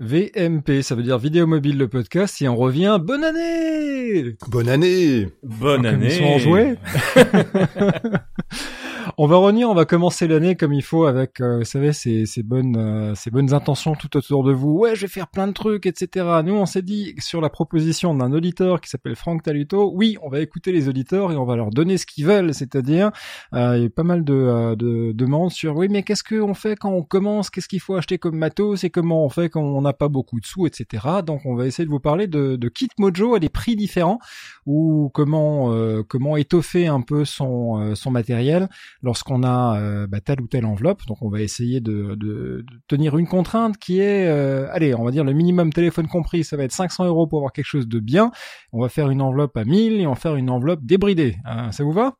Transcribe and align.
VMP, 0.00 0.82
ça 0.82 0.94
veut 0.94 1.02
dire 1.02 1.18
vidéo 1.18 1.48
mobile 1.48 1.76
le 1.76 1.88
podcast, 1.88 2.40
et 2.40 2.48
on 2.48 2.54
revient. 2.54 3.00
Bonne 3.02 3.24
année 3.24 4.36
Bonne 4.46 4.68
année 4.68 5.28
Bonne 5.42 5.86
année 5.86 6.06
ils 6.06 6.18
sont 6.18 6.24
enjoués. 6.24 6.74
on 9.20 9.26
va 9.26 9.36
revenir, 9.36 9.68
on 9.68 9.74
va 9.74 9.84
commencer 9.84 10.28
l'année 10.28 10.54
comme 10.54 10.72
il 10.72 10.82
faut 10.82 11.04
avec, 11.06 11.40
euh, 11.40 11.58
vous 11.58 11.64
savez, 11.64 11.92
ces, 11.92 12.24
ces 12.24 12.44
bonnes, 12.44 12.76
euh, 12.76 13.16
ces 13.16 13.32
bonnes 13.32 13.52
intentions 13.52 13.96
tout 13.96 14.16
autour 14.16 14.44
de 14.44 14.52
vous. 14.52 14.70
Ouais, 14.70 14.94
je 14.94 15.00
vais 15.00 15.08
faire 15.08 15.26
plein 15.26 15.48
de 15.48 15.52
trucs, 15.52 15.86
etc. 15.86 16.24
Nous, 16.44 16.54
on 16.54 16.66
s'est 16.66 16.82
dit 16.82 17.16
sur 17.18 17.40
la 17.40 17.50
proposition 17.50 18.14
d'un 18.14 18.32
auditeur 18.32 18.80
qui 18.80 18.88
s'appelle 18.88 19.16
Franck 19.16 19.42
Taluto, 19.42 19.90
oui, 19.92 20.16
on 20.22 20.28
va 20.28 20.38
écouter 20.38 20.70
les 20.70 20.88
auditeurs 20.88 21.32
et 21.32 21.36
on 21.36 21.44
va 21.44 21.56
leur 21.56 21.70
donner 21.70 21.98
ce 21.98 22.06
qu'ils 22.06 22.26
veulent, 22.26 22.54
c'est-à-dire, 22.54 23.10
euh, 23.54 23.76
il 23.76 23.82
y 23.82 23.86
a 23.86 23.90
pas 23.90 24.04
mal 24.04 24.22
de, 24.22 24.34
euh, 24.34 24.76
de 24.76 25.10
demandes 25.10 25.50
sur, 25.50 25.76
oui, 25.76 25.88
mais 25.90 26.04
qu'est-ce 26.04 26.22
qu'on 26.22 26.54
fait 26.54 26.76
quand 26.76 26.92
on 26.92 27.02
commence, 27.02 27.50
qu'est-ce 27.50 27.66
qu'il 27.66 27.80
faut 27.80 27.96
acheter 27.96 28.18
comme 28.18 28.36
matos 28.36 28.84
et 28.84 28.90
comment 28.90 29.24
on 29.24 29.30
fait 29.30 29.48
quand 29.48 29.62
on 29.62 29.82
n'a 29.82 29.94
pas 29.94 30.08
beaucoup 30.08 30.38
de 30.38 30.46
sous, 30.46 30.68
etc. 30.68 31.04
Donc, 31.26 31.40
on 31.44 31.56
va 31.56 31.66
essayer 31.66 31.84
de 31.86 31.90
vous 31.90 31.98
parler 31.98 32.28
de, 32.28 32.54
de 32.54 32.68
kit 32.68 32.88
Mojo 32.98 33.34
à 33.34 33.40
des 33.40 33.48
prix 33.48 33.74
différents 33.74 34.20
ou 34.64 35.10
comment, 35.12 35.72
euh, 35.72 36.04
comment 36.06 36.36
étoffer 36.36 36.86
un 36.86 37.00
peu 37.00 37.24
son, 37.24 37.80
euh, 37.80 37.94
son 37.96 38.12
matériel 38.12 38.68
lorsqu'on 39.08 39.42
a 39.42 39.80
euh, 39.80 40.06
bah, 40.06 40.20
telle 40.20 40.42
ou 40.42 40.46
telle 40.46 40.66
enveloppe. 40.66 41.06
Donc 41.06 41.22
on 41.22 41.30
va 41.30 41.40
essayer 41.40 41.80
de, 41.80 42.64
tenir 42.88 43.16
une 43.16 43.26
contrainte 43.26 43.78
qui 43.78 44.00
est, 44.00 44.28
euh, 44.28 44.68
allez, 44.70 44.94
on 44.94 45.02
va 45.02 45.10
dire 45.10 45.24
le 45.24 45.32
minimum 45.32 45.72
téléphone 45.72 46.08
compris, 46.08 46.44
ça 46.44 46.58
va 46.58 46.64
être 46.64 46.72
500 46.72 47.06
euros 47.06 47.26
pour 47.26 47.38
avoir 47.38 47.52
quelque 47.52 47.64
chose 47.64 47.88
de 47.88 48.00
bien. 48.00 48.30
On 48.72 48.82
va 48.82 48.90
faire 48.90 49.08
une 49.08 49.22
enveloppe 49.22 49.56
à 49.56 49.64
1000 49.64 49.98
et 49.98 50.06
va 50.06 50.14
faire 50.14 50.36
une 50.36 50.50
enveloppe 50.50 50.84
débridée. 50.84 51.38
Euh, 51.46 51.70
ça 51.70 51.84
vous 51.84 51.92
va? 51.92 52.16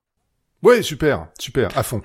Ouais, 0.62 0.82
super, 0.82 1.28
super, 1.38 1.68
à 1.76 1.82
fond. 1.82 2.00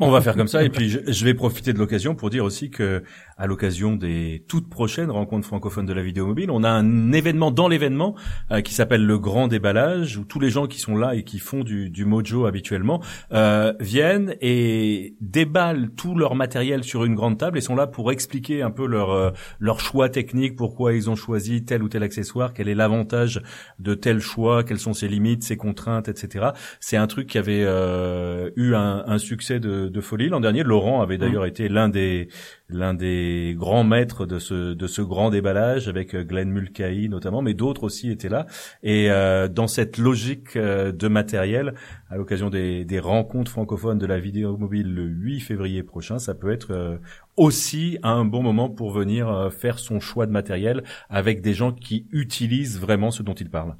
On 0.00 0.10
va 0.10 0.20
faire 0.20 0.34
comme 0.34 0.48
ça 0.48 0.64
et 0.64 0.70
puis 0.70 0.90
je, 0.90 0.98
je 1.06 1.24
vais 1.24 1.34
profiter 1.34 1.72
de 1.72 1.78
l'occasion 1.78 2.16
pour 2.16 2.28
dire 2.28 2.44
aussi 2.44 2.68
que 2.68 3.04
à 3.36 3.46
l'occasion 3.46 3.94
des 3.94 4.44
toutes 4.48 4.68
prochaines 4.68 5.10
rencontres 5.10 5.46
francophones 5.46 5.86
de 5.86 5.92
la 5.92 6.02
vidéo 6.02 6.26
mobile, 6.26 6.50
on 6.50 6.64
a 6.64 6.68
un 6.68 7.12
événement 7.12 7.52
dans 7.52 7.68
l'événement 7.68 8.16
euh, 8.50 8.60
qui 8.60 8.74
s'appelle 8.74 9.06
le 9.06 9.18
grand 9.20 9.46
déballage 9.46 10.16
où 10.16 10.24
tous 10.24 10.40
les 10.40 10.50
gens 10.50 10.66
qui 10.66 10.80
sont 10.80 10.96
là 10.96 11.14
et 11.14 11.22
qui 11.22 11.38
font 11.38 11.62
du, 11.62 11.90
du 11.90 12.04
mojo 12.06 12.46
habituellement 12.46 13.00
euh, 13.32 13.72
viennent 13.78 14.34
et 14.40 15.14
déballent 15.20 15.90
tout 15.96 16.16
leur 16.16 16.34
matériel 16.34 16.82
sur 16.82 17.04
une 17.04 17.14
grande 17.14 17.38
table 17.38 17.58
et 17.58 17.60
sont 17.60 17.76
là 17.76 17.86
pour 17.86 18.10
expliquer 18.10 18.62
un 18.62 18.72
peu 18.72 18.86
leur 18.86 19.10
euh, 19.10 19.30
leur 19.60 19.78
choix 19.78 20.08
technique, 20.08 20.56
pourquoi 20.56 20.94
ils 20.94 21.08
ont 21.08 21.16
choisi 21.16 21.64
tel 21.64 21.84
ou 21.84 21.88
tel 21.88 22.02
accessoire, 22.02 22.52
quel 22.52 22.68
est 22.68 22.74
l'avantage 22.74 23.42
de 23.78 23.94
tel 23.94 24.18
choix, 24.18 24.64
quelles 24.64 24.80
sont 24.80 24.92
ses 24.92 25.06
limites, 25.06 25.44
ses 25.44 25.56
contraintes, 25.56 26.08
etc. 26.08 26.46
C'est 26.80 26.96
un 26.96 27.06
truc 27.06 27.28
qui 27.28 27.38
avait 27.38 27.62
euh, 27.64 28.50
eu 28.56 28.74
un, 28.74 29.04
un 29.06 29.18
succès 29.18 29.60
de, 29.60 29.83
de 29.88 30.00
folie 30.00 30.28
l'an 30.28 30.40
dernier. 30.40 30.62
Laurent 30.62 31.02
avait 31.02 31.18
d'ailleurs 31.18 31.46
été 31.46 31.68
l'un 31.68 31.88
des 31.88 32.28
l'un 32.68 32.94
des 32.94 33.54
grands 33.56 33.84
maîtres 33.84 34.26
de 34.26 34.38
ce 34.38 34.74
de 34.74 34.86
ce 34.86 35.02
grand 35.02 35.30
déballage 35.30 35.88
avec 35.88 36.14
euh, 36.14 36.24
Glenn 36.24 36.50
Mulcahy 36.50 37.08
notamment, 37.08 37.42
mais 37.42 37.54
d'autres 37.54 37.84
aussi 37.84 38.10
étaient 38.10 38.28
là. 38.28 38.46
Et 38.82 39.10
euh, 39.10 39.48
dans 39.48 39.66
cette 39.66 39.98
logique 39.98 40.56
euh, 40.56 40.92
de 40.92 41.08
matériel, 41.08 41.74
à 42.10 42.16
l'occasion 42.16 42.50
des, 42.50 42.84
des 42.84 43.00
rencontres 43.00 43.50
francophones 43.50 43.98
de 43.98 44.06
la 44.06 44.18
vidéo 44.18 44.56
mobile 44.56 44.94
le 44.94 45.04
8 45.04 45.40
février 45.40 45.82
prochain, 45.82 46.18
ça 46.18 46.34
peut 46.34 46.52
être 46.52 46.70
euh, 46.70 46.98
aussi 47.36 47.98
un 48.02 48.24
bon 48.24 48.42
moment 48.42 48.70
pour 48.70 48.92
venir 48.92 49.28
euh, 49.28 49.50
faire 49.50 49.78
son 49.78 50.00
choix 50.00 50.26
de 50.26 50.32
matériel 50.32 50.84
avec 51.08 51.40
des 51.40 51.54
gens 51.54 51.72
qui 51.72 52.06
utilisent 52.12 52.78
vraiment 52.78 53.10
ce 53.10 53.22
dont 53.22 53.34
ils 53.34 53.50
parlent. 53.50 53.76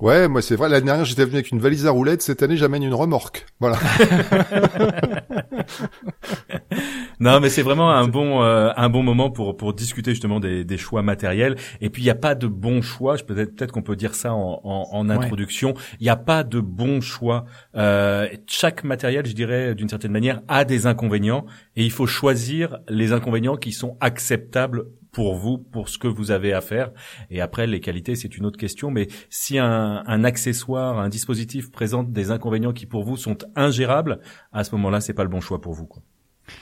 Ouais, 0.00 0.28
moi 0.28 0.42
c'est 0.42 0.56
vrai, 0.56 0.68
l'année 0.68 0.86
dernière 0.86 1.04
j'étais 1.04 1.24
venu 1.24 1.36
avec 1.36 1.50
une 1.50 1.60
valise 1.60 1.86
à 1.86 1.90
roulettes, 1.90 2.22
cette 2.22 2.42
année 2.42 2.56
j'amène 2.56 2.82
une 2.82 2.94
remorque. 2.94 3.46
Voilà. 3.60 3.78
Non, 7.20 7.40
mais 7.40 7.48
c'est 7.48 7.62
vraiment 7.62 7.90
un 7.90 8.08
bon 8.08 8.42
euh, 8.42 8.70
un 8.76 8.88
bon 8.88 9.02
moment 9.02 9.30
pour 9.30 9.56
pour 9.56 9.72
discuter 9.72 10.10
justement 10.10 10.40
des, 10.40 10.64
des 10.64 10.76
choix 10.76 11.02
matériels. 11.02 11.56
Et 11.80 11.88
puis 11.88 12.02
il 12.02 12.04
n'y 12.04 12.10
a 12.10 12.16
pas 12.16 12.34
de 12.34 12.46
bon 12.46 12.82
choix. 12.82 13.16
Je 13.16 13.24
peut-être 13.24 13.54
peut-être 13.54 13.72
qu'on 13.72 13.82
peut 13.82 13.96
dire 13.96 14.14
ça 14.14 14.34
en, 14.34 14.60
en, 14.64 14.88
en 14.92 15.08
introduction. 15.10 15.74
Il 16.00 16.04
n'y 16.04 16.10
a 16.10 16.16
pas 16.16 16.42
de 16.42 16.60
bon 16.60 17.00
choix. 17.00 17.44
Euh, 17.76 18.28
chaque 18.46 18.84
matériel, 18.84 19.26
je 19.26 19.32
dirais 19.32 19.74
d'une 19.74 19.88
certaine 19.88 20.12
manière, 20.12 20.42
a 20.48 20.64
des 20.64 20.86
inconvénients 20.86 21.46
et 21.76 21.84
il 21.84 21.90
faut 21.90 22.06
choisir 22.06 22.78
les 22.88 23.12
inconvénients 23.12 23.56
qui 23.56 23.72
sont 23.72 23.96
acceptables 24.00 24.84
pour 25.14 25.34
vous, 25.34 25.56
pour 25.56 25.88
ce 25.88 25.96
que 25.96 26.08
vous 26.08 26.30
avez 26.30 26.52
à 26.52 26.60
faire. 26.60 26.90
Et 27.30 27.40
après, 27.40 27.66
les 27.66 27.80
qualités, 27.80 28.16
c'est 28.16 28.36
une 28.36 28.44
autre 28.44 28.58
question. 28.58 28.90
Mais 28.90 29.08
si 29.30 29.58
un, 29.58 30.02
un 30.06 30.24
accessoire, 30.24 30.98
un 30.98 31.08
dispositif 31.08 31.70
présente 31.70 32.12
des 32.12 32.30
inconvénients 32.30 32.72
qui 32.74 32.84
pour 32.84 33.04
vous 33.04 33.16
sont 33.16 33.38
ingérables, 33.56 34.20
à 34.52 34.64
ce 34.64 34.74
moment-là, 34.74 35.00
c'est 35.00 35.14
pas 35.14 35.24
le 35.24 35.30
bon 35.30 35.40
choix 35.40 35.60
pour 35.60 35.72
vous. 35.72 35.86
Quoi. 35.86 36.02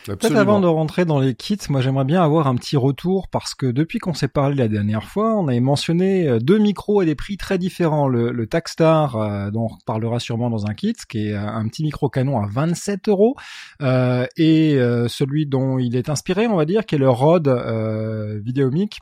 Peut-être 0.04 0.36
avant 0.36 0.60
de 0.60 0.66
rentrer 0.66 1.04
dans 1.04 1.20
les 1.20 1.34
kits, 1.34 1.58
moi 1.69 1.80
j'aimerais 1.80 2.04
bien 2.04 2.22
avoir 2.22 2.47
un 2.47 2.54
petit 2.56 2.76
retour 2.76 3.28
parce 3.28 3.54
que 3.54 3.66
depuis 3.66 3.98
qu'on 3.98 4.14
s'est 4.14 4.28
parlé 4.28 4.56
la 4.56 4.69
dernière 4.69 5.04
fois, 5.04 5.34
on 5.36 5.48
avait 5.48 5.60
mentionné 5.60 6.28
euh, 6.28 6.38
deux 6.38 6.58
micros 6.58 7.00
à 7.00 7.04
des 7.04 7.14
prix 7.14 7.36
très 7.36 7.58
différents. 7.58 8.08
Le, 8.08 8.32
le 8.32 8.48
euh, 8.52 9.50
dont 9.50 9.64
on 9.64 9.66
reparlera 9.69 10.20
sûrement 10.20 10.50
dans 10.50 10.66
un 10.66 10.75
kit, 10.75 10.94
qui 11.08 11.28
est 11.28 11.34
un 11.34 11.66
petit 11.69 11.82
micro 11.82 12.08
canon 12.08 12.41
à 12.41 12.47
27 12.47 13.08
euros, 13.08 13.36
euh, 13.81 14.26
et 14.36 14.75
euh, 14.75 15.08
celui 15.08 15.47
dont 15.47 15.78
il 15.78 15.97
est 15.97 16.08
inspiré, 16.08 16.47
on 16.47 16.56
va 16.56 16.64
dire, 16.64 16.84
qui 16.86 16.94
est 16.94 16.98
le 16.98 17.10
Rode 17.10 17.48
euh, 17.48 18.41
Videomic 18.44 19.00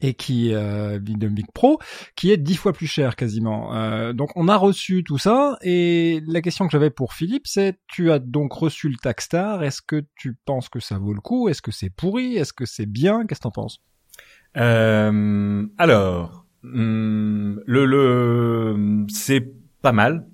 et 0.00 0.14
qui 0.14 0.54
euh, 0.54 0.98
Videomic 1.02 1.50
Pro, 1.52 1.78
qui 2.16 2.30
est 2.30 2.36
dix 2.36 2.56
fois 2.56 2.72
plus 2.72 2.86
cher 2.86 3.16
quasiment. 3.16 3.74
Euh, 3.74 4.12
donc 4.12 4.30
on 4.36 4.48
a 4.48 4.56
reçu 4.56 5.04
tout 5.04 5.18
ça 5.18 5.58
et 5.62 6.22
la 6.26 6.40
question 6.40 6.66
que 6.66 6.72
j'avais 6.72 6.90
pour 6.90 7.12
Philippe, 7.12 7.46
c'est 7.46 7.78
tu 7.86 8.10
as 8.10 8.18
donc 8.18 8.52
reçu 8.52 8.88
le 8.88 8.96
Tacstar. 8.96 9.62
Est-ce 9.62 9.82
que 9.82 10.04
tu 10.16 10.36
penses 10.44 10.68
que 10.68 10.80
ça 10.80 10.98
vaut 10.98 11.12
le 11.12 11.20
coup? 11.20 11.48
Est-ce 11.48 11.62
que 11.62 11.72
c'est 11.72 11.90
pourri? 11.90 12.36
Est-ce 12.36 12.52
que 12.52 12.66
c'est 12.66 12.86
bien? 12.86 13.26
Qu'est-ce 13.26 13.40
que 13.40 13.44
t'en 13.44 13.50
penses? 13.50 13.80
Euh, 14.56 15.66
alors, 15.78 16.46
hum, 16.64 17.62
le, 17.66 17.86
le 17.86 19.06
c'est 19.08 19.52
pas 19.82 19.92
mal, 19.92 20.26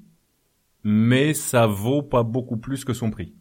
mais 0.84 1.34
ça 1.34 1.66
vaut 1.66 2.02
pas 2.02 2.22
beaucoup 2.22 2.56
plus 2.56 2.84
que 2.84 2.94
son 2.94 3.10
prix. 3.10 3.34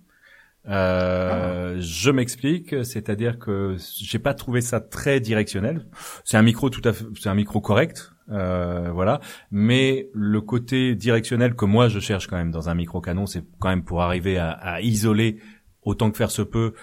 Euh, 0.68 1.76
Je 1.80 2.10
m'explique, 2.12 2.86
c'est-à-dire 2.86 3.38
que 3.40 3.76
j'ai 4.00 4.20
pas 4.20 4.34
trouvé 4.34 4.62
ça 4.62 4.80
très 4.80 5.20
directionnel. 5.20 5.86
C'est 6.24 6.38
un 6.38 6.42
micro 6.42 6.70
tout 6.70 6.82
à 6.84 6.94
fait, 6.94 7.06
c'est 7.20 7.30
un 7.30 7.36
micro 7.36 7.62
correct, 7.62 8.12
euh, 8.32 8.90
voilà. 8.92 9.20
Mais 9.52 10.10
le 10.14 10.42
côté 10.42 10.96
directionnel 10.96 11.56
que 11.56 11.66
moi 11.66 11.88
je 11.88 12.00
cherche 12.00 12.28
quand 12.28 12.38
même 12.38 12.52
dans 12.52 12.70
un 12.70 12.76
micro 12.76 13.02
canon, 13.02 13.26
c'est 13.26 13.44
quand 13.60 13.70
même 13.70 13.84
pour 13.84 14.02
arriver 14.02 14.38
à, 14.38 14.52
à 14.52 14.82
isoler 14.82 15.38
autant 15.84 16.10
que 16.10 16.18
faire 16.18 16.32
se 16.32 16.42
peut 16.42 16.74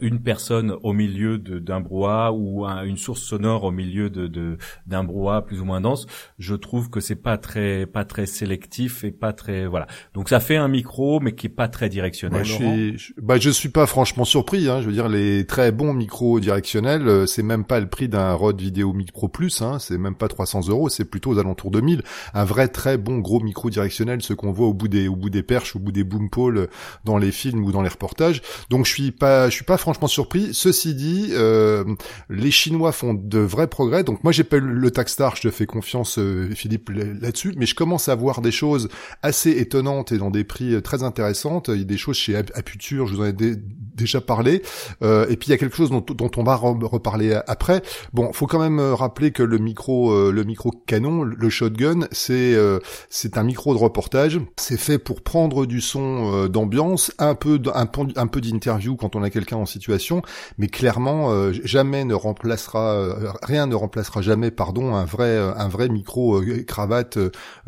une 0.00 0.20
personne 0.20 0.74
au 0.82 0.92
milieu 0.92 1.38
de- 1.38 1.58
d'un 1.58 1.80
brouhaha 1.80 2.32
ou 2.32 2.66
un- 2.66 2.84
une 2.84 2.96
source 2.98 3.22
sonore 3.22 3.64
au 3.64 3.70
milieu 3.70 4.10
de 4.10 4.26
de- 4.26 4.58
d'un 4.86 5.04
brouhaha 5.04 5.42
plus 5.42 5.60
ou 5.60 5.64
moins 5.64 5.80
dense, 5.80 6.06
je 6.38 6.54
trouve 6.54 6.90
que 6.90 7.00
c'est 7.00 7.14
pas 7.16 7.38
très 7.38 7.86
pas 7.86 8.04
très 8.04 8.26
sélectif 8.26 9.04
et 9.04 9.10
pas 9.10 9.32
très 9.32 9.66
voilà. 9.66 9.86
Donc 10.14 10.28
ça 10.28 10.40
fait 10.40 10.56
un 10.56 10.68
micro 10.68 11.20
mais 11.20 11.34
qui 11.34 11.46
est 11.46 11.50
pas 11.50 11.68
très 11.68 11.88
directionnel. 11.88 12.40
Moi, 12.40 12.44
je 12.44 12.58
Laurent. 12.62 12.74
suis, 12.74 12.98
je, 12.98 13.12
bah, 13.20 13.38
je 13.38 13.50
suis 13.50 13.68
pas 13.70 13.86
franchement 13.86 14.24
surpris. 14.24 14.68
Hein. 14.68 14.80
Je 14.82 14.86
veux 14.86 14.92
dire, 14.92 15.08
les 15.08 15.46
très 15.46 15.72
bons 15.72 15.92
micros 15.94 16.40
directionnels, 16.40 17.08
euh, 17.08 17.26
c'est 17.26 17.42
même 17.42 17.64
pas 17.64 17.80
le 17.80 17.88
prix 17.88 18.08
d'un 18.08 18.32
Rode 18.34 18.60
Vidéo 18.60 18.92
Mic 18.92 19.12
Pro 19.12 19.28
Plus. 19.28 19.62
Hein. 19.62 19.78
C'est 19.78 19.98
même 19.98 20.14
pas 20.14 20.28
300 20.28 20.68
euros. 20.68 20.88
C'est 20.88 21.04
plutôt 21.04 21.30
aux 21.30 21.38
alentours 21.38 21.70
de 21.70 21.80
1000. 21.80 22.02
Un 22.34 22.44
vrai 22.44 22.68
très 22.68 22.98
bon 22.98 23.18
gros 23.18 23.40
micro 23.40 23.70
directionnel, 23.70 24.20
ce 24.22 24.34
qu'on 24.34 24.52
voit 24.52 24.66
au 24.66 24.74
bout 24.74 24.88
des, 24.88 25.08
au 25.08 25.16
bout 25.16 25.30
des 25.30 25.42
perches, 25.42 25.74
au 25.76 25.78
bout 25.78 25.92
des 25.92 26.04
boom 26.04 26.28
poles 26.30 26.68
dans 27.04 27.16
les 27.18 27.32
films 27.32 27.64
ou 27.64 27.72
dans 27.72 27.82
les 27.82 27.88
reportages. 27.88 28.42
Donc, 28.68 28.84
je 28.86 28.92
suis 28.92 29.10
pas, 29.10 29.48
je 29.48 29.54
suis 29.54 29.64
pas 29.70 29.76
franchement 29.76 30.08
surpris. 30.08 30.48
Ceci 30.52 30.94
dit, 30.96 31.28
euh, 31.30 31.84
les 32.28 32.50
Chinois 32.50 32.90
font 32.90 33.14
de 33.14 33.38
vrais 33.38 33.68
progrès. 33.68 34.02
Donc, 34.02 34.24
moi, 34.24 34.32
j'ai 34.32 34.42
pas 34.42 34.56
eu 34.56 34.60
le 34.60 34.90
Tacstar. 34.90 35.36
Je 35.36 35.42
te 35.42 35.50
fais 35.52 35.64
confiance, 35.64 36.18
euh, 36.18 36.50
Philippe, 36.56 36.90
là-dessus. 36.90 37.54
Mais 37.56 37.66
je 37.66 37.76
commence 37.76 38.08
à 38.08 38.16
voir 38.16 38.40
des 38.40 38.50
choses 38.50 38.88
assez 39.22 39.50
étonnantes 39.50 40.10
et 40.10 40.18
dans 40.18 40.30
des 40.32 40.42
prix 40.42 40.74
euh, 40.74 40.80
très 40.80 41.04
intéressantes. 41.04 41.68
Il 41.68 41.78
y 41.78 41.82
a 41.82 41.84
des 41.84 41.96
choses 41.98 42.16
chez 42.16 42.34
Ap- 42.34 42.50
Aputure, 42.56 43.06
je 43.06 43.14
vous 43.14 43.20
en 43.20 43.26
ai 43.26 43.32
dé- 43.32 43.54
déjà 43.94 44.20
parlé. 44.20 44.62
Euh, 45.04 45.26
et 45.28 45.36
puis 45.36 45.48
il 45.48 45.50
y 45.52 45.54
a 45.54 45.58
quelque 45.58 45.76
chose 45.76 45.90
dont, 45.90 46.04
on 46.36 46.42
va 46.42 46.56
re- 46.56 46.84
reparler 46.84 47.32
a- 47.34 47.44
après. 47.46 47.80
Bon, 48.12 48.32
faut 48.32 48.48
quand 48.48 48.58
même 48.58 48.80
euh, 48.80 48.96
rappeler 48.96 49.30
que 49.30 49.44
le 49.44 49.58
micro, 49.58 50.10
euh, 50.10 50.32
le 50.32 50.42
micro 50.42 50.72
canon, 50.86 51.22
le 51.22 51.48
shotgun, 51.48 52.08
c'est 52.10 52.54
euh, 52.54 52.80
c'est 53.08 53.38
un 53.38 53.44
micro 53.44 53.72
de 53.72 53.78
reportage. 53.78 54.40
C'est 54.58 54.80
fait 54.80 54.98
pour 54.98 55.22
prendre 55.22 55.64
du 55.64 55.80
son 55.80 56.32
euh, 56.34 56.48
d'ambiance, 56.48 57.12
un, 57.18 57.36
peu- 57.36 57.60
un 57.72 57.86
peu 58.26 58.40
d'interview 58.40 58.96
quand 58.96 59.14
on 59.14 59.22
a 59.22 59.30
quelqu'un 59.30 59.58
en 59.60 59.66
situation, 59.66 60.22
mais 60.58 60.68
clairement 60.68 61.30
euh, 61.32 61.52
jamais 61.64 62.04
ne 62.04 62.14
remplacera 62.14 62.92
euh, 62.94 63.30
rien 63.42 63.66
ne 63.66 63.74
remplacera 63.74 64.22
jamais, 64.22 64.50
pardon, 64.50 64.94
un 64.94 65.04
vrai 65.04 65.28
euh, 65.28 65.52
un 65.56 65.68
vrai 65.68 65.88
micro 65.88 66.40
cravate 66.66 67.18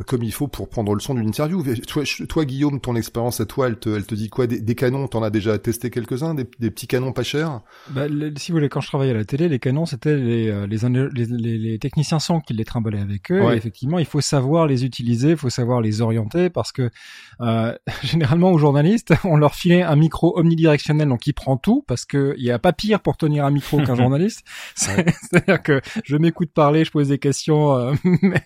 comme 0.06 0.22
il 0.22 0.32
faut 0.32 0.48
pour 0.48 0.68
prendre 0.68 0.94
le 0.94 1.00
son 1.00 1.14
d'une 1.14 1.28
interview. 1.28 1.62
Toi, 2.28 2.44
Guillaume, 2.44 2.80
ton 2.80 2.96
expérience 2.96 3.40
à 3.40 3.46
toi, 3.46 3.66
elle 3.68 3.78
te, 3.78 3.88
elle 3.90 4.04
te 4.06 4.14
dit 4.14 4.28
quoi? 4.28 4.46
Des, 4.46 4.60
des 4.60 4.74
canons, 4.74 5.06
t'en 5.08 5.22
as 5.22 5.30
déjà 5.30 5.58
testé 5.58 5.90
quelques-uns, 5.90 6.34
des, 6.34 6.46
des 6.58 6.70
petits 6.70 6.86
canons 6.86 7.12
pas 7.12 7.22
chers? 7.22 7.60
Bah, 7.90 8.08
le- 8.08 8.32
Si 8.36 8.50
vous 8.52 8.56
voulez, 8.58 8.68
quand 8.68 8.80
je 8.80 8.88
travaillais 8.88 9.12
à 9.12 9.16
la 9.16 9.24
télé, 9.24 9.48
les 9.48 9.58
canons 9.58 9.86
c'était 9.86 10.16
les, 10.16 10.66
les, 10.66 10.84
ingé- 10.84 11.08
les, 11.14 11.26
les, 11.26 11.58
les 11.58 11.78
techniciens 11.78 12.18
son 12.18 12.40
qui 12.40 12.54
les 12.54 12.64
trimbalaient 12.64 13.00
avec 13.00 13.30
eux. 13.30 13.40
Ouais. 13.42 13.54
Et 13.54 13.56
effectivement, 13.56 13.98
il 13.98 14.06
faut 14.06 14.20
savoir 14.20 14.66
les 14.66 14.84
utiliser, 14.84 15.30
il 15.30 15.36
faut 15.36 15.50
savoir 15.50 15.80
les 15.80 16.00
orienter 16.00 16.50
parce 16.50 16.72
que 16.72 16.90
euh, 17.40 17.74
généralement 18.02 18.50
aux 18.52 18.58
journalistes, 18.58 19.12
on 19.24 19.36
leur 19.36 19.54
filait 19.54 19.82
un 19.82 19.96
micro 19.96 20.38
omnidirectionnel 20.38 21.08
donc 21.08 21.20
qui 21.20 21.32
prend 21.32 21.56
tout 21.56 21.81
parce 21.86 22.04
que 22.04 22.34
il 22.38 22.44
y 22.44 22.50
a 22.50 22.58
pas 22.58 22.72
pire 22.72 23.00
pour 23.00 23.16
tenir 23.16 23.44
un 23.44 23.50
micro 23.50 23.78
qu'un 23.78 23.94
journaliste. 23.96 24.44
C'est-à-dire 24.74 25.62
que 25.62 25.80
je 26.04 26.16
m'écoute 26.16 26.50
parler, 26.52 26.84
je 26.84 26.90
pose 26.90 27.08
des 27.08 27.18
questions, 27.18 27.74
euh, 27.74 27.94
mais 28.22 28.42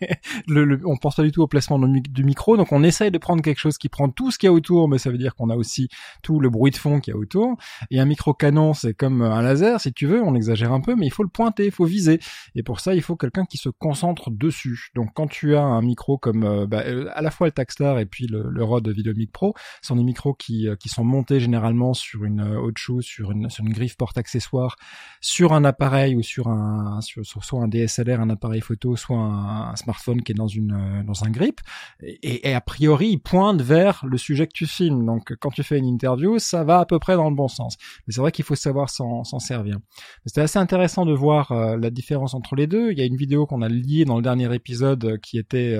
le, 0.46 0.80
on 0.84 0.96
pense 0.96 1.16
pas 1.16 1.22
du 1.22 1.32
tout 1.32 1.42
au 1.42 1.46
placement 1.46 1.78
du 1.78 2.24
micro. 2.24 2.56
Donc 2.56 2.72
on 2.72 2.82
essaye 2.82 3.10
de 3.10 3.18
prendre 3.18 3.42
quelque 3.42 3.58
chose 3.58 3.78
qui 3.78 3.88
prend 3.88 4.08
tout 4.08 4.30
ce 4.30 4.38
qu'il 4.38 4.46
y 4.46 4.50
a 4.50 4.52
autour, 4.52 4.88
mais 4.88 4.98
ça 4.98 5.10
veut 5.10 5.18
dire 5.18 5.34
qu'on 5.34 5.50
a 5.50 5.56
aussi 5.56 5.88
tout 6.22 6.40
le 6.40 6.50
bruit 6.50 6.70
de 6.70 6.76
fond 6.76 7.00
qu'il 7.00 7.12
y 7.12 7.16
a 7.16 7.18
autour. 7.18 7.56
Et 7.90 8.00
un 8.00 8.04
micro 8.04 8.34
canon, 8.34 8.74
c'est 8.74 8.94
comme 8.94 9.22
un 9.22 9.42
laser, 9.42 9.80
si 9.80 9.92
tu 9.92 10.06
veux, 10.06 10.22
on 10.22 10.34
exagère 10.34 10.72
un 10.72 10.80
peu, 10.80 10.94
mais 10.96 11.06
il 11.06 11.12
faut 11.12 11.22
le 11.22 11.28
pointer, 11.28 11.66
il 11.66 11.72
faut 11.72 11.84
viser. 11.84 12.20
Et 12.54 12.62
pour 12.62 12.80
ça, 12.80 12.94
il 12.94 13.02
faut 13.02 13.16
quelqu'un 13.16 13.44
qui 13.44 13.58
se 13.58 13.68
concentre 13.68 14.30
dessus. 14.30 14.90
Donc 14.94 15.10
quand 15.14 15.26
tu 15.26 15.56
as 15.56 15.62
un 15.62 15.82
micro 15.82 16.18
comme 16.18 16.44
euh, 16.44 16.66
bah, 16.66 16.82
euh, 16.86 17.08
à 17.14 17.22
la 17.22 17.30
fois 17.30 17.46
le 17.46 17.52
Takstar 17.52 17.98
et 17.98 18.06
puis 18.06 18.26
le, 18.26 18.48
le 18.48 18.64
Rode 18.64 18.88
VideoMic 18.88 19.32
Pro, 19.32 19.54
sont 19.82 19.96
des 19.96 20.04
micros 20.04 20.34
qui, 20.34 20.68
qui 20.80 20.88
sont 20.88 21.04
montés 21.04 21.40
généralement 21.40 21.94
sur 21.94 22.24
une 22.24 22.42
autre 22.42 22.80
chose, 22.80 23.04
sur 23.04 23.25
une, 23.30 23.50
sur 23.50 23.64
une 23.64 23.72
griffe 23.72 23.96
porte-accessoire, 23.96 24.76
sur 25.20 25.52
un 25.52 25.64
appareil 25.64 26.16
ou 26.16 26.22
sur 26.22 26.48
un 26.48 27.00
sur, 27.00 27.24
soit 27.24 27.62
un 27.62 27.68
DSLR, 27.68 28.20
un 28.20 28.30
appareil 28.30 28.60
photo, 28.60 28.96
soit 28.96 29.18
un, 29.18 29.76
smartphone 29.76 30.22
qui 30.22 30.32
est 30.32 30.34
dans 30.34 30.46
une 30.46 30.72
euh, 30.72 31.02
dans 31.02 31.24
un 31.24 31.30
grip. 31.30 31.60
Et, 32.00 32.48
et, 32.48 32.54
a 32.54 32.60
priori, 32.60 33.08
il 33.08 33.18
pointe 33.18 33.60
vers 33.62 34.04
le 34.04 34.16
sujet 34.18 34.46
que 34.46 34.52
tu 34.52 34.66
filmes. 34.66 35.04
Donc, 35.04 35.34
quand 35.40 35.50
tu 35.50 35.62
fais 35.62 35.78
une 35.78 35.86
interview, 35.86 36.38
ça 36.38 36.64
va 36.64 36.80
à 36.80 36.86
peu 36.86 36.98
près 36.98 37.16
dans 37.16 37.28
le 37.28 37.36
bon 37.36 37.48
sens. 37.48 37.76
Mais 38.06 38.12
c'est 38.12 38.20
vrai 38.20 38.32
qu'il 38.32 38.44
faut 38.44 38.54
savoir 38.54 38.90
s'en 38.90 39.24
servir. 39.38 39.78
C'était 40.24 40.40
assez 40.40 40.58
intéressant 40.58 41.06
de 41.06 41.12
voir 41.12 41.52
euh, 41.52 41.76
la 41.76 41.90
différence 41.90 42.34
entre 42.34 42.56
les 42.56 42.66
deux. 42.66 42.92
Il 42.92 42.98
y 42.98 43.02
a 43.02 43.04
une 43.04 43.16
vidéo 43.16 43.46
qu'on 43.46 43.62
a 43.62 43.68
liée 43.68 44.04
dans 44.04 44.16
le 44.16 44.22
dernier 44.22 44.52
épisode 44.54 45.04
euh, 45.04 45.18
qui 45.18 45.38
était 45.38 45.76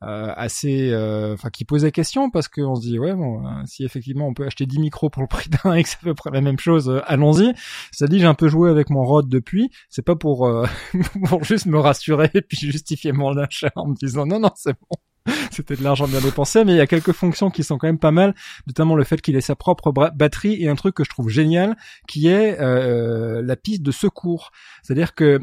assez, 0.00 0.94
enfin, 1.32 1.50
qui 1.50 1.64
posait 1.64 1.92
question 1.92 2.30
parce 2.30 2.48
qu'on 2.48 2.74
se 2.74 2.82
dit 2.82 2.98
ouais 2.98 3.14
bon, 3.14 3.42
si 3.66 3.84
effectivement 3.84 4.26
on 4.26 4.34
peut 4.34 4.46
acheter 4.46 4.66
10 4.66 4.78
micros 4.78 5.10
pour 5.10 5.22
le 5.22 5.28
prix 5.28 5.48
d'un 5.48 5.74
et 5.74 5.82
que 5.82 5.88
c'est 5.88 5.98
à 5.98 6.04
peu 6.04 6.14
près 6.14 6.30
la 6.30 6.40
même 6.40 6.58
chose, 6.58 6.81
allons-y. 6.88 7.52
Ça 7.92 8.06
dit 8.06 8.18
j'ai 8.18 8.26
un 8.26 8.34
peu 8.34 8.48
joué 8.48 8.70
avec 8.70 8.90
mon 8.90 9.04
Rode 9.04 9.28
depuis. 9.28 9.70
C'est 9.88 10.04
pas 10.04 10.16
pour 10.16 10.50
pour 11.28 11.44
juste 11.44 11.66
me 11.66 11.78
rassurer 11.78 12.30
et 12.34 12.42
puis 12.42 12.58
justifier 12.58 13.12
mon 13.12 13.36
achat 13.36 13.72
en 13.76 13.88
me 13.88 13.94
disant 13.94 14.26
non 14.26 14.40
non 14.40 14.50
c'est 14.56 14.74
bon. 14.74 14.96
C'était 15.50 15.76
de 15.76 15.82
l'argent 15.82 16.08
bien 16.08 16.20
dépensé, 16.20 16.64
mais 16.64 16.72
il 16.72 16.76
y 16.76 16.80
a 16.80 16.86
quelques 16.86 17.12
fonctions 17.12 17.50
qui 17.50 17.62
sont 17.62 17.78
quand 17.78 17.86
même 17.86 17.98
pas 17.98 18.10
mal, 18.10 18.34
notamment 18.66 18.96
le 18.96 19.04
fait 19.04 19.20
qu'il 19.20 19.36
ait 19.36 19.40
sa 19.40 19.54
propre 19.54 19.92
batterie 19.92 20.62
et 20.62 20.68
un 20.68 20.74
truc 20.74 20.94
que 20.94 21.04
je 21.04 21.10
trouve 21.10 21.28
génial, 21.28 21.76
qui 22.08 22.28
est 22.28 22.60
euh, 22.60 23.42
la 23.42 23.56
piste 23.56 23.82
de 23.82 23.92
secours. 23.92 24.50
C'est-à-dire 24.82 25.14
que 25.14 25.40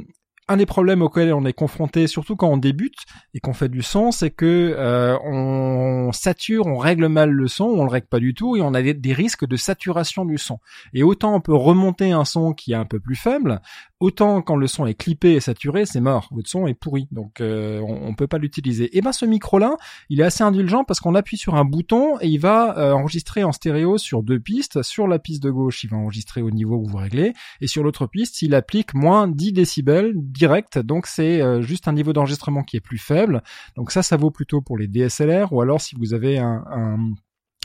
un 0.50 0.57
des 0.57 0.66
problèmes 0.66 1.04
auxquels 1.04 1.31
on 1.31 1.46
est 1.46 1.54
confronté, 1.54 2.07
surtout 2.07 2.36
quand 2.36 2.50
on 2.50 2.57
débute 2.57 3.06
et 3.36 3.40
qu'on 3.40 3.54
fait 3.54 3.69
du 3.69 3.84
son, 3.84 4.12
c'est 4.12 4.31
que 4.31 4.75
euh, 4.75 5.16
on 5.24 6.12
sature, 6.12 6.66
on 6.66 6.78
règle 6.78 7.07
mal 7.07 7.30
le 7.30 7.48
son, 7.48 7.66
on 7.66 7.84
le 7.84 7.90
règle 7.90 8.07
pas 8.07 8.19
du 8.19 8.34
tout, 8.34 8.57
et 8.57 8.62
on 8.62 8.74
a 8.74 8.81
des, 8.81 9.13
risques 9.13 9.48
de 9.48 9.56
saturation 9.56 10.25
du 10.25 10.40
son. 10.40 10.60
Et 10.94 11.04
autant 11.04 11.36
on 11.36 11.40
peut 11.40 11.54
remonter 11.54 12.12
un 12.12 12.25
son 12.25 12.54
qui 12.54 12.72
est 12.72 12.75
un 12.75 12.86
peu 12.86 13.00
plus 13.00 13.16
faible, 13.16 13.62
autant 14.00 14.42
quand 14.42 14.56
le 14.56 14.68
son 14.68 14.86
est 14.86 14.94
clippé 14.94 15.34
et 15.34 15.40
saturé, 15.40 15.86
c'est 15.86 16.00
mort, 16.00 16.30
votre 16.31 16.50
son 16.50 16.68
est 16.68 16.74
pourri, 16.74 17.07
donc 17.12 17.42
euh, 17.42 17.81
on, 17.81 18.13
peut 18.13 18.28
pas 18.28 18.38
l'utiliser. 18.38 18.98
Et 18.98 19.01
ben 19.01 19.12
ce 19.12 19.25
micro-là, 19.25 19.78
il 20.10 20.22
est 20.22 20.24
assez 20.24 20.44
indulgent 20.44 20.84
parce 20.84 21.00
qu'on 21.00 21.16
appuie 21.16 21.38
sur 21.38 21.56
un 21.56 21.66
bouton 21.66 22.18
et 22.22 22.28
il 22.28 22.40
va 22.40 22.78
euh, 22.78 22.94
enregistrer 22.94 23.44
en 23.44 23.51
stéréo 23.51 23.98
sur 23.98 24.24
deux 24.24 24.40
pistes. 24.40 24.81
Sur 24.84 25.07
la 25.07 25.19
piste 25.19 25.44
de 25.44 25.51
gauche, 25.51 25.84
il 25.84 25.90
va 25.90 25.98
enregistrer 25.98 26.42
au 26.42 26.51
niveau 26.51 26.81
que 26.81 26.90
vous 26.90 26.98
réglez, 26.98 27.34
et 27.62 27.68
sur 27.68 27.84
l'autre 27.84 28.07
piste, 28.07 28.42
il 28.42 28.56
applique 28.56 28.94
moins 28.94 29.28
10 29.28 29.54
décibels 29.54 30.13
direct, 30.16 30.80
donc 30.80 31.06
c'est 31.06 31.42
euh, 31.42 31.62
juste 31.62 31.88
un 31.88 31.94
niveau 31.94 32.13
d'enregistrement 32.13 32.63
qui 32.63 32.78
est 32.78 32.81
plus 32.81 32.98
faible. 32.98 33.44
Donc 33.75 33.92
ça, 33.92 34.04
ça 34.04 34.18
vaut 34.18 34.31
plutôt 34.31 34.62
pour 34.62 34.78
les 34.78 34.88
DSLR, 34.88 35.52
ou 35.54 35.62
alors 35.62 35.81
si 35.81 35.95
vous 35.95 36.13
avez 36.13 36.38
un 36.40 36.63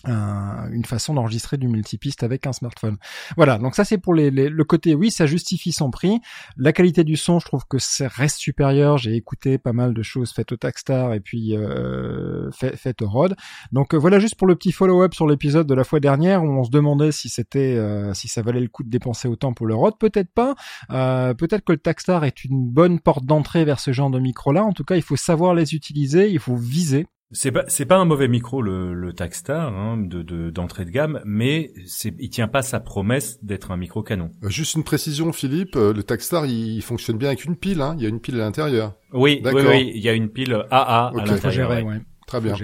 une 0.06 0.84
façon 0.84 1.14
d'enregistrer 1.14 1.56
du 1.56 1.68
multipiste 1.68 2.22
avec 2.22 2.46
un 2.46 2.52
smartphone. 2.52 2.96
Voilà, 3.36 3.58
donc 3.58 3.74
ça 3.74 3.84
c'est 3.84 3.98
pour 3.98 4.14
les, 4.14 4.30
le 4.30 4.64
côté 4.64 4.94
oui, 4.94 5.10
ça 5.10 5.26
justifie 5.26 5.72
son 5.72 5.90
prix. 5.90 6.20
La 6.56 6.72
qualité 6.72 7.04
du 7.04 7.16
son, 7.16 7.38
je 7.38 7.46
trouve 7.46 7.64
que 7.68 7.78
ça 7.78 8.08
reste 8.08 8.38
supérieur. 8.38 8.98
J'ai 8.98 9.14
écouté 9.14 9.58
pas 9.58 9.72
mal 9.72 9.94
de 9.94 10.02
choses 10.02 10.32
faites 10.32 10.52
au 10.52 10.56
Takstar 10.56 11.14
et 11.14 11.20
puis 11.20 11.56
euh, 11.56 12.50
faites 12.52 13.02
au 13.02 13.08
Rode. 13.08 13.36
Donc 13.72 13.94
euh, 13.94 13.98
voilà 13.98 14.18
juste 14.18 14.36
pour 14.36 14.46
le 14.46 14.56
petit 14.56 14.72
follow-up 14.72 15.14
sur 15.14 15.26
l'épisode 15.26 15.66
de 15.66 15.74
la 15.74 15.84
fois 15.84 16.00
dernière 16.00 16.42
où 16.42 16.48
on 16.48 16.64
se 16.64 16.70
demandait 16.70 17.12
si 17.12 17.28
c'était 17.28 17.76
euh, 17.76 18.14
si 18.14 18.28
ça 18.28 18.42
valait 18.42 18.60
le 18.60 18.68
coup 18.68 18.82
de 18.82 18.90
dépenser 18.90 19.28
autant 19.28 19.52
pour 19.52 19.66
le 19.66 19.74
Rode. 19.74 19.98
Peut-être 19.98 20.32
pas. 20.32 20.54
Peut-être 20.88 21.64
que 21.64 21.72
le 21.72 21.78
Takstar 21.78 22.24
est 22.24 22.44
une 22.44 22.68
bonne 22.68 23.00
porte 23.00 23.24
d'entrée 23.24 23.64
vers 23.64 23.80
ce 23.80 23.92
genre 23.92 24.10
de 24.10 24.18
micro 24.18 24.52
là. 24.52 24.64
En 24.64 24.72
tout 24.72 24.84
cas, 24.84 24.96
il 24.96 25.02
faut 25.02 25.16
savoir 25.16 25.54
les 25.54 25.74
utiliser, 25.74 26.30
il 26.30 26.38
faut 26.38 26.56
viser 26.56 27.06
c'est 27.30 27.52
pas 27.52 27.64
c'est 27.68 27.86
pas 27.86 27.96
un 27.96 28.04
mauvais 28.04 28.28
micro 28.28 28.62
le, 28.62 28.94
le 28.94 29.12
Takstar 29.12 29.72
hein, 29.72 29.96
de 29.96 30.50
d'entrée 30.50 30.84
de, 30.84 30.90
gamme, 30.90 31.20
mais 31.24 31.72
c'est 31.86 32.14
il 32.18 32.30
tient 32.30 32.48
pas 32.48 32.62
sa 32.62 32.80
promesse 32.80 33.42
d'être 33.42 33.70
un 33.70 33.76
micro 33.76 34.02
canon. 34.02 34.30
Euh, 34.42 34.48
juste 34.48 34.74
une 34.74 34.84
précision, 34.84 35.32
Philippe, 35.32 35.76
euh, 35.76 35.92
le 35.92 36.02
Takstar 36.02 36.46
il 36.46 36.80
fonctionne 36.82 37.18
bien 37.18 37.28
avec 37.28 37.44
une 37.44 37.56
pile, 37.56 37.80
hein. 37.80 37.94
il 37.98 38.02
y 38.02 38.06
a 38.06 38.08
une 38.08 38.20
pile 38.20 38.36
à 38.36 38.44
l'intérieur. 38.44 38.94
Oui, 39.12 39.42
oui, 39.44 39.62
oui, 39.66 39.92
il 39.94 40.02
y 40.02 40.08
a 40.08 40.12
une 40.12 40.28
pile 40.28 40.64
AA 40.70 41.08
à 41.08 41.24
l'intérieur. 41.24 41.70
Ouais. 41.70 42.00
Très 42.26 42.40
bien. 42.40 42.54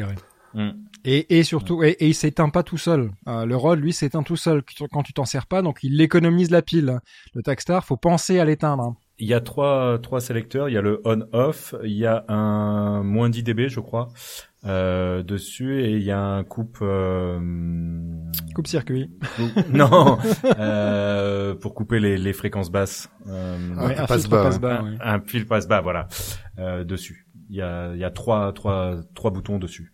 Mm. 0.54 0.70
Et, 1.04 1.38
et 1.38 1.44
surtout, 1.44 1.82
et, 1.82 1.90
et, 1.90 2.08
il 2.08 2.14
s'éteint 2.14 2.50
pas 2.50 2.62
tout 2.62 2.76
seul. 2.76 3.10
Euh, 3.28 3.46
le 3.46 3.56
Rode, 3.56 3.80
lui, 3.80 3.92
s'éteint 3.92 4.22
tout 4.22 4.36
seul 4.36 4.62
quand 4.92 5.02
tu 5.02 5.12
t'en 5.12 5.24
sers 5.24 5.46
pas, 5.46 5.62
donc 5.62 5.78
il 5.82 6.00
économise 6.00 6.50
la 6.50 6.60
pile. 6.60 6.98
Le 7.34 7.42
Takstar, 7.42 7.84
faut 7.84 7.96
penser 7.96 8.38
à 8.38 8.44
l'éteindre. 8.44 8.96
Il 9.18 9.28
y 9.28 9.34
a 9.34 9.40
trois 9.40 9.98
trois 9.98 10.20
sélecteurs. 10.20 10.68
Il 10.68 10.72
y 10.72 10.78
a 10.78 10.82
le 10.82 11.00
on/off, 11.04 11.74
il 11.84 11.92
y 11.92 12.06
a 12.06 12.24
un 12.28 13.02
moins 13.02 13.28
10 13.28 13.42
dB, 13.42 13.68
je 13.68 13.80
crois, 13.80 14.08
euh, 14.66 15.22
dessus 15.22 15.82
et 15.82 15.92
il 15.92 16.02
y 16.02 16.10
a 16.10 16.20
un 16.20 16.44
coupe 16.44 16.78
euh, 16.82 17.40
coupe 18.54 18.66
circuit. 18.66 19.10
Non 19.72 20.18
euh, 20.58 21.54
pour 21.54 21.74
couper 21.74 22.00
les, 22.00 22.18
les 22.18 22.32
fréquences 22.32 22.70
basses 22.70 23.10
euh, 23.28 23.56
un, 23.76 24.06
passe 24.06 24.28
bas, 24.28 24.44
passe 24.44 24.60
bas 24.60 24.84
un, 25.00 25.20
fil 25.20 25.46
passe 25.46 25.66
bas 25.66 25.80
voilà 25.80 26.08
euh, 26.58 26.84
dessus. 26.84 27.26
Il 27.48 27.56
y 27.56 27.62
a 27.62 27.92
il 27.94 27.98
y 27.98 28.04
a 28.04 28.10
trois 28.10 28.52
trois 28.52 28.96
trois 29.14 29.30
boutons 29.30 29.58
dessus 29.58 29.92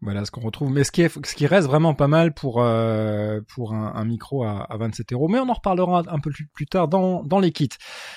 voilà 0.00 0.24
ce 0.24 0.30
qu'on 0.30 0.40
retrouve. 0.40 0.70
Mais 0.70 0.84
ce 0.84 0.92
qui, 0.92 1.46
reste 1.46 1.66
vraiment 1.66 1.94
pas 1.94 2.08
mal 2.08 2.32
pour 2.32 2.62
euh, 2.62 3.40
pour 3.48 3.74
un, 3.74 4.04
micro 4.04 4.44
à, 4.44 4.60
à, 4.62 4.76
27 4.76 5.12
euros. 5.12 5.28
Mais 5.28 5.38
on 5.40 5.48
en 5.48 5.52
reparlera 5.52 6.04
un 6.08 6.20
peu 6.20 6.30
plus, 6.52 6.66
tard 6.66 6.88
dans 6.88 7.22
dans 7.24 7.40
les 7.40 7.52
kits. 7.52 7.68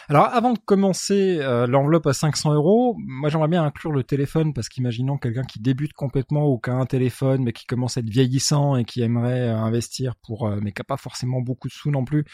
Alors 0.08 0.26
avant 0.26 0.54
de 0.54 0.60
commencer 0.60 1.40
euh, 1.40 1.66
l'enveloppe 1.68 2.08
à 2.08 2.14
500 2.14 2.54
euros, 2.54 2.96
moi 3.00 3.30
j'aimerais 3.30 3.48
bien 3.48 3.64
inclure 3.64 3.92
le 3.92 4.04
téléphone 4.04 4.54
parce 4.54 4.70
qu'imaginons 4.70 5.18
quelqu'un 5.18 5.44
qui 5.44 5.60
débute 5.60 5.94
complètement 5.94 6.48
ou 6.48 6.60
qui 6.60 6.70
a 6.70 6.74
un 6.74 6.86
téléphone 6.86 7.44
mais 7.44 7.54
qui 7.54 7.66
commence 7.66 7.98
à 7.98 8.02
être 8.02 8.10
vieillissant 8.10 8.76
et 8.76 8.86
qui 8.86 9.02
aimerait 9.02 9.50
euh, 9.50 9.58
investir 9.58 10.16
pour 10.16 10.50
mais 10.62 10.72
qui 10.72 10.82
a 10.82 10.86
pas 10.86 10.98
forcément 10.98 11.42
beaucoup 11.42 11.68
de 11.68 11.74
sous 11.74 11.92
non 11.92 12.06
plus 12.06 12.26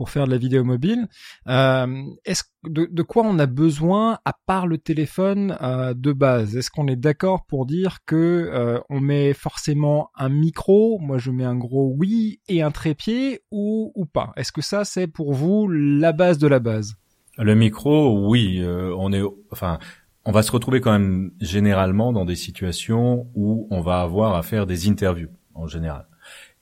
pour 0.00 0.08
faire 0.08 0.24
de 0.24 0.30
la 0.30 0.38
vidéo 0.38 0.64
mobile. 0.64 1.08
Euh, 1.46 2.04
est-ce 2.24 2.44
de, 2.64 2.88
de, 2.90 3.02
quoi 3.02 3.22
on 3.26 3.38
a 3.38 3.44
besoin 3.44 4.18
à 4.24 4.32
part 4.46 4.66
le 4.66 4.78
téléphone 4.78 5.58
euh, 5.60 5.92
de 5.92 6.12
base? 6.14 6.56
Est-ce 6.56 6.70
qu'on 6.70 6.86
est, 6.86 6.96
d'accord 6.96 7.44
pour 7.44 7.66
dire 7.66 7.98
que 8.06 8.16
euh, 8.16 8.78
on 8.88 8.98
met 8.98 9.34
forcément 9.34 10.08
un 10.16 10.30
micro 10.30 10.98
Moi, 11.00 11.18
je 11.18 11.30
mets 11.30 11.44
un 11.44 11.54
gros 11.54 11.92
oui 11.94 12.40
et 12.48 12.62
un 12.62 12.70
trépied 12.70 13.42
ou 13.50 13.92
ou 13.94 14.06
pas? 14.06 14.32
Est-ce 14.36 14.52
que 14.52 14.62
ça 14.62 14.86
c'est 14.86 15.06
pour 15.06 15.34
vous 15.34 15.68
la 15.68 16.12
base 16.12 16.38
de 16.38 16.46
la 16.46 16.60
base? 16.60 16.94
Le 17.36 17.54
micro, 17.54 18.26
oui, 18.26 18.58
euh, 18.62 18.94
on 18.96 19.12
est, 19.12 19.22
enfin. 19.50 19.78
On 20.24 20.32
va 20.32 20.42
se 20.42 20.52
retrouver 20.52 20.80
quand 20.80 20.92
même 20.92 21.32
généralement 21.42 22.12
dans 22.12 22.24
des 22.24 22.36
situations 22.36 23.26
où 23.34 23.68
on 23.70 23.82
va 23.82 24.00
avoir 24.00 24.34
à 24.34 24.42
faire 24.42 24.66
des 24.66 24.88
interviews 24.88 25.30
en 25.54 25.66
général. 25.66 26.09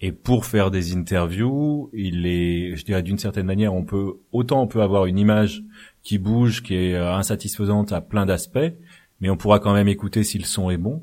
Et 0.00 0.12
pour 0.12 0.47
faire 0.47 0.71
des 0.71 0.95
interviews, 0.95 1.90
il 1.93 2.26
est, 2.26 2.76
je 2.76 2.85
dirais 2.85 3.02
d'une 3.02 3.19
certaine 3.19 3.47
manière, 3.47 3.75
on 3.75 3.85
peut 3.85 4.14
autant 4.31 4.62
on 4.62 4.69
peut 4.69 4.83
avoir 4.83 5.07
une 5.07 5.19
image 5.19 5.64
qui 6.02 6.19
bouge, 6.19 6.62
qui 6.62 6.75
est 6.75 6.95
euh, 6.95 7.14
insatisfaisante 7.14 7.93
à 7.93 8.00
plein 8.00 8.25
d'aspects, 8.25 8.73
mais 9.21 9.28
on 9.28 9.37
pourra 9.37 9.59
quand 9.59 9.73
même 9.73 9.88
écouter 9.88 10.23
si 10.23 10.38
le 10.38 10.45
son 10.45 10.71
est 10.71 10.76
bon. 10.76 11.02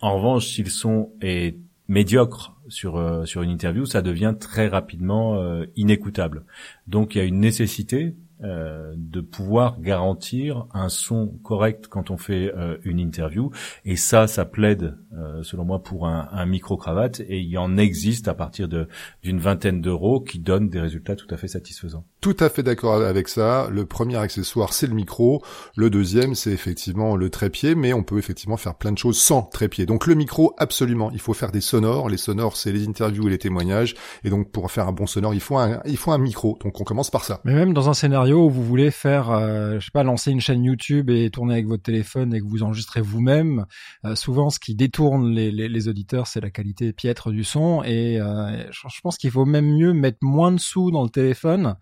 En 0.00 0.16
revanche, 0.16 0.46
si 0.48 0.64
le 0.64 0.70
son 0.70 1.10
est 1.20 1.56
médiocre 1.86 2.56
sur 2.68 2.96
euh, 2.96 3.24
sur 3.26 3.42
une 3.42 3.50
interview, 3.50 3.86
ça 3.86 4.02
devient 4.02 4.34
très 4.38 4.66
rapidement 4.66 5.36
euh, 5.36 5.66
inécoutable. 5.76 6.44
Donc 6.88 7.14
il 7.14 7.18
y 7.18 7.20
a 7.20 7.24
une 7.24 7.38
nécessité 7.38 8.16
euh, 8.42 8.94
de 8.96 9.20
pouvoir 9.20 9.80
garantir 9.80 10.66
un 10.74 10.88
son 10.88 11.28
correct 11.42 11.86
quand 11.88 12.10
on 12.10 12.16
fait 12.16 12.52
euh, 12.56 12.76
une 12.84 12.98
interview. 12.98 13.50
Et 13.84 13.96
ça, 13.96 14.26
ça 14.26 14.44
plaide, 14.44 14.96
euh, 15.12 15.42
selon 15.42 15.64
moi, 15.64 15.82
pour 15.82 16.06
un, 16.06 16.28
un 16.32 16.46
micro-cravate. 16.46 17.20
Et 17.20 17.40
il 17.40 17.56
en 17.58 17.76
existe 17.76 18.28
à 18.28 18.34
partir 18.34 18.68
d'une 18.68 19.38
vingtaine 19.38 19.80
d'euros 19.80 20.20
qui 20.20 20.38
donnent 20.38 20.68
des 20.68 20.80
résultats 20.80 21.16
tout 21.16 21.32
à 21.32 21.36
fait 21.36 21.48
satisfaisants. 21.48 22.04
Tout 22.22 22.36
à 22.38 22.48
fait 22.48 22.62
d'accord 22.62 23.02
avec 23.02 23.26
ça. 23.26 23.68
Le 23.68 23.84
premier 23.84 24.16
accessoire, 24.16 24.72
c'est 24.72 24.86
le 24.86 24.94
micro. 24.94 25.42
Le 25.74 25.90
deuxième, 25.90 26.36
c'est 26.36 26.52
effectivement 26.52 27.16
le 27.16 27.30
trépied, 27.30 27.74
mais 27.74 27.92
on 27.92 28.04
peut 28.04 28.16
effectivement 28.16 28.56
faire 28.56 28.76
plein 28.76 28.92
de 28.92 28.98
choses 28.98 29.18
sans 29.18 29.42
trépied. 29.42 29.86
Donc 29.86 30.06
le 30.06 30.14
micro, 30.14 30.54
absolument, 30.56 31.10
il 31.10 31.18
faut 31.18 31.34
faire 31.34 31.50
des 31.50 31.60
sonores. 31.60 32.08
Les 32.08 32.16
sonores, 32.16 32.56
c'est 32.56 32.70
les 32.70 32.86
interviews 32.86 33.26
et 33.26 33.30
les 33.32 33.38
témoignages. 33.38 33.96
Et 34.22 34.30
donc 34.30 34.52
pour 34.52 34.70
faire 34.70 34.86
un 34.86 34.92
bon 34.92 35.06
sonore, 35.06 35.34
il 35.34 35.40
faut 35.40 35.58
un, 35.58 35.80
il 35.84 35.96
faut 35.96 36.12
un 36.12 36.18
micro. 36.18 36.56
Donc 36.62 36.80
on 36.80 36.84
commence 36.84 37.10
par 37.10 37.24
ça. 37.24 37.40
Mais 37.44 37.54
même 37.54 37.74
dans 37.74 37.88
un 37.88 37.94
scénario 37.94 38.46
où 38.46 38.50
vous 38.50 38.62
voulez 38.62 38.92
faire, 38.92 39.32
euh, 39.32 39.80
je 39.80 39.86
sais 39.86 39.90
pas, 39.92 40.04
lancer 40.04 40.30
une 40.30 40.40
chaîne 40.40 40.62
YouTube 40.62 41.10
et 41.10 41.28
tourner 41.28 41.54
avec 41.54 41.66
votre 41.66 41.82
téléphone 41.82 42.32
et 42.34 42.40
que 42.40 42.46
vous 42.46 42.62
enregistrez 42.62 43.00
vous-même, 43.00 43.66
euh, 44.04 44.14
souvent 44.14 44.48
ce 44.48 44.60
qui 44.60 44.76
détourne 44.76 45.28
les, 45.28 45.50
les, 45.50 45.68
les 45.68 45.88
auditeurs, 45.88 46.28
c'est 46.28 46.40
la 46.40 46.50
qualité 46.50 46.92
piètre 46.92 47.32
du 47.32 47.42
son. 47.42 47.82
Et 47.82 48.20
euh, 48.20 48.62
je 48.70 49.00
pense 49.02 49.18
qu'il 49.18 49.32
vaut 49.32 49.44
même 49.44 49.66
mieux 49.66 49.92
mettre 49.92 50.18
moins 50.22 50.52
de 50.52 50.60
sous 50.60 50.92
dans 50.92 51.02
le 51.02 51.10
téléphone 51.10 51.74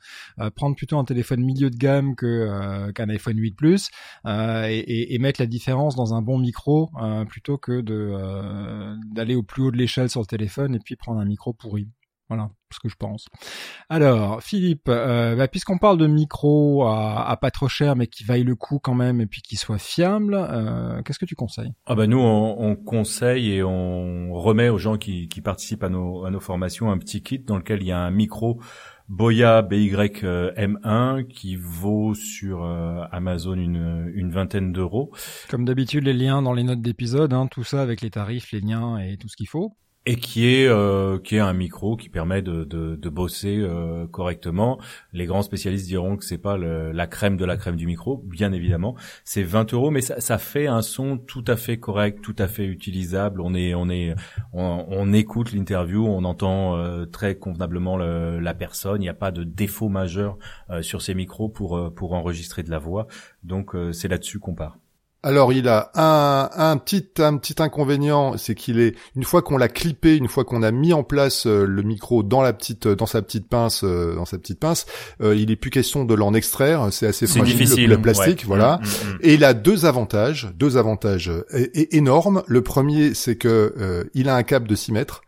prendre 0.54 0.76
plutôt 0.76 0.98
un 0.98 1.04
téléphone 1.04 1.40
milieu 1.42 1.70
de 1.70 1.76
gamme 1.76 2.14
que 2.16 2.26
euh, 2.26 2.92
qu'un 2.92 3.08
iPhone 3.08 3.38
8 3.38 3.56
Plus 3.56 3.90
euh, 4.26 4.66
et, 4.68 5.14
et, 5.14 5.18
mettre 5.18 5.40
la 5.40 5.46
différence 5.46 5.96
dans 5.96 6.14
un 6.14 6.22
bon 6.22 6.38
micro 6.38 6.90
plutôt 7.28 7.58
que 7.58 7.80
de 7.80 8.16
d'aller 9.14 9.34
au 9.34 9.42
plus 9.42 9.62
haut 9.62 9.70
de 9.70 9.76
l'échelle 9.76 10.10
sur 10.10 10.20
le 10.20 10.26
téléphone 10.26 10.74
et 10.74 10.78
puis 10.78 10.96
prendre 10.96 11.20
un 11.20 11.24
micro 11.24 11.52
pourri. 11.52 11.88
Voilà 12.28 12.50
ce 12.72 12.78
que 12.78 12.88
je 12.88 12.94
pense. 12.96 13.26
Alors, 13.88 14.42
Philippe, 14.42 14.88
euh, 14.88 15.34
bah, 15.34 15.48
puisqu'on 15.48 15.78
parle 15.78 15.98
de 15.98 16.06
micro 16.06 16.84
à, 16.84 17.28
à, 17.28 17.36
pas 17.36 17.50
trop 17.50 17.68
cher, 17.68 17.96
mais 17.96 18.06
qui 18.06 18.24
vaille 18.24 18.44
le 18.44 18.54
coup 18.54 18.78
quand 18.78 18.94
même, 18.94 19.20
et 19.20 19.26
puis 19.26 19.42
qui 19.42 19.56
soit 19.56 19.78
fiable, 19.78 20.34
euh, 20.34 21.02
qu'est-ce 21.02 21.18
que 21.18 21.24
tu 21.24 21.34
conseilles? 21.34 21.72
Ah 21.86 21.94
bah 21.94 22.06
nous, 22.06 22.20
on, 22.20 22.60
on, 22.60 22.76
conseille 22.76 23.52
et 23.52 23.62
on 23.62 24.32
remet 24.32 24.68
aux 24.68 24.78
gens 24.78 24.96
qui, 24.96 25.28
qui 25.28 25.40
participent 25.40 25.82
à 25.82 25.88
nos, 25.88 26.24
à 26.24 26.30
nos 26.30 26.40
formations 26.40 26.90
un 26.90 26.98
petit 26.98 27.22
kit 27.22 27.40
dans 27.40 27.56
lequel 27.56 27.82
il 27.82 27.88
y 27.88 27.92
a 27.92 27.98
un 27.98 28.10
micro 28.10 28.60
Boya 29.10 29.62
BY-M1 29.62 31.26
qui 31.26 31.56
vaut 31.56 32.14
sur 32.14 32.62
euh, 32.62 33.02
Amazon 33.10 33.54
une, 33.54 34.08
une 34.14 34.30
vingtaine 34.30 34.72
d'euros. 34.72 35.10
Comme 35.48 35.64
d'habitude, 35.64 36.04
les 36.04 36.12
liens 36.12 36.42
dans 36.42 36.52
les 36.52 36.62
notes 36.62 36.80
d'épisode, 36.80 37.32
hein, 37.32 37.48
tout 37.48 37.64
ça 37.64 37.82
avec 37.82 38.02
les 38.02 38.10
tarifs, 38.10 38.52
les 38.52 38.60
liens 38.60 38.98
et 38.98 39.16
tout 39.16 39.28
ce 39.28 39.36
qu'il 39.36 39.48
faut 39.48 39.74
et 40.06 40.16
qui 40.16 40.46
est 40.46 40.66
euh, 40.66 41.18
qui 41.18 41.36
est 41.36 41.40
un 41.40 41.52
micro 41.52 41.96
qui 41.96 42.08
permet 42.08 42.40
de, 42.40 42.64
de, 42.64 42.96
de 42.96 43.08
bosser 43.10 43.58
euh, 43.58 44.06
correctement. 44.06 44.80
Les 45.12 45.26
grands 45.26 45.42
spécialistes 45.42 45.86
diront 45.86 46.16
que 46.16 46.24
c'est 46.24 46.38
pas 46.38 46.56
le, 46.56 46.90
la 46.92 47.06
crème 47.06 47.36
de 47.36 47.44
la 47.44 47.58
crème 47.58 47.76
du 47.76 47.86
micro, 47.86 48.16
bien 48.24 48.52
évidemment. 48.52 48.96
C'est 49.24 49.42
20 49.42 49.74
euros, 49.74 49.90
mais 49.90 50.00
ça, 50.00 50.20
ça, 50.20 50.38
fait 50.38 50.66
un 50.66 50.80
son 50.80 51.18
tout 51.18 51.44
à 51.46 51.56
fait 51.56 51.78
correct, 51.78 52.22
tout 52.22 52.36
à 52.38 52.48
fait 52.48 52.64
utilisable. 52.64 53.42
On 53.42 53.54
est 53.54 53.74
on 53.74 53.90
est 53.90 54.14
on, 54.54 54.86
on 54.88 55.12
écoute 55.12 55.52
l'interview, 55.52 56.06
on 56.06 56.24
entend 56.24 56.76
euh, 56.76 57.04
très 57.04 57.36
convenablement 57.36 57.98
le, 57.98 58.40
la 58.40 58.54
personne. 58.54 59.02
Il 59.02 59.04
n'y 59.04 59.10
a 59.10 59.14
pas 59.14 59.32
de 59.32 59.44
défaut 59.44 59.90
majeur 59.90 60.38
euh, 60.70 60.80
sur 60.80 61.02
ces 61.02 61.14
micros 61.14 61.50
pour 61.50 61.94
pour 61.94 62.14
enregistrer 62.14 62.62
de 62.62 62.70
la 62.70 62.78
voix. 62.78 63.06
Donc 63.44 63.76
c'est 63.92 64.08
là-dessus 64.08 64.38
qu'on 64.38 64.54
part. 64.54 64.78
Alors 65.22 65.52
il 65.52 65.68
a 65.68 65.90
un, 65.96 66.48
un 66.56 66.78
petit 66.78 67.06
un 67.18 67.36
petit 67.36 67.62
inconvénient, 67.62 68.38
c'est 68.38 68.54
qu'il 68.54 68.80
est 68.80 68.94
une 69.14 69.24
fois 69.24 69.42
qu'on 69.42 69.58
l'a 69.58 69.68
clippé, 69.68 70.16
une 70.16 70.28
fois 70.28 70.44
qu'on 70.44 70.62
a 70.62 70.70
mis 70.70 70.94
en 70.94 71.02
place 71.02 71.46
euh, 71.46 71.66
le 71.66 71.82
micro 71.82 72.22
dans 72.22 72.40
la 72.40 72.54
petite 72.54 72.88
dans 72.88 73.04
sa 73.04 73.20
petite 73.20 73.46
pince 73.46 73.82
euh, 73.84 74.14
dans 74.14 74.24
sa 74.24 74.38
petite 74.38 74.58
pince, 74.58 74.86
euh, 75.20 75.36
il 75.36 75.50
est 75.50 75.56
plus 75.56 75.70
question 75.70 76.06
de 76.06 76.14
l'en 76.14 76.32
extraire, 76.32 76.88
c'est 76.90 77.06
assez 77.06 77.26
fragile 77.26 77.54
difficile, 77.54 77.90
le, 77.90 78.00
plastique, 78.00 78.46
voilà. 78.46 78.78
Mm, 78.78 78.86
mm, 78.86 79.12
mm. 79.12 79.18
Et 79.20 79.34
il 79.34 79.44
a 79.44 79.52
deux 79.52 79.84
avantages, 79.84 80.50
deux 80.56 80.78
avantages 80.78 81.30
énormes. 81.74 82.42
Le 82.46 82.62
premier, 82.62 83.12
c'est 83.12 83.36
que 83.36 84.08
il 84.14 84.30
a 84.30 84.36
un 84.36 84.42
câble 84.42 84.68
de 84.68 84.74
6 84.74 84.92
mètres. 84.92 85.20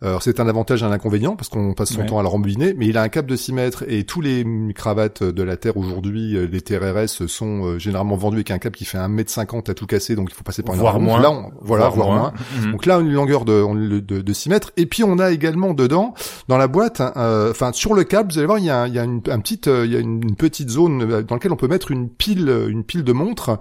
Alors 0.00 0.22
c'est 0.22 0.40
un 0.40 0.48
avantage 0.48 0.82
et 0.82 0.86
un 0.86 0.92
inconvénient 0.92 1.36
parce 1.36 1.48
qu'on 1.48 1.74
passe 1.74 1.92
son 1.92 2.04
temps 2.04 2.18
à 2.18 2.22
le 2.22 2.28
rembobiner, 2.28 2.74
mais 2.74 2.86
il 2.86 2.96
a 2.96 3.02
un 3.02 3.08
câble 3.08 3.28
de 3.28 3.36
6 3.36 3.52
mètres 3.52 3.84
et 3.88 4.04
tous 4.04 4.20
les 4.20 4.46
cravates 4.74 5.24
de 5.24 5.42
la 5.42 5.56
Terre 5.56 5.76
aujourd'hui, 5.76 6.36
les 6.46 6.60
TRRS 6.60 7.26
sont 7.26 7.78
généralement 7.78 8.16
vendus 8.16 8.36
avec 8.36 8.52
un 8.52 8.58
câble 8.58 8.76
qui 8.76 8.84
fait 8.84 8.98
un 8.98 9.08
mètre 9.08 9.30
50 9.40 9.70
à 9.70 9.74
tout 9.74 9.86
casser, 9.86 10.16
donc 10.16 10.28
il 10.30 10.34
faut 10.34 10.42
passer 10.42 10.62
par 10.62 10.74
une 10.74 10.80
voire 10.80 11.00
moins. 11.00 11.20
Là, 11.20 11.32
voilà, 11.60 11.88
voire, 11.88 12.10
moins. 12.10 12.32
Mhm. 12.60 12.72
Donc 12.72 12.86
là, 12.86 12.98
une 12.98 13.12
longueur 13.12 13.44
de, 13.44 14.00
de, 14.00 14.20
de, 14.20 14.32
6 14.32 14.48
mètres. 14.50 14.72
Et 14.76 14.86
puis 14.86 15.02
on 15.02 15.18
a 15.18 15.30
également 15.30 15.72
dedans, 15.72 16.14
dans 16.48 16.58
la 16.58 16.68
boîte, 16.68 17.00
euh, 17.16 17.50
enfin 17.50 17.72
sur 17.72 17.94
le 17.94 18.04
câble, 18.04 18.32
vous 18.32 18.38
allez 18.38 18.46
voir, 18.46 18.58
il 18.58 18.64
y 18.64 18.70
a, 18.70 18.86
il 18.86 18.94
y 18.94 18.98
a 18.98 19.04
une, 19.04 19.22
un 19.28 19.40
petite, 19.40 19.68
euh, 19.68 19.86
il 19.86 19.92
y 19.92 19.96
a 19.96 20.00
une, 20.00 20.36
petite 20.36 20.70
zone 20.70 21.02
euh, 21.02 21.22
dans 21.22 21.36
laquelle 21.36 21.52
on 21.52 21.56
peut 21.56 21.68
mettre 21.68 21.90
une 21.90 22.08
pile, 22.08 22.48
une 22.68 22.84
pile 22.84 23.04
de 23.04 23.12
montres 23.12 23.58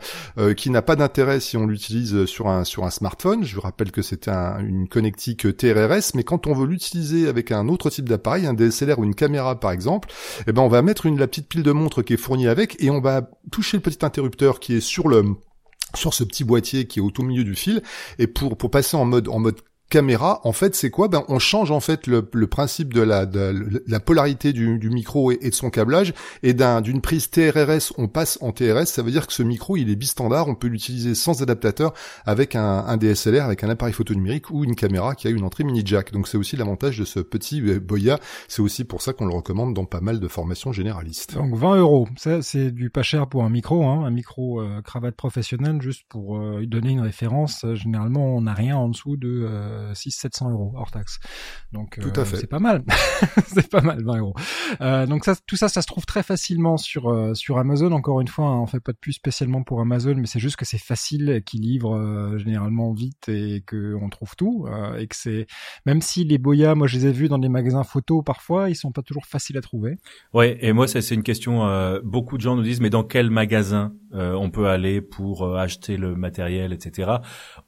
qui 0.55 0.69
n'a 0.69 0.81
pas 0.81 0.95
d'intérêt 0.95 1.39
si 1.39 1.57
on 1.57 1.65
l'utilise 1.65 2.25
sur 2.25 2.48
un 2.48 2.63
sur 2.63 2.86
un 2.86 2.89
smartphone. 2.89 3.43
Je 3.43 3.55
vous 3.55 3.62
rappelle 3.62 3.91
que 3.91 4.01
c'est 4.01 4.27
un, 4.27 4.59
une 4.59 4.88
connectique 4.88 5.55
TRRS, 5.55 6.13
mais 6.15 6.24
quand 6.24 6.48
on 6.48 6.53
veut 6.53 6.67
l'utiliser 6.67 7.27
avec 7.27 7.51
un 7.51 7.67
autre 7.67 7.89
type 7.89 8.07
d'appareil, 8.07 8.45
un 8.45 8.53
DSLR 8.53 9.00
ou 9.00 9.03
une 9.03 9.15
caméra 9.15 9.59
par 9.59 9.71
exemple, 9.71 10.09
eh 10.48 10.51
ben 10.51 10.62
on 10.62 10.67
va 10.67 10.81
mettre 10.81 11.05
une 11.05 11.19
la 11.19 11.27
petite 11.27 11.48
pile 11.48 11.63
de 11.63 11.71
montres 11.71 12.03
qui 12.03 12.13
est 12.13 12.17
fournie 12.17 12.48
avec 12.48 12.81
et 12.83 12.89
on 12.89 13.01
va 13.01 13.29
toucher 13.51 13.77
le 13.77 13.81
petit 13.81 14.05
interrupteur 14.05 14.59
qui 14.59 14.75
est 14.75 14.81
sur 14.81 15.07
le 15.07 15.24
sur 15.96 16.13
ce 16.13 16.24
petit 16.24 16.43
boîtier 16.43 16.86
qui 16.88 17.00
est 17.00 17.01
au 17.01 17.12
tout 17.12 17.24
milieu 17.24 17.43
du 17.43 17.55
fil. 17.55 17.81
Et 18.17 18.27
pour 18.27 18.58
pour 18.58 18.72
passer 18.72 18.98
en 18.98 19.05
mode 19.05 19.27
en 19.27 19.39
mode 19.39 19.60
caméra, 19.89 20.39
en 20.43 20.53
fait, 20.53 20.75
c'est 20.75 20.89
quoi? 20.89 21.08
Ben, 21.08 21.24
on 21.27 21.39
change 21.39 21.72
en 21.72 21.79
fait 21.79 22.08
le, 22.08 22.27
le 22.34 22.48
principe 22.48 22.93
de 22.93 23.01
la, 23.01 23.25
de 23.25 23.84
la 23.88 24.00
polarité 24.00 24.53
du, 24.53 24.77
du 24.77 24.89
micro 24.89 25.31
et, 25.31 25.38
de 25.38 25.53
son 25.53 25.69
câblage. 25.69 26.13
Et 26.43 26.53
d'un, 26.53 26.81
d'une 26.81 27.01
prise 27.01 27.29
TRRS, 27.29 27.93
on 27.98 28.08
passe 28.08 28.38
en 28.41 28.51
TRS. 28.51 28.86
Ça 28.86 29.01
veut 29.01 29.12
dire 29.12 29.27
que 29.27 29.34
ce 29.34 29.43
micro, 29.43 29.77
il 29.77 29.89
est 29.89 29.96
bistandard. 29.96 30.48
On 30.48 30.55
peut 30.55 30.67
l'utiliser 30.67 31.15
sans 31.15 31.41
adaptateur 31.41 31.93
avec 32.25 32.55
un, 32.55 32.86
un, 32.86 32.98
DSLR, 32.98 33.43
avec 33.43 33.63
un 33.63 33.69
appareil 33.69 33.93
photo 33.93 34.13
numérique 34.13 34.51
ou 34.51 34.63
une 34.63 34.75
caméra 34.75 35.15
qui 35.15 35.27
a 35.27 35.31
une 35.31 35.43
entrée 35.43 35.63
mini 35.63 35.81
jack. 35.84 36.12
Donc 36.12 36.27
c'est 36.27 36.38
aussi 36.38 36.55
l'avantage 36.55 37.00
de 37.00 37.05
ce 37.05 37.19
petit 37.19 37.62
euh, 37.62 37.79
Boya. 37.79 38.19
C'est 38.48 38.62
aussi 38.62 38.84
pour 38.84 39.01
ça 39.01 39.13
qu'on 39.13 39.25
le 39.25 39.34
recommande 39.34 39.74
dans 39.74 39.86
pas 39.86 40.01
mal 40.01 40.19
de 40.19 40.27
formations 40.27 40.72
généralistes. 40.72 41.34
Donc 41.36 41.55
20 41.55 41.77
euros, 41.77 42.08
ça 42.17 42.41
c'est 42.41 42.72
du 42.72 42.89
pas 42.89 43.03
cher 43.03 43.27
pour 43.27 43.43
un 43.43 43.50
micro, 43.50 43.86
hein, 43.86 44.05
un 44.05 44.12
micro 44.12 44.62
euh, 44.62 44.81
cravate 44.81 45.15
professionnelle, 45.15 45.81
juste 45.81 46.03
pour 46.10 46.38
euh, 46.38 46.65
donner 46.65 46.91
une 46.91 47.01
référence. 47.01 47.65
généralement, 47.74 48.36
on 48.36 48.41
n'a 48.41 48.53
rien 48.53 48.77
en 48.77 48.89
dessous 48.89 49.17
de 49.17 49.48
600-700 49.93 50.48
euh, 50.48 50.51
euros 50.51 50.74
hors 50.75 50.91
taxe. 50.91 51.19
Donc 51.71 52.00
tout 52.00 52.12
à 52.15 52.19
euh, 52.19 52.25
fait. 52.25 52.38
c'est 52.38 52.48
pas 52.48 52.59
mal, 52.59 52.83
c'est 53.48 53.69
pas 53.69 53.81
mal 53.81 54.03
20 54.03 54.17
euros. 54.17 54.36
Euh, 54.81 55.05
donc 55.05 55.25
ça, 55.25 55.36
tout 55.48 55.55
ça, 55.55 55.69
ça 55.69 55.81
se 55.81 55.88
trouve 55.88 56.05
très 56.05 56.24
facilement 56.24 56.77
sur 56.77 57.36
sur 57.36 57.57
Amazon. 57.57 57.91
Encore 57.91 58.21
une 58.21 58.27
fois, 58.27 58.45
hein, 58.45 58.59
on 58.59 58.67
fait 58.67 58.79
pas 58.79 58.91
de 58.91 58.98
plus 58.98 59.13
spécialement 59.13 59.63
pour 59.63 59.81
Amazon, 59.81 60.15
mais 60.15 60.27
c'est 60.27 60.39
juste 60.39 60.55
que 60.55 60.65
c'est 60.65 60.77
facile, 60.77 61.41
qu'ils 61.45 61.62
livrent 61.62 62.38
généralement 62.38 62.93
vite 62.93 63.29
et 63.29 63.63
que 63.65 63.95
on 64.01 64.09
trouve 64.09 64.36
tout 64.36 64.67
et 64.98 65.07
que 65.07 65.15
c'est 65.15 65.48
même 65.86 66.01
si 66.01 66.24
les 66.24 66.38
boyas, 66.38 66.75
moi 66.75 66.88
je 66.88 66.98
les 66.98 67.07
ai 67.07 67.12
vus 67.12 67.27
dans 67.27 67.39
des 67.39 67.50
magasins 67.50 67.83
photos 67.83 68.24
parfois, 68.25 68.69
ils 68.69 68.75
sont 68.75 68.91
pas 68.91 69.01
toujours 69.01 69.25
faciles 69.25 69.57
à 69.57 69.62
trouver. 69.62 69.98
Ouais, 70.33 70.57
et 70.62 70.74
moi 70.74 70.88
ça 70.88 71.01
c'est 71.01 71.15
une 71.15 71.24
question. 71.24 72.00
beaucoup 72.03 72.38
de 72.38 72.41
gens 72.41 72.55
nous 72.55 72.63
disent 72.63 72.81
mais 72.81 72.89
dans 72.89 73.03
quel 73.03 73.29
magasin 73.29 73.93
on 74.12 74.50
peut 74.50 74.67
aller 74.67 75.01
pour 75.01 75.57
acheter 75.57 75.98
le 75.98 76.15
matériel, 76.15 76.74
etc. 76.74 77.12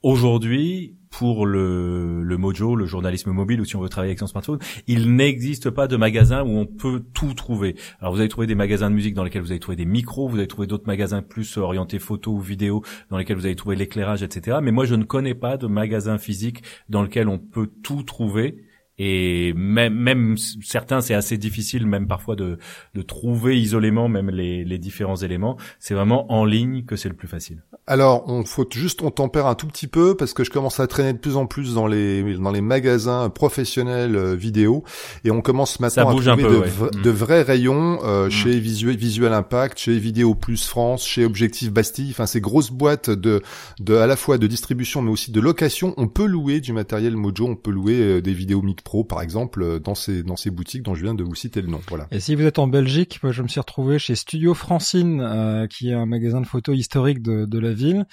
Aujourd'hui, 0.04 0.98
pour 1.12 1.46
le, 1.46 2.24
le 2.24 2.38
Mojo, 2.38 2.76
le 2.76 2.86
journalisme 2.86 3.32
mobile, 3.32 3.62
ou 3.62 3.66
si 3.66 3.76
on 3.76 3.82
veut 3.82 3.90
travailler 3.90 4.12
avec 4.12 4.20
son 4.20 4.28
smartphone, 4.28 4.60
il 4.88 5.16
n'existe 5.16 5.70
pas 5.70 5.88
de 5.88 5.98
magasin 5.98 6.42
où 6.42 6.58
on 6.58 6.66
peut 6.66 7.04
tout 7.14 7.34
trouver. 7.34 7.76
Alors 8.00 8.14
vous 8.14 8.20
allez 8.20 8.30
trouver 8.30 8.48
des 8.48 8.56
magasins 8.56 8.90
de 8.90 8.96
musique 8.96 9.14
dans 9.14 9.24
lesquels 9.24 9.42
vous 9.42 9.52
allez 9.52 9.60
trouver 9.60 9.76
des 9.76 9.86
micros, 9.86 10.28
vous 10.28 10.38
allez 10.38 10.48
trouver 10.48 10.68
d'autres 10.68 10.88
magasins 10.88 11.22
plus 11.22 11.58
orientés 11.58 12.00
photo 12.00 12.32
ou 12.32 12.40
vidéo 12.40 12.82
dans 13.10 13.18
lesquels 13.18 13.38
vous 13.38 13.46
allez 13.46 13.56
trouver 13.56 13.76
l'éclairage, 13.76 14.24
etc. 14.24 14.58
Mais 14.64 14.72
moi 14.72 14.86
je 14.86 14.96
ne 14.96 15.04
connais 15.04 15.36
pas 15.36 15.58
de 15.58 15.68
magasin 15.68 16.18
physique 16.18 16.64
dans 16.90 17.04
lequel 17.04 17.28
on 17.28 17.38
peut 17.38 17.70
tout 17.84 18.04
trouver 18.04 18.64
et 18.98 19.54
même, 19.56 19.94
même 19.94 20.36
certains 20.38 21.02
c'est 21.02 21.14
assez 21.14 21.38
difficile 21.38 21.88
même 21.88 22.08
parfois 22.08 22.36
de, 22.36 22.58
de 22.94 23.02
trouver 23.02 23.60
isolément 23.60 24.10
même 24.10 24.30
les, 24.30 24.64
les 24.66 24.78
différents 24.78 25.16
éléments. 25.16 25.58
C'est 25.80 25.94
vraiment 25.94 26.32
en 26.32 26.46
ligne 26.46 26.84
que 26.84 26.96
c'est 26.96 27.10
le 27.10 27.16
plus 27.16 27.28
facile. 27.28 27.64
Alors 27.88 28.26
on 28.28 28.44
faut 28.46 28.68
juste 28.72 29.02
on 29.02 29.10
tempère 29.10 29.48
un 29.48 29.56
tout 29.56 29.68
petit 29.68 29.88
peu 29.88 30.16
parce 30.16 30.34
que 30.34 30.44
je 30.44 30.52
commence 30.52 30.80
à 30.80 30.88
traîner 30.88 31.14
de 31.14 31.18
plus 31.18 31.36
en 31.36 31.46
plus 31.46 31.74
dans 31.74 31.88
les 31.88 32.38
dans 32.38 32.52
les 32.52 32.62
magasins 32.62 33.30
professionnels 33.30 34.16
euh, 34.16 34.36
vidéo. 34.36 34.84
Et 35.24 35.32
on 35.32 35.42
commence 35.42 35.80
maintenant 35.80 36.10
à 36.10 36.12
trouver 36.12 36.44
de, 36.44 36.98
mm. 36.98 37.02
de, 37.02 37.10
vrais 37.10 37.42
rayons 37.42 38.00
euh, 38.04 38.28
mm. 38.28 38.32
chez 38.32 38.60
Visual, 38.60 38.96
Visual 38.96 39.34
Impact 39.34 39.80
chez 39.80 39.98
Vidéo 39.98 40.36
Plus 40.36 40.68
France 40.68 41.06
chez 41.06 41.26
Objectif 41.26 41.72
Bastille. 41.72 42.10
Enfin 42.12 42.26
ces 42.26 42.42
grosses 42.42 42.72
boîtes 42.72 43.10
de 43.10 43.42
de 43.80 43.96
à 43.96 44.06
la 44.06 44.16
fois 44.16 44.38
de 44.38 44.48
distribution 44.48 45.02
mais 45.02 45.12
aussi 45.12 45.32
de 45.32 45.40
location. 45.40 45.94
On 45.98 46.08
peut 46.08 46.26
louer 46.26 46.60
du 46.60 46.74
matériel 46.74 47.16
Mojo 47.16 47.48
on 47.48 47.56
peut 47.56 47.72
louer 47.72 48.00
euh, 48.00 48.22
des 48.22 48.34
vidéos 48.34 48.62
micro 48.62 48.81
par 49.08 49.22
exemple, 49.22 49.64
euh, 49.64 49.80
dans 49.80 49.96
ces, 49.96 50.24
dans 50.24 50.36
ces 50.36 50.52
boutiques 50.52 50.84
dont 50.84 50.96
je 50.96 51.04
viens 51.04 51.14
de 51.14 51.24
vous 51.24 51.36
citer 51.36 51.62
le 51.62 51.68
nom. 51.68 51.80
Voilà. 51.88 52.08
Et 52.12 52.20
si 52.20 52.36
vous 52.36 52.44
êtes 52.44 52.60
en 52.60 52.68
Belgique, 52.68 53.20
moi, 53.24 53.32
je 53.32 53.42
me 53.42 53.48
suis 53.48 53.60
retrouvé 53.60 54.00
chez 54.00 54.16
Studio 54.16 54.54
Francine, 54.54 55.22
euh, 55.22 55.68
qui 55.68 55.90
est 55.90 55.94
un 55.94 56.06
magasin 56.06 56.42
de 56.42 56.46
photos 56.46 56.78
historique 56.78 57.22
de, 57.22 57.46
de 57.46 57.60
la 57.60 57.74
ville, 57.74 58.06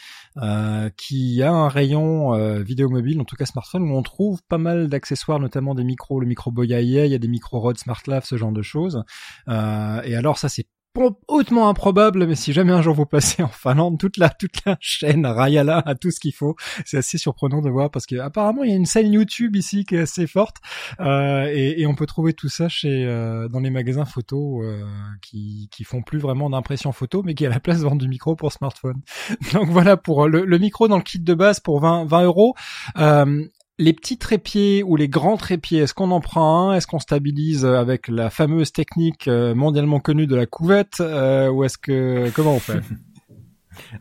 euh, 0.42 0.90
qui 0.96 1.42
a 1.42 1.52
un 1.52 1.68
rayon 1.68 2.34
euh, 2.34 2.62
vidéo 2.62 2.88
mobile, 2.88 3.20
en 3.20 3.24
tout 3.24 3.36
cas 3.36 3.46
smartphone, 3.46 3.82
où 3.82 3.94
on 3.94 4.02
trouve 4.02 4.40
pas 4.48 4.58
mal 4.58 4.88
d'accessoires, 4.88 5.40
notamment 5.40 5.74
des 5.74 5.84
micros, 5.84 6.20
le 6.20 6.26
micro 6.26 6.50
Boya 6.50 6.80
il 6.80 6.88
y 6.88 7.14
a 7.14 7.18
des 7.18 7.28
micros 7.28 7.60
Rode 7.60 7.78
SmartLav, 7.78 8.24
ce 8.24 8.36
genre 8.36 8.52
de 8.52 8.62
choses. 8.62 9.02
et 9.48 10.14
alors 10.14 10.38
ça, 10.38 10.48
c'est 10.48 10.66
hautement 11.28 11.68
improbable, 11.68 12.26
mais 12.26 12.34
si 12.34 12.52
jamais 12.52 12.72
un 12.72 12.82
jour 12.82 12.94
vous 12.94 13.06
passez 13.06 13.42
en 13.42 13.48
Finlande, 13.48 13.98
toute 13.98 14.16
la 14.16 14.28
toute 14.30 14.64
la 14.64 14.76
chaîne 14.80 15.26
Rayala 15.26 15.82
a 15.84 15.94
tout 15.94 16.10
ce 16.10 16.20
qu'il 16.20 16.32
faut. 16.32 16.56
C'est 16.84 16.98
assez 16.98 17.18
surprenant 17.18 17.60
de 17.60 17.70
voir 17.70 17.90
parce 17.90 18.06
que 18.06 18.16
apparemment 18.16 18.64
il 18.64 18.70
y 18.70 18.72
a 18.72 18.76
une 18.76 18.86
scène 18.86 19.12
YouTube 19.12 19.56
ici 19.56 19.84
qui 19.84 19.96
est 19.96 20.00
assez 20.00 20.26
forte 20.26 20.56
euh, 21.00 21.50
et, 21.52 21.80
et, 21.80 21.86
on 21.86 21.94
peut 21.94 22.06
trouver 22.06 22.32
tout 22.32 22.48
ça 22.48 22.68
chez 22.68 23.04
euh, 23.04 23.48
dans 23.48 23.60
les 23.60 23.70
magasins 23.70 24.04
photos 24.04 24.64
euh, 24.64 24.82
qui 25.22 25.68
qui 25.70 25.84
font 25.84 26.02
plus 26.02 26.18
vraiment 26.18 26.50
d'impression 26.50 26.92
photo, 26.92 27.22
mais 27.22 27.34
qui 27.34 27.46
à 27.46 27.50
la 27.50 27.60
place 27.60 27.80
vendent 27.80 28.00
du 28.00 28.08
micro 28.08 28.36
pour 28.36 28.52
smartphone. 28.52 29.00
Donc 29.52 29.68
voilà 29.68 29.96
pour 29.96 30.28
le, 30.28 30.44
le, 30.44 30.58
micro 30.58 30.88
dans 30.88 30.96
le 30.96 31.02
kit 31.02 31.20
de 31.20 31.34
base 31.34 31.60
pour 31.60 31.80
20 31.80 32.06
20 32.06 32.22
euros. 32.24 32.54
Euh, 33.78 33.84
les 33.84 33.92
petits 33.92 34.18
trépieds 34.18 34.82
ou 34.82 34.96
les 34.96 35.08
grands 35.08 35.36
trépieds, 35.36 35.80
est-ce 35.80 35.94
qu'on 35.94 36.10
en 36.10 36.20
prend 36.20 36.70
un? 36.70 36.74
Est-ce 36.74 36.86
qu'on 36.86 36.98
stabilise 36.98 37.64
avec 37.64 38.08
la 38.08 38.30
fameuse 38.30 38.72
technique 38.72 39.28
euh, 39.28 39.54
mondialement 39.54 40.00
connue 40.00 40.26
de 40.26 40.36
la 40.36 40.46
couvette 40.46 41.00
euh, 41.00 41.48
Ou 41.48 41.64
est-ce 41.64 41.78
que 41.78 42.30
comment 42.34 42.54
on 42.54 42.60
fait? 42.60 42.80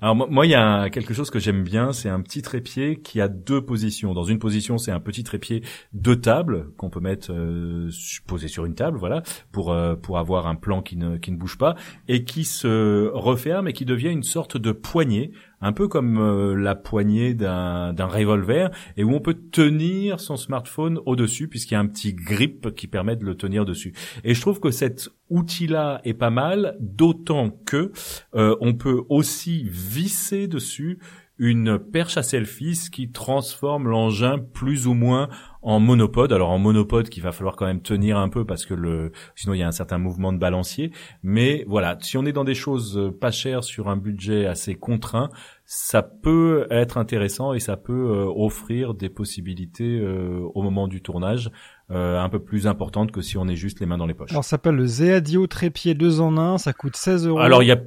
Alors 0.02 0.16
moi, 0.16 0.46
il 0.46 0.50
y 0.50 0.56
a 0.56 0.90
quelque 0.90 1.14
chose 1.14 1.30
que 1.30 1.40
j'aime 1.40 1.64
bien, 1.64 1.92
c'est 1.92 2.10
un 2.10 2.22
petit 2.22 2.42
trépied 2.42 3.00
qui 3.02 3.22
a 3.22 3.28
deux 3.28 3.62
positions. 3.62 4.14
Dans 4.14 4.24
une 4.24 4.40
position, 4.40 4.78
c'est 4.78 4.92
un 4.92 5.00
petit 5.00 5.24
trépied 5.24 5.64
de 5.94 6.14
table 6.14 6.72
qu'on 6.78 6.90
peut 6.90 7.00
mettre 7.00 7.32
euh, 7.32 7.90
posé 8.26 8.48
sur 8.48 8.66
une 8.66 8.76
table, 8.76 8.98
voilà, 8.98 9.24
pour 9.52 9.72
euh, 9.72 9.96
pour 9.96 10.18
avoir 10.18 10.48
un 10.48 10.56
plan 10.56 10.82
qui 10.82 10.98
ne 10.98 11.18
qui 11.18 11.32
ne 11.32 11.38
bouge 11.38 11.58
pas 11.58 11.76
et 12.08 12.24
qui 12.24 12.44
se 12.44 13.10
referme 13.14 13.68
et 13.68 13.74
qui 13.74 13.86
devient 13.86 14.10
une 14.10 14.24
sorte 14.24 14.58
de 14.58 14.72
poignée 14.72 15.32
un 15.62 15.74
peu 15.74 15.88
comme 15.88 16.20
euh, 16.20 16.56
la 16.56 16.76
poignée 16.76 17.34
d'un, 17.34 17.94
revolver, 18.00 18.72
et 18.96 19.04
où 19.04 19.14
on 19.14 19.20
peut 19.20 19.38
tenir 19.52 20.20
son 20.20 20.38
smartphone 20.38 21.00
au-dessus, 21.06 21.48
puisqu'il 21.48 21.74
y 21.74 21.78
a 21.78 21.80
un 21.80 21.88
petit 21.88 22.14
grip 22.14 22.74
qui 22.76 22.88
permet 22.88 23.16
de 23.16 23.26
le 23.26 23.36
tenir 23.36 23.66
dessus. 23.66 23.94
Et 24.24 24.34
je 24.34 24.42
trouve 24.42 24.60
que 24.60 24.72
cet 24.72 25.10
outil-là 25.30 26.02
est 26.04 26.14
pas 26.14 26.30
mal, 26.30 26.78
d'autant 26.80 27.50
que 27.50 27.92
euh, 28.36 28.56
on 28.62 28.74
peut 28.74 29.04
aussi 29.10 29.64
visser 29.70 30.48
dessus 30.48 31.00
une 31.40 31.78
perche 31.78 32.18
à 32.18 32.24
selfies 32.24 32.90
qui 32.92 33.12
transforme 33.12 33.88
l'engin 33.88 34.40
plus 34.40 34.88
ou 34.88 34.94
moins 34.94 35.30
en 35.68 35.82
monopode. 35.82 36.32
Alors 36.32 36.50
en 36.50 36.60
monopode 36.60 37.10
qu'il 37.10 37.22
va 37.22 37.34
falloir 37.34 37.58
quand 37.58 37.66
même 37.66 37.82
tenir 37.82 38.18
un 38.18 38.30
peu 38.30 38.46
parce 38.46 38.66
que 38.66 38.74
le 38.74 39.12
sinon 39.36 39.54
il 39.54 39.60
y 39.60 39.64
a 39.64 39.68
un 39.68 39.74
certain 39.74 39.98
mouvement 39.98 40.32
de 40.32 40.38
balancier. 40.38 40.92
Mais 41.24 41.66
voilà, 41.68 41.98
si 42.00 42.18
on 42.18 42.26
est 42.26 42.32
dans 42.32 42.46
des 42.46 42.56
choses 42.56 42.98
euh, 42.98 43.12
pas 43.12 43.32
chères 43.32 43.66
sur 43.66 43.90
un 43.90 43.98
budget 43.98 44.46
assez 44.46 44.76
contraint, 44.76 45.30
ça 45.66 46.02
peut 46.02 46.68
être 46.72 46.98
intéressant 46.98 47.52
et 47.52 47.60
ça 47.60 47.76
peut 47.76 48.12
euh, 48.12 48.32
offrir 48.34 48.94
des 48.94 49.10
possibilités 49.10 50.00
euh, 50.00 50.40
au 50.56 50.62
moment 50.62 50.88
du 50.88 51.02
tournage 51.02 51.52
un 51.90 52.28
peu 52.28 52.40
plus 52.40 52.68
importantes 52.68 53.14
que 53.14 53.22
si 53.22 53.38
on 53.38 53.48
est 53.48 53.56
juste 53.56 53.80
les 53.80 53.86
mains 53.86 53.98
dans 53.98 54.06
les 54.06 54.14
poches. 54.14 54.32
Alors 54.32 54.44
ça 54.44 54.52
s'appelle 54.52 54.76
le 54.76 54.86
Zeadio 54.86 55.48
trépied 55.48 55.94
2 55.94 56.20
en 56.20 56.36
1, 56.36 56.58
ça 56.58 56.74
coûte 56.74 56.98
16 56.98 57.28
euros. 57.28 57.40
Alors 57.40 57.64
il 57.64 57.68
y 57.68 57.72
a 57.72 57.78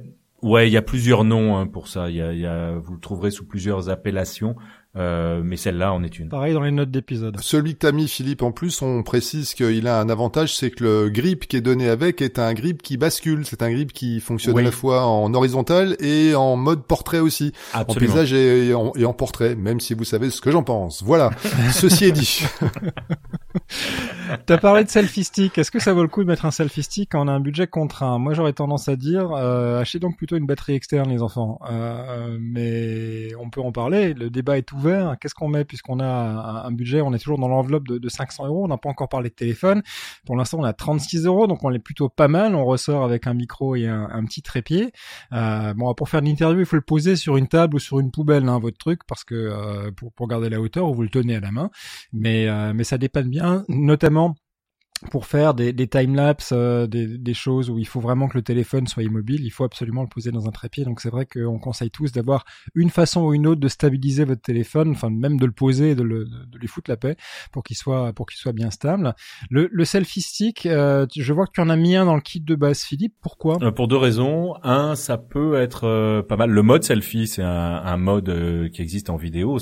Ouais, 0.41 0.67
il 0.67 0.73
y 0.73 0.77
a 0.77 0.81
plusieurs 0.81 1.23
noms 1.23 1.55
hein, 1.55 1.67
pour 1.67 1.87
ça. 1.87 2.09
Il 2.09 2.15
y 2.15 2.21
a, 2.21 2.33
y 2.33 2.47
a, 2.47 2.71
vous 2.71 2.95
le 2.95 2.99
trouverez 2.99 3.29
sous 3.29 3.45
plusieurs 3.45 3.89
appellations. 3.89 4.55
Euh, 4.97 5.41
mais 5.43 5.55
celle-là 5.55 5.93
en 5.93 6.03
est 6.03 6.19
une. 6.19 6.27
Pareil 6.27 6.53
dans 6.53 6.61
les 6.61 6.71
notes 6.71 6.91
d'épisode. 6.91 7.37
Celui 7.39 7.75
que 7.75 7.79
t'as 7.79 7.93
mis, 7.93 8.09
Philippe, 8.09 8.41
en 8.41 8.51
plus, 8.51 8.81
on 8.81 9.03
précise 9.03 9.53
qu'il 9.53 9.87
a 9.87 9.99
un 9.99 10.09
avantage, 10.09 10.55
c'est 10.55 10.69
que 10.69 10.83
le 10.83 11.09
grip 11.09 11.47
qui 11.47 11.55
est 11.55 11.61
donné 11.61 11.87
avec 11.87 12.21
est 12.21 12.39
un 12.39 12.53
grip 12.53 12.81
qui 12.81 12.97
bascule. 12.97 13.45
C'est 13.45 13.61
un 13.61 13.71
grip 13.71 13.93
qui 13.93 14.19
fonctionne 14.19 14.57
à 14.57 14.61
la 14.61 14.71
fois 14.71 15.05
en 15.05 15.33
horizontal 15.33 15.95
et 15.99 16.35
en 16.35 16.57
mode 16.57 16.83
portrait 16.83 17.19
aussi. 17.19 17.53
Absolument. 17.73 18.11
En 18.11 18.15
paysage 18.15 18.33
et 18.33 18.73
en, 18.73 18.91
et 18.95 19.05
en 19.05 19.13
portrait, 19.13 19.55
même 19.55 19.79
si 19.79 19.93
vous 19.93 20.03
savez 20.03 20.29
ce 20.29 20.41
que 20.41 20.51
j'en 20.51 20.63
pense. 20.63 21.03
Voilà. 21.03 21.31
Ceci 21.71 22.05
est 22.05 22.11
dit. 22.11 22.43
T'as 24.45 24.57
parlé 24.57 24.83
de 24.83 24.89
selfie 24.89 25.23
stick. 25.23 25.57
Est-ce 25.57 25.71
que 25.71 25.79
ça 25.79 25.93
vaut 25.93 26.01
le 26.01 26.07
coup 26.07 26.23
de 26.23 26.27
mettre 26.27 26.45
un 26.45 26.51
selfie 26.51 26.83
stick 26.83 27.11
quand 27.11 27.23
on 27.23 27.27
a 27.27 27.31
un 27.31 27.39
budget 27.39 27.67
contraint? 27.67 28.17
Moi, 28.17 28.33
j'aurais 28.33 28.53
tendance 28.53 28.87
à 28.87 28.95
dire, 28.95 29.31
euh, 29.31 29.79
achetez 29.79 29.99
donc 29.99 30.17
plutôt 30.17 30.35
une 30.37 30.45
batterie 30.45 30.73
externe, 30.73 31.09
les 31.09 31.21
enfants. 31.21 31.59
Euh, 31.69 32.37
mais 32.39 33.29
on 33.39 33.49
peut 33.49 33.61
en 33.61 33.71
parler. 33.71 34.13
Le 34.13 34.29
débat 34.29 34.57
est 34.57 34.71
Qu'est-ce 35.19 35.33
qu'on 35.33 35.47
met 35.47 35.65
puisqu'on 35.65 35.99
a 35.99 36.63
un, 36.65 36.71
budget 36.71 37.01
On 37.01 37.13
est 37.13 37.19
toujours 37.19 37.37
dans 37.37 37.47
l'enveloppe 37.47 37.87
de, 37.87 37.97
de, 37.97 38.09
500 38.09 38.47
euros. 38.47 38.65
On 38.65 38.67
n'a 38.67 38.77
pas 38.77 38.89
encore 38.89 39.09
parlé 39.09 39.29
de 39.29 39.35
téléphone. 39.35 39.81
Pour 40.25 40.35
l'instant, 40.35 40.59
on 40.59 40.63
a 40.63 40.73
36 40.73 41.25
euros, 41.25 41.47
donc 41.47 41.63
on 41.63 41.71
est 41.71 41.79
plutôt 41.79 42.09
pas 42.09 42.27
mal. 42.27 42.55
On 42.55 42.65
ressort 42.65 43.03
avec 43.03 43.27
un 43.27 43.33
micro 43.33 43.75
et 43.75 43.87
un, 43.87 44.23
petit 44.25 44.41
trépied. 44.41 44.91
Euh, 45.33 45.73
bon, 45.73 45.93
pour 45.93 46.09
faire 46.09 46.19
une 46.21 46.27
interview, 46.27 46.59
il 46.59 46.65
faut 46.65 46.75
le 46.75 46.81
poser 46.81 47.15
sur 47.15 47.37
une 47.37 47.47
table 47.47 47.75
ou 47.75 47.79
sur 47.79 47.99
une 47.99 48.11
poubelle, 48.11 48.47
hein, 48.47 48.59
votre 48.59 48.77
truc, 48.77 49.01
parce 49.07 49.23
que 49.23 49.35
euh, 49.35 49.91
pour, 49.91 50.13
pour 50.13 50.27
garder 50.27 50.49
la 50.49 50.59
hauteur, 50.59 50.91
vous 50.91 51.01
le 51.01 51.09
tenez 51.09 51.35
à 51.35 51.39
la 51.39 51.51
main. 51.51 51.69
Mais 52.13 52.47
euh, 52.47 52.73
mais 52.73 52.83
ça 52.83 52.97
dépanne 52.97 53.29
bien, 53.29 53.63
notamment 53.67 54.35
pour 55.09 55.25
faire 55.25 55.53
des, 55.53 55.73
des 55.73 55.87
time-lapse, 55.87 56.51
euh, 56.53 56.85
des, 56.85 57.17
des, 57.17 57.33
choses 57.33 57.69
où 57.69 57.79
il 57.79 57.87
faut 57.87 57.99
vraiment 57.99 58.27
que 58.27 58.37
le 58.37 58.43
téléphone 58.43 58.85
soit 58.87 59.03
immobile, 59.03 59.43
il 59.43 59.49
faut 59.49 59.63
absolument 59.63 60.03
le 60.03 60.07
poser 60.07 60.31
dans 60.31 60.47
un 60.47 60.51
trépied. 60.51 60.85
Donc 60.85 61.01
c'est 61.01 61.09
vrai 61.09 61.25
qu'on 61.25 61.57
conseille 61.57 61.89
tous 61.89 62.11
d'avoir 62.11 62.45
une 62.75 62.89
façon 62.89 63.21
ou 63.21 63.33
une 63.33 63.47
autre 63.47 63.59
de 63.59 63.67
stabiliser 63.67 64.25
votre 64.25 64.41
téléphone, 64.41 64.91
enfin 64.91 65.09
même 65.09 65.39
de 65.39 65.45
le 65.45 65.51
poser 65.51 65.91
et 65.91 65.95
de, 65.95 66.03
le, 66.03 66.25
de 66.25 66.57
lui 66.59 66.67
foutre 66.67 66.91
la 66.91 66.97
paix 66.97 67.15
pour 67.51 67.63
qu'il 67.63 67.75
soit 67.75 68.13
pour 68.13 68.27
qu'il 68.27 68.37
soit 68.37 68.53
bien 68.53 68.69
stable. 68.69 69.15
Le, 69.49 69.69
le 69.71 69.85
selfie 69.85 70.21
stick, 70.21 70.65
euh, 70.65 71.07
je 71.15 71.33
vois 71.33 71.47
que 71.47 71.53
tu 71.53 71.61
en 71.61 71.69
as 71.69 71.75
mis 71.75 71.95
un 71.95 72.05
dans 72.05 72.15
le 72.15 72.21
kit 72.21 72.41
de 72.41 72.55
base, 72.55 72.83
Philippe. 72.83 73.15
Pourquoi? 73.21 73.57
Euh, 73.63 73.71
Pour 73.71 73.87
deux 73.87 73.97
raisons. 73.97 74.55
Un, 74.63 74.95
ça 74.95 75.17
peut 75.17 75.55
être 75.55 76.21
pas 76.27 76.37
mal. 76.37 76.51
Le 76.51 76.61
mode 76.61 76.83
selfie, 76.83 77.27
c'est 77.27 77.43
un, 77.43 77.49
un, 77.49 77.97
mode 77.97 78.69
qui 78.71 78.81
existe 78.81 79.09
en 79.09 79.15
vidéo. 79.15 79.57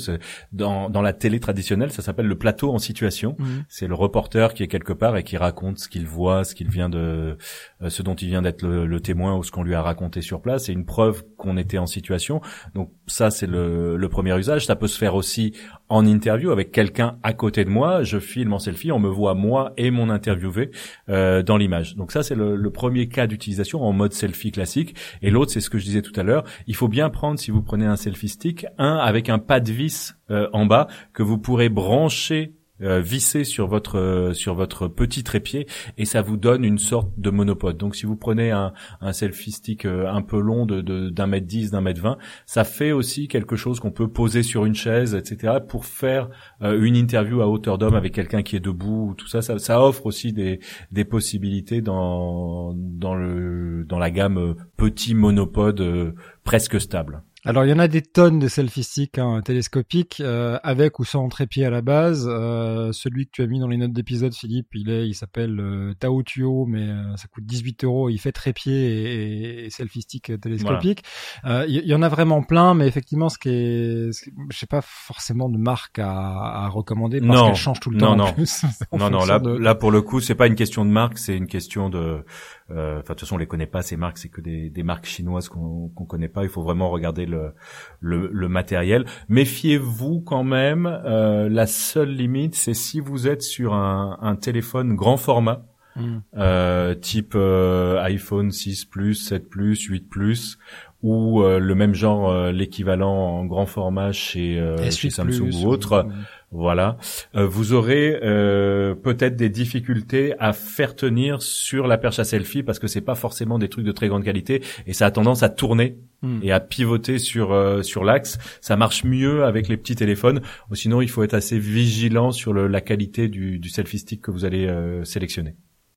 Dans, 0.52 0.90
dans 0.90 1.02
la 1.02 1.12
télé 1.12 1.40
traditionnelle, 1.40 1.90
ça 1.90 2.02
s'appelle 2.02 2.26
le 2.26 2.36
plateau 2.36 2.72
en 2.72 2.78
situation. 2.78 3.36
Mmh. 3.38 3.44
C'est 3.68 3.86
le 3.86 3.94
reporter 3.94 4.54
qui 4.54 4.62
est 4.62 4.68
quelque 4.68 4.92
part 4.92 5.16
et 5.16 5.22
qui 5.22 5.29
raconte 5.36 5.78
ce 5.78 5.88
qu'il 5.88 6.06
voit, 6.06 6.44
ce 6.44 6.54
qu'il 6.54 6.68
vient 6.68 6.88
de, 6.88 7.36
euh, 7.82 7.88
ce 7.88 8.02
dont 8.02 8.14
il 8.14 8.28
vient 8.28 8.42
d'être 8.42 8.62
le, 8.62 9.00
témoin 9.00 9.36
ou 9.36 9.42
ce 9.42 9.50
qu'on 9.50 9.62
lui 9.62 9.74
a 9.74 9.82
raconté 9.82 10.20
sur 10.20 10.42
place. 10.42 10.64
C'est 10.64 10.72
une 10.72 10.84
preuve 10.84 11.24
qu'on 11.36 11.56
était 11.56 11.78
en 11.78 11.86
situation. 11.86 12.40
Donc 12.74 12.90
ça, 13.06 13.30
c'est 13.30 13.46
le, 13.46 13.96
le, 13.96 14.08
premier 14.08 14.36
usage. 14.38 14.66
Ça 14.66 14.76
peut 14.76 14.88
se 14.88 14.98
faire 14.98 15.14
aussi 15.14 15.54
en 15.88 16.04
interview 16.06 16.50
avec 16.50 16.70
quelqu'un 16.70 17.18
à 17.22 17.32
côté 17.32 17.64
de 17.64 17.70
moi. 17.70 18.02
Je 18.02 18.18
filme 18.18 18.52
en 18.52 18.58
selfie, 18.58 18.92
on 18.92 18.98
me 18.98 19.08
voit 19.08 19.34
moi 19.34 19.72
et 19.76 19.90
mon 19.90 20.10
interviewé 20.10 20.70
euh, 21.08 21.42
dans 21.42 21.56
l'image. 21.56 21.96
Donc 21.96 22.12
ça, 22.12 22.22
c'est 22.22 22.34
le, 22.34 22.56
le, 22.56 22.70
premier 22.70 23.08
cas 23.08 23.26
d'utilisation 23.26 23.82
en 23.82 23.92
mode 23.92 24.12
selfie 24.12 24.52
classique. 24.52 24.94
Et 25.22 25.30
l'autre, 25.30 25.50
c'est 25.50 25.60
ce 25.60 25.70
que 25.70 25.78
je 25.78 25.84
disais 25.84 26.02
tout 26.02 26.18
à 26.18 26.22
l'heure. 26.22 26.44
Il 26.66 26.76
faut 26.76 26.88
bien 26.88 27.10
prendre, 27.10 27.38
si 27.38 27.50
vous 27.50 27.62
prenez 27.62 27.86
un 27.86 27.96
selfie 27.96 28.28
stick, 28.28 28.66
un 28.78 28.96
avec 28.96 29.28
un 29.28 29.38
pas 29.38 29.60
de 29.60 29.72
vis 29.72 30.14
euh, 30.30 30.48
en 30.52 30.66
bas 30.66 30.86
que 31.12 31.22
vous 31.22 31.38
pourrez 31.38 31.68
brancher 31.68 32.54
euh, 32.82 33.00
visser 33.00 33.44
sur 33.44 33.66
votre 33.66 33.98
euh, 33.98 34.32
sur 34.32 34.54
votre 34.54 34.88
petit 34.88 35.22
trépied 35.22 35.66
et 35.98 36.04
ça 36.04 36.22
vous 36.22 36.36
donne 36.36 36.64
une 36.64 36.78
sorte 36.78 37.10
de 37.18 37.30
monopode. 37.30 37.76
Donc 37.76 37.94
si 37.94 38.06
vous 38.06 38.16
prenez 38.16 38.50
un, 38.50 38.72
un 39.00 39.12
selfie 39.12 39.52
stick 39.52 39.84
euh, 39.84 40.06
un 40.08 40.22
peu 40.22 40.40
long 40.40 40.66
de 40.66 40.80
d'un 41.10 41.26
mètre 41.26 41.46
dix, 41.46 41.70
d'un 41.70 41.80
mètre 41.80 42.00
vingt, 42.00 42.16
ça 42.46 42.64
fait 42.64 42.92
aussi 42.92 43.28
quelque 43.28 43.56
chose 43.56 43.80
qu'on 43.80 43.90
peut 43.90 44.08
poser 44.08 44.42
sur 44.42 44.64
une 44.64 44.74
chaise, 44.74 45.14
etc. 45.14 45.58
pour 45.66 45.84
faire 45.84 46.30
une 46.62 46.96
interview 46.96 47.40
à 47.42 47.48
hauteur 47.48 47.78
d'homme 47.78 47.94
avec 47.94 48.14
quelqu'un 48.14 48.42
qui 48.42 48.56
est 48.56 48.60
debout. 48.60 49.14
Tout 49.16 49.28
ça, 49.28 49.42
ça, 49.42 49.58
ça 49.58 49.82
offre 49.82 50.06
aussi 50.06 50.32
des 50.32 50.60
des 50.90 51.04
possibilités 51.04 51.80
dans 51.80 52.72
dans 52.74 53.14
le 53.14 53.84
dans 53.86 53.98
la 53.98 54.10
gamme 54.10 54.54
petit 54.76 55.14
monopode 55.14 56.14
presque 56.44 56.80
stable. 56.80 57.22
Alors 57.46 57.64
il 57.64 57.70
y 57.70 57.72
en 57.72 57.78
a 57.78 57.88
des 57.88 58.02
tonnes 58.02 58.38
de 58.38 58.48
selfie 58.48 58.82
sticks 58.82 59.18
hein, 59.18 59.40
télescopiques 59.42 60.20
euh, 60.20 60.58
avec 60.62 60.98
ou 60.98 61.04
sans 61.04 61.28
trépied 61.28 61.64
à 61.64 61.70
la 61.70 61.80
base. 61.80 62.28
Euh, 62.30 62.92
celui 62.92 63.26
que 63.26 63.30
tu 63.32 63.42
as 63.42 63.46
mis 63.46 63.60
dans 63.60 63.68
les 63.68 63.78
notes 63.78 63.92
d'épisode, 63.92 64.34
Philippe, 64.34 64.68
il 64.74 64.90
est, 64.90 65.08
il 65.08 65.14
s'appelle 65.14 65.58
euh, 65.58 65.94
Tao 65.98 66.22
Tuo, 66.22 66.66
mais 66.66 66.82
euh, 66.82 67.16
ça 67.16 67.28
coûte 67.28 67.44
18 67.46 67.84
euros. 67.84 68.10
Il 68.10 68.18
fait 68.18 68.32
trépied 68.32 68.74
et, 68.74 69.64
et, 69.64 69.70
selfie 69.70 70.02
stick 70.02 70.38
télescopique. 70.40 71.02
Il 71.44 71.68
y, 71.68 71.94
en 71.94 72.02
a 72.02 72.08
vraiment 72.08 72.42
plein, 72.42 72.74
mais 72.74 72.86
effectivement, 72.86 73.30
ce 73.30 73.38
qui 73.38 73.48
est, 73.48 74.10
je 74.50 74.58
sais 74.58 74.66
pas 74.66 74.82
forcément 74.82 75.48
de 75.48 75.56
marque 75.56 75.98
à, 75.98 76.64
à 76.64 76.68
recommander 76.68 77.20
parce 77.20 77.42
qu'elle 77.42 77.54
change 77.54 77.80
tout 77.80 77.90
le 77.90 77.98
temps. 77.98 78.16
Non, 78.16 78.24
en 78.24 78.32
plus, 78.32 78.64
non, 78.92 79.08
non. 79.08 79.24
Là, 79.24 79.40
là 79.58 79.74
pour 79.74 79.90
le 79.90 80.02
coup, 80.02 80.20
c'est 80.20 80.34
pas 80.34 80.46
une 80.46 80.54
question 80.54 80.84
de 80.84 80.90
marque, 80.90 81.16
c'est 81.16 81.36
une 81.36 81.46
question 81.46 81.88
de 81.88 81.98
euh, 81.98 82.22
enfin, 82.70 82.98
de 82.98 83.02
toute 83.02 83.20
façon, 83.20 83.34
on 83.34 83.38
les 83.38 83.46
connaît 83.46 83.66
pas 83.66 83.82
ces 83.82 83.96
marques, 83.96 84.18
c'est 84.18 84.28
que 84.28 84.40
des, 84.40 84.70
des, 84.70 84.82
marques 84.82 85.06
chinoises 85.06 85.48
qu'on 85.48 85.88
qu'on 85.88 86.04
connaît 86.04 86.28
pas. 86.28 86.42
Il 86.42 86.48
faut 86.48 86.62
vraiment 86.62 86.90
regarder 86.90 87.26
le 87.26 87.52
le, 88.00 88.30
le 88.32 88.48
matériel. 88.48 89.06
Méfiez-vous 89.28 90.20
quand 90.20 90.44
même. 90.44 90.86
Euh, 90.86 91.48
la 91.48 91.66
seule 91.66 92.10
limite, 92.10 92.54
c'est 92.54 92.74
si 92.74 93.00
vous 93.00 93.28
êtes 93.28 93.42
sur 93.42 93.74
un, 93.74 94.18
un 94.20 94.36
téléphone 94.36 94.94
grand 94.94 95.16
format. 95.16 95.64
Hmm. 95.96 96.18
Euh, 96.36 96.94
type 96.94 97.32
euh, 97.34 98.00
iPhone 98.02 98.52
6 98.52 98.84
Plus, 98.84 99.14
7 99.14 99.50
Plus, 99.50 99.82
8 99.82 100.08
Plus, 100.08 100.58
ou 101.02 101.42
euh, 101.42 101.58
le 101.58 101.74
même 101.74 101.94
genre, 101.94 102.30
euh, 102.30 102.52
l'équivalent 102.52 103.12
en 103.12 103.44
grand 103.44 103.66
format 103.66 104.12
chez, 104.12 104.62
chez 104.90 105.10
Samsung 105.10 105.50
ou 105.52 105.66
autre. 105.66 106.06
Voilà. 106.52 106.96
Euh, 107.36 107.46
vous 107.46 107.74
aurez 107.74 108.18
euh, 108.22 108.96
peut-être 108.96 109.36
des 109.36 109.48
difficultés 109.48 110.34
à 110.40 110.52
faire 110.52 110.96
tenir 110.96 111.42
sur 111.42 111.86
la 111.86 111.96
perche 111.96 112.18
à 112.18 112.24
selfie 112.24 112.64
parce 112.64 112.80
que 112.80 112.88
c'est 112.88 113.00
pas 113.00 113.14
forcément 113.14 113.58
des 113.58 113.68
trucs 113.68 113.84
de 113.84 113.92
très 113.92 114.08
grande 114.08 114.24
qualité 114.24 114.60
et 114.86 114.92
ça 114.92 115.06
a 115.06 115.10
tendance 115.12 115.44
à 115.44 115.48
tourner 115.48 115.98
hmm. 116.22 116.40
et 116.42 116.50
à 116.50 116.58
pivoter 116.58 117.18
sur 117.18 117.52
euh, 117.52 117.82
sur 117.82 118.02
l'axe. 118.02 118.38
Ça 118.60 118.76
marche 118.76 119.04
mieux 119.04 119.44
avec 119.44 119.68
les 119.68 119.76
petits 119.76 119.94
téléphones. 119.94 120.40
Sinon, 120.72 121.00
il 121.00 121.08
faut 121.08 121.22
être 121.22 121.34
assez 121.34 121.58
vigilant 121.58 122.32
sur 122.32 122.52
le, 122.52 122.66
la 122.66 122.80
qualité 122.80 123.28
du, 123.28 123.60
du 123.60 123.68
selfie 123.68 123.98
stick 123.98 124.20
que 124.20 124.32
vous 124.32 124.44
allez 124.44 124.68
sélectionner. 125.04 125.54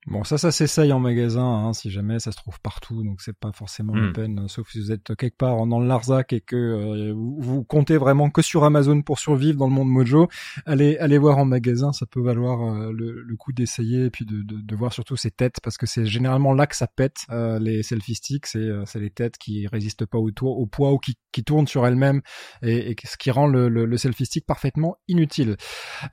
Bon, 0.07 0.23
ça, 0.23 0.37
ça 0.37 0.51
s'essaye 0.51 0.91
en 0.91 0.99
magasin, 0.99 1.45
hein, 1.45 1.73
si 1.73 1.89
jamais 1.89 2.19
ça 2.19 2.31
se 2.31 2.37
trouve 2.37 2.59
partout, 2.59 3.03
donc 3.03 3.21
c'est 3.21 3.37
pas 3.37 3.51
forcément 3.53 3.95
la 3.95 4.09
Hmm. 4.09 4.13
peine, 4.13 4.47
sauf 4.49 4.69
si 4.69 4.79
vous 4.79 4.91
êtes 4.91 5.15
quelque 5.15 5.37
part 5.37 5.65
dans 5.65 5.79
le 5.79 5.87
Larzac 5.87 6.33
et 6.33 6.41
que 6.41 6.55
euh, 6.55 7.13
vous, 7.13 7.37
vous 7.39 7.63
comptez 7.63 7.95
vraiment 7.97 8.29
que 8.29 8.41
sur 8.41 8.63
Amazon 8.65 9.01
pour 9.01 9.19
survivre 9.19 9.57
dans 9.57 9.67
le 9.67 9.73
monde 9.73 9.87
Mojo. 9.89 10.27
Allez, 10.65 10.97
allez 10.97 11.17
voir 11.17 11.37
en 11.37 11.45
magasin, 11.45 11.93
ça 11.93 12.05
peut 12.05 12.21
valoir 12.21 12.61
euh, 12.61 12.91
le, 12.91 13.21
le 13.21 13.35
coup 13.37 13.53
d'essayer 13.53 14.05
et 14.05 14.09
puis 14.09 14.25
de, 14.25 14.41
de, 14.43 14.61
de 14.61 14.75
voir 14.75 14.91
surtout 14.91 15.15
ces 15.15 15.31
têtes, 15.31 15.57
parce 15.63 15.77
que 15.77 15.85
c'est 15.85 16.05
généralement 16.05 16.53
là 16.53 16.67
que 16.67 16.75
ça 16.75 16.87
pète 16.87 17.25
euh, 17.29 17.59
les 17.59 17.81
selfie 17.83 18.15
sticks, 18.15 18.45
c'est 18.47 18.59
euh, 18.59 18.83
c'est 18.85 18.99
les 18.99 19.09
têtes 19.09 19.37
qui 19.37 19.67
résistent 19.67 20.05
pas 20.05 20.17
au, 20.17 20.31
tour, 20.31 20.59
au 20.59 20.65
poids 20.65 20.91
ou 20.91 20.97
qui, 20.97 21.17
qui 21.31 21.43
tournent 21.43 21.67
sur 21.67 21.87
elles-mêmes 21.87 22.21
et, 22.61 22.91
et 22.91 22.95
ce 23.05 23.17
qui 23.17 23.31
rend 23.31 23.47
le, 23.47 23.69
le, 23.69 23.85
le 23.85 23.97
selfie 23.97 24.25
stick 24.25 24.45
parfaitement 24.45 24.97
inutile. 25.07 25.55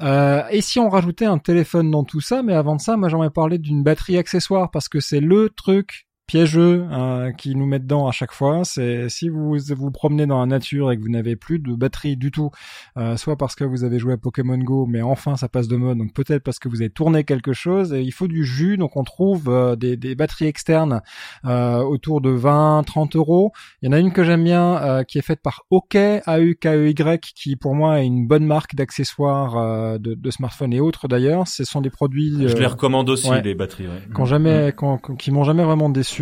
Euh, 0.00 0.42
et 0.50 0.60
si 0.60 0.78
on 0.78 0.88
rajoutait 0.88 1.24
un 1.26 1.38
téléphone 1.38 1.90
dans 1.90 2.04
tout 2.04 2.20
ça, 2.20 2.42
mais 2.42 2.54
avant 2.54 2.76
de 2.76 2.80
ça, 2.80 2.96
moi 2.96 3.08
j'aimerais 3.08 3.30
parler 3.30 3.58
d'une 3.58 3.79
batterie 3.82 4.18
accessoire 4.18 4.70
parce 4.70 4.88
que 4.88 5.00
c'est 5.00 5.20
le 5.20 5.50
truc 5.50 6.06
piégeux 6.30 6.86
euh, 6.92 7.32
qui 7.32 7.56
nous 7.56 7.66
met 7.66 7.80
dedans 7.80 8.06
à 8.06 8.12
chaque 8.12 8.30
fois. 8.30 8.60
C'est 8.62 9.08
si 9.08 9.28
vous 9.28 9.56
vous 9.76 9.90
promenez 9.90 10.26
dans 10.26 10.38
la 10.38 10.46
nature 10.46 10.92
et 10.92 10.96
que 10.96 11.02
vous 11.02 11.08
n'avez 11.08 11.34
plus 11.34 11.58
de 11.58 11.74
batterie 11.74 12.16
du 12.16 12.30
tout, 12.30 12.50
euh, 12.96 13.16
soit 13.16 13.36
parce 13.36 13.56
que 13.56 13.64
vous 13.64 13.82
avez 13.82 13.98
joué 13.98 14.12
à 14.12 14.16
Pokémon 14.16 14.56
Go, 14.58 14.86
mais 14.86 15.02
enfin 15.02 15.34
ça 15.34 15.48
passe 15.48 15.66
de 15.66 15.74
mode, 15.76 15.98
donc 15.98 16.14
peut-être 16.14 16.44
parce 16.44 16.60
que 16.60 16.68
vous 16.68 16.82
avez 16.82 16.90
tourné 16.90 17.24
quelque 17.24 17.52
chose. 17.52 17.92
Et 17.92 18.02
il 18.02 18.12
faut 18.12 18.28
du 18.28 18.44
jus, 18.44 18.76
donc 18.76 18.96
on 18.96 19.02
trouve 19.02 19.48
euh, 19.48 19.74
des, 19.74 19.96
des 19.96 20.14
batteries 20.14 20.46
externes 20.46 21.00
euh, 21.46 21.78
autour 21.82 22.20
de 22.20 22.30
20-30 22.30 23.16
euros. 23.16 23.50
Il 23.82 23.86
y 23.86 23.88
en 23.88 23.92
a 23.92 23.98
une 23.98 24.12
que 24.12 24.22
j'aime 24.22 24.44
bien 24.44 24.76
euh, 24.76 25.02
qui 25.02 25.18
est 25.18 25.22
faite 25.22 25.40
par 25.42 25.62
OK 25.70 25.96
A-U-K-E-Y 25.96 27.18
qui 27.34 27.56
pour 27.56 27.74
moi 27.74 28.02
est 28.02 28.06
une 28.06 28.28
bonne 28.28 28.46
marque 28.46 28.76
d'accessoires 28.76 29.56
euh, 29.56 29.98
de, 29.98 30.14
de 30.14 30.30
smartphones 30.30 30.72
et 30.72 30.78
autres 30.80 31.08
d'ailleurs. 31.08 31.48
Ce 31.48 31.64
sont 31.64 31.80
des 31.80 31.90
produits 31.90 32.46
Je 32.46 32.56
les 32.56 32.66
recommande 32.66 33.10
aussi 33.10 33.28
ouais. 33.28 33.42
les 33.42 33.56
batteries. 33.56 33.88
Ouais. 33.88 34.26
jamais, 34.26 34.72
ont- 34.80 34.98
qui 35.18 35.32
m'ont 35.32 35.42
jamais 35.42 35.64
vraiment 35.64 35.88
déçu. 35.88 36.19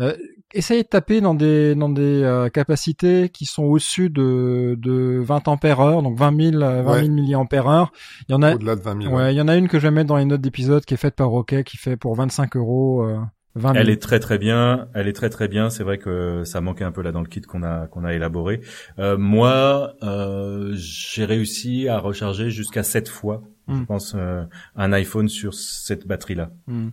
Euh, 0.00 0.14
essayez 0.54 0.82
de 0.82 0.88
taper 0.88 1.20
dans 1.20 1.34
des 1.34 1.74
dans 1.74 1.88
des 1.88 2.22
euh, 2.22 2.48
capacités 2.48 3.28
qui 3.28 3.44
sont 3.44 3.64
au-dessus 3.64 4.10
de 4.10 4.76
de 4.78 5.20
20 5.22 5.48
ampères 5.48 5.80
heure, 5.80 6.02
donc 6.02 6.18
20 6.18 6.52
000 6.52 6.62
euh, 6.62 6.82
20 6.82 6.82
000 6.82 6.88
Ouais. 7.04 7.08
milliampères 7.08 7.68
heure. 7.68 7.92
Il 8.28 8.32
y 8.32 8.34
en 8.34 8.42
a, 8.42 8.54
Au-delà 8.54 8.76
de 8.76 8.80
20 8.82 9.02
000. 9.02 9.14
ouais, 9.14 9.34
il 9.34 9.36
y 9.36 9.40
en 9.40 9.48
a 9.48 9.56
une 9.56 9.68
que 9.68 9.78
je 9.78 9.86
vais 9.86 9.90
mettre 9.92 10.08
dans 10.08 10.16
les 10.16 10.24
notes 10.24 10.40
d'épisode 10.40 10.84
qui 10.84 10.94
est 10.94 10.98
faite 10.98 11.14
par 11.16 11.28
Rocket, 11.28 11.66
qui 11.66 11.76
fait 11.76 11.96
pour 11.96 12.14
25 12.14 12.56
euros. 12.56 13.02
euh, 13.02 13.18
20 13.54 13.72
000. 13.72 13.80
Elle 13.82 13.90
est 13.90 14.00
très 14.00 14.20
très 14.20 14.38
bien, 14.38 14.86
elle 14.94 15.08
est 15.08 15.12
très 15.14 15.30
très 15.30 15.48
bien. 15.48 15.68
C'est 15.68 15.82
vrai 15.82 15.98
que 15.98 16.44
ça 16.44 16.60
manquait 16.60 16.84
un 16.84 16.92
peu 16.92 17.02
là 17.02 17.10
dans 17.10 17.22
le 17.22 17.26
kit 17.26 17.40
qu'on 17.40 17.64
a 17.64 17.88
qu'on 17.88 18.04
a 18.04 18.14
élaboré. 18.14 18.60
Euh, 19.00 19.16
moi, 19.18 19.94
euh, 20.04 20.70
j'ai 20.76 21.24
réussi 21.24 21.88
à 21.88 21.98
recharger 21.98 22.50
jusqu'à 22.50 22.84
7 22.84 23.08
fois, 23.08 23.42
je 23.66 23.74
Mm. 23.74 23.86
pense, 23.86 24.12
euh, 24.16 24.44
un 24.76 24.92
iPhone 24.92 25.28
sur 25.28 25.54
cette 25.54 26.06
batterie-là. 26.06 26.50
Hmm. 26.68 26.90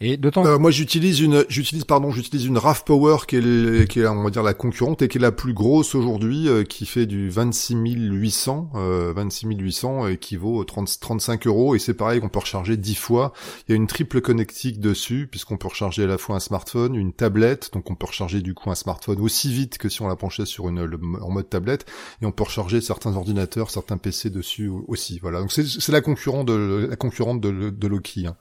Et 0.00 0.16
d'autant 0.16 0.44
Euh, 0.46 0.58
moi, 0.58 0.70
j'utilise 0.70 1.20
une, 1.20 1.44
j'utilise 1.48 1.84
pardon, 1.84 2.10
j'utilise 2.10 2.46
une 2.46 2.58
RAV 2.58 2.84
Power 2.84 3.18
qui 3.28 3.36
est, 3.36 3.40
le- 3.40 3.84
qui 3.84 4.00
est, 4.00 4.06
on 4.06 4.22
va 4.24 4.30
dire, 4.30 4.42
la 4.42 4.54
concurrente 4.54 5.02
et 5.02 5.08
qui 5.08 5.18
est 5.18 5.20
la 5.20 5.32
plus 5.32 5.52
grosse 5.54 5.94
aujourd'hui, 5.94 6.48
euh, 6.48 6.64
qui 6.64 6.86
fait 6.86 7.06
du 7.06 7.28
26 7.30 7.74
800, 7.74 8.70
euh, 8.74 9.12
26 9.14 9.46
800 9.46 10.08
et 10.08 10.16
qui 10.18 10.36
vaut 10.36 10.62
30, 10.64 10.98
35 11.00 11.46
euros. 11.46 11.74
Et 11.74 11.78
c'est 11.78 11.94
pareil, 11.94 12.20
qu'on 12.20 12.28
peut 12.28 12.40
recharger 12.40 12.76
10 12.76 12.94
fois. 12.96 13.32
Il 13.68 13.72
y 13.72 13.74
a 13.74 13.76
une 13.76 13.86
triple 13.86 14.20
connectique 14.20 14.80
dessus, 14.80 15.28
puisqu'on 15.30 15.56
peut 15.56 15.68
recharger 15.68 16.04
à 16.04 16.06
la 16.06 16.18
fois 16.18 16.36
un 16.36 16.40
smartphone, 16.40 16.94
une 16.94 17.12
tablette, 17.12 17.70
donc 17.72 17.90
on 17.90 17.94
peut 17.94 18.06
recharger 18.06 18.40
du 18.40 18.54
coup 18.54 18.70
un 18.70 18.74
smartphone 18.74 19.20
aussi 19.20 19.52
vite 19.52 19.78
que 19.78 19.88
si 19.88 20.02
on 20.02 20.08
la 20.08 20.16
penchait 20.16 20.46
sur 20.46 20.68
une, 20.68 20.84
le- 20.84 20.98
en 21.22 21.30
mode 21.30 21.48
tablette, 21.48 21.86
et 22.22 22.26
on 22.26 22.32
peut 22.32 22.44
recharger 22.44 22.80
certains 22.80 23.14
ordinateurs, 23.16 23.70
certains 23.70 23.96
PC 23.98 24.30
dessus 24.30 24.70
aussi. 24.88 25.18
Voilà. 25.22 25.40
Donc 25.40 25.52
c'est, 25.52 25.66
c'est 25.66 25.92
la 25.92 26.00
concurrente 26.00 26.46
de, 26.48 26.86
la 26.90 26.96
concurrente 26.96 27.40
de, 27.40 27.70
de 27.70 27.86
Loki. 27.86 28.26
hein. 28.26 28.36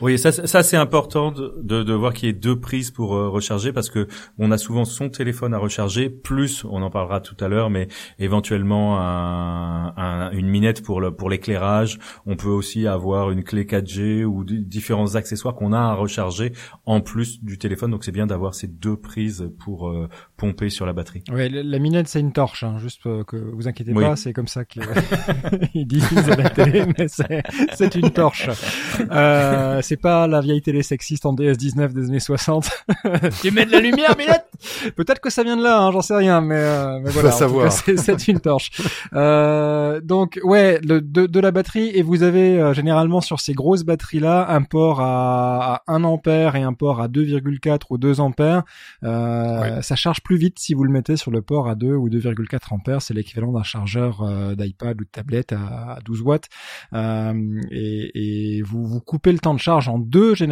Oui, 0.00 0.18
ça, 0.18 0.32
ça 0.32 0.62
c'est 0.72 0.78
important 0.78 1.32
de, 1.32 1.54
de, 1.62 1.82
de 1.82 1.92
voir 1.92 2.14
qu'il 2.14 2.28
y 2.28 2.30
ait 2.30 2.32
deux 2.32 2.58
prises 2.58 2.90
pour 2.90 3.14
euh, 3.14 3.28
recharger 3.28 3.74
parce 3.74 3.90
que 3.90 4.08
on 4.38 4.50
a 4.50 4.56
souvent 4.56 4.86
son 4.86 5.10
téléphone 5.10 5.52
à 5.52 5.58
recharger, 5.58 6.08
plus 6.08 6.64
on 6.64 6.80
en 6.80 6.88
parlera 6.88 7.20
tout 7.20 7.36
à 7.44 7.48
l'heure, 7.48 7.68
mais 7.68 7.88
éventuellement 8.18 8.98
un, 8.98 9.92
un- 9.98 10.30
une 10.32 10.46
minette 10.48 10.82
pour 10.82 11.02
le, 11.02 11.10
pour 11.14 11.28
l'éclairage. 11.28 11.98
On 12.24 12.36
peut 12.36 12.48
aussi 12.48 12.86
avoir 12.86 13.30
une 13.30 13.44
clé 13.44 13.66
4G 13.66 14.24
ou 14.24 14.44
différents 14.44 15.14
accessoires 15.14 15.54
qu'on 15.54 15.74
a 15.74 15.78
à 15.78 15.92
recharger 15.92 16.52
en 16.86 17.02
plus 17.02 17.44
du 17.44 17.58
téléphone. 17.58 17.90
Donc 17.90 18.02
c'est 18.04 18.10
bien 18.10 18.26
d'avoir 18.26 18.54
ces 18.54 18.66
deux 18.66 18.96
prises 18.96 19.50
pour 19.62 19.88
euh, 19.90 20.08
pomper 20.38 20.70
sur 20.70 20.86
la 20.86 20.94
batterie. 20.94 21.22
Ouais, 21.30 21.50
la 21.50 21.78
minette 21.78 22.08
c'est 22.08 22.20
une 22.20 22.32
torche, 22.32 22.64
hein, 22.64 22.78
juste 22.78 23.04
euh, 23.06 23.24
que 23.24 23.36
vous 23.36 23.68
inquiétez 23.68 23.92
Oui. 23.92 24.04
pas, 24.04 24.16
c'est 24.16 24.32
comme 24.32 24.48
ça 24.48 24.64
qu'ils 24.64 24.82
disent 25.86 26.30
à 26.30 26.36
la 26.36 26.48
télé, 26.48 26.84
mais 26.98 27.08
c'est 27.08 27.42
c'est 27.74 27.94
une 27.94 28.08
torche. 28.10 28.48
Euh, 29.10 29.80
c'est 29.82 29.98
pas 30.00 30.26
la 30.26 30.40
vieille 30.40 30.61
télé 30.62 30.82
sexiste 30.82 31.26
en 31.26 31.34
DS19 31.34 31.92
des 31.92 32.08
années 32.08 32.20
60. 32.20 32.70
tu 33.42 33.50
mets 33.50 33.66
de 33.66 33.72
la 33.72 33.80
lumière, 33.80 34.16
minette 34.16 34.46
Peut-être 34.96 35.20
que 35.20 35.28
ça 35.30 35.42
vient 35.42 35.56
de 35.56 35.62
là, 35.62 35.80
hein, 35.82 35.90
j'en 35.92 36.02
sais 36.02 36.14
rien, 36.16 36.40
mais, 36.40 36.54
euh, 36.56 37.00
mais 37.02 37.10
voilà. 37.10 37.32
Savoir. 37.32 37.70
c'est- 37.72 38.28
une 38.28 38.40
torche. 38.40 38.70
Euh, 39.14 40.00
donc 40.00 40.38
ouais, 40.44 40.78
le, 40.82 41.00
de, 41.00 41.26
de 41.26 41.40
la 41.40 41.50
batterie 41.50 41.90
et 41.94 42.02
vous 42.02 42.22
avez 42.22 42.60
euh, 42.60 42.72
généralement 42.72 43.20
sur 43.20 43.40
ces 43.40 43.52
grosses 43.52 43.82
batteries 43.82 44.20
là 44.20 44.46
un 44.50 44.62
port 44.62 45.00
à, 45.00 45.74
à 45.76 45.82
1 45.88 46.04
ampère 46.04 46.54
et 46.56 46.62
un 46.62 46.72
port 46.72 47.00
à 47.00 47.08
2,4 47.08 47.80
ou 47.90 47.98
2 47.98 48.20
ampères. 48.20 48.62
Euh, 49.02 49.82
Ça 49.82 49.96
charge 49.96 50.20
plus 50.22 50.36
vite 50.36 50.58
si 50.58 50.74
vous 50.74 50.84
le 50.84 50.90
mettez 50.92 51.16
sur 51.16 51.30
le 51.32 51.42
port 51.42 51.68
à 51.68 51.74
2 51.74 51.94
ou 51.94 52.08
2,4 52.08 52.58
ampères. 52.72 53.02
C'est 53.02 53.14
l'équivalent 53.14 53.52
d'un 53.52 53.62
chargeur 53.64 54.22
euh, 54.22 54.54
d'iPad 54.54 55.00
ou 55.00 55.04
de 55.04 55.10
tablette 55.10 55.52
à, 55.52 55.94
à 55.94 55.98
12 56.04 56.22
watts. 56.22 56.48
Euh, 56.92 57.60
et, 57.70 58.56
et 58.58 58.62
vous, 58.62 58.86
vous 58.86 59.00
coupez 59.00 59.32
le 59.32 59.38
temps 59.40 59.54
de 59.54 59.60
charge 59.60 59.88
en 59.88 59.98
deux 59.98 60.34
généralement. 60.34 60.51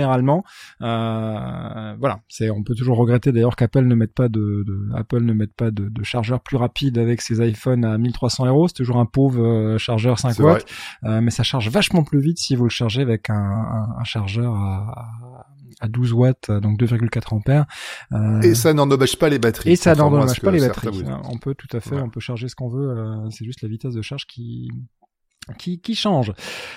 Euh, 0.83 1.95
voilà, 1.99 2.21
c'est 2.29 2.51
on 2.51 2.63
peut 2.63 2.75
toujours 2.75 2.97
regretter 2.97 3.33
d'ailleurs 3.33 3.57
qu'Apple 3.57 3.85
ne 3.85 3.95
mette 3.95 4.15
pas 4.15 4.29
de, 4.29 4.65
de 4.67 4.89
Apple 4.95 5.21
ne 5.23 5.33
mette 5.33 5.55
pas 5.55 5.71
de, 5.71 5.89
de 5.89 6.03
chargeur 6.03 6.41
plus 6.41 6.57
rapide 6.57 6.99
avec 6.99 7.21
ses 7.21 7.47
iPhones 7.47 7.85
à 7.85 7.99
1300 7.99 8.47
euros. 8.47 8.69
C'est 8.69 8.75
toujours 8.75 8.99
un 8.99 9.07
pauvre 9.07 9.43
euh, 9.43 9.79
chargeur 9.79 10.19
5 10.19 10.33
C'est 10.35 10.43
watts, 10.43 10.65
Euh, 11.05 11.21
mais 11.21 11.31
ça 11.31 11.43
charge 11.43 11.69
vachement 11.71 12.03
plus 12.05 12.21
vite 12.21 12.39
si 12.39 12.57
vous 12.57 12.65
le 12.65 12.71
chargez 12.71 13.03
avec 13.03 13.31
un, 13.31 13.35
un, 13.35 13.89
un 13.99 14.05
chargeur 14.05 14.55
à, 14.55 15.47
à 15.81 15.89
12 15.89 16.13
watts, 16.13 16.51
donc 16.51 16.79
2,4 16.79 17.35
ampères. 17.35 17.67
Euh, 18.13 18.41
Et 18.43 18.55
ça 18.55 18.75
n'endommage 18.75 19.17
pas 19.19 19.29
les 19.29 19.39
batteries. 19.39 19.71
et 19.73 19.77
ça 19.77 19.95
n'endommage 19.95 20.37
ce 20.37 20.41
pas 20.41 20.51
les 20.51 20.61
batteries. 20.61 21.03
vous 21.05 21.11
On 21.31 21.39
peut 21.39 21.55
tout 21.55 21.75
à 21.77 21.81
fait, 21.81 21.95
Ouais. 21.97 22.03
on 22.03 22.11
peut 22.11 22.21
charger 22.21 22.49
ce 22.49 22.55
qu'on 22.55 22.69
veut. 22.69 22.91
euh, 22.91 23.31
c'est 23.31 23.45
juste 23.45 23.63
la 23.63 23.69
vitesse 23.69 23.95
de 23.95 24.03
charge 24.03 24.27
qui 24.27 24.71
qui, 25.59 25.81
qui 25.81 25.95
change. 25.95 26.33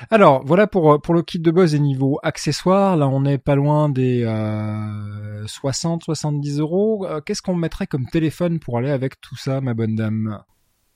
Alors 0.10 0.44
voilà 0.46 0.68
pour 0.68 1.02
pour 1.02 1.14
le 1.14 1.22
kit 1.22 1.40
de 1.40 1.52
buzz 1.52 1.76
et 1.76 1.80
niveau 1.80 2.20
accessoires. 2.24 2.98
Là, 2.98 3.08
on 3.08 3.26
est 3.26 3.38
pas 3.38 3.56
loin 3.56 3.90
des 3.90 4.24
euh, 4.24 5.46
60-70 5.46 6.60
euros. 6.60 7.06
Euh, 7.06 7.22
Qu'est-ce 7.22 7.42
qu'on 7.42 7.56
mettrait 7.56 7.88
comme 7.88 8.08
téléphone 8.08 8.60
pour 8.60 8.78
aller 8.78 8.92
avec 8.92 9.22
tout 9.22 9.36
ça, 9.36 9.62
ma 9.62 9.74
bonne 9.74 9.96
dame? 9.96 10.40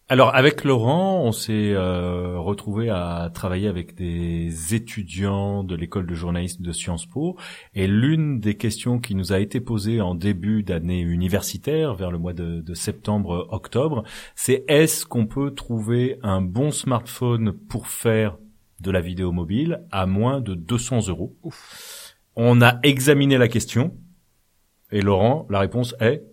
Alors 0.10 0.34
avec 0.34 0.64
Laurent, 0.64 1.22
on 1.22 1.34
s'est 1.34 1.74
euh, 1.74 2.40
retrouvé 2.40 2.90
à 2.90 3.30
travailler 3.34 3.68
avec 3.68 3.94
des 3.94 4.74
étudiants 4.74 5.66
de 5.66 5.76
l'école 5.76 6.08
de 6.08 6.16
journalisme 6.16 6.64
de 6.64 6.72
Sciences 6.72 7.06
Po. 7.06 7.36
Et 7.76 7.88
l'une 7.88 8.40
des 8.40 8.56
questions 8.56 9.00
qui 9.00 9.16
nous 9.16 9.34
a 9.34 9.40
été 9.40 9.60
posée 9.60 10.00
en 10.00 10.16
début 10.16 10.64
d'année 10.64 11.02
universitaire, 11.02 11.94
vers 11.94 12.10
le 12.10 12.20
mois 12.20 12.32
de, 12.32 12.62
de 12.62 12.74
septembre-octobre, 12.74 14.04
c'est 14.34 14.64
est-ce 14.70 15.06
qu'on 15.06 15.26
peut 15.26 15.54
trouver 15.54 16.20
un 16.24 16.42
bon 16.42 16.72
smartphone 16.72 17.52
pour 17.52 17.88
faire 17.88 18.38
de 18.80 18.92
la 18.92 19.02
vidéo 19.02 19.34
mobile 19.34 19.84
à 19.92 20.06
moins 20.06 20.40
de 20.40 20.54
200 20.54 21.10
euros? 21.10 21.36
On 22.38 22.62
a 22.62 22.80
examiné 22.84 23.38
la 23.38 23.50
question 23.50 23.94
et 24.90 25.02
Laurent, 25.02 25.46
la 25.50 25.60
réponse 25.60 25.96
est 26.00 26.24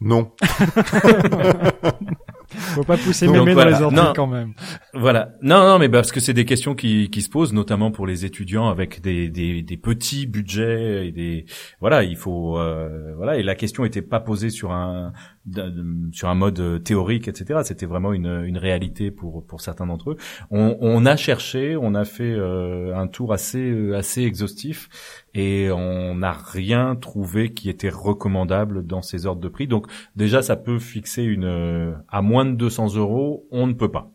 Non. 0.00 0.32
Faut 2.50 2.84
pas 2.84 2.96
pousser 2.96 3.26
Donc, 3.26 3.36
mémé 3.36 3.52
voilà. 3.52 3.72
dans 3.72 3.78
les 3.78 3.84
orties 3.84 3.96
Non. 3.96 4.12
quand 4.14 4.26
même. 4.26 4.52
Voilà. 4.94 5.32
Non, 5.42 5.60
non, 5.66 5.78
mais 5.78 5.88
parce 5.88 6.10
que 6.12 6.20
c'est 6.20 6.32
des 6.34 6.44
questions 6.44 6.74
qui, 6.74 7.10
qui 7.10 7.22
se 7.22 7.28
posent, 7.28 7.52
notamment 7.52 7.90
pour 7.90 8.06
les 8.06 8.24
étudiants 8.24 8.68
avec 8.68 9.00
des, 9.00 9.28
des, 9.28 9.62
des 9.62 9.76
petits 9.76 10.26
budgets 10.26 11.06
et 11.06 11.12
des 11.12 11.46
voilà, 11.80 12.02
il 12.02 12.16
faut 12.16 12.58
euh, 12.58 13.14
voilà. 13.16 13.36
Et 13.36 13.42
la 13.42 13.54
question 13.54 13.84
était 13.84 14.02
pas 14.02 14.20
posée 14.20 14.50
sur 14.50 14.72
un 14.72 15.12
sur 16.12 16.28
un 16.28 16.34
mode 16.34 16.60
euh, 16.60 16.78
théorique, 16.78 17.26
etc. 17.28 17.60
C'était 17.64 17.86
vraiment 17.86 18.12
une, 18.12 18.44
une 18.44 18.58
réalité 18.58 19.10
pour 19.10 19.46
pour 19.46 19.60
certains 19.60 19.86
d'entre 19.86 20.10
eux. 20.10 20.16
On, 20.50 20.76
on 20.80 21.06
a 21.06 21.16
cherché, 21.16 21.76
on 21.76 21.94
a 21.94 22.04
fait 22.04 22.32
euh, 22.32 22.94
un 22.94 23.06
tour 23.06 23.32
assez 23.32 23.70
euh, 23.70 23.96
assez 23.96 24.22
exhaustif 24.22 24.88
et 25.34 25.70
on 25.70 26.14
n'a 26.16 26.32
rien 26.32 26.96
trouvé 26.96 27.52
qui 27.54 27.70
était 27.70 27.88
recommandable 27.88 28.86
dans 28.86 29.02
ces 29.02 29.26
ordres 29.26 29.40
de 29.40 29.48
prix. 29.48 29.66
Donc 29.66 29.86
déjà, 30.16 30.42
ça 30.42 30.56
peut 30.56 30.78
fixer 30.78 31.22
une 31.22 31.44
euh, 31.44 31.92
à 32.08 32.22
moins 32.22 32.44
de 32.44 32.52
200 32.52 32.96
euros, 32.96 33.46
on 33.50 33.66
ne 33.66 33.72
peut 33.72 33.90
pas. 33.90 34.12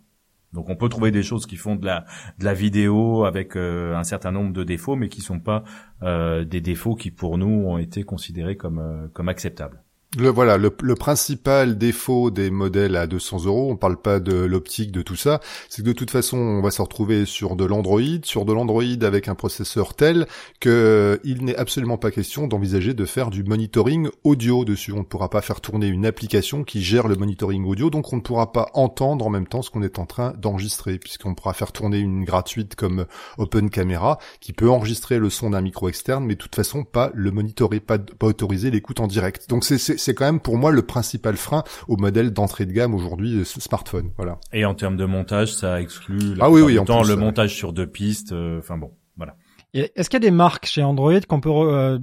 Donc 0.53 0.69
on 0.69 0.75
peut 0.75 0.89
trouver 0.89 1.11
des 1.11 1.23
choses 1.23 1.45
qui 1.45 1.57
font 1.57 1.75
de 1.75 1.85
la 1.85 2.05
de 2.39 2.45
la 2.45 2.53
vidéo 2.53 3.25
avec 3.25 3.55
euh, 3.55 3.95
un 3.95 4.03
certain 4.03 4.31
nombre 4.31 4.53
de 4.53 4.63
défauts, 4.63 4.95
mais 4.95 5.09
qui 5.09 5.21
sont 5.21 5.39
pas 5.39 5.63
euh, 6.01 6.45
des 6.45 6.61
défauts 6.61 6.95
qui 6.95 7.11
pour 7.11 7.37
nous 7.37 7.67
ont 7.67 7.77
été 7.77 8.03
considérés 8.03 8.55
comme 8.55 9.09
comme 9.13 9.29
acceptables. 9.29 9.84
Le, 10.17 10.29
voilà, 10.29 10.57
le, 10.57 10.73
le, 10.81 10.95
principal 10.95 11.77
défaut 11.77 12.31
des 12.31 12.49
modèles 12.49 12.95
à 12.95 13.05
200 13.05 13.45
euros, 13.45 13.69
on 13.69 13.75
parle 13.75 13.97
pas 13.97 14.21
de 14.21 14.33
l'optique, 14.33 14.91
de 14.91 15.01
tout 15.01 15.17
ça, 15.17 15.41
c'est 15.67 15.81
que 15.81 15.87
de 15.87 15.93
toute 15.93 16.09
façon, 16.09 16.37
on 16.37 16.61
va 16.61 16.71
se 16.71 16.81
retrouver 16.81 17.25
sur 17.25 17.57
de 17.57 17.65
l'Android, 17.65 17.99
sur 18.23 18.45
de 18.45 18.53
l'Android 18.53 18.83
avec 19.01 19.27
un 19.27 19.35
processeur 19.35 19.93
tel 19.93 20.25
que 20.61 20.69
euh, 20.69 21.17
il 21.25 21.43
n'est 21.43 21.55
absolument 21.57 21.97
pas 21.97 22.11
question 22.11 22.47
d'envisager 22.47 22.93
de 22.93 23.03
faire 23.03 23.29
du 23.29 23.43
monitoring 23.43 24.09
audio 24.23 24.63
dessus. 24.63 24.93
On 24.93 24.99
ne 24.99 25.03
pourra 25.03 25.29
pas 25.29 25.41
faire 25.41 25.59
tourner 25.59 25.87
une 25.87 26.05
application 26.05 26.63
qui 26.63 26.81
gère 26.81 27.09
le 27.09 27.15
monitoring 27.15 27.65
audio, 27.65 27.89
donc 27.89 28.13
on 28.13 28.17
ne 28.17 28.21
pourra 28.21 28.53
pas 28.53 28.69
entendre 28.73 29.25
en 29.25 29.29
même 29.29 29.47
temps 29.47 29.63
ce 29.63 29.69
qu'on 29.69 29.83
est 29.83 29.99
en 29.99 30.05
train 30.05 30.33
d'enregistrer, 30.37 30.97
puisqu'on 30.97 31.35
pourra 31.35 31.53
faire 31.53 31.73
tourner 31.73 31.97
une 31.97 32.23
gratuite 32.23 32.75
comme 32.75 33.05
Open 33.37 33.69
Camera 33.69 34.19
qui 34.39 34.53
peut 34.53 34.69
enregistrer 34.69 35.19
le 35.19 35.29
son 35.29 35.49
d'un 35.49 35.61
micro 35.61 35.89
externe, 35.89 36.23
mais 36.23 36.35
de 36.35 36.39
toute 36.39 36.55
façon 36.55 36.85
pas 36.85 37.11
le 37.13 37.31
monitorer, 37.31 37.81
pas, 37.81 37.99
pas 37.99 38.27
autoriser 38.27 38.71
l'écoute 38.71 39.01
en 39.01 39.07
direct. 39.07 39.49
Donc 39.49 39.65
c'est 39.65 40.04
c'est 40.05 40.13
quand 40.13 40.25
même 40.25 40.39
pour 40.39 40.57
moi 40.57 40.71
le 40.71 40.83
principal 40.83 41.35
frein 41.35 41.63
au 41.87 41.97
modèle 41.97 42.31
d'entrée 42.31 42.65
de 42.65 42.71
gamme 42.71 42.93
aujourd'hui 42.93 43.43
smartphone. 43.43 44.11
Voilà. 44.17 44.37
Et 44.53 44.63
en 44.65 44.75
termes 44.75 44.97
de 44.97 45.05
montage, 45.05 45.53
ça 45.53 45.81
exclut 45.81 46.35
ah 46.39 46.49
oui, 46.49 46.61
oui, 46.61 46.77
en 46.77 46.85
temps, 46.85 47.03
le 47.03 47.15
montage 47.15 47.55
sur 47.55 47.73
deux 47.73 47.87
pistes. 47.87 48.31
Euh, 48.31 48.59
enfin 48.59 48.77
bon, 48.77 48.91
voilà. 49.17 49.35
Est-ce 49.73 50.09
qu'il 50.09 50.23
y 50.23 50.25
a 50.25 50.29
des 50.29 50.31
marques 50.31 50.67
chez 50.67 50.83
Android 50.83 51.19
qu'on 51.27 51.41
peut, 51.41 51.49
euh, 51.49 51.97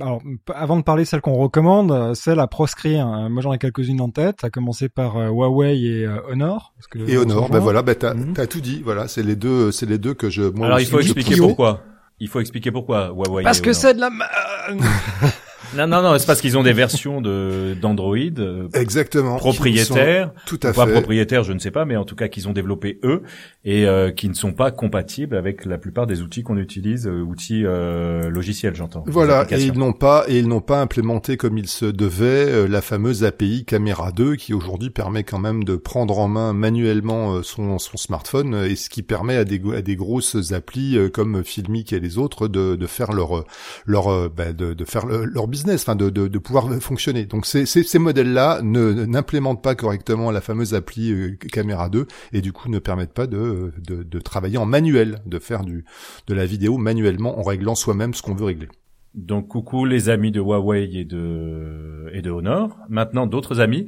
alors, 0.00 0.20
avant 0.52 0.76
de 0.76 0.82
parler 0.82 1.04
celles 1.04 1.20
qu'on 1.20 1.36
recommande, 1.36 1.92
euh, 1.92 2.14
celles 2.14 2.40
à 2.40 2.48
proscrire. 2.48 3.06
Hein. 3.06 3.28
Moi, 3.28 3.42
j'en 3.42 3.52
ai 3.52 3.58
quelques-unes 3.58 4.00
en 4.00 4.08
tête, 4.08 4.42
à 4.42 4.50
commencer 4.50 4.88
par 4.88 5.16
Huawei 5.16 5.78
et 5.78 6.08
Honor. 6.28 6.72
Parce 6.76 6.88
que 6.88 6.98
et 7.08 7.16
Honor, 7.18 7.48
ben 7.48 7.60
voilà, 7.60 7.82
ben 7.82 7.94
t'as 7.94 8.14
mhm. 8.14 8.34
as 8.38 8.46
tout 8.48 8.60
dit. 8.60 8.82
Voilà, 8.82 9.06
c'est 9.06 9.22
les 9.22 9.36
deux, 9.36 9.70
c'est 9.70 9.86
les 9.86 9.98
deux 9.98 10.14
que 10.14 10.30
je. 10.30 10.42
Moi 10.42 10.66
alors, 10.66 10.80
il 10.80 10.86
faut 10.86 11.00
expliquer 11.00 11.36
pourquoi. 11.36 11.82
Il 12.18 12.28
faut 12.28 12.40
expliquer 12.40 12.72
pourquoi 12.72 13.12
Huawei. 13.14 13.44
Parce 13.44 13.60
que 13.60 13.72
c'est 13.72 13.94
de 13.94 14.00
la. 14.00 14.10
Non, 15.76 15.86
non, 15.86 16.02
non, 16.02 16.18
c'est 16.18 16.26
parce 16.26 16.42
qu'ils 16.42 16.58
ont 16.58 16.62
des 16.62 16.74
versions 16.74 17.22
de 17.22 17.74
d'Android 17.80 18.16
euh, 18.38 18.68
exactement. 18.74 19.36
Propriétaires, 19.36 20.32
tout 20.44 20.60
à 20.62 20.72
pas 20.72 20.86
propriétaires, 20.86 21.44
je 21.44 21.54
ne 21.54 21.58
sais 21.58 21.70
pas, 21.70 21.86
mais 21.86 21.96
en 21.96 22.04
tout 22.04 22.14
cas 22.14 22.28
qu'ils 22.28 22.46
ont 22.46 22.52
développé 22.52 22.98
eux 23.04 23.22
et 23.64 23.86
euh, 23.86 24.10
qui 24.10 24.28
ne 24.28 24.34
sont 24.34 24.52
pas 24.52 24.70
compatibles 24.70 25.34
avec 25.34 25.64
la 25.64 25.78
plupart 25.78 26.06
des 26.06 26.20
outils 26.20 26.42
qu'on 26.42 26.58
utilise, 26.58 27.06
euh, 27.06 27.22
outils 27.22 27.62
logiciels, 27.62 28.74
j'entends. 28.74 29.02
Voilà, 29.06 29.46
et 29.50 29.62
ils 29.62 29.72
n'ont 29.72 29.94
pas 29.94 30.24
et 30.28 30.38
ils 30.38 30.48
n'ont 30.48 30.60
pas 30.60 30.80
implémenté 30.80 31.38
comme 31.38 31.56
il 31.56 31.68
se 31.68 31.86
devait 31.86 32.68
la 32.68 32.82
fameuse 32.82 33.24
API 33.24 33.64
Camera 33.64 34.12
2 34.12 34.36
qui 34.36 34.52
aujourd'hui 34.52 34.90
permet 34.90 35.24
quand 35.24 35.38
même 35.38 35.64
de 35.64 35.76
prendre 35.76 36.18
en 36.18 36.28
main 36.28 36.52
manuellement 36.52 37.42
son 37.42 37.78
son 37.78 37.96
smartphone 37.96 38.66
et 38.68 38.76
ce 38.76 38.90
qui 38.90 39.02
permet 39.02 39.36
à 39.36 39.44
des 39.44 39.60
à 39.74 39.80
des 39.80 39.96
grosses 39.96 40.52
applis 40.52 40.98
comme 41.12 41.44
Filmic 41.44 41.94
et 41.94 42.00
les 42.00 42.18
autres 42.18 42.48
de 42.48 42.76
de 42.76 42.86
faire 42.86 43.12
leur 43.12 43.44
leur 43.86 44.30
bah, 44.30 44.52
de, 44.52 44.74
de 44.74 44.84
faire 44.84 45.06
leur 45.06 45.48
business 45.48 45.61
enfin 45.70 45.96
de, 45.96 46.38
pouvoir 46.38 46.68
fonctionner. 46.80 47.26
Donc 47.26 47.46
ces 47.46 47.98
modèles-là 47.98 48.60
ne 48.62 49.04
n'implémentent 49.04 49.62
pas 49.62 49.74
correctement 49.74 50.30
la 50.30 50.40
fameuse 50.40 50.74
appli 50.74 51.12
euh, 51.12 51.36
Caméra 51.52 51.88
2 51.88 52.06
et 52.32 52.40
du 52.40 52.52
coup 52.52 52.68
ne 52.68 52.78
permettent 52.78 53.14
pas 53.14 53.26
de, 53.26 53.72
de, 53.78 54.02
de 54.02 54.18
travailler 54.18 54.58
en 54.58 54.66
manuel, 54.66 55.20
de 55.26 55.38
faire 55.38 55.64
du 55.64 55.84
de 56.26 56.34
la 56.34 56.46
vidéo 56.46 56.78
manuellement 56.78 57.38
en 57.38 57.42
réglant 57.42 57.74
soi-même 57.74 58.14
ce 58.14 58.22
qu'on 58.22 58.34
veut 58.34 58.46
régler. 58.46 58.68
Donc 59.14 59.48
coucou 59.48 59.84
les 59.84 60.08
amis 60.08 60.30
de 60.30 60.40
Huawei 60.40 60.90
et 60.94 61.04
de 61.04 62.08
et 62.12 62.22
de 62.22 62.30
Honor. 62.30 62.78
Maintenant 62.88 63.26
d'autres 63.26 63.60
amis. 63.60 63.86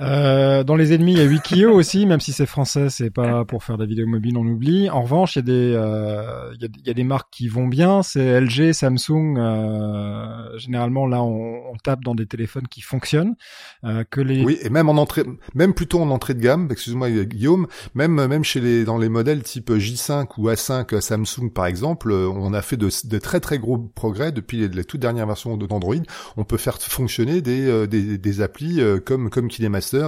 Euh, 0.00 0.64
dans 0.64 0.74
les 0.74 0.92
ennemis, 0.92 1.12
il 1.12 1.18
y 1.18 1.22
a 1.22 1.26
Wikio 1.26 1.70
aussi, 1.74 2.06
même 2.06 2.20
si 2.20 2.32
c'est 2.32 2.46
français, 2.46 2.90
c'est 2.90 3.10
pas 3.10 3.44
pour 3.44 3.62
faire 3.62 3.78
des 3.78 3.86
vidéos 3.86 4.06
mobiles, 4.06 4.36
on 4.36 4.46
oublie. 4.46 4.90
En 4.90 5.02
revanche, 5.02 5.36
il 5.36 5.38
y 5.38 5.40
a 5.40 5.42
des, 5.42 5.74
euh, 5.74 6.54
y 6.60 6.64
a, 6.64 6.68
y, 6.86 6.90
a, 6.90 6.94
des 6.94 7.04
marques 7.04 7.28
qui 7.30 7.48
vont 7.48 7.68
bien. 7.68 8.02
C'est 8.02 8.40
LG, 8.40 8.72
Samsung. 8.72 9.36
Euh, 9.38 10.58
généralement, 10.58 11.06
là, 11.06 11.22
on, 11.22 11.62
tape 11.82 12.02
dans 12.02 12.14
des 12.14 12.26
téléphones 12.26 12.66
qui 12.68 12.80
fonctionnent. 12.80 13.34
Euh, 13.84 14.04
que 14.08 14.20
les. 14.20 14.42
Oui, 14.42 14.58
et 14.62 14.70
même 14.70 14.88
en 14.88 14.96
entrée, 14.96 15.24
même 15.54 15.74
plutôt 15.74 16.00
en 16.00 16.10
entrée 16.10 16.34
de 16.34 16.40
gamme. 16.40 16.68
Excuse-moi, 16.70 17.10
Guillaume. 17.10 17.66
Même, 17.94 18.26
même 18.26 18.44
chez 18.44 18.60
les, 18.60 18.84
dans 18.84 18.96
les 18.96 19.08
modèles 19.08 19.42
type 19.42 19.70
J5 19.70 20.28
ou 20.38 20.48
A5 20.48 21.00
Samsung, 21.00 21.50
par 21.52 21.66
exemple, 21.66 22.12
on 22.12 22.54
a 22.54 22.62
fait 22.62 22.76
de, 22.76 22.88
très 23.18 23.40
très 23.40 23.58
gros 23.58 23.76
progrès 23.78 24.32
depuis 24.32 24.58
les, 24.58 24.68
les 24.68 24.84
toutes 24.84 25.00
dernières 25.00 25.26
versions 25.26 25.56
d'Android. 25.56 25.96
On 26.36 26.44
peut 26.44 26.56
faire 26.56 26.78
fonctionner 26.80 27.42
des, 27.42 27.66
euh, 27.68 27.86
des, 27.86 28.16
des 28.16 28.40
applis 28.40 28.80
comme 29.04 29.28
comme 29.28 29.50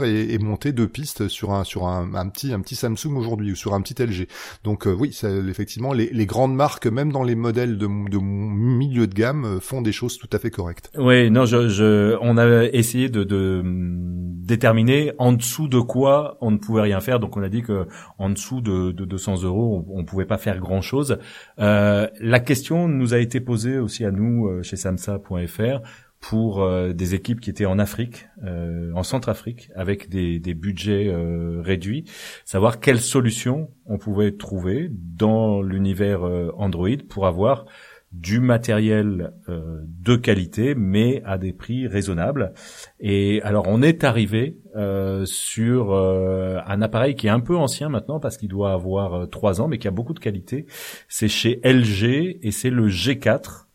Et, 0.05 0.35
et, 0.35 0.39
monter 0.39 0.73
deux 0.73 0.89
pistes 0.89 1.29
sur 1.29 1.53
un 1.53 1.65
sur 1.65 1.87
un, 1.87 2.15
un 2.15 2.29
petit 2.29 2.53
un 2.53 2.61
petit 2.61 2.77
Samsung 2.77 3.17
aujourd'hui 3.17 3.53
ou 3.53 3.57
sur 3.57 3.75
un 3.75 3.81
petit 3.81 4.01
LG. 4.01 4.29
Donc 4.65 4.87
euh, 4.87 4.93
oui, 4.93 5.13
ça, 5.13 5.29
effectivement, 5.31 5.93
les, 5.93 6.09
les, 6.11 6.27
grandes 6.27 6.55
marques, 6.55 6.87
même 6.87 7.13
dans 7.13 7.23
les 7.23 7.35
modèles 7.35 7.79
de, 7.79 7.87
de 7.87 8.19
milieu 8.19 9.07
de 9.07 9.15
gamme, 9.15 9.45
euh, 9.45 9.61
font 9.61 9.83
des 9.83 9.93
choses 9.93 10.19
tout 10.19 10.29
à 10.33 10.39
fait 10.39 10.51
correctes. 10.51 10.91
Oui, 10.97 11.31
non, 11.31 11.45
je, 11.45 11.69
je 11.69 12.17
on 12.21 12.39
a 12.39 12.65
essayé 12.65 13.09
de, 13.09 13.25
de 13.25 13.63
déterminer 13.65 15.13
en 15.19 15.33
dessous 15.33 15.69
de 15.69 15.81
quoi 15.81 16.39
on 16.41 16.51
ne 16.51 16.59
pouvait 16.59 16.83
rien 16.83 17.01
faire. 17.01 17.21
Donc 17.21 17.37
on 17.37 17.43
a 17.43 17.49
dit 17.49 17.63
que 17.63 17.87
en 18.19 18.31
dessous 18.31 18.61
de, 18.61 18.93
de 18.93 19.05
200 19.05 19.43
euros, 19.43 19.85
on, 19.89 20.01
on 20.01 20.05
pouvait 20.05 20.25
pas 20.27 20.39
faire 20.39 20.59
grand 20.59 20.81
chose. 20.81 21.19
Euh, 21.59 22.09
la 22.21 22.41
question 22.41 22.89
nous 22.89 23.15
a 23.15 23.19
été 23.19 23.41
posée 23.41 23.79
aussi 23.79 24.05
à 24.05 24.11
nous 24.11 24.47
euh, 24.47 24.63
chez 24.63 24.77
Samsa.fr 24.77 25.81
pour 26.21 26.63
euh, 26.63 26.93
des 26.93 27.15
équipes 27.15 27.41
qui 27.41 27.51
étaient 27.51 27.67
en 27.67 27.79
Afrique, 27.79 28.29
euh, 28.45 28.91
en 28.95 29.03
Centrafrique, 29.03 29.71
avec 29.75 30.09
des, 30.09 30.39
des 30.39 30.55
budgets 30.55 31.09
euh, 31.09 31.61
réduits, 31.63 32.05
savoir 32.45 32.81
quelles 32.81 33.01
solutions 33.01 33.71
on 33.85 33.99
pouvait 33.99 34.33
trouver 34.33 34.91
dans 34.91 35.63
l'univers 35.63 36.23
Android 36.57 36.89
pour 37.09 37.27
avoir 37.27 37.67
du 38.13 38.41
matériel 38.41 39.33
de 39.49 40.17
qualité, 40.17 40.75
mais 40.75 41.23
à 41.25 41.39
des 41.39 41.53
prix 41.53 41.87
raisonnables. 41.87 42.55
Et 42.99 43.43
alors 43.43 43.67
on 43.69 43.83
est 43.83 44.05
arrivé 44.05 44.59
sur 45.25 45.95
un 45.95 46.83
appareil 46.83 47.15
qui 47.15 47.27
est 47.27 47.31
un 47.31 47.41
peu 47.41 47.57
ancien 47.57 47.89
maintenant 47.89 48.19
parce 48.19 48.39
qu'il 48.39 48.49
doit 48.49 48.73
avoir 48.73 49.29
trois 49.29 49.61
ans, 49.61 49.69
mais 49.69 49.79
qui 49.79 49.89
a 49.89 49.91
beaucoup 49.91 50.15
de 50.15 50.21
qualité. 50.21 50.67
C'est 51.09 51.29
chez 51.29 51.61
LG 51.63 52.39
et 52.43 52.51
c'est 52.53 52.71
le 52.71 52.89
G4 52.89 53.66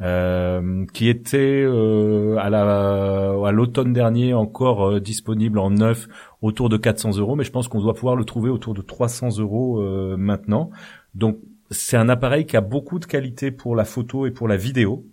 euh, 0.00 0.86
qui 0.92 1.08
était 1.08 1.64
euh, 1.64 2.36
à 2.36 2.50
la 2.50 3.50
l'automne 3.50 3.92
dernier 3.92 4.32
encore 4.32 4.88
euh, 4.88 5.00
disponible 5.00 5.58
en 5.58 5.70
neuf 5.70 6.06
autour 6.40 6.68
de 6.68 6.76
400 6.76 7.18
euros, 7.18 7.34
mais 7.34 7.42
je 7.42 7.50
pense 7.50 7.66
qu'on 7.66 7.80
doit 7.80 7.94
pouvoir 7.94 8.14
le 8.14 8.24
trouver 8.24 8.48
autour 8.48 8.74
de 8.74 8.82
300 8.82 9.38
euros 9.38 9.82
maintenant. 10.16 10.70
Donc 11.14 11.38
c'est 11.72 11.96
un 11.96 12.08
appareil 12.08 12.46
qui 12.46 12.56
a 12.56 12.60
beaucoup 12.60 13.00
de 13.00 13.06
qualité 13.06 13.50
pour 13.50 13.74
la 13.74 13.84
photo 13.84 14.26
et 14.26 14.30
pour 14.30 14.46
la 14.46 14.56
vidéo 14.56 15.04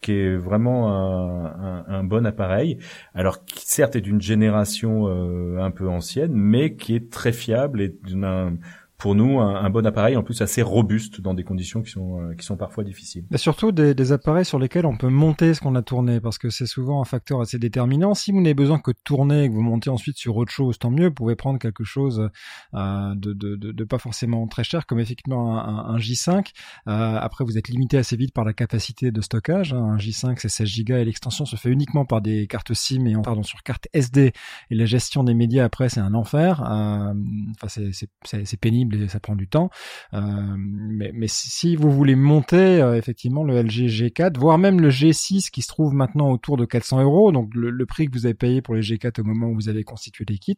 qui 0.00 0.12
est 0.12 0.34
vraiment 0.34 0.90
un, 0.90 1.44
un, 1.44 1.84
un 1.86 2.02
bon 2.02 2.24
appareil, 2.26 2.78
alors 3.14 3.44
qui 3.44 3.68
certes 3.68 3.96
est 3.96 4.00
d'une 4.00 4.20
génération 4.20 5.06
un 5.06 5.70
peu 5.70 5.88
ancienne, 5.88 6.32
mais 6.32 6.74
qui 6.74 6.96
est 6.96 7.12
très 7.12 7.32
fiable 7.32 7.82
et 7.82 7.94
d'un 8.08 8.54
pour 9.00 9.14
nous 9.14 9.40
un, 9.40 9.56
un, 9.56 9.70
bon 9.70 9.84
appareil 9.86 10.16
en 10.16 10.22
plus 10.22 10.42
assez 10.42 10.62
robuste 10.62 11.20
dans 11.20 11.34
des 11.34 11.42
conditions 11.42 11.82
qui 11.82 11.90
sont 11.90 12.20
euh, 12.20 12.34
qui 12.34 12.44
sont 12.44 12.56
parfois 12.56 12.84
difficiles. 12.84 13.24
Surtout 13.36 13.72
des, 13.72 13.94
des, 13.94 14.12
appareils 14.12 14.44
sur 14.44 14.58
lesquels 14.58 14.86
on 14.86 14.96
peut 14.96 15.08
monter 15.08 15.54
ce 15.54 15.60
qu'on 15.60 15.74
a 15.74 15.82
tourné 15.82 16.20
parce 16.20 16.38
que 16.38 16.50
c'est 16.50 16.66
souvent 16.66 17.00
un 17.00 17.04
facteur 17.04 17.40
assez 17.40 17.58
déterminant. 17.58 18.14
Si 18.14 18.30
vous 18.30 18.40
n'avez 18.40 18.54
besoin 18.54 18.78
que 18.78 18.90
de 18.90 18.98
tourner 19.02 19.44
et 19.44 19.48
que 19.48 19.54
vous 19.54 19.62
montez 19.62 19.90
ensuite 19.90 20.16
sur 20.16 20.36
autre 20.36 20.52
chose, 20.52 20.78
tant 20.78 20.90
mieux. 20.90 21.08
Vous 21.08 21.14
pouvez 21.14 21.34
prendre 21.34 21.58
quelque 21.58 21.82
chose 21.82 22.30
euh, 22.74 23.14
de, 23.14 23.32
de, 23.32 23.56
de, 23.56 23.72
de, 23.72 23.84
pas 23.84 23.98
forcément 23.98 24.46
très 24.46 24.64
cher 24.64 24.86
comme 24.86 25.00
effectivement 25.00 25.58
un, 25.58 25.94
un 25.94 25.96
J5. 25.96 26.50
Euh, 26.86 27.18
après 27.20 27.44
vous 27.44 27.58
êtes 27.58 27.68
limité 27.68 27.96
assez 27.96 28.16
vite 28.16 28.34
par 28.34 28.44
la 28.44 28.52
capacité 28.52 29.10
de 29.10 29.20
stockage. 29.20 29.72
Hein. 29.72 29.82
Un 29.94 29.96
J5 29.96 30.36
c'est 30.38 30.48
16 30.48 30.84
Go 30.84 30.94
et 30.94 31.04
l'extension 31.04 31.46
se 31.46 31.56
fait 31.56 31.70
uniquement 31.70 32.04
par 32.04 32.20
des 32.20 32.46
cartes 32.46 32.74
SIM 32.74 33.06
et 33.06 33.14
pardon 33.22 33.42
sur 33.42 33.62
carte 33.62 33.88
SD 33.92 34.32
et 34.70 34.74
la 34.74 34.84
gestion 34.84 35.24
des 35.24 35.34
médias 35.34 35.64
après 35.64 35.88
c'est 35.88 36.00
un 36.00 36.14
enfer. 36.14 36.62
Euh, 36.62 37.14
enfin 37.62 37.82
c'est 38.24 38.60
pénible 38.60 38.89
ça 39.08 39.20
prend 39.20 39.36
du 39.36 39.48
temps. 39.48 39.70
Euh, 40.14 40.20
mais, 40.56 41.12
si 41.26 41.76
vous 41.76 41.90
voulez 41.90 42.16
monter 42.16 42.80
euh, 42.80 42.96
effectivement 42.96 43.44
le 43.44 43.60
LG 43.62 43.86
G4, 43.88 44.38
voire 44.38 44.58
même 44.58 44.80
le 44.80 44.90
G6 44.90 45.50
qui 45.50 45.62
se 45.62 45.68
trouve 45.68 45.94
maintenant 45.94 46.30
autour 46.30 46.56
de 46.56 46.64
400 46.64 47.02
euros, 47.02 47.32
donc 47.32 47.50
le, 47.54 47.86
prix 47.86 48.06
que 48.06 48.12
vous 48.12 48.26
avez 48.26 48.34
payé 48.34 48.62
pour 48.62 48.74
les 48.74 48.82
G4 48.82 49.20
au 49.20 49.24
moment 49.24 49.48
où 49.48 49.54
vous 49.54 49.68
avez 49.68 49.84
constitué 49.84 50.24
les 50.28 50.38
kits, 50.38 50.56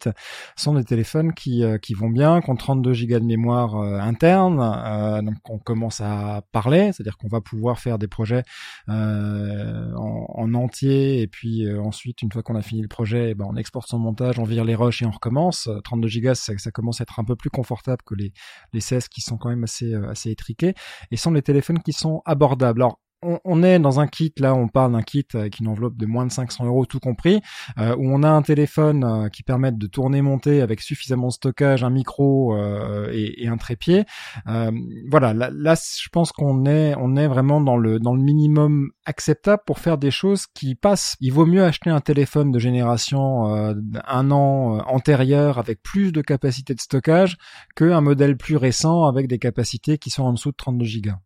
sont 0.57 0.75
des 0.75 0.85
téléphones 0.85 1.33
qui, 1.33 1.65
euh, 1.65 1.79
qui 1.79 1.95
vont 1.95 2.11
bien, 2.11 2.41
qui 2.41 2.51
ont 2.51 2.57
32 2.57 2.93
Go 2.93 3.19
de 3.19 3.25
mémoire 3.25 3.77
interne, 3.77 4.57
donc 5.25 5.37
on 5.49 5.59
commence 5.59 6.01
à 6.01 6.43
parler, 6.53 6.93
c'est-à-dire 6.93 7.17
qu'on 7.17 7.29
va 7.29 7.41
pouvoir 7.41 7.79
faire 7.79 7.99
des 7.99 8.07
projets 8.07 8.43
en, 8.89 10.27
en, 10.29 10.55
entier 10.55 11.23
et 11.23 11.27
puis 11.27 11.69
ensuite 11.79 12.23
une 12.23 12.31
fois 12.31 12.43
qu'on 12.43 12.55
a 12.55 12.63
fini 12.63 12.83
le 12.83 12.89
projet, 12.89 13.31
eh 13.31 13.35
ben, 13.35 13.47
on 13.49 13.57
exporte 13.57 13.89
son 13.89 13.99
montage, 13.99 14.39
on 14.39 14.45
vire 14.45 14.65
les 14.65 14.75
rushs 14.75 15.03
et 15.03 15.07
on 15.07 15.11
recommence. 15.11 15.69
32 15.85 16.09
Go, 16.21 16.35
ça, 16.35 16.53
ça 16.59 16.71
commence 16.71 17.01
à 17.01 17.03
être 17.03 17.19
un 17.19 17.25
peu 17.25 17.37
plus 17.37 17.51
confortable 17.51 18.03
que 18.05 18.15
les 18.15 18.22
les, 18.73 18.81
16 18.81 19.09
qui 19.09 19.21
sont 19.21 19.39
quand 19.39 19.49
même 19.49 19.65
assez, 19.65 19.93
euh, 19.93 20.11
assez 20.11 20.31
étriqués, 20.31 20.75
et 21.11 21.17
sont 21.17 21.33
des 21.33 21.43
téléphones 21.43 21.81
qui 21.81 21.93
sont 21.93 22.23
abordables. 22.25 22.85
On, 23.23 23.63
est 23.63 23.79
dans 23.79 24.01
un 24.01 24.07
kit, 24.07 24.33
là 24.39 24.55
on 24.55 24.69
parle 24.69 24.93
d'un 24.93 25.03
kit 25.03 25.27
avec 25.35 25.61
une 25.61 25.69
enveloppe 25.69 25.97
de 25.97 26.07
moins 26.07 26.27
de 26.27 26.33
500 26.33 26.67
euros 26.67 26.87
tout 26.87 27.01
compris, 27.01 27.41
euh, 27.79 27.95
où 27.97 28.13
on 28.13 28.23
a 28.23 28.29
un 28.29 28.43
téléphone 28.43 29.05
euh, 29.05 29.29
qui 29.29 29.43
permet 29.43 29.73
de 29.73 29.87
tourner, 29.87 30.23
monter 30.23 30.61
avec 30.61 30.81
suffisamment 30.81 31.29
de 31.29 31.33
stockage, 31.33 31.85
un 31.85 31.91
micro 31.91 32.57
euh, 32.57 33.11
et, 33.13 33.49
un 33.49 33.57
trépied. 33.57 34.05
voilà, 35.11 35.35
là, 35.35 35.75
je 35.75 36.09
pense 36.11 36.33
qu'on 36.33 36.65
est 36.65 36.95
on 36.99 37.17
est 37.17 37.27
vraiment 37.27 37.61
dans 37.61 37.77
le 37.77 37.99
dans 37.99 38.15
le 38.15 38.23
minimum 38.23 38.91
acceptable 39.05 39.63
pour 39.67 39.79
faire 39.79 39.99
des 39.99 40.11
choses 40.11 40.47
qui 40.47 40.75
passent. 40.75 41.17
Il 41.21 41.33
vaut 41.33 41.47
mieux 41.47 41.65
acheter 41.65 41.91
un 41.91 42.01
téléphone 42.01 42.51
de 42.51 42.59
génération 42.59 43.45
un 43.45 44.31
an 44.31 44.79
antérieur 44.87 45.59
avec 45.59 45.83
plus 45.83 46.13
de 46.13 46.23
capacité 46.23 46.75
de 46.75 46.81
stockage 46.81 47.37
qu'un 47.77 48.01
modèle 48.01 48.37
plus 48.37 48.57
récent 48.57 49.05
avec 49.05 49.29
des 49.29 49.39
capacités 49.39 49.99
qui 49.99 50.11
sont 50.11 50.25
en 50.25 50.33
dessous 50.33 50.51
de 50.51 50.57
32 50.57 50.85
gigas 50.85 51.19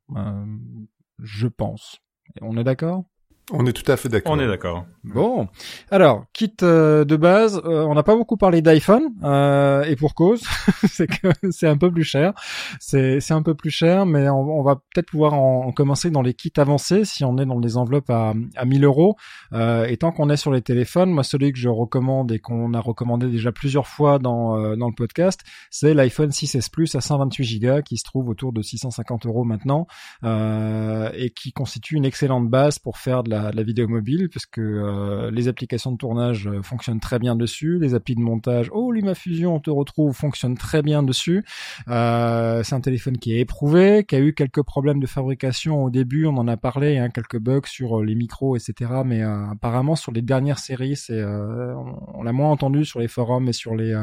je 1.19 1.47
pense. 1.47 2.01
On 2.41 2.57
est 2.57 2.65
d'accord? 2.65 3.05
On 3.53 3.65
est 3.65 3.73
tout 3.73 3.91
à 3.91 3.97
fait 3.97 4.09
d'accord. 4.09 4.33
On 4.33 4.41
est 4.41 4.47
d'accord. 4.47 4.87
Bon, 5.05 5.47
alors 5.93 6.25
kit 6.33 6.53
euh, 6.63 7.05
de 7.05 7.15
base, 7.15 7.63
euh, 7.65 7.85
on 7.85 7.95
n'a 7.95 8.03
pas 8.03 8.17
beaucoup 8.17 8.37
parlé 8.37 8.61
d'iPhone 8.61 9.05
euh, 9.23 9.85
et 9.85 9.95
pour 9.95 10.17
cause, 10.17 10.43
c'est 10.89 11.07
que 11.07 11.29
c'est 11.51 11.69
un 11.69 11.77
peu 11.77 11.93
plus 11.93 12.03
cher. 12.03 12.33
C'est 12.81 13.21
c'est 13.21 13.35
un 13.35 13.43
peu 13.43 13.55
plus 13.55 13.71
cher, 13.71 14.05
mais 14.05 14.29
on, 14.29 14.63
va 14.63 14.77
peut-être 14.77 15.11
pouvoir 15.11 15.35
en, 15.35 15.71
commencer 15.71 16.11
dans 16.11 16.23
les 16.23 16.35
kits 16.35 16.53
avancés 16.57 17.05
si 17.05 17.25
on 17.25 17.39
est 17.39 17.47
dans 17.47 17.61
des 17.61 17.77
enveloppes 17.77 18.11
à 18.11 18.35
à 18.57 18.65
1000 18.65 18.85
euros. 18.85 19.17
et 19.53 19.97
tant 19.97 20.11
qu'on 20.11 20.29
est 20.29 20.37
sur 20.37 20.51
les 20.51 20.63
téléphones, 20.63 21.11
moi 21.11 21.23
celui 21.23 21.53
que 21.53 21.59
je 21.59 21.69
recommande 21.69 22.33
et 22.33 22.41
qu'on 22.41 22.75
a 22.75 22.81
recommandé 22.81 23.29
déjà 23.29 23.53
plusieurs 23.53 23.87
fois 23.87 24.19
dans 24.19 24.77
dans 24.77 24.89
le 24.89 24.95
podcast, 24.95 25.43
c'est 25.71 25.95
l'iPhone 25.95 26.31
6s 26.31 26.69
Plus 26.71 26.97
à 26.97 27.01
128 27.01 27.61
Go 27.61 27.83
qui 27.83 27.97
se 27.97 28.05
trouve 28.05 28.29
autour 28.29 28.53
de 28.53 28.63
650 28.63 29.27
euros 29.27 29.45
maintenant 29.45 29.87
et 30.25 31.31
qui 31.31 31.53
constitue 31.53 31.95
une 31.95 32.05
excellente 32.05 32.49
base 32.49 32.81
pour 32.81 32.99
faire 32.99 33.23
de 33.23 33.31
la 33.31 33.36
la, 33.53 33.63
vidéo 33.63 33.89
mobile 33.89 34.29
parce 34.33 34.47
que 34.47 34.61
euh, 34.61 35.31
les 35.31 35.49
applications 35.49 35.93
de 35.93 35.97
tournage 35.97 36.47
euh, 36.47 36.63
fonctionnent 36.63 37.01
très 37.01 37.19
bien 37.19 37.37
dessus, 37.37 37.79
les 37.79 37.95
applis 37.95 38.15
de 38.15 38.21
montage, 38.21 38.71
oh 38.73 38.93
LumaFusion, 38.93 39.55
on 39.55 39.61
te 39.61 39.71
retrouve, 39.71 40.15
fonctionne 40.15 40.57
très 40.57 40.83
bien 40.83 41.03
dessus. 41.03 41.45
Euh, 41.89 42.63
c'est 42.63 42.75
un 42.75 42.81
téléphone 42.81 43.19
qui 43.19 43.35
est 43.35 43.41
éprouvé, 43.41 44.05
qui 44.05 44.17
a 44.17 44.21
eu 44.21 44.35
quelques 44.35 44.63
problèmes 44.63 45.01
de 45.01 45.07
fabrication 45.07 45.85
au 45.85 45.91
début, 45.91 46.27
on 46.27 46.37
en 46.37 46.49
a 46.49 46.57
parlé, 46.57 46.99
hein, 46.99 47.11
quelques 47.11 47.39
bugs 47.39 47.67
sur 47.67 48.03
les 48.03 48.15
micros, 48.15 48.57
etc. 48.57 49.03
Mais 49.05 49.23
apparemment 49.23 49.97
sur 49.97 50.13
les 50.13 50.23
dernières 50.23 50.59
séries, 50.59 50.97
c'est 50.97 51.23
on, 51.25 52.23
l'a 52.23 52.33
moins 52.33 52.51
entendu 52.51 52.85
sur 52.85 53.01
les 53.01 53.09
forums 53.09 53.49
et 53.49 53.53
sur 53.53 53.75
les 53.75 53.95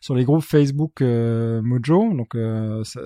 sur 0.00 0.14
les 0.14 0.24
groupes 0.24 0.42
Facebook 0.42 1.00
Mojo. 1.00 2.14
Donc 2.14 2.36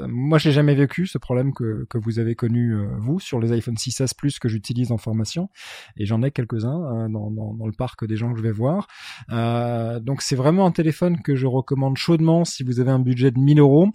moi 0.08 0.38
j'ai 0.38 0.52
jamais 0.52 0.74
vécu 0.74 1.06
ce 1.06 1.18
problème 1.18 1.52
que 1.52 1.86
que 1.88 1.98
vous 1.98 2.18
avez 2.18 2.34
connu 2.34 2.76
vous 2.98 3.20
sur 3.20 3.40
les 3.40 3.52
iPhone 3.52 3.74
6s 3.74 4.14
Plus 4.16 4.38
que 4.38 4.48
j'utilise 4.48 4.92
en 4.92 4.98
formation 4.98 5.48
et 5.96 6.06
j'en 6.06 6.22
ai 6.22 6.30
quelques-uns 6.30 6.82
euh, 6.82 7.08
dans, 7.08 7.30
dans, 7.30 7.66
le 7.66 7.72
parc 7.72 8.06
des 8.06 8.16
gens 8.16 8.32
que 8.32 8.38
je 8.38 8.42
vais 8.42 8.52
voir. 8.52 8.86
Euh, 9.30 10.00
donc 10.00 10.22
c'est 10.22 10.36
vraiment 10.36 10.66
un 10.66 10.70
téléphone 10.70 11.20
que 11.22 11.34
je 11.34 11.46
recommande 11.46 11.96
chaudement 11.96 12.44
si 12.44 12.62
vous 12.62 12.80
avez 12.80 12.90
un 12.90 12.98
budget 12.98 13.30
de 13.30 13.38
1000 13.38 13.60
euros. 13.60 13.88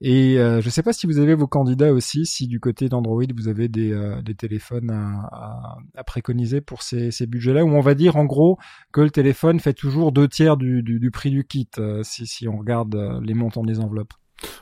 Et 0.00 0.38
euh, 0.38 0.60
je 0.60 0.70
sais 0.70 0.82
pas 0.82 0.92
si 0.92 1.06
vous 1.06 1.18
avez 1.18 1.34
vos 1.34 1.46
candidats 1.46 1.92
aussi, 1.92 2.26
si 2.26 2.46
du 2.46 2.60
côté 2.60 2.88
d'Android 2.88 3.24
vous 3.36 3.48
avez 3.48 3.68
des, 3.68 3.92
euh, 3.92 4.22
des 4.22 4.34
téléphones 4.34 4.90
à, 4.90 5.76
préconiser 6.04 6.60
pour 6.60 6.82
ces, 6.82 7.10
ces 7.10 7.26
budgets-là, 7.26 7.64
où 7.64 7.68
on 7.68 7.80
va 7.80 7.94
dire 7.94 8.16
en 8.16 8.24
gros 8.24 8.58
que 8.92 9.00
le 9.00 9.10
téléphone 9.10 9.58
fait 9.58 9.74
toujours 9.74 10.12
deux 10.12 10.28
tiers 10.28 10.56
du, 10.56 10.82
du, 10.82 11.00
du 11.00 11.10
prix 11.10 11.30
du 11.30 11.44
kit 11.44 11.68
si, 12.02 12.26
si 12.26 12.48
on 12.48 12.58
regarde 12.58 13.20
les 13.22 13.34
montants 13.34 13.64
des 13.64 13.80
enveloppes. 13.80 14.14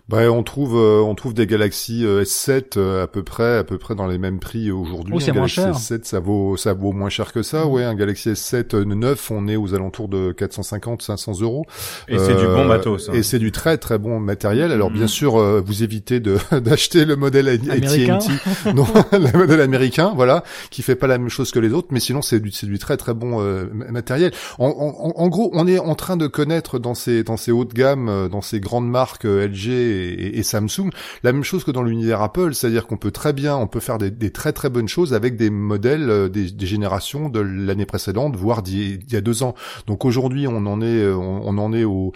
Bah, 0.08 0.30
on 0.30 0.42
trouve 0.42 0.76
euh, 0.76 1.00
on 1.00 1.14
trouve 1.14 1.34
des 1.34 1.46
Galaxy 1.46 2.04
euh, 2.04 2.22
S7 2.22 2.76
euh, 2.76 3.02
à 3.02 3.06
peu 3.06 3.22
près 3.22 3.56
à 3.56 3.64
peu 3.64 3.76
près 3.78 3.94
dans 3.94 4.06
les 4.06 4.18
mêmes 4.18 4.38
prix 4.38 4.70
aujourd'hui. 4.70 5.14
Oh, 5.16 5.20
c'est 5.20 5.32
moins 5.32 5.46
cher. 5.46 5.72
S7 5.72 6.04
ça 6.04 6.20
vaut 6.20 6.56
ça 6.56 6.74
vaut 6.74 6.92
moins 6.92 7.08
cher 7.08 7.32
que 7.32 7.42
ça. 7.42 7.64
Mmh. 7.64 7.68
Ouais, 7.70 7.84
un 7.84 7.94
Galaxy 7.94 8.30
S7 8.30 8.82
neuf, 8.82 9.30
on 9.30 9.48
est 9.48 9.56
aux 9.56 9.74
alentours 9.74 10.08
de 10.08 10.32
450 10.32 11.02
500 11.02 11.40
euros. 11.40 11.64
Et 12.08 12.18
c'est 12.18 12.36
du 12.36 12.46
bon 12.46 12.66
matos. 12.66 13.08
Hein. 13.08 13.14
Et 13.14 13.22
c'est 13.22 13.38
du 13.38 13.50
très 13.50 13.76
très 13.78 13.98
bon 13.98 14.20
matériel. 14.20 14.72
Alors 14.72 14.90
bien 14.90 15.06
mmh. 15.06 15.08
sûr, 15.08 15.62
vous 15.62 15.82
évitez 15.82 16.20
de 16.20 16.36
d'acheter 16.60 17.04
le 17.04 17.16
modèle 17.16 17.48
AT&T, 17.48 18.06
non, 18.74 18.86
le 19.12 19.38
modèle 19.38 19.60
américain, 19.60 20.12
voilà, 20.14 20.44
qui 20.70 20.82
fait 20.82 20.96
pas 20.96 21.06
la 21.08 21.18
même 21.18 21.30
chose 21.30 21.50
que 21.50 21.58
les 21.58 21.72
autres, 21.72 21.88
mais 21.90 22.00
sinon 22.00 22.22
c'est 22.22 22.40
du 22.40 22.52
c'est 22.52 22.66
du 22.66 22.78
très 22.78 22.96
très 22.96 23.14
bon 23.14 23.42
matériel. 23.90 24.32
En, 24.58 24.68
en, 24.68 25.12
en, 25.20 25.28
gros, 25.28 25.50
on 25.54 25.66
est 25.66 25.78
en 25.78 25.94
train 25.94 26.16
de 26.16 26.26
connaître 26.26 26.78
dans 26.78 26.94
ces 26.94 27.24
dans 27.24 27.36
ces 27.36 27.52
hautes 27.52 27.74
gammes, 27.74 28.28
dans 28.30 28.42
ces 28.42 28.60
grandes 28.60 28.88
marques 28.88 29.24
LG 29.24 29.63
et, 29.72 30.42
Samsung. 30.42 30.90
La 31.22 31.32
même 31.32 31.44
chose 31.44 31.64
que 31.64 31.70
dans 31.70 31.82
l'univers 31.82 32.20
Apple, 32.22 32.54
c'est-à-dire 32.54 32.86
qu'on 32.86 32.96
peut 32.96 33.10
très 33.10 33.32
bien, 33.32 33.56
on 33.56 33.66
peut 33.66 33.80
faire 33.80 33.98
des, 33.98 34.30
très 34.30 34.52
très 34.52 34.68
bonnes 34.68 34.88
choses 34.88 35.14
avec 35.14 35.36
des 35.36 35.50
modèles 35.50 36.10
euh, 36.10 36.28
des, 36.28 36.66
générations 36.66 37.28
de 37.28 37.40
l'année 37.40 37.86
précédente, 37.86 38.36
voire 38.36 38.62
d'il 38.62 39.10
y 39.10 39.16
a 39.16 39.20
deux 39.20 39.42
ans. 39.42 39.54
Donc 39.86 40.04
aujourd'hui, 40.04 40.46
on 40.46 40.66
en 40.66 40.80
est, 40.80 40.84
euh, 40.84 41.16
on, 41.16 41.58
en 41.58 41.72
est 41.72 41.84
au, 41.84 42.12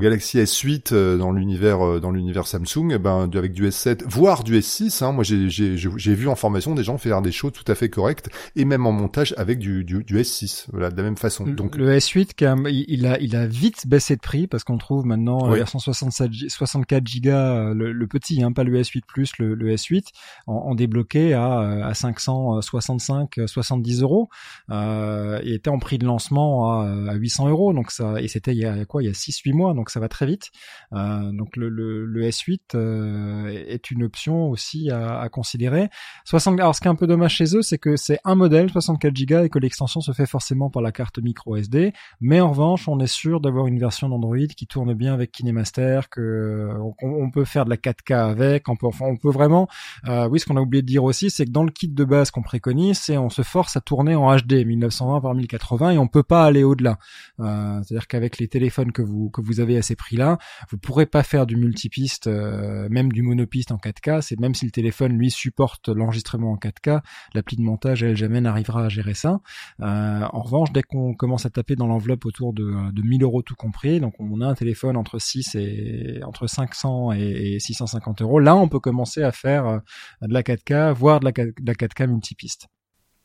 Galaxy 0.00 0.38
S8 0.38 0.92
euh, 0.92 1.16
dans 1.16 1.32
l'univers 1.32 2.00
dans 2.00 2.10
l'univers 2.10 2.46
Samsung, 2.46 2.90
eh 2.92 2.98
ben 2.98 3.30
avec 3.34 3.52
du 3.52 3.68
S7, 3.68 4.02
voire 4.06 4.44
du 4.44 4.58
S6. 4.58 5.04
Hein. 5.04 5.12
Moi, 5.12 5.24
j'ai 5.24 6.14
vu 6.14 6.28
en 6.28 6.34
formation 6.34 6.74
des 6.74 6.84
gens 6.84 6.98
faire 6.98 7.22
des 7.22 7.32
choses 7.32 7.52
tout 7.52 7.70
à 7.70 7.74
fait 7.74 7.88
correctes 7.88 8.28
et 8.56 8.64
même 8.64 8.86
en 8.86 8.92
montage 8.92 9.34
avec 9.36 9.58
du, 9.58 9.84
du, 9.84 10.02
S6, 10.02 10.66
voilà, 10.72 10.90
de 10.90 10.96
la 10.96 11.02
même 11.02 11.16
façon. 11.16 11.44
Donc 11.44 11.76
le 11.76 11.96
S8, 11.96 12.32
il 12.68 13.06
a 13.06 13.18
il 13.20 13.36
a 13.36 13.46
vite 13.46 13.86
baissé 13.86 14.16
de 14.16 14.20
prix 14.20 14.46
parce 14.46 14.64
qu'on 14.64 14.78
trouve 14.78 15.06
maintenant 15.06 15.46
la 15.48 15.56
version 15.56 15.78
67 15.78 16.30
64 16.74 17.06
gigas, 17.06 17.56
euh, 17.56 17.74
le, 17.74 18.06
petit, 18.06 18.42
hein, 18.42 18.52
pas 18.52 18.64
le 18.64 18.80
S8 18.80 19.02
Plus, 19.06 19.38
le, 19.38 19.56
S8, 19.74 20.06
en, 20.46 20.74
débloqué 20.74 21.34
à, 21.34 21.60
euh, 21.60 21.84
à 21.84 21.94
565, 21.94 23.40
70 23.46 24.02
euros. 24.02 24.28
Euh, 24.70 25.40
et 25.42 25.54
était 25.54 25.70
en 25.70 25.78
prix 25.78 25.98
de 25.98 26.06
lancement 26.06 26.80
à, 26.80 27.10
à 27.10 27.14
800 27.14 27.48
euros. 27.48 27.72
Donc 27.72 27.90
ça, 27.90 28.20
et 28.20 28.28
c'était 28.28 28.52
il 28.52 28.58
y 28.58 28.64
a 28.64 28.84
quoi, 28.84 29.02
il 29.02 29.06
y 29.06 29.08
a 29.08 29.12
6-8 29.12 29.54
mois, 29.54 29.74
donc 29.74 29.90
ça 29.90 30.00
va 30.00 30.08
très 30.08 30.26
vite. 30.26 30.50
Euh, 30.92 31.30
donc 31.32 31.56
le, 31.56 31.68
le, 31.68 32.04
le 32.04 32.22
S8 32.28 32.60
euh, 32.74 33.48
est 33.48 33.90
une 33.90 34.02
option 34.02 34.50
aussi 34.50 34.90
à, 34.90 35.20
à, 35.20 35.28
considérer. 35.28 35.88
60, 36.24 36.58
alors 36.60 36.74
ce 36.74 36.80
qui 36.80 36.88
est 36.88 36.90
un 36.90 36.96
peu 36.96 37.06
dommage 37.06 37.34
chez 37.34 37.56
eux, 37.56 37.62
c'est 37.62 37.78
que 37.78 37.96
c'est 37.96 38.18
un 38.24 38.34
modèle 38.34 38.70
64 38.70 39.14
Go 39.26 39.44
et 39.44 39.48
que 39.48 39.58
l'extension 39.58 40.00
se 40.00 40.12
fait 40.12 40.26
forcément 40.26 40.70
par 40.70 40.82
la 40.82 40.92
carte 40.92 41.18
micro 41.18 41.56
SD. 41.56 41.92
Mais 42.20 42.40
en 42.40 42.50
revanche, 42.50 42.88
on 42.88 42.98
est 43.00 43.06
sûr 43.06 43.40
d'avoir 43.40 43.66
une 43.66 43.78
version 43.78 44.08
d'Android 44.08 44.46
qui 44.56 44.66
tourne 44.66 44.94
bien 44.94 45.14
avec 45.14 45.32
KineMaster, 45.32 46.00
que 46.10 46.63
on, 47.02 47.30
peut 47.30 47.44
faire 47.44 47.64
de 47.64 47.70
la 47.70 47.76
4K 47.76 48.14
avec, 48.14 48.68
on 48.68 48.76
peut, 48.76 49.30
vraiment. 49.30 49.68
Euh, 50.06 50.28
oui, 50.28 50.40
ce 50.40 50.46
qu'on 50.46 50.56
a 50.56 50.60
oublié 50.60 50.82
de 50.82 50.86
dire 50.86 51.04
aussi, 51.04 51.30
c'est 51.30 51.44
que 51.46 51.50
dans 51.50 51.64
le 51.64 51.70
kit 51.70 51.88
de 51.88 52.04
base 52.04 52.30
qu'on 52.30 52.42
préconise, 52.42 52.98
c'est 52.98 53.18
on 53.18 53.30
se 53.30 53.42
force 53.42 53.76
à 53.76 53.80
tourner 53.80 54.14
en 54.14 54.34
HD 54.36 54.64
1920 54.66 55.20
par 55.20 55.34
1080 55.34 55.90
et 55.90 55.98
on 55.98 56.06
peut 56.06 56.22
pas 56.22 56.44
aller 56.44 56.64
au-delà. 56.64 56.98
Euh, 57.40 57.80
C'est-à-dire 57.82 58.06
qu'avec 58.06 58.38
les 58.38 58.48
téléphones 58.48 58.92
que 58.92 59.02
vous 59.02 59.30
que 59.30 59.40
vous 59.40 59.60
avez 59.60 59.76
à 59.76 59.82
ces 59.82 59.96
prix-là, 59.96 60.38
vous 60.70 60.78
pourrez 60.78 61.06
pas 61.06 61.22
faire 61.22 61.46
du 61.46 61.56
multipiste, 61.56 62.26
euh, 62.26 62.88
même 62.90 63.12
du 63.12 63.22
monopiste 63.22 63.72
en 63.72 63.76
4K. 63.76 64.20
C'est 64.20 64.38
même 64.38 64.54
si 64.54 64.64
le 64.64 64.70
téléphone 64.70 65.16
lui 65.18 65.30
supporte 65.30 65.88
l'enregistrement 65.88 66.52
en 66.52 66.56
4K, 66.56 67.00
l'appli 67.34 67.56
de 67.56 67.62
montage 67.62 68.02
elle 68.02 68.16
jamais 68.16 68.40
n'arrivera 68.40 68.84
à 68.84 68.88
gérer 68.88 69.14
ça. 69.14 69.40
Euh, 69.80 70.20
en 70.32 70.42
revanche, 70.42 70.72
dès 70.72 70.82
qu'on 70.82 71.14
commence 71.14 71.46
à 71.46 71.50
taper 71.50 71.76
dans 71.76 71.86
l'enveloppe 71.86 72.24
autour 72.26 72.52
de, 72.52 72.92
de 72.92 73.02
1000 73.02 73.22
euros 73.22 73.42
tout 73.42 73.54
compris, 73.54 74.00
donc 74.00 74.14
on 74.18 74.40
a 74.40 74.46
un 74.46 74.54
téléphone 74.54 74.96
entre 74.96 75.18
6 75.18 75.54
et 75.54 76.20
entre 76.24 76.46
500 76.54 77.12
et, 77.12 77.58
650 77.58 78.22
euros. 78.22 78.38
Là, 78.38 78.56
on 78.56 78.68
peut 78.68 78.80
commencer 78.80 79.22
à 79.22 79.32
faire 79.32 79.66
euh, 79.66 79.78
de 80.22 80.32
la 80.32 80.42
4K, 80.42 80.92
voire 80.92 81.20
de 81.20 81.26
la, 81.26 81.32
4K 81.32 82.06
multipiste. 82.06 82.68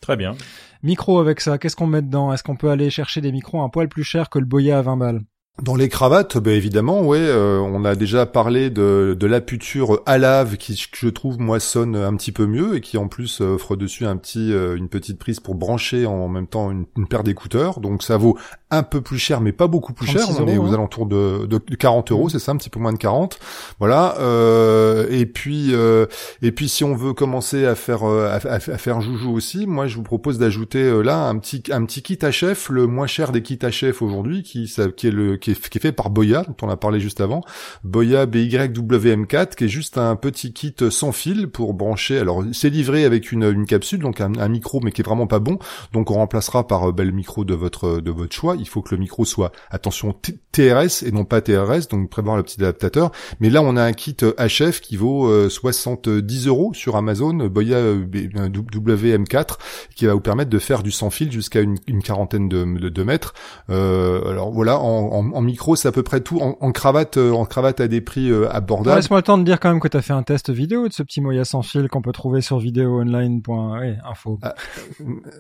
Très 0.02 0.16
bien. 0.16 0.36
Micro 0.82 1.20
avec 1.20 1.42
ça, 1.42 1.58
qu'est-ce 1.58 1.76
qu'on 1.76 1.88
met 1.88 2.02
dedans? 2.02 2.32
Est-ce 2.32 2.44
qu'on 2.44 2.56
peut 2.56 2.70
aller 2.70 2.90
chercher 2.90 3.22
des 3.22 3.32
micros 3.32 3.62
un 3.62 3.70
poil 3.70 3.90
plus 3.90 4.04
cher 4.04 4.30
que 4.30 4.40
le 4.40 4.46
Boya 4.46 4.80
à 4.80 4.82
20 4.82 4.98
balles? 4.98 5.22
Dans 5.62 5.76
les 5.76 5.90
cravates, 5.90 6.38
ben 6.38 6.54
évidemment, 6.54 7.02
ouais, 7.02 7.20
euh, 7.20 7.60
on 7.60 7.86
a 7.86 7.96
déjà 7.96 8.26
parlé 8.26 8.70
de, 8.70 9.16
de 9.20 9.28
l'aputure 9.28 10.02
à 10.06 10.18
lave 10.18 10.58
qui, 10.58 10.76
je 10.94 11.08
trouve, 11.10 11.40
moi, 11.40 11.60
sonne 11.60 11.96
un 11.96 12.16
petit 12.16 12.32
peu 12.32 12.46
mieux 12.46 12.76
et 12.76 12.82
qui 12.82 12.98
en 12.98 13.08
plus 13.08 13.42
offre 13.42 13.76
dessus 13.76 14.06
un 14.06 14.18
petit, 14.18 14.52
une 14.52 14.90
petite 14.90 15.20
prise 15.20 15.40
pour 15.40 15.56
brancher 15.56 16.06
en 16.06 16.28
même 16.28 16.48
temps 16.48 16.72
une, 16.72 16.86
une 16.98 17.08
paire 17.08 17.24
d'écouteurs. 17.24 17.80
Donc 17.80 18.04
ça 18.04 18.18
vaut 18.18 18.38
un 18.72 18.84
peu 18.84 19.02
plus 19.02 19.18
cher, 19.18 19.42
mais 19.42 19.52
pas 19.52 19.68
beaucoup 19.68 19.94
plus 19.94 20.08
cher. 20.08 20.28
On 20.40 20.48
est 20.48 20.58
aux 20.58 20.68
hein. 20.68 20.74
alentours 20.74 21.08
de, 21.08 21.46
de 21.48 21.58
40 21.58 22.12
euros, 22.12 22.28
mmh. 22.28 22.30
c'est 22.30 22.40
ça, 22.40 22.52
un 22.52 22.58
petit 22.58 22.70
peu 22.70 22.80
moins 22.80 22.94
de 22.94 22.98
40. 22.98 23.40
Voilà. 23.80 24.16
Euh, 24.20 25.08
et 25.10 25.26
puis, 25.26 25.74
euh, 25.74 26.06
et 26.42 26.52
puis, 26.52 26.70
si 26.70 26.84
on 26.84 26.96
veut 26.96 27.14
commencer 27.14 27.66
à 27.66 27.76
faire 27.76 28.04
euh, 28.04 28.30
à, 28.32 28.60
faire 28.60 29.02
joujou 29.02 29.32
aussi, 29.32 29.66
moi, 29.66 29.88
je 29.88 29.96
vous 29.96 30.04
propose 30.04 30.38
d'ajouter 30.38 31.04
là 31.04 31.28
un 31.28 31.38
petit 31.40 31.64
un 31.72 31.84
petit 31.86 32.02
kit 32.02 32.20
à 32.22 32.32
chef, 32.32 32.70
le 32.70 32.86
moins 32.86 33.08
cher 33.08 33.32
des 33.32 33.42
kits 33.42 33.60
à 33.62 33.72
chef 33.72 34.02
aujourd'hui, 34.02 34.44
qui 34.44 34.72
qui 34.96 35.08
est 35.08 35.12
le 35.12 35.38
qui 35.38 35.49
qui 35.54 35.66
est, 35.66 35.70
qui 35.70 35.78
est 35.78 35.82
fait 35.82 35.92
par 35.92 36.10
Boya, 36.10 36.44
dont 36.44 36.56
on 36.62 36.70
a 36.70 36.78
parlé 36.78 37.00
juste 37.00 37.22
avant. 37.22 37.44
Boya 37.84 38.26
BYWM4, 38.26 39.56
qui 39.56 39.66
est 39.66 39.70
juste 39.70 39.98
un 39.98 40.16
petit 40.16 40.54
kit 40.54 40.76
sans 40.90 41.12
fil 41.12 41.48
pour 41.48 41.74
brancher. 41.74 42.20
Alors 42.20 42.44
c'est 42.54 42.70
livré 42.70 43.06
avec 43.06 43.32
une, 43.32 43.44
une 43.44 43.66
capsule, 43.66 44.00
donc 44.00 44.22
un, 44.22 44.48
micro, 44.50 44.80
mais 44.82 44.92
qui 44.92 45.02
est 45.02 45.06
vraiment 45.06 45.28
pas 45.28 45.40
bon. 45.40 45.60
Donc 45.94 46.12
on 46.12 46.16
remplacera 46.16 46.68
par 46.68 46.90
euh, 46.90 46.94
le 46.98 47.12
micro 47.12 47.46
de 47.46 47.54
votre 47.54 48.02
de 48.02 48.12
votre 48.12 48.36
choix. 48.36 48.56
Il 48.58 48.68
faut 48.68 48.82
que 48.82 48.94
le 48.94 49.00
micro 49.00 49.26
soit 49.26 49.52
attention 49.72 50.16
TRS 50.52 51.04
et 51.06 51.12
non 51.12 51.26
pas 51.26 51.42
TRS, 51.42 51.88
donc 51.90 52.10
prévoir 52.10 52.38
le 52.38 52.44
petit 52.44 52.62
adaptateur. 52.62 53.12
Mais 53.40 53.50
là 53.50 53.62
on 53.62 53.76
a 53.78 53.84
un 53.84 53.94
kit 53.94 54.18
HF 54.18 54.82
qui 54.82 54.98
vaut 54.98 55.50
70 55.50 56.48
euros 56.48 56.74
sur 56.74 56.96
Amazon, 56.96 57.34
Boya 57.34 57.78
WM4, 57.96 59.58
qui 59.96 60.06
va 60.06 60.14
vous 60.14 60.20
permettre 60.20 60.50
de 60.50 60.60
faire 60.60 60.84
du 60.84 60.92
sans 60.92 61.10
fil 61.10 61.32
jusqu'à 61.32 61.62
une, 61.62 61.80
quarantaine 62.04 62.50
de, 62.50 62.64
de, 62.64 62.90
de 62.90 63.04
mètres. 63.04 63.34
Euh, 63.70 64.30
alors 64.30 64.52
voilà, 64.52 64.80
en, 64.80 65.39
en 65.40 65.42
micro 65.42 65.78
c'est 65.78 65.88
à 65.88 65.92
peu 65.94 66.04
près 66.04 66.20
tout. 66.20 66.40
En, 66.40 66.58
en 66.60 66.72
cravate, 66.72 67.16
euh, 67.18 67.32
en 67.32 67.46
cravate 67.46 67.80
à 67.80 67.88
des 67.88 68.02
prix 68.02 68.30
euh, 68.30 68.54
abordables. 68.54 68.98
Laisse-moi 68.98 69.20
le 69.20 69.24
temps 69.24 69.38
de 69.38 69.44
dire 69.44 69.60
quand 69.60 69.70
même 69.70 69.80
que 69.80 69.88
tu 69.88 69.96
as 69.96 70.02
fait 70.02 70.14
un 70.14 70.24
test 70.24 70.50
vidéo 70.50 70.88
de 70.88 70.94
ce 70.94 71.02
petit 71.02 71.22
Moya 71.22 71.46
sans 71.46 71.62
fil 71.62 71.88
qu'on 71.88 72.02
peut 72.02 72.12
trouver 72.12 72.42
sur 72.42 72.60
vidéoonline.info. 72.60 74.40
Ah, 74.42 74.56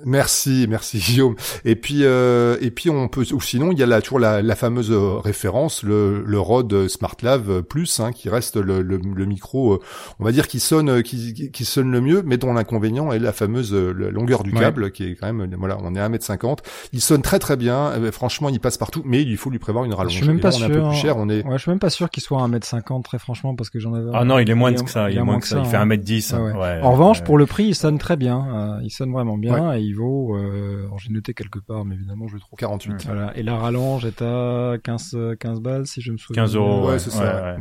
merci, 0.05 0.67
merci 0.69 0.99
Guillaume. 1.05 1.35
Et 1.65 1.75
puis 1.75 2.03
euh, 2.03 2.57
et 2.61 2.71
puis 2.71 2.89
on 2.89 3.09
peut 3.09 3.25
ou 3.33 3.41
sinon 3.41 3.73
il 3.73 3.79
y 3.79 3.83
a 3.83 3.85
là 3.85 4.01
toujours 4.01 4.19
la, 4.19 4.41
la 4.41 4.55
fameuse 4.55 4.91
référence 4.91 5.83
le, 5.83 6.23
le 6.25 6.39
Rode 6.39 6.87
SmartLav 6.87 7.63
Plus 7.63 7.99
hein, 7.99 8.13
qui 8.13 8.29
reste 8.29 8.55
le, 8.55 8.81
le, 8.81 8.97
le, 8.97 9.25
micro 9.25 9.81
on 10.19 10.23
va 10.23 10.31
dire 10.31 10.47
qui 10.47 10.59
sonne 10.59 11.03
qui, 11.03 11.51
qui 11.51 11.65
sonne 11.65 11.91
le 11.91 11.99
mieux 11.99 12.23
mais 12.25 12.37
dont 12.37 12.53
l'inconvénient 12.53 13.11
est 13.11 13.19
la 13.19 13.33
fameuse 13.33 13.73
longueur 13.73 14.43
du 14.43 14.53
câble 14.53 14.91
qui 14.91 15.03
est 15.03 15.15
quand 15.15 15.31
même 15.31 15.53
voilà 15.59 15.77
on 15.81 15.93
est 15.95 15.99
à 15.99 16.07
1m50 16.09 16.59
il 16.93 17.01
sonne 17.01 17.21
très 17.21 17.39
très 17.39 17.57
bien 17.57 17.93
franchement 18.11 18.49
il 18.49 18.59
passe 18.59 18.77
partout 18.77 19.01
mais 19.05 19.21
il 19.21 19.37
faut 19.37 19.49
lui 19.49 19.59
prévoir 19.59 19.85
une 19.85 19.88
rallonge. 19.93 20.13
Je 20.13 20.17
suis 20.17 20.27
même 20.27 20.39
pas 20.39 20.51
sûr 20.51 20.67
peu 20.67 20.81
plus 20.81 20.95
cher 20.95 21.17
on 21.17 21.29
est 21.29 21.45
ouais 21.45 21.57
je 21.57 21.61
suis 21.61 21.71
même 21.71 21.79
pas 21.79 21.89
sûr 21.89 22.09
qu'il 22.09 22.23
soit 22.23 22.41
à 22.41 22.47
1m50 22.47 23.03
très 23.03 23.19
franchement 23.19 23.55
parce 23.55 23.69
que 23.69 23.79
j'en 23.79 23.93
avais 23.93 24.09
ah 24.13 24.23
non 24.23 24.39
il 24.39 24.49
est 24.49 24.55
moins 24.55 24.73
que 24.73 24.89
ça 24.89 25.09
il, 25.09 25.17
est 25.17 25.23
moins 25.23 25.39
que 25.39 25.47
ça, 25.47 25.59
il 25.59 25.65
fait 25.65 25.77
1m10 25.77 26.35
hein. 26.35 26.57
ouais. 26.57 26.79
en 26.81 26.91
revanche 26.91 27.23
pour 27.23 27.37
le 27.37 27.45
prix 27.45 27.65
il 27.65 27.75
sonne 27.75 27.97
très 27.97 28.17
bien 28.17 28.45
euh, 28.53 28.79
il 28.83 28.91
sonne 28.91 29.11
vraiment 29.11 29.37
bien. 29.37 29.73
Et 29.73 29.81
il 29.81 29.93
vaut 29.93 30.35
euh, 30.35 30.87
j'ai 30.97 31.11
noté 31.11 31.33
quelque 31.33 31.59
part 31.59 31.85
mais 31.85 31.95
évidemment 31.95 32.27
je 32.27 32.35
le 32.35 32.39
trouve. 32.39 32.57
48 32.57 33.05
voilà. 33.05 33.31
Et 33.37 33.43
la 33.43 33.55
rallonge 33.55 34.05
est 34.05 34.21
à 34.21 34.75
15 34.83 35.17
15 35.39 35.61
balles 35.61 35.87
si 35.87 36.01
je 36.01 36.11
me 36.11 36.17
souviens 36.17 36.43
15 36.43 36.55
euros 36.55 36.87
ouais, 36.87 36.99
c'est 36.99 37.11
ça. 37.11 37.55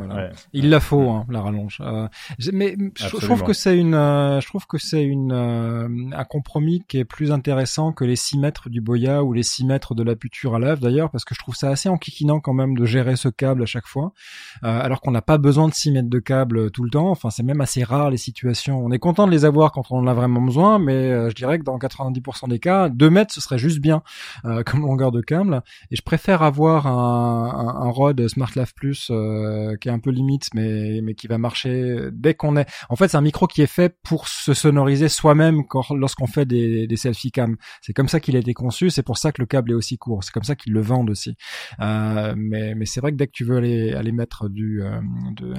Il 0.53 0.69
la 0.69 0.79
faut 0.79 1.09
hein, 1.09 1.25
la 1.29 1.41
rallonge. 1.41 1.79
Euh, 1.81 2.07
mais 2.53 2.75
je, 2.95 3.17
trouve 3.17 3.43
que 3.43 3.53
c'est 3.53 3.77
une 3.77 3.93
euh, 3.93 4.39
je 4.41 4.47
trouve 4.47 4.65
que 4.67 4.77
c'est 4.77 5.03
une 5.03 5.31
un 5.31 6.23
compromis 6.23 6.83
qui 6.87 6.97
est 6.97 7.05
plus 7.05 7.31
intéressant 7.31 7.91
que 7.91 8.05
les 8.05 8.15
6 8.15 8.39
mètres 8.39 8.69
du 8.69 8.81
Boya 8.81 9.23
ou 9.23 9.33
les 9.33 9.43
6 9.43 9.65
mètres 9.65 9.95
de 9.95 10.03
la 10.03 10.15
puture 10.15 10.55
à 10.55 10.59
lave 10.59 10.79
d'ailleurs 10.79 11.11
parce 11.11 11.25
que 11.25 11.35
je 11.35 11.39
trouve 11.39 11.55
ça 11.55 11.69
assez 11.69 11.89
enquiquinant 12.09 12.39
quand 12.39 12.53
même 12.53 12.75
de 12.75 12.85
gérer 12.85 13.15
ce 13.15 13.29
câble 13.29 13.63
à 13.63 13.65
chaque 13.65 13.87
fois 13.87 14.13
euh, 14.63 14.79
alors 14.81 15.01
qu'on 15.01 15.11
n'a 15.11 15.21
pas 15.21 15.37
besoin 15.37 15.67
de 15.67 15.73
6 15.73 15.91
mètres 15.91 16.09
de 16.09 16.19
câble 16.19 16.71
tout 16.71 16.83
le 16.83 16.89
temps. 16.89 17.09
Enfin 17.09 17.29
c'est 17.29 17.43
même 17.43 17.61
assez 17.61 17.83
rare 17.83 18.09
les 18.09 18.17
situations. 18.17 18.83
On 18.83 18.91
est 18.91 18.99
content 18.99 19.27
de 19.27 19.31
les 19.31 19.45
avoir 19.45 19.71
quand 19.71 19.83
on 19.91 19.99
en 19.99 20.07
a 20.07 20.13
vraiment 20.13 20.41
besoin 20.41 20.79
mais 20.79 20.93
euh, 20.93 21.29
je 21.29 21.35
dirais 21.35 21.59
que 21.59 21.63
dans 21.63 21.77
90% 21.77 22.49
des 22.49 22.59
cas 22.59 22.89
2 22.89 23.09
mètres 23.09 23.33
ce 23.33 23.41
serait 23.41 23.59
juste 23.59 23.79
bien 23.79 24.01
euh, 24.45 24.63
comme 24.65 24.81
longueur 24.81 25.11
de 25.11 25.21
câble. 25.21 25.61
Et 25.91 25.95
je 25.95 26.01
préfère 26.01 26.41
avoir 26.41 26.87
un, 26.87 27.53
un, 27.53 27.87
un 27.87 27.89
Rode 27.89 28.27
Smart 28.27 28.51
Lave 28.55 28.73
Plus 28.73 29.11
qui 29.81 29.89
est 29.89 29.91
un 29.91 29.99
peu 29.99 30.09
limite 30.09 30.47
mais 30.53 31.01
mais 31.03 31.13
qui 31.13 31.27
va 31.27 31.37
marcher 31.37 32.09
dès 32.11 32.33
qu'on 32.33 32.57
est. 32.57 32.67
En 32.89 32.95
fait 32.95 33.09
c'est 33.09 33.17
un 33.17 33.21
micro 33.21 33.45
qui 33.47 33.61
est 33.61 33.67
fait 33.67 33.95
pour 34.03 34.27
se 34.27 34.53
sonoriser 34.53 35.09
soi-même 35.09 35.63
lorsqu'on 35.91 36.27
fait 36.27 36.45
des, 36.45 36.87
des 36.87 36.97
selfie 36.97 37.31
cam. 37.31 37.55
C'est 37.81 37.93
comme 37.93 38.07
ça 38.07 38.19
qu'il 38.19 38.35
a 38.35 38.39
été 38.39 38.53
conçu 38.53 38.89
c'est 38.89 39.03
pour 39.03 39.17
ça 39.17 39.31
que 39.31 39.41
le 39.41 39.45
câble 39.45 39.71
est 39.71 39.75
aussi 39.75 39.97
court 39.97 40.23
c'est 40.23 40.31
comme 40.31 40.43
ça 40.43 40.55
qu'ils 40.55 40.73
le 40.73 40.81
vendent 40.81 41.09
aussi. 41.09 41.35
Euh, 41.79 41.98
mais 42.35 42.75
mais 42.75 42.85
c'est 42.85 42.99
vrai 42.99 43.11
que 43.11 43.17
dès 43.17 43.27
que 43.27 43.31
tu 43.31 43.43
veux 43.43 43.57
aller 43.57 43.93
aller 43.93 44.11
mettre 44.11 44.49
du 44.49 44.81
euh, 44.81 44.99
de 45.35 45.53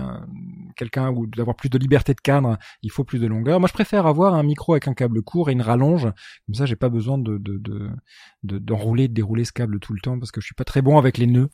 quelqu'un 0.76 1.10
ou 1.10 1.26
d'avoir 1.26 1.56
plus 1.56 1.68
de 1.68 1.78
liberté 1.78 2.14
de 2.14 2.20
cadre, 2.20 2.58
il 2.82 2.90
faut 2.90 3.04
plus 3.04 3.18
de 3.18 3.26
longueur. 3.26 3.60
Moi, 3.60 3.68
je 3.68 3.72
préfère 3.72 4.06
avoir 4.06 4.34
un 4.34 4.42
micro 4.42 4.72
avec 4.72 4.88
un 4.88 4.94
câble 4.94 5.22
court 5.22 5.50
et 5.50 5.52
une 5.52 5.62
rallonge. 5.62 6.04
Comme 6.46 6.54
ça, 6.54 6.66
j'ai 6.66 6.76
pas 6.76 6.88
besoin 6.88 7.18
de 7.18 7.38
de 7.38 7.58
de 7.58 8.58
d'enrouler, 8.58 9.08
de, 9.08 9.14
dérouler 9.14 9.44
ce 9.44 9.52
câble 9.52 9.78
tout 9.80 9.92
le 9.92 10.00
temps 10.00 10.18
parce 10.18 10.32
que 10.32 10.40
je 10.40 10.46
suis 10.46 10.54
pas 10.54 10.64
très 10.64 10.82
bon 10.82 10.98
avec 10.98 11.18
les 11.18 11.26
nœuds. 11.26 11.50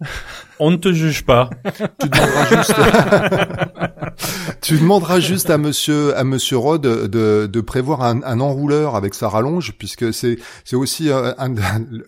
On 0.60 0.70
ne 0.70 0.76
te 0.76 0.92
juge 0.92 1.24
pas. 1.24 1.50
tu 2.00 2.08
demanderas 2.08 2.56
juste. 2.56 2.74
tu 4.62 4.78
demanderas 4.78 5.20
juste 5.20 5.50
à 5.50 5.58
Monsieur 5.58 6.16
à 6.16 6.24
Monsieur 6.24 6.56
Rod 6.56 6.82
de 6.82 7.46
de 7.46 7.60
prévoir 7.60 8.02
un, 8.02 8.22
un 8.22 8.40
enrouleur 8.40 8.96
avec 8.96 9.14
sa 9.14 9.28
rallonge 9.28 9.72
puisque 9.78 10.12
c'est 10.12 10.38
c'est 10.64 10.76
aussi 10.76 11.10
un, 11.10 11.48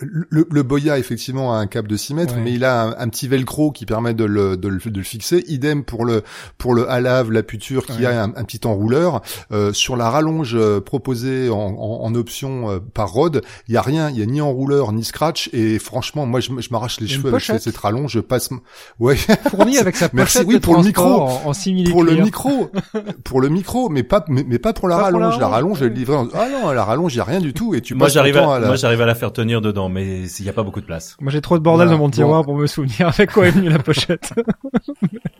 le, 0.01 0.47
le 0.51 0.63
Boya 0.63 0.99
effectivement 0.99 1.55
a 1.55 1.59
un 1.59 1.67
câble 1.67 1.89
de 1.89 1.97
6 1.97 2.15
mètres 2.15 2.20
mais 2.43 2.53
il 2.53 2.65
a 2.65 2.95
un, 2.99 3.09
petit 3.09 3.29
velcro 3.29 3.71
qui 3.71 3.87
permet 3.87 4.15
de 4.15 4.25
le, 4.25 4.57
de 4.57 4.69
le, 4.69 4.79
de 4.79 4.99
le 4.99 5.05
fixer. 5.05 5.45
Idem 5.49 5.85
pour 5.85 6.05
le 6.05 6.23
pour 6.59 6.75
le 6.75 6.91
halave, 6.91 7.31
la 7.31 7.43
puture 7.43 7.87
qui 7.87 8.07
a 8.07 8.23
un, 8.23 8.31
petit 8.45 8.67
enrouleur. 8.67 9.23
Euh, 9.53 9.73
sur 9.73 9.97
la 9.97 10.11
rallonge 10.11 10.55
euh, 10.55 10.81
proposée 10.81 11.51
en, 11.51 11.57
en, 11.57 12.05
en 12.05 12.15
option 12.15 12.71
euh, 12.71 12.79
par 12.79 13.11
Rod, 13.11 13.43
il 13.69 13.75
y 13.75 13.77
a 13.77 13.83
rien, 13.83 14.11
il 14.11 14.19
y 14.19 14.23
a 14.23 14.27
ni 14.27 14.41
enrouleur 14.41 14.93
ni 14.93 15.05
scratch. 15.05 15.51
Et 15.53 15.79
franchement 15.79 16.27
moi 16.27 16.41
je, 16.41 16.51
je 16.59 16.69
m'arrache 16.71 17.01
les 17.01 17.09
cheveux 17.09 17.33
avec 17.33 17.43
cette 17.43 17.77
rallonge, 17.77 18.13
je 18.13 18.21
passe 18.21 18.51
ouais. 19.01 19.17
Fourni 19.51 19.79
avec 19.79 19.97
sa 19.97 20.09
Merci 20.13 20.41
oui 20.47 20.61
pour 20.61 20.77
le 20.77 20.83
micro. 20.83 21.05
en, 21.05 21.51
en 21.51 21.53
pour 21.91 22.05
le 22.05 22.15
micro. 22.17 22.71
Pour 23.25 23.41
le 23.41 23.49
micro 23.49 23.89
mais 23.89 24.03
pas 24.03 24.25
mais, 24.29 24.59
pas 24.59 24.73
pour 24.73 24.89
la 24.89 24.97
rallonge. 24.97 25.39
la 25.39 25.49
rallonge, 25.49 25.83
elle 25.83 25.93
livrée 25.93 26.17
Ah 26.35 26.49
non, 26.51 26.71
la 26.71 26.85
rallonge, 26.85 27.15
il 27.15 27.19
y 27.19 27.21
a 27.21 27.25
rien 27.25 27.41
du 27.41 27.53
tout. 27.53 27.75
Et 27.75 27.81
tu 27.81 27.95
Moi 27.95 28.09
j'arrive 28.09 28.37
à, 28.37 28.61
moi 28.61 28.77
j'arrive 28.77 29.01
à 29.01 29.07
la 29.07 29.15
faire 29.15 29.33
tenir 29.33 29.61
dedans 29.61 29.89
mais 29.89 30.23
il 30.27 30.45
y 30.45 30.49
a 30.49 30.53
pas 30.53 30.63
beaucoup 30.63 30.81
de 30.81 30.87
place. 30.87 31.17
Moi 31.21 31.31
j'ai 31.33 31.41
trop 31.41 31.59
de 31.59 31.63
bordel 31.63 31.89
dans 31.89 31.99
mon 31.99 32.10
tiroir 32.11 32.45
pour 32.45 32.57
me 32.57 32.67
souvenir 32.67 33.09
avec 33.09 33.33
quoi 33.33 33.49
est 33.49 33.51
venue 33.51 33.69
la 33.69 33.79
pochette. 33.79 34.33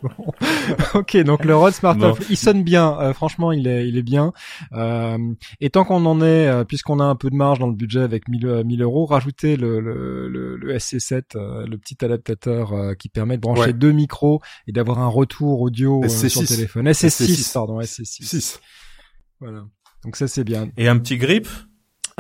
ok, 0.95 1.17
donc 1.19 1.45
le 1.45 1.57
Rode 1.57 1.75
Smart 1.75 1.97
il 2.29 2.37
sonne 2.37 2.63
bien. 2.63 2.99
Euh, 3.01 3.13
franchement, 3.13 3.53
il 3.53 3.67
est, 3.67 3.89
il 3.89 3.97
est 3.97 4.03
bien. 4.03 4.33
Euh, 4.73 5.19
et 5.61 5.71
tant 5.71 5.85
qu'on 5.85 6.05
en 6.07 6.21
est, 6.21 6.49
euh, 6.49 6.65
puisqu'on 6.65 7.01
a 7.01 7.05
un 7.05 7.17
peu 7.17 7.31
de 7.31 7.37
marge 7.37 7.59
dans 7.59 7.67
le 7.67 7.75
budget 7.75 8.01
avec 8.01 8.29
1000, 8.29 8.63
1000 8.65 8.83
euros, 8.83 9.07
rajoutez 9.07 9.57
le, 9.57 9.81
le, 9.81 10.29
le, 10.29 10.75
SC7, 10.77 11.37
le 11.37 11.77
petit 11.77 12.05
adaptateur 12.05 12.97
qui 12.99 13.09
permet 13.09 13.37
de 13.37 13.43
brancher 13.43 13.73
deux 13.73 13.93
micros 13.93 14.41
et 14.67 14.73
d'avoir 14.73 15.01
un 15.01 15.09
retour 15.09 15.61
audio 15.61 16.07
sur 16.09 16.43
le 16.43 16.47
téléphone. 16.47 16.89
SC6, 16.89 17.53
pardon, 17.53 17.81
SC6. 17.81 18.25
6. 18.25 18.61
Voilà. 19.41 19.65
Donc 20.05 20.17
ça 20.17 20.29
c'est 20.29 20.45
bien. 20.45 20.71
Et 20.77 20.89
un 20.89 20.99
petit 20.99 21.19
grip? 21.19 21.47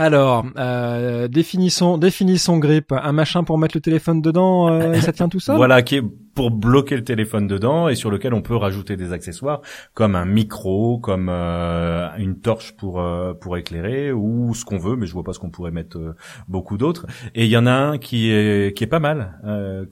Alors, 0.00 0.46
euh, 0.56 1.28
définissons, 1.28 1.98
définissons 1.98 2.56
grip, 2.56 2.90
un 2.90 3.12
machin 3.12 3.44
pour 3.44 3.58
mettre 3.58 3.76
le 3.76 3.82
téléphone 3.82 4.22
dedans, 4.22 4.70
euh, 4.70 4.92
et 4.94 5.00
ça 5.02 5.12
tient 5.12 5.28
tout 5.28 5.40
ça? 5.40 5.56
Voilà, 5.56 5.82
qui 5.82 5.96
est 5.96 6.02
pour 6.34 6.50
bloquer 6.50 6.96
le 6.96 7.04
téléphone 7.04 7.46
dedans 7.46 7.88
et 7.88 7.94
sur 7.94 8.10
lequel 8.10 8.34
on 8.34 8.42
peut 8.42 8.56
rajouter 8.56 8.96
des 8.96 9.12
accessoires 9.12 9.60
comme 9.94 10.14
un 10.14 10.24
micro, 10.24 10.98
comme 10.98 11.28
euh, 11.28 12.08
une 12.16 12.40
torche 12.40 12.76
pour 12.76 13.00
euh, 13.00 13.34
pour 13.34 13.56
éclairer 13.56 14.12
ou 14.12 14.54
ce 14.54 14.64
qu'on 14.64 14.78
veut, 14.78 14.96
mais 14.96 15.06
je 15.06 15.12
vois 15.12 15.24
pas 15.24 15.32
ce 15.32 15.38
qu'on 15.38 15.50
pourrait 15.50 15.70
mettre 15.70 15.98
euh, 15.98 16.14
beaucoup 16.48 16.78
d'autres. 16.78 17.06
Et 17.34 17.44
il 17.44 17.50
y 17.50 17.56
en 17.56 17.66
a 17.66 17.72
un 17.72 17.98
qui 17.98 18.30
est 18.30 18.76
qui 18.76 18.84
est 18.84 18.88
pas 18.88 19.00
mal 19.00 19.38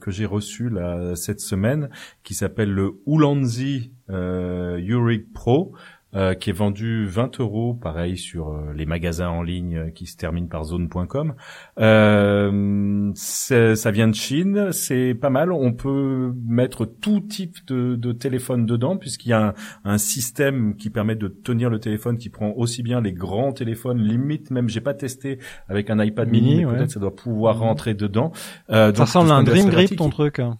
que 0.01 0.11
j'ai 0.11 0.25
reçu 0.25 0.69
là 0.69 1.15
cette 1.15 1.39
semaine, 1.39 1.89
qui 2.23 2.33
s'appelle 2.33 2.71
le 2.71 2.99
Ulanzi 3.05 3.91
Uric 4.09 5.31
Pro. 5.33 5.73
Euh, 6.15 6.33
qui 6.33 6.49
est 6.49 6.53
vendu 6.53 7.05
20 7.05 7.39
euros, 7.39 7.75
pareil 7.75 8.17
sur 8.17 8.49
euh, 8.49 8.73
les 8.75 8.87
magasins 8.87 9.29
en 9.29 9.43
ligne 9.43 9.77
euh, 9.77 9.89
qui 9.91 10.07
se 10.07 10.17
terminent 10.17 10.47
par 10.47 10.63
zone.com. 10.63 11.35
Euh, 11.79 13.11
ça 13.13 13.91
vient 13.91 14.07
de 14.07 14.15
Chine, 14.15 14.69
c'est 14.71 15.13
pas 15.13 15.29
mal. 15.29 15.51
On 15.51 15.71
peut 15.71 16.33
mettre 16.47 16.85
tout 16.85 17.19
type 17.19 17.57
de, 17.67 17.95
de 17.95 18.11
téléphone 18.11 18.65
dedans 18.65 18.97
puisqu'il 18.97 19.29
y 19.29 19.33
a 19.33 19.49
un, 19.49 19.53
un, 19.85 19.97
système 19.99 20.75
qui 20.77 20.89
permet 20.89 21.15
de 21.15 21.27
tenir 21.27 21.69
le 21.69 21.79
téléphone 21.79 22.17
qui 22.17 22.29
prend 22.29 22.53
aussi 22.55 22.81
bien 22.81 23.01
les 23.01 23.13
grands 23.13 23.51
téléphones, 23.51 23.99
limite 23.99 24.49
même 24.49 24.67
j'ai 24.67 24.81
pas 24.81 24.95
testé 24.95 25.37
avec 25.67 25.91
un 25.91 26.03
iPad 26.03 26.27
mini, 26.27 26.65
peut-être 26.65 26.89
ça 26.89 26.99
doit 26.99 27.15
pouvoir 27.15 27.57
mmh. 27.57 27.61
rentrer 27.61 27.93
dedans. 27.93 28.31
ça 28.67 28.91
ressemble 28.91 29.31
à 29.31 29.35
un 29.35 29.43
Dream 29.43 29.69
Grip 29.69 29.95
ton 29.95 30.09
truc. 30.09 30.39
Hein. 30.39 30.57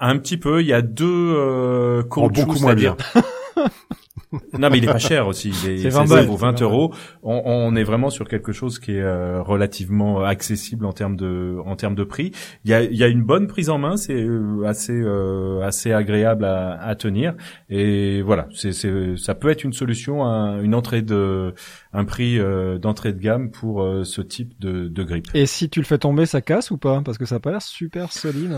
Un 0.00 0.18
petit 0.18 0.36
peu, 0.36 0.60
il 0.60 0.66
y 0.66 0.72
a 0.72 0.80
deux 0.80 1.34
euh, 1.36 2.02
oh, 2.16 2.30
beaucoup 2.30 2.58
moins 2.60 2.74
bien. 2.74 2.96
non, 4.58 4.68
mais 4.70 4.78
il 4.78 4.84
est 4.84 4.92
pas 4.92 4.98
cher 4.98 5.26
aussi. 5.26 5.50
Il 5.64 5.86
est, 5.86 5.88
20 5.88 6.04
20 6.04 6.62
euros. 6.62 6.92
On, 7.22 7.42
on, 7.44 7.76
est 7.76 7.82
vraiment 7.82 8.10
sur 8.10 8.28
quelque 8.28 8.52
chose 8.52 8.78
qui 8.78 8.92
est 8.92 9.00
euh, 9.00 9.42
relativement 9.42 10.22
accessible 10.22 10.84
en 10.84 10.92
termes 10.92 11.16
de, 11.16 11.56
en 11.64 11.76
termes 11.76 11.94
de 11.94 12.04
prix. 12.04 12.32
Il 12.64 12.70
y 12.70 12.74
a, 12.74 12.82
il 12.82 12.96
y 12.96 13.04
a 13.04 13.08
une 13.08 13.22
bonne 13.22 13.46
prise 13.46 13.70
en 13.70 13.78
main. 13.78 13.96
C'est 13.96 14.20
euh, 14.20 14.64
assez, 14.66 14.92
euh, 14.92 15.62
assez 15.62 15.92
agréable 15.92 16.44
à, 16.44 16.78
à, 16.80 16.94
tenir. 16.94 17.34
Et 17.70 18.20
voilà, 18.22 18.48
c'est, 18.52 18.72
ça 19.16 19.34
peut 19.34 19.48
être 19.48 19.64
une 19.64 19.72
solution, 19.72 20.24
à 20.24 20.58
une 20.62 20.74
entrée 20.74 21.02
de, 21.02 21.54
un 21.92 22.04
prix 22.04 22.38
d'entrée 22.80 23.12
de 23.12 23.20
gamme 23.20 23.50
pour 23.50 23.86
ce 24.04 24.20
type 24.20 24.58
de, 24.60 24.88
de 24.88 25.02
grip. 25.02 25.26
Et 25.34 25.46
si 25.46 25.70
tu 25.70 25.80
le 25.80 25.86
fais 25.86 25.98
tomber, 25.98 26.26
ça 26.26 26.40
casse 26.40 26.70
ou 26.70 26.76
pas? 26.76 27.00
Parce 27.04 27.18
que 27.18 27.24
ça 27.24 27.36
a 27.36 27.40
pas 27.40 27.50
l'air 27.50 27.62
super 27.62 28.12
solide. 28.12 28.54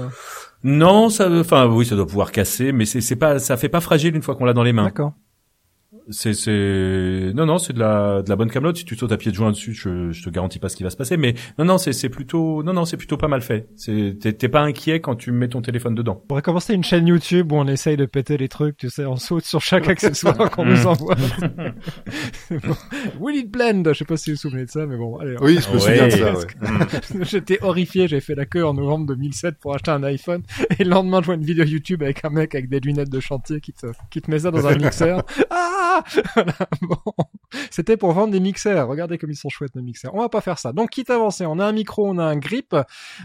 Non, 0.63 1.09
ça, 1.09 1.31
enfin 1.31 1.67
oui, 1.67 1.87
ça 1.87 1.97
doit 1.97 2.07
pouvoir 2.07 2.33
casser, 2.33 2.73
mais 2.73 2.85
c'est, 2.85 3.01
c'est 3.01 3.17
pas, 3.17 3.39
ça 3.39 3.57
fait 3.57 3.69
pas 3.69 3.81
fragile 3.81 4.15
une 4.15 4.23
fois 4.23 4.35
qu'on 4.35 4.45
l'a 4.45 4.53
dans 4.53 4.63
les 4.63 4.73
mains. 4.73 4.85
D'accord. 4.85 5.15
C'est 6.11 6.35
c'est 6.35 7.33
non 7.35 7.47
non 7.47 7.59
c'est 7.59 7.73
de 7.73 7.79
la 7.79 8.23
de 8.23 8.29
la 8.29 8.37
bonne 8.37 8.51
camelote. 8.51 8.77
Si 8.77 8.85
tu 8.85 8.97
sautes 8.97 9.13
à 9.13 9.17
pied 9.17 9.31
de 9.31 9.37
joint 9.37 9.51
dessus 9.51 9.75
je 9.75 10.11
je 10.11 10.23
te 10.23 10.31
garantis 10.31 10.59
pas 10.59 10.69
ce 10.69 10.77
qui 10.77 10.83
va 10.83 10.91
se 10.91 10.97
passer 10.97 11.17
mais 11.17 11.35
non 11.59 11.65
non 11.65 11.79
c'est 11.79 11.93
c'est 11.93 12.09
plutôt 12.09 12.63
non 12.63 12.73
non 12.73 12.85
c'est 12.85 12.97
plutôt 12.97 13.17
pas 13.17 13.29
mal 13.29 13.43
fait. 13.43 13.69
C'est 13.77 14.17
t'es 14.19 14.49
pas 14.49 14.63
inquiet 14.63 15.01
quand 15.01 15.17
tu 15.17 15.33
mets 15.33 15.49
ton 15.49 15.63
téléphone 15.63 15.95
dedans. 15.95 16.21
On 16.25 16.29
pourrait 16.29 16.43
commencer 16.43 16.75
une 16.75 16.85
chaîne 16.85 17.07
YouTube 17.07 17.53
où 17.53 17.57
on 17.57 17.67
essaye 17.67 17.97
de 17.97 18.07
péter 18.07 18.37
les 18.37 18.49
trucs 18.49 18.77
tu 18.77 18.91
sais 18.91 19.07
on 19.07 19.17
saute 19.17 19.45
sur 19.45 19.61
chaque 19.61 19.89
accessoire 19.89 20.51
qu'on 20.51 20.65
nous 20.65 20.87
envoie. 20.87 21.17
Bon. 22.51 22.77
Will 23.21 23.37
it 23.37 23.51
blend? 23.51 23.85
Je 23.87 23.95
sais 23.95 24.05
pas 24.05 24.17
si 24.17 24.31
vous 24.31 24.37
vous 24.37 24.41
souvenez 24.41 24.65
de 24.65 24.71
ça 24.71 24.87
mais 24.87 24.97
bon 24.97 25.19
allez 25.19 25.37
oui 25.41 25.59
je 25.61 25.73
me 25.73 25.79
souviens 25.79 26.07
de 26.07 26.11
ça 26.11 26.35
ouais. 26.35 26.47
j'étais 27.23 27.59
horrifié 27.63 28.09
j'ai 28.09 28.21
fait 28.21 28.35
la 28.35 28.47
queue 28.47 28.65
en 28.65 28.75
novembre 28.75 29.07
2007 29.07 29.57
pour 29.59 29.75
acheter 29.75 29.91
un 29.91 30.03
iPhone 30.03 30.43
et 30.79 30.85
le 30.85 30.91
lendemain 30.91 31.21
je 31.21 31.27
vois 31.27 31.35
une 31.35 31.45
vidéo 31.45 31.65
YouTube 31.65 32.03
avec 32.03 32.25
un 32.25 32.31
mec 32.31 32.55
avec 32.55 32.69
des 32.69 32.81
lunettes 32.81 33.11
de 33.11 33.21
chantier 33.21 33.61
qui 33.61 33.73
te 33.73 33.87
qui 34.11 34.21
te 34.21 34.31
met 34.31 34.41
ça 34.41 34.51
dans 34.51 34.67
un 34.67 34.77
mixeur. 34.77 35.23
Ah 35.51 36.00
bon. 36.83 36.97
C'était 37.71 37.97
pour 37.97 38.13
vendre 38.13 38.33
des 38.33 38.41
mixeurs. 38.41 38.89
Regardez 38.89 39.19
comme 39.19 39.31
ils 39.31 39.37
sont 39.37 39.49
chouettes 39.49 39.75
nos 39.75 39.83
mixeurs. 39.83 40.15
On 40.15 40.21
va 40.21 40.29
pas 40.29 40.41
faire 40.41 40.59
ça. 40.59 40.73
Donc 40.73 40.91
quitte 40.91 41.11
à 41.11 41.15
avancer, 41.15 41.47
on 41.47 41.59
a 41.59 41.65
un 41.65 41.73
micro, 41.73 42.09
on 42.09 42.19
a 42.19 42.25
un 42.25 42.37
grip. 42.37 42.75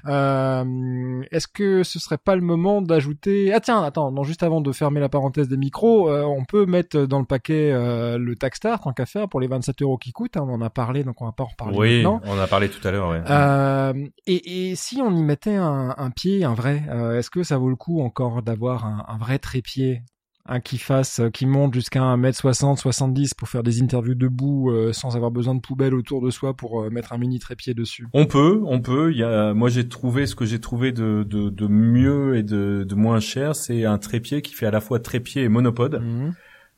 Euh, 0.07 1.21
Est-ce 1.31 1.47
que 1.47 1.83
ce 1.83 1.99
serait 1.99 2.17
pas 2.17 2.35
le 2.35 2.41
moment 2.41 2.81
d'ajouter 2.81 3.53
Ah 3.53 3.59
tiens, 3.59 3.83
attends, 3.83 4.11
non, 4.11 4.23
juste 4.23 4.43
avant 4.43 4.61
de 4.61 4.71
fermer 4.71 4.99
la 4.99 5.09
parenthèse 5.09 5.47
des 5.47 5.57
micros, 5.57 6.09
euh, 6.09 6.23
on 6.23 6.43
peut 6.45 6.65
mettre 6.65 7.05
dans 7.05 7.19
le 7.19 7.25
paquet 7.25 7.71
euh, 7.71 8.17
le 8.17 8.35
Tagstar 8.35 8.81
tant 8.81 8.93
qu'à 8.93 9.05
faire 9.05 9.27
pour 9.29 9.39
les 9.39 9.47
27 9.47 9.81
euros 9.81 9.97
qui 9.97 10.11
coûtent. 10.11 10.37
Hein, 10.37 10.45
on 10.47 10.53
en 10.55 10.61
a 10.61 10.69
parlé, 10.69 11.03
donc 11.03 11.21
on 11.21 11.25
va 11.25 11.31
pas 11.31 11.43
en 11.43 11.47
reparler 11.47 11.77
oui, 11.77 11.95
maintenant. 12.03 12.21
on 12.25 12.37
en 12.37 12.39
a 12.39 12.47
parlé 12.47 12.69
tout 12.69 12.85
à 12.87 12.91
l'heure. 12.91 13.09
Ouais. 13.09 13.21
Euh, 13.29 13.93
et, 14.25 14.69
et, 14.71 14.75
si 14.75 15.01
on 15.01 15.15
y 15.15 15.23
mettait 15.23 15.55
un, 15.55 15.93
un 15.97 16.09
pied, 16.11 16.43
un 16.43 16.53
vrai, 16.53 16.83
euh, 16.89 17.17
est-ce 17.17 17.29
que 17.29 17.43
ça 17.43 17.57
vaut 17.57 17.69
le 17.69 17.75
coup 17.75 18.01
encore 18.01 18.41
d'avoir 18.41 18.85
un, 18.85 19.05
un 19.07 19.17
vrai 19.17 19.39
trépied 19.39 20.03
un 20.47 20.59
qui 20.59 20.77
fasse, 20.77 21.21
qui 21.33 21.45
monte 21.45 21.73
jusqu'à 21.73 22.01
1m60, 22.01 22.77
70 22.77 23.33
pour 23.33 23.49
faire 23.49 23.63
des 23.63 23.81
interviews 23.81 24.13
debout 24.13 24.69
euh, 24.69 24.93
sans 24.93 25.15
avoir 25.15 25.31
besoin 25.31 25.55
de 25.55 25.59
poubelle 25.59 25.95
autour 25.95 26.21
de 26.21 26.29
soi 26.29 26.53
pour 26.53 26.83
euh, 26.83 26.89
mettre 26.89 27.13
un 27.13 27.17
mini 27.17 27.39
trépied 27.39 27.73
dessus. 27.73 28.07
On 28.13 28.25
peut, 28.25 28.61
on 28.65 28.79
peut. 28.79 29.11
Il 29.11 29.17
y 29.17 29.23
a, 29.23 29.53
moi 29.53 29.69
j'ai 29.69 29.87
trouvé 29.87 30.27
ce 30.27 30.35
que 30.35 30.45
j'ai 30.45 30.59
trouvé 30.59 30.91
de, 30.91 31.25
de, 31.27 31.49
de, 31.49 31.67
mieux 31.67 32.37
et 32.37 32.43
de, 32.43 32.85
de 32.87 32.95
moins 32.95 33.19
cher, 33.19 33.55
c'est 33.55 33.85
un 33.85 33.97
trépied 33.97 34.41
qui 34.41 34.53
fait 34.53 34.67
à 34.67 34.71
la 34.71 34.81
fois 34.81 34.99
trépied 34.99 35.43
et 35.43 35.49
monopode. 35.49 36.01
Mmh. 36.01 36.33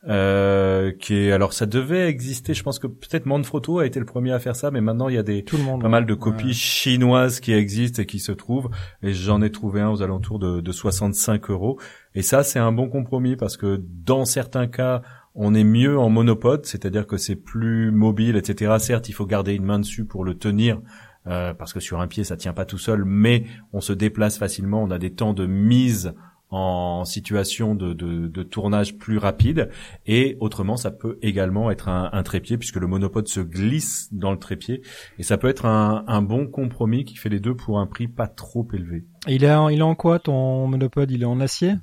Euh, 0.08 0.92
qui 0.92 1.16
est 1.16 1.32
alors 1.32 1.54
ça 1.54 1.66
devait 1.66 2.08
exister 2.08 2.54
je 2.54 2.62
pense 2.62 2.78
que 2.78 2.86
peut-être 2.86 3.26
Manfrotto 3.26 3.80
a 3.80 3.86
été 3.88 4.00
le 4.00 4.06
premier 4.06 4.32
à 4.32 4.38
faire 4.38 4.56
ça 4.56 4.70
mais 4.70 4.80
maintenant 4.80 5.10
il 5.10 5.16
y 5.16 5.18
a 5.18 5.24
des 5.24 5.44
Tout 5.44 5.58
le 5.58 5.64
monde, 5.64 5.82
pas 5.82 5.90
mal 5.90 6.06
de 6.06 6.14
copies 6.14 6.46
ouais. 6.46 6.54
chinoises 6.54 7.40
qui 7.40 7.52
existent 7.52 8.04
et 8.04 8.06
qui 8.06 8.20
se 8.20 8.32
trouvent 8.32 8.70
et 9.02 9.12
j'en 9.12 9.42
ai 9.42 9.52
trouvé 9.52 9.82
un 9.82 9.90
aux 9.90 10.04
alentours 10.04 10.38
de, 10.38 10.62
de 10.62 10.72
65 10.72 11.50
euros 11.50 11.80
et 12.18 12.24
ça 12.24 12.44
c'est 12.44 12.58
un 12.58 12.72
bon 12.72 12.90
compromis 12.90 13.36
parce 13.36 13.58
que 13.58 13.80
dans 14.04 14.26
certains 14.26 14.66
cas 14.66 15.04
on 15.36 15.54
est 15.54 15.64
mieux 15.64 16.00
en 16.00 16.10
monopode 16.10 16.66
c'est-à-dire 16.66 17.06
que 17.06 17.18
c'est 17.18 17.36
plus 17.36 17.92
mobile 17.92 18.36
etc 18.36 18.78
certes 18.80 19.08
il 19.08 19.14
faut 19.14 19.28
garder 19.28 19.54
une 19.54 19.64
main 19.64 19.78
dessus 19.78 20.04
pour 20.04 20.26
le 20.26 20.34
tenir 20.34 20.82
euh, 21.28 21.54
parce 21.54 21.74
que 21.74 21.80
sur 21.80 22.02
un 22.02 22.08
pied 22.08 22.24
ça 22.24 22.36
tient 22.36 22.54
pas 22.54 22.66
tout 22.66 22.80
seul 22.80 23.06
mais 23.06 23.44
on 23.72 23.82
se 23.82 23.94
déplace 23.94 24.40
facilement 24.40 24.82
on 24.82 24.90
a 24.90 24.98
des 24.98 25.14
temps 25.14 25.34
de 25.34 25.46
mise 25.46 26.16
en 26.50 27.06
situation 27.06 27.76
de, 27.76 27.94
de, 27.94 28.28
de, 28.28 28.44
tournage 28.44 28.98
plus 28.98 29.18
rapide. 29.18 29.70
Et 30.06 30.38
autrement 30.40 30.78
ça 30.78 30.92
peut 30.92 31.20
également 31.22 31.70
être 31.72 31.90
un, 31.90 32.10
un, 32.14 32.24
trépied 32.24 32.58
puisque 32.58 32.78
le 32.78 32.88
monopode 32.88 33.28
se 33.28 33.42
glisse 33.42 34.08
dans 34.14 34.32
le 34.32 34.40
trépied. 34.40 34.82
Et 35.20 35.24
ça 35.24 35.38
peut 35.38 35.50
être 35.50 35.66
un, 35.66 36.06
un, 36.08 36.22
bon 36.22 36.48
compromis 36.48 37.04
qui 37.04 37.18
fait 37.18 37.28
les 37.28 37.42
deux 37.42 37.54
pour 37.54 37.80
un 37.80 37.86
prix 37.86 38.08
pas 38.08 38.28
trop 38.28 38.66
élevé. 38.74 39.04
Il 39.28 39.44
est 39.44 39.54
en, 39.54 39.68
il 39.68 39.80
est 39.80 39.84
en 39.84 39.96
quoi 39.96 40.20
ton 40.20 40.68
monopode? 40.68 41.12
Il 41.12 41.24
est 41.24 41.26
en 41.26 41.42
acier? 41.42 41.74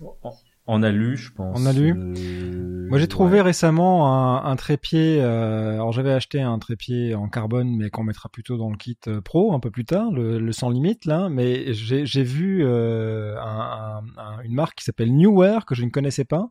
En 0.00 0.47
alu, 0.82 1.16
je 1.16 1.32
pense. 1.32 1.60
En 1.60 1.66
alu. 1.66 1.94
Euh... 1.96 2.58
Moi, 2.88 2.98
j'ai 2.98 3.06
trouvé 3.06 3.38
ouais. 3.38 3.42
récemment 3.42 4.08
un, 4.08 4.50
un 4.50 4.56
trépied. 4.56 5.20
Euh, 5.20 5.74
alors, 5.74 5.92
j'avais 5.92 6.12
acheté 6.12 6.40
un 6.40 6.58
trépied 6.58 7.14
en 7.14 7.28
carbone, 7.28 7.76
mais 7.76 7.90
qu'on 7.90 8.02
mettra 8.02 8.30
plutôt 8.30 8.56
dans 8.56 8.70
le 8.70 8.76
kit 8.76 8.96
euh, 9.08 9.20
pro 9.20 9.52
un 9.52 9.60
peu 9.60 9.70
plus 9.70 9.84
tard, 9.84 10.10
le, 10.10 10.38
le 10.38 10.52
sans 10.52 10.70
limite 10.70 11.04
là. 11.04 11.28
Mais 11.28 11.74
j'ai 11.74 12.22
vu 12.22 12.64
euh, 12.64 13.36
un, 13.38 14.02
un, 14.16 14.40
une 14.42 14.54
marque 14.54 14.78
qui 14.78 14.84
s'appelle 14.84 15.14
Newer 15.14 15.58
que 15.66 15.74
je 15.74 15.84
ne 15.84 15.90
connaissais 15.90 16.24
pas 16.24 16.48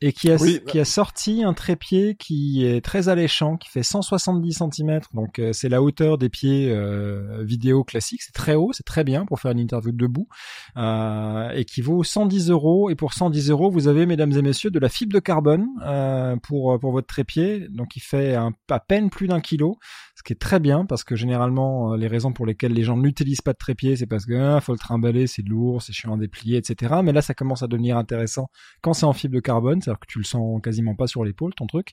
et 0.00 0.12
qui 0.12 0.30
a 0.30 0.36
oui. 0.36 0.60
qui 0.66 0.78
a 0.78 0.84
sorti 0.84 1.42
un 1.42 1.54
trépied 1.54 2.14
qui 2.14 2.64
est 2.64 2.84
très 2.84 3.08
alléchant, 3.08 3.56
qui 3.56 3.68
fait 3.68 3.82
170 3.82 4.62
cm. 4.72 5.00
Donc, 5.12 5.40
euh, 5.40 5.52
c'est 5.52 5.68
la 5.68 5.82
hauteur 5.82 6.18
des 6.18 6.28
pieds 6.28 6.70
euh, 6.70 7.42
vidéo 7.42 7.82
classiques. 7.82 8.22
C'est 8.22 8.34
très 8.34 8.54
haut, 8.54 8.70
c'est 8.72 8.86
très 8.86 9.02
bien 9.02 9.26
pour 9.26 9.40
faire 9.40 9.50
une 9.50 9.58
interview 9.58 9.90
debout 9.90 10.28
et 10.76 11.64
qui 11.64 11.80
vaut 11.80 12.04
110 12.04 12.50
euros. 12.50 12.90
Et 12.90 12.94
pour 12.94 13.12
110 13.12 13.50
euros 13.50 13.59
vous 13.68 13.88
avez, 13.88 14.06
mesdames 14.06 14.32
et 14.32 14.42
messieurs, 14.42 14.70
de 14.70 14.78
la 14.78 14.88
fibre 14.88 15.12
de 15.12 15.18
carbone 15.18 15.66
euh, 15.84 16.36
pour 16.36 16.78
votre 16.78 17.06
trépied, 17.06 17.68
donc 17.68 17.96
il 17.96 18.00
fait 18.00 18.34
à 18.34 18.80
peine 18.80 19.10
plus 19.10 19.28
d'un 19.28 19.40
kilo, 19.40 19.76
ce 20.20 20.22
qui 20.22 20.34
est 20.34 20.36
très 20.36 20.60
bien 20.60 20.84
parce 20.84 21.02
que 21.02 21.16
généralement 21.16 21.94
les 21.94 22.06
raisons 22.06 22.32
pour 22.32 22.44
lesquelles 22.44 22.74
les 22.74 22.82
gens 22.82 22.98
n'utilisent 22.98 23.40
pas 23.40 23.54
de 23.54 23.58
trépied, 23.58 23.96
c'est 23.96 24.04
parce 24.06 24.26
que 24.26 24.34
ah, 24.34 24.60
faut 24.60 24.72
le 24.72 24.78
trimballer, 24.78 25.26
c'est 25.26 25.40
lourd, 25.40 25.80
c'est 25.80 25.94
chiant 25.94 26.14
à 26.14 26.18
déplier, 26.18 26.58
etc. 26.58 26.96
Mais 27.02 27.12
là, 27.12 27.22
ça 27.22 27.32
commence 27.32 27.62
à 27.62 27.68
devenir 27.68 27.96
intéressant 27.96 28.50
quand 28.82 28.92
c'est 28.92 29.06
en 29.06 29.14
fibre 29.14 29.34
de 29.34 29.40
carbone, 29.40 29.80
c'est-à-dire 29.80 29.98
que 29.98 30.06
tu 30.06 30.18
le 30.18 30.24
sens 30.24 30.60
quasiment 30.62 30.94
pas 30.94 31.06
sur 31.06 31.24
l'épaule, 31.24 31.54
ton 31.54 31.66
truc, 31.66 31.92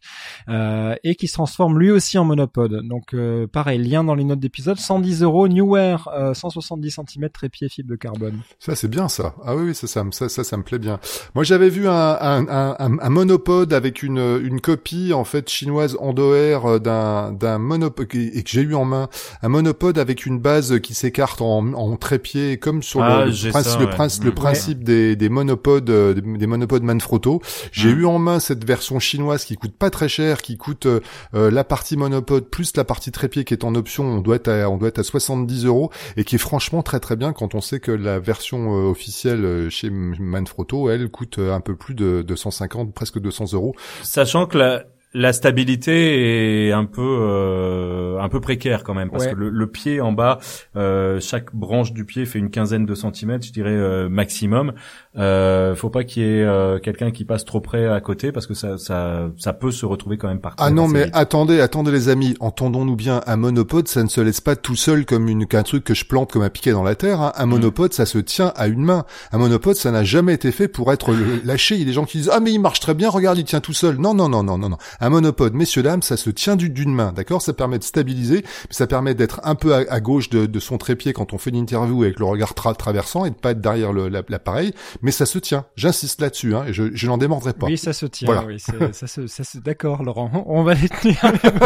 euh, 0.50 0.96
et 1.06 1.16
qui 1.16 1.30
se 1.30 1.36
transforme 1.36 1.80
lui 1.80 1.90
aussi 1.90 2.18
en 2.18 2.26
monopode. 2.26 2.86
Donc 2.86 3.14
euh, 3.14 3.48
pareil, 3.48 3.82
lien 3.82 4.04
dans 4.04 4.16
les 4.16 4.26
notes 4.26 4.42
d'épisode, 4.42 4.78
110 4.78 5.24
euros, 5.24 5.48
Newer, 5.48 5.96
euh, 6.14 6.34
170 6.34 7.00
cm 7.08 7.30
trépied 7.30 7.70
fibre 7.70 7.90
de 7.90 7.96
carbone. 7.96 8.42
Ça 8.60 8.76
c'est 8.76 8.90
bien 8.90 9.08
ça. 9.08 9.36
Ah 9.46 9.56
oui, 9.56 9.68
oui 9.68 9.76
ça, 9.76 9.88
ça, 9.88 10.04
ça, 10.12 10.28
ça, 10.28 10.44
ça 10.44 10.58
me 10.58 10.64
plaît 10.64 10.80
bien. 10.80 11.00
Moi 11.34 11.46
j'avais 11.46 11.70
vu 11.70 11.88
un, 11.88 11.94
un, 11.94 12.46
un, 12.50 13.00
un, 13.00 13.10
monopode 13.10 13.72
avec 13.72 14.04
une, 14.04 14.42
une 14.44 14.60
copie 14.60 15.14
en 15.14 15.24
fait 15.24 15.50
chinoise 15.50 15.98
endoair 16.02 16.82
d'un 16.82 17.32
d'un 17.32 17.58
monopode 17.58 17.98
et 18.26 18.44
que 18.44 18.50
j'ai 18.50 18.62
eu 18.62 18.76
en 18.76 18.86
main 18.86 19.10
un 19.42 19.50
monopode 19.50 19.98
avec 19.98 20.26
une 20.26 20.40
base 20.40 20.80
qui 20.80 20.94
s'écarte 20.94 21.42
en, 21.42 21.74
en 21.74 21.96
trépied 21.98 22.58
comme 22.58 22.84
sur 22.84 23.02
ah, 23.02 23.26
le, 23.26 23.32
le, 23.32 23.34
ça, 23.34 23.78
le, 23.80 23.86
ouais. 23.86 23.92
principe, 23.92 24.24
le 24.24 24.34
principe 24.34 24.84
des, 24.84 25.16
des 25.16 25.30
monopodes 25.30 25.90
euh, 25.90 26.14
des 26.14 26.48
monopodes 26.48 26.84
Manfrotto. 26.84 27.42
J'ai 27.72 27.94
Mm. 27.94 28.00
eu 28.00 28.06
en 28.06 28.20
main 28.20 28.40
cette 28.40 28.64
version 28.66 29.00
chinoise 29.00 29.46
qui 29.46 29.56
coûte 29.56 29.76
pas 29.76 29.90
très 29.90 30.10
cher, 30.10 30.42
qui 30.42 30.58
coûte 30.58 30.86
euh, 30.86 31.00
la 31.34 31.64
partie 31.64 31.98
monopode 31.98 32.50
plus 32.50 32.76
la 32.76 32.84
partie 32.84 33.12
trépied 33.12 33.44
qui 33.44 33.54
est 33.54 33.64
en 33.64 33.76
option. 33.76 34.04
On 34.04 34.22
doit 34.22 34.36
être 34.36 34.50
à, 34.50 34.70
on 34.70 34.78
doit 34.78 34.90
être 34.90 35.00
à 35.00 35.04
70 35.04 35.66
euros 35.66 35.92
et 36.16 36.24
qui 36.24 36.36
est 36.36 36.40
franchement 36.40 36.84
très 36.84 37.00
très 37.00 37.16
bien 37.16 37.34
quand 37.34 37.56
on 37.56 37.62
sait 37.62 37.80
que 37.80 37.92
la 37.92 38.20
version 38.20 38.76
euh, 38.76 38.90
officielle 38.90 39.70
chez 39.70 39.90
Manfrotto, 39.90 40.90
elle 40.90 41.10
coûte 41.10 41.40
un 41.40 41.62
peu 41.62 41.76
plus 41.76 41.96
de, 41.96 42.22
de 42.22 42.36
150, 42.36 42.94
presque 42.94 43.20
200 43.20 43.54
euros. 43.54 43.76
Sachant 44.04 44.46
que 44.46 44.58
la, 44.58 44.84
la 45.18 45.34
stabilité 45.34 46.68
est 46.68 46.72
un 46.72 46.86
peu 46.86 47.02
euh, 47.02 48.20
un 48.20 48.30
peu 48.30 48.40
précaire 48.40 48.84
quand 48.84 48.94
même 48.94 49.10
parce 49.10 49.26
Ouais. 49.26 49.32
que 49.32 49.36
le, 49.36 49.50
le 49.50 49.68
pied 49.68 50.00
en 50.00 50.12
bas, 50.12 50.38
euh, 50.76 51.20
chaque 51.20 51.56
branche 51.56 51.92
du 51.92 52.06
pied 52.06 52.26
fait 52.26 52.38
une 52.40 52.52
quinzaine 52.52 52.86
de 52.86 52.94
centimètres, 52.94 53.46
je 53.46 53.52
dirais 53.52 53.72
euh, 53.72 54.10
maximum. 54.10 54.74
Euh, 55.18 55.76
faut 55.76 55.90
pas 55.90 56.04
qu'il 56.04 56.24
y 56.24 56.26
ait 56.26 56.44
euh, 56.44 56.80
quelqu'un 56.80 57.12
qui 57.12 57.26
passe 57.26 57.44
trop 57.44 57.60
près 57.60 57.88
à 57.88 58.00
côté 58.02 58.32
parce 58.32 58.46
que 58.46 58.54
ça 58.54 58.78
ça 58.78 59.30
ça 59.38 59.54
peut 59.54 59.72
se 59.72 59.86
retrouver 59.86 60.18
quand 60.18 60.28
même 60.28 60.40
par 60.40 60.54
Ah 60.60 60.70
non, 60.70 60.88
mais 60.88 61.06
vite. 61.06 61.14
attendez, 61.16 61.60
attendez 61.60 61.92
les 61.92 62.10
amis, 62.10 62.36
entendons-nous 62.40 62.96
bien, 62.96 63.22
un 63.26 63.36
monopode, 63.38 63.88
ça 63.88 64.04
ne 64.04 64.10
se 64.10 64.22
laisse 64.22 64.42
pas 64.42 64.56
tout 64.56 64.76
seul 64.76 65.06
comme 65.06 65.28
une 65.28 65.48
qu'un 65.48 65.64
truc 65.64 65.84
que 65.84 65.94
je 65.96 66.06
plante 66.06 66.32
comme 66.32 66.44
un 66.44 66.50
piquet 66.50 66.72
dans 66.72 66.84
la 66.84 66.96
terre. 66.96 67.20
hein. 67.22 67.32
Un 67.36 67.46
Mm. 67.46 67.50
monopode, 67.50 67.94
ça 67.94 68.06
se 68.06 68.18
tient 68.20 68.54
à 68.56 68.68
une 68.68 68.84
main. 68.84 69.06
Un 69.32 69.38
monopode, 69.40 69.76
ça 69.76 69.90
n'a 69.92 70.04
jamais 70.04 70.34
été 70.34 70.52
fait 70.52 70.68
pour 70.68 70.92
être 70.94 71.12
lâché. 71.46 71.76
Il 71.76 71.80
y 71.80 71.84
a 71.84 71.86
des 71.86 71.94
gens 71.94 72.06
qui 72.06 72.20
disent 72.20 72.30
ah 72.32 72.40
mais 72.40 72.52
il 72.52 72.60
marche 72.60 72.80
très 72.80 72.94
bien, 72.94 73.10
regarde, 73.10 73.38
il 73.38 73.44
tient 73.46 73.60
tout 73.62 73.74
seul. 73.74 73.98
Non, 73.98 74.14
non, 74.14 74.30
non, 74.30 74.44
non, 74.44 74.58
non, 74.58 74.70
non. 74.70 74.78
Un 75.00 75.10
monopode, 75.10 75.54
messieurs 75.54 75.84
dames, 75.84 76.02
ça 76.04 76.18
se 76.18 76.30
tient 76.30 76.56
du- 76.56 76.70
d'une 76.70 76.94
main, 76.94 77.12
d'accord? 77.12 77.42
Ça 77.42 77.54
permet 77.54 77.80
de 77.80 77.84
stabiliser, 77.84 78.44
ça 78.70 78.86
permet 78.88 79.16
d'être 79.16 79.42
un 79.44 79.56
peu 79.56 79.74
à, 79.74 79.80
à 79.90 80.00
gauche 80.00 80.30
de, 80.30 80.46
de 80.46 80.60
son 80.60 80.78
trépied 80.78 81.14
quand 81.14 81.34
on 81.34 81.38
fait 81.40 81.50
une 81.50 81.56
interview 81.56 82.04
avec 82.04 82.20
le 82.20 82.26
regard 82.26 82.54
tra- 82.54 82.76
traversant 82.76 83.26
et 83.26 83.32
de 83.32 83.36
pas 83.36 83.52
être 83.52 83.62
derrière 83.62 83.94
l'appareil. 83.94 84.74
Mais 85.08 85.12
ça 85.12 85.26
se 85.26 85.40
tient. 85.40 85.66
J'insiste 85.78 86.20
là-dessus, 86.20 86.54
hein, 86.54 86.66
et 86.68 86.74
je, 86.74 86.94
je 86.94 87.08
n'en 87.08 87.18
démordrai 87.18 87.54
pas. 87.54 87.68
Oui, 87.68 87.78
ça 87.78 87.94
se 87.94 88.06
tient. 88.06 88.26
Voilà. 88.26 88.44
Oui, 88.44 88.60
ça 88.60 88.74
se, 89.08 89.26
ça 89.26 89.46
se, 89.46 89.58
d'accord, 89.58 90.04
Laurent. 90.04 90.44
On 90.48 90.64
va 90.64 90.74
les 90.74 90.90
tenir. 90.90 91.16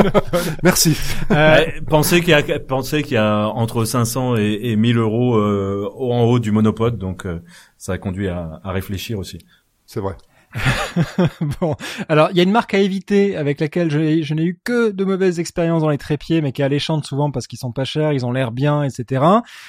Merci. 0.64 0.96
Euh, 1.32 1.56
Ouais, 1.56 1.82
pensez 1.90 2.20
qu'il 2.20 2.30
y 2.30 2.34
a 2.34 2.60
pensez 2.60 3.02
qu'il 3.02 3.14
y 3.14 3.18
a 3.18 3.48
entre 3.48 3.84
500 3.84 4.36
et, 4.38 4.60
et 4.62 4.76
1000 4.76 5.00
euros 5.00 5.38
euh, 5.38 5.90
en 5.98 6.22
haut 6.26 6.38
du 6.38 6.52
monopode, 6.52 7.00
donc 7.00 7.26
euh, 7.26 7.42
ça 7.80 7.94
a 7.94 7.98
conduit 7.98 8.28
à, 8.28 8.62
à 8.64 8.72
réfléchir 8.72 9.18
aussi. 9.18 9.40
C'est 9.88 10.02
vrai. 10.02 10.14
bon, 11.62 11.76
alors 12.10 12.30
il 12.32 12.38
y 12.38 12.40
a 12.40 12.44
une 12.44 12.52
marque 12.52 12.74
à 12.74 12.80
éviter 12.80 13.36
avec 13.36 13.60
laquelle 13.60 13.90
je, 13.90 14.34
n'ai 14.34 14.44
eu 14.44 14.60
que 14.64 14.92
de 14.92 15.04
mauvaises 15.06 15.40
expériences 15.40 15.82
dans 15.82 15.90
les 15.90 15.98
trépieds, 15.98 16.42
mais 16.42 16.52
qui 16.52 16.62
est 16.62 16.66
alléchante 16.66 17.06
souvent 17.06 17.32
parce 17.32 17.48
qu'ils 17.48 17.60
sont 17.60 17.72
pas 17.72 17.86
chers, 17.86 18.12
ils 18.14 18.26
ont 18.26 18.32
l'air 18.32 18.52
bien, 18.52 18.84
etc. 18.84 19.24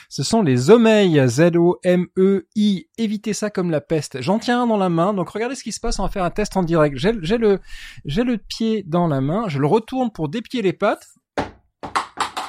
Ce 0.08 0.22
sont 0.22 0.42
les 0.42 0.70
Omei, 0.70 1.26
Z-O-M-E-I. 1.26 2.86
Évitez 2.98 3.32
ça 3.32 3.50
comme 3.50 3.70
la 3.70 3.80
peste. 3.80 4.20
J'en 4.20 4.38
tiens 4.38 4.62
un 4.62 4.66
dans 4.66 4.76
la 4.76 4.88
main, 4.88 5.14
donc 5.14 5.28
regardez 5.28 5.54
ce 5.54 5.62
qui 5.62 5.72
se 5.72 5.80
passe. 5.80 5.98
On 5.98 6.02
va 6.02 6.08
faire 6.08 6.24
un 6.24 6.30
test 6.30 6.56
en 6.56 6.62
direct. 6.62 6.96
J'ai 6.96 7.12
le 7.38 7.60
j'ai 8.04 8.24
le 8.24 8.38
pied 8.38 8.84
dans 8.86 9.06
la 9.06 9.20
main, 9.20 9.48
je 9.48 9.58
le 9.58 9.66
retourne 9.66 10.10
pour 10.10 10.28
dépier 10.28 10.62
les 10.62 10.72
pattes. 10.72 11.06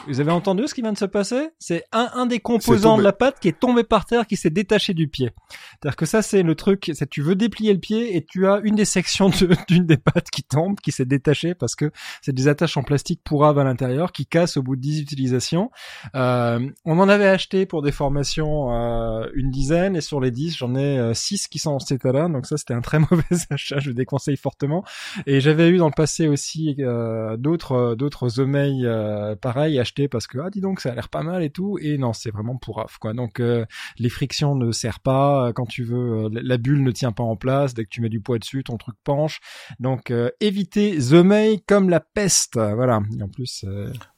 Vous 0.07 0.19
avez 0.19 0.31
entendu 0.31 0.67
ce 0.67 0.73
qui 0.73 0.81
vient 0.81 0.91
de 0.91 0.97
se 0.97 1.05
passer? 1.05 1.49
C'est 1.59 1.85
un, 1.93 2.09
un 2.13 2.25
des 2.25 2.39
composants 2.39 2.97
de 2.97 3.03
la 3.03 3.13
patte 3.13 3.39
qui 3.39 3.47
est 3.47 3.57
tombé 3.57 3.83
par 3.83 4.05
terre, 4.05 4.27
qui 4.27 4.35
s'est 4.35 4.49
détaché 4.49 4.93
du 4.93 5.07
pied. 5.07 5.31
C'est-à-dire 5.71 5.95
que 5.95 6.05
ça, 6.05 6.21
c'est 6.21 6.43
le 6.43 6.55
truc, 6.55 6.91
c'est 6.93 7.09
tu 7.09 7.21
veux 7.21 7.35
déplier 7.35 7.73
le 7.73 7.79
pied 7.79 8.15
et 8.17 8.25
tu 8.25 8.47
as 8.47 8.59
une 8.63 8.75
des 8.75 8.85
sections 8.85 9.29
d'une 9.69 9.85
des 9.85 9.97
pattes 9.97 10.29
qui 10.29 10.43
tombe, 10.43 10.79
qui 10.79 10.91
s'est 10.91 11.05
détachée 11.05 11.55
parce 11.55 11.75
que 11.75 11.91
c'est 12.21 12.33
des 12.33 12.47
attaches 12.47 12.75
en 12.75 12.83
plastique 12.83 13.21
pourrave 13.23 13.59
à 13.59 13.63
l'intérieur 13.63 14.11
qui 14.11 14.25
cassent 14.25 14.57
au 14.57 14.63
bout 14.63 14.75
de 14.75 14.81
10 14.81 14.99
utilisations. 15.01 15.71
Euh, 16.15 16.59
on 16.85 16.99
en 16.99 17.07
avait 17.07 17.27
acheté 17.27 17.65
pour 17.65 17.81
des 17.81 17.91
formations 17.91 18.73
euh, 18.73 19.27
une 19.35 19.51
dizaine 19.51 19.95
et 19.95 20.01
sur 20.01 20.19
les 20.19 20.31
10, 20.31 20.57
j'en 20.57 20.75
ai 20.75 21.13
6 21.13 21.45
euh, 21.45 21.47
qui 21.49 21.59
sont 21.59 21.71
en 21.71 21.79
cet 21.79 21.99
état-là. 21.99 22.27
Donc 22.27 22.45
ça, 22.45 22.57
c'était 22.57 22.73
un 22.73 22.81
très 22.81 22.99
mauvais 23.11 23.23
achat, 23.49 23.79
je 23.79 23.89
le 23.89 23.95
déconseille 23.95 24.37
fortement. 24.37 24.83
Et 25.25 25.39
j'avais 25.39 25.69
eu 25.69 25.77
dans 25.77 25.87
le 25.87 25.93
passé 25.95 26.27
aussi 26.27 26.75
euh, 26.79 27.37
d'autres 27.37 27.95
d'autres 27.95 28.29
Zomeil 28.29 28.85
euh, 28.85 29.35
pareil 29.35 29.79
parce 30.09 30.27
que 30.27 30.37
ah 30.39 30.49
dis 30.49 30.61
donc 30.61 30.79
ça 30.79 30.91
a 30.91 30.95
l'air 30.95 31.09
pas 31.09 31.23
mal 31.23 31.43
et 31.43 31.49
tout. 31.49 31.77
Et 31.81 31.97
non 31.97 32.13
c'est 32.13 32.31
vraiment 32.31 32.57
pourrave 32.57 32.97
quoi. 32.99 33.13
Donc 33.13 33.39
euh, 33.39 33.65
les 33.97 34.09
frictions 34.09 34.55
ne 34.55 34.71
serrent 34.71 34.99
pas 35.03 35.51
quand 35.53 35.65
tu 35.65 35.83
veux 35.83 36.29
la 36.31 36.57
bulle 36.57 36.83
ne 36.83 36.91
tient 36.91 37.11
pas 37.11 37.23
en 37.23 37.35
place. 37.35 37.73
Dès 37.73 37.83
que 37.85 37.89
tu 37.89 38.01
mets 38.01 38.09
du 38.09 38.21
poids 38.21 38.39
dessus 38.39 38.63
ton 38.63 38.77
truc 38.77 38.95
penche. 39.03 39.39
Donc 39.79 40.13
évitez 40.39 40.99
Zomeil 40.99 41.61
comme 41.61 41.89
la 41.89 41.99
peste. 41.99 42.55
Voilà. 42.57 43.01
Et 43.17 43.23
en 43.23 43.29
plus 43.29 43.65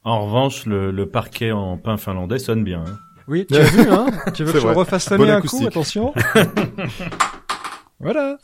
en 0.04 0.26
revanche 0.26 0.66
le, 0.66 0.90
le, 0.90 1.08
parquet 1.08 1.52
en 1.52 1.78
pain 1.78 1.96
finlandais 1.96 2.38
sonne 2.38 2.64
bien 2.64 2.84
hein. 2.86 2.98
oui 3.28 3.46
tu 3.46 3.56
as 3.56 3.62
vu 3.62 3.88
hein. 3.90 4.06
Tu 4.34 4.44
veux 4.44 4.52
que 4.52 4.60
je 4.60 4.66
refasse 4.66 5.04
sonner 5.04 5.30
un 5.30 5.40
coup 5.40 5.66
attention. 5.66 6.12
Voilà 7.98 8.38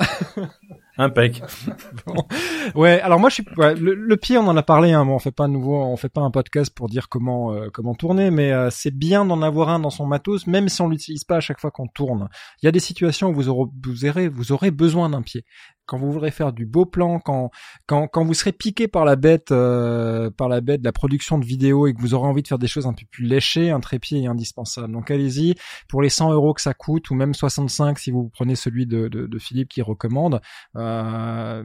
Impec. 0.99 1.43
bon. 2.07 2.27
Ouais, 2.75 3.01
alors 3.01 3.19
moi 3.19 3.31
je 3.31 3.35
suis 3.35 3.45
le, 3.57 4.17
pied 4.17 4.37
on 4.37 4.47
en 4.47 4.57
a 4.57 4.63
parlé 4.63 4.93
hein, 4.93 5.07
on 5.09 5.19
fait 5.19 5.33
pas 5.33 5.49
nouveau 5.49 5.83
on 5.83 5.97
fait 5.97 6.09
pas 6.09 6.21
un 6.21 6.31
podcast 6.31 6.73
pour 6.75 6.89
dire 6.89 7.09
comment 7.09 7.53
euh, 7.53 7.71
comment 7.73 7.95
tourner 7.95 8.31
mais 8.31 8.53
euh, 8.53 8.69
c'est 8.71 8.91
bien 8.91 9.25
d'en 9.25 9.41
avoir 9.43 9.71
un 9.71 9.79
dans 9.79 9.91
son 9.91 10.07
matos 10.07 10.47
même 10.47 10.69
si 10.69 10.83
on 10.83 10.89
l'utilise 10.89 11.25
pas 11.25 11.37
à 11.37 11.41
chaque 11.41 11.61
fois 11.61 11.71
qu'on 11.71 11.87
tourne. 11.87 12.29
Il 12.63 12.67
y 12.67 12.69
a 12.69 12.73
des 12.73 12.81
situations 12.81 13.31
où 13.31 13.35
vous 13.35 13.49
aurez, 13.49 14.29
vous 14.29 14.53
aurez 14.53 14.71
besoin 14.71 15.09
d'un 15.09 15.23
pied. 15.23 15.45
Quand 15.93 15.99
vous 15.99 16.11
voudrez 16.11 16.31
faire 16.31 16.55
du 16.55 16.65
beau 16.65 16.87
plan, 16.87 17.21
quand 17.21 17.51
quand 17.85 18.09
quand 18.09 18.25
vous 18.25 18.33
serez 18.33 18.53
piqué 18.53 18.89
par 18.89 19.05
la 19.05 19.15
bête 19.15 19.53
euh, 19.53 20.31
par 20.31 20.49
la 20.49 20.63
bête 20.63 20.81
de 20.81 20.87
la 20.87 20.93
production 20.93 21.39
de 21.39 21.45
vidéos 21.45 21.87
et 21.87 21.93
que 21.93 22.01
vous 22.01 22.15
aurez 22.15 22.27
envie 22.27 22.41
de 22.41 22.49
faire 22.49 22.59
des 22.59 22.67
choses 22.67 22.87
un 22.87 22.95
peu 22.95 23.05
plus 23.11 23.27
léchées, 23.27 23.69
un 23.69 23.79
trépied 23.79 24.23
est 24.23 24.27
indispensable. 24.27 24.91
Donc 24.91 25.11
allez-y 25.11 25.55
pour 25.91 26.01
les 26.01 26.09
100 26.09 26.33
euros 26.33 26.55
que 26.55 26.63
ça 26.63 26.73
coûte 26.73 27.11
ou 27.11 27.15
même 27.15 27.35
65 27.35 27.99
si 27.99 28.11
vous 28.11 28.31
prenez 28.31 28.55
celui 28.55 28.87
de, 28.87 29.09
de, 29.09 29.27
de 29.27 29.39
Philippe 29.39 29.69
qui 29.69 29.83
recommande. 29.83 30.41
Euh, 30.77 31.63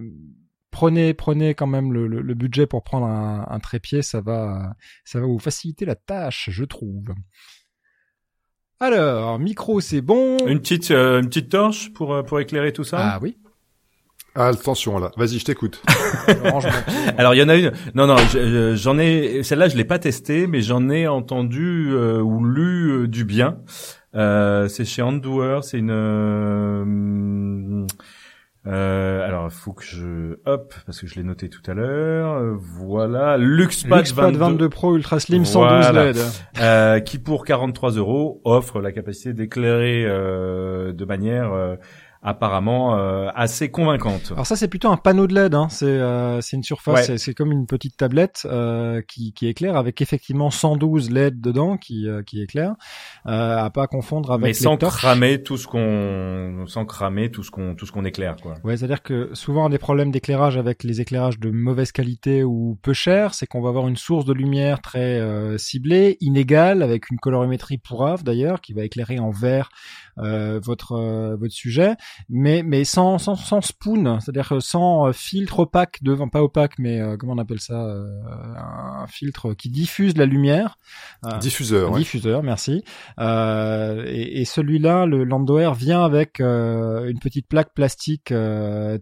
prenez 0.72 1.14
prenez 1.14 1.54
quand 1.54 1.68
même 1.68 1.94
le, 1.94 2.34
budget 2.34 2.68
pour 2.68 2.84
prendre 2.84 3.06
un, 3.06 3.60
trépied, 3.62 4.02
ça 4.02 4.20
va 4.20 4.76
ça 5.06 5.22
va 5.22 5.26
vous 5.26 5.40
faciliter 5.40 5.86
la 5.86 5.96
tâche, 5.96 6.50
je 6.52 6.66
trouve. 6.66 7.16
Alors, 8.82 9.40
micro, 9.40 9.80
c'est 9.80 10.02
bon. 10.02 10.36
Une 10.46 10.60
petite 10.60 10.92
euh, 10.92 11.22
une 11.22 11.28
petite 11.28 11.48
torche 11.48 11.94
pour 11.94 12.26
pour 12.26 12.42
éclairer 12.42 12.74
tout 12.74 12.84
ça? 12.84 13.14
Ah 13.14 13.20
oui. 13.22 13.38
Ah, 14.38 14.48
attention 14.48 15.00
là, 15.00 15.12
vas-y, 15.18 15.40
je 15.40 15.46
t'écoute. 15.46 15.82
Alors 17.18 17.34
il 17.34 17.40
y 17.40 17.44
en 17.44 17.50
a 17.50 17.56
une. 17.56 17.72
Non 17.96 18.06
non, 18.08 18.16
j'en 18.76 19.00
ai. 19.00 19.42
Celle-là, 19.44 19.68
je 19.68 19.76
l'ai 19.76 19.86
pas 19.86 20.00
testée, 20.00 20.46
mais 20.48 20.62
j'en 20.62 20.90
ai 20.90 21.08
entendu 21.08 21.92
ou 21.94 22.46
lu 22.46 23.08
du 23.08 23.26
bien. 23.26 23.58
c'est 24.14 24.86
chez 24.86 25.02
Andour, 25.02 25.64
c'est 25.64 25.80
une 25.80 25.92
euh, 28.68 29.26
alors, 29.26 29.46
il 29.46 29.52
faut 29.52 29.72
que 29.72 29.84
je 29.84 30.38
hop 30.46 30.74
parce 30.86 31.00
que 31.00 31.08
je 31.08 31.16
l'ai 31.16 31.24
noté 31.24 31.48
tout 31.48 31.62
à 31.68 31.74
l'heure. 31.74 32.58
Voilà, 32.60 33.38
LuxPad, 33.38 34.00
LuxPad 34.00 34.36
22, 34.36 34.70
Pro 34.70 34.96
Ultra 34.96 35.20
Slim 35.20 35.46
112 35.46 35.92
LED, 35.94 36.18
euh, 36.60 37.00
qui 37.00 37.18
pour 37.18 37.46
43 37.46 37.92
euros 37.92 38.42
offre 38.44 38.82
la 38.82 38.92
capacité 38.92 39.34
d'éclairer 39.34 40.04
euh, 40.06 40.92
de 40.92 41.06
manière 41.06 41.54
euh, 41.54 41.76
apparemment 42.22 42.98
euh, 42.98 43.30
assez 43.36 43.70
convaincante. 43.70 44.32
Alors 44.32 44.46
ça 44.46 44.56
c'est 44.56 44.68
plutôt 44.68 44.90
un 44.90 44.98
panneau 44.98 45.28
de 45.28 45.36
LED, 45.36 45.54
hein. 45.54 45.68
c'est 45.70 45.86
euh, 45.86 46.42
une 46.54 46.64
surface, 46.64 47.16
c'est 47.16 47.34
comme 47.34 47.52
une 47.52 47.68
petite 47.68 47.98
tablette 47.98 48.44
euh, 48.46 49.02
qui, 49.08 49.34
qui 49.34 49.48
éclaire 49.48 49.76
avec 49.76 50.02
effectivement 50.02 50.50
112 50.50 51.12
LED 51.12 51.40
dedans 51.42 51.78
qui 51.78 52.08
euh, 52.08 52.24
qui 52.24 52.42
éclaire, 52.42 52.76
euh, 53.28 53.58
à 53.58 53.70
pas 53.70 53.88
confondre 53.88 54.32
avec 54.32 54.46
Mais 54.46 54.54
sans 54.54 54.78
cramer 54.78 55.44
tout 55.44 55.58
ce 55.58 55.68
qu'on 55.68 56.66
sans 56.68 56.86
cramer 56.86 57.32
tout 57.32 57.44
ce 57.44 57.52
qu'on 57.52 57.76
tout 57.76 57.86
ce 57.86 57.92
qu'on 57.92 58.06
éclaire 58.06 58.36
quoi. 58.42 58.56
Ouais, 58.64 58.78
c'est-à-dire 58.78 59.04
que 59.04 59.30
souvent 59.34 59.66
un 59.66 59.70
des 59.70 59.78
problèmes 59.78 60.12
d'éclairage 60.12 60.58
avec 60.58 60.84
les 60.84 61.02
éclairages 61.02 61.40
de 61.40 61.52
mauvaise 61.52 61.92
qualité 61.92 62.44
ou 62.44 62.78
peu 62.82 62.94
chers, 62.94 63.34
c'est 63.34 63.48
qu'on 63.48 63.62
va 63.62 63.70
avoir 63.70 63.88
une 63.88 63.98
source 63.98 64.26
de 64.26 64.34
lumière 64.34 64.82
très 64.82 65.22
ciblée, 65.58 66.18
inégale 66.22 66.82
avec 66.82 67.10
une 67.10 67.18
colorimétrie 67.18 67.78
pourrave 67.78 68.24
d'ailleurs 68.24 68.62
qui 68.62 68.74
va 68.74 68.84
éclairer 68.84 69.20
en 69.20 69.32
vert 69.32 69.70
euh, 69.70 70.07
votre 70.18 70.94
euh, 70.94 71.36
votre 71.36 71.54
sujet, 71.54 71.96
mais 72.30 72.64
mais 72.64 72.84
sans 72.84 73.18
sans, 73.18 73.36
sans 73.36 73.62
spoon, 73.62 74.20
c'est-à-dire 74.20 74.62
sans 74.62 75.08
euh, 75.08 75.12
filtre 75.12 75.60
opaque 75.60 76.00
devant, 76.02 76.28
pas 76.28 76.42
opaque, 76.42 76.80
mais 76.80 77.02
comment 77.20 77.34
on 77.34 77.38
appelle 77.38 77.60
ça, 77.60 77.76
un 77.78 79.08
filtre 79.08 79.54
qui 79.54 79.70
diffuse 79.70 80.18
la 80.18 80.26
lumière. 80.26 80.78
diffuseur. 81.40 81.92
Diffuseur, 81.92 82.44
merci. 82.44 82.84
et, 83.20 84.42
et 84.42 84.46
celui-là, 84.46 85.06
le 85.06 85.24
Lando 85.24 85.58
Air 85.58 85.74
vient 85.74 86.04
avec 86.04 86.40
une 86.40 87.20
petite 87.20 87.48
plaque 87.48 87.74
plastique 87.74 88.34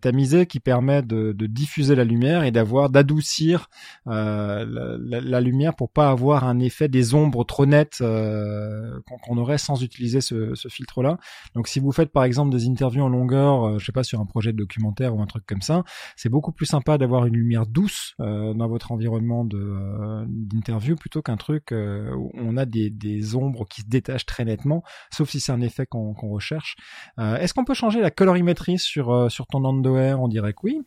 tamisée 0.01 0.45
qui 0.45 0.59
permet 0.59 1.01
de, 1.01 1.31
de 1.31 1.45
diffuser 1.45 1.95
la 1.95 2.03
lumière 2.03 2.43
et 2.43 2.51
d'avoir 2.51 2.89
d'adoucir 2.89 3.69
la, 4.05 4.65
la, 4.65 5.21
la, 5.21 5.41
lumière 5.41 5.75
pour 5.75 5.89
pas 5.89 6.09
avoir 6.09 6.43
un 6.43 6.59
effet 6.59 6.87
des 6.87 7.13
ombres 7.13 7.43
trop 7.43 7.65
nettes 7.65 7.99
qu'on 7.99 9.37
aurait 9.37 9.57
sans 9.57 9.81
utiliser 9.83 10.21
ce, 10.21 10.55
ce 10.55 10.67
filtre 10.67 11.01
donc 11.53 11.67
si 11.67 11.79
vous 11.79 11.91
faites 11.91 12.11
par 12.11 12.23
exemple 12.23 12.51
des 12.51 12.67
interviews 12.67 13.03
en 13.03 13.09
longueur, 13.09 13.67
euh, 13.67 13.79
je 13.79 13.85
sais 13.85 13.91
pas 13.91 14.03
sur 14.03 14.19
un 14.19 14.25
projet 14.25 14.51
de 14.51 14.57
documentaire 14.57 15.15
ou 15.15 15.21
un 15.21 15.25
truc 15.25 15.45
comme 15.45 15.61
ça, 15.61 15.83
c'est 16.15 16.29
beaucoup 16.29 16.51
plus 16.51 16.65
sympa 16.65 16.97
d'avoir 16.97 17.25
une 17.25 17.35
lumière 17.35 17.65
douce 17.65 18.15
euh, 18.19 18.53
dans 18.53 18.67
votre 18.67 18.91
environnement 18.91 19.47
euh, 19.53 20.25
d'interview 20.27 20.95
plutôt 20.95 21.21
qu'un 21.21 21.37
truc 21.37 21.71
où 21.71 22.31
on 22.33 22.57
a 22.57 22.65
des, 22.65 23.35
ombres 23.35 23.65
qui 23.65 23.81
se 23.81 23.87
détachent 23.87 24.25
très 24.25 24.45
nettement, 24.45 24.83
sauf 25.11 25.29
si 25.29 25.39
c'est 25.39 25.51
un 25.51 25.61
effet 25.61 25.85
qu'on 25.85 26.13
recherche. 26.13 26.75
Est-ce 27.17 27.53
qu'on 27.53 27.65
peut 27.65 27.73
changer 27.73 28.01
la 28.01 28.11
colorimétrie 28.11 28.77
sur 28.77 29.31
sur 29.31 29.47
ton 29.47 29.63
Air 29.95 30.21
On 30.21 30.27
dirait 30.27 30.53
que 30.53 30.59
oui. 30.63 30.81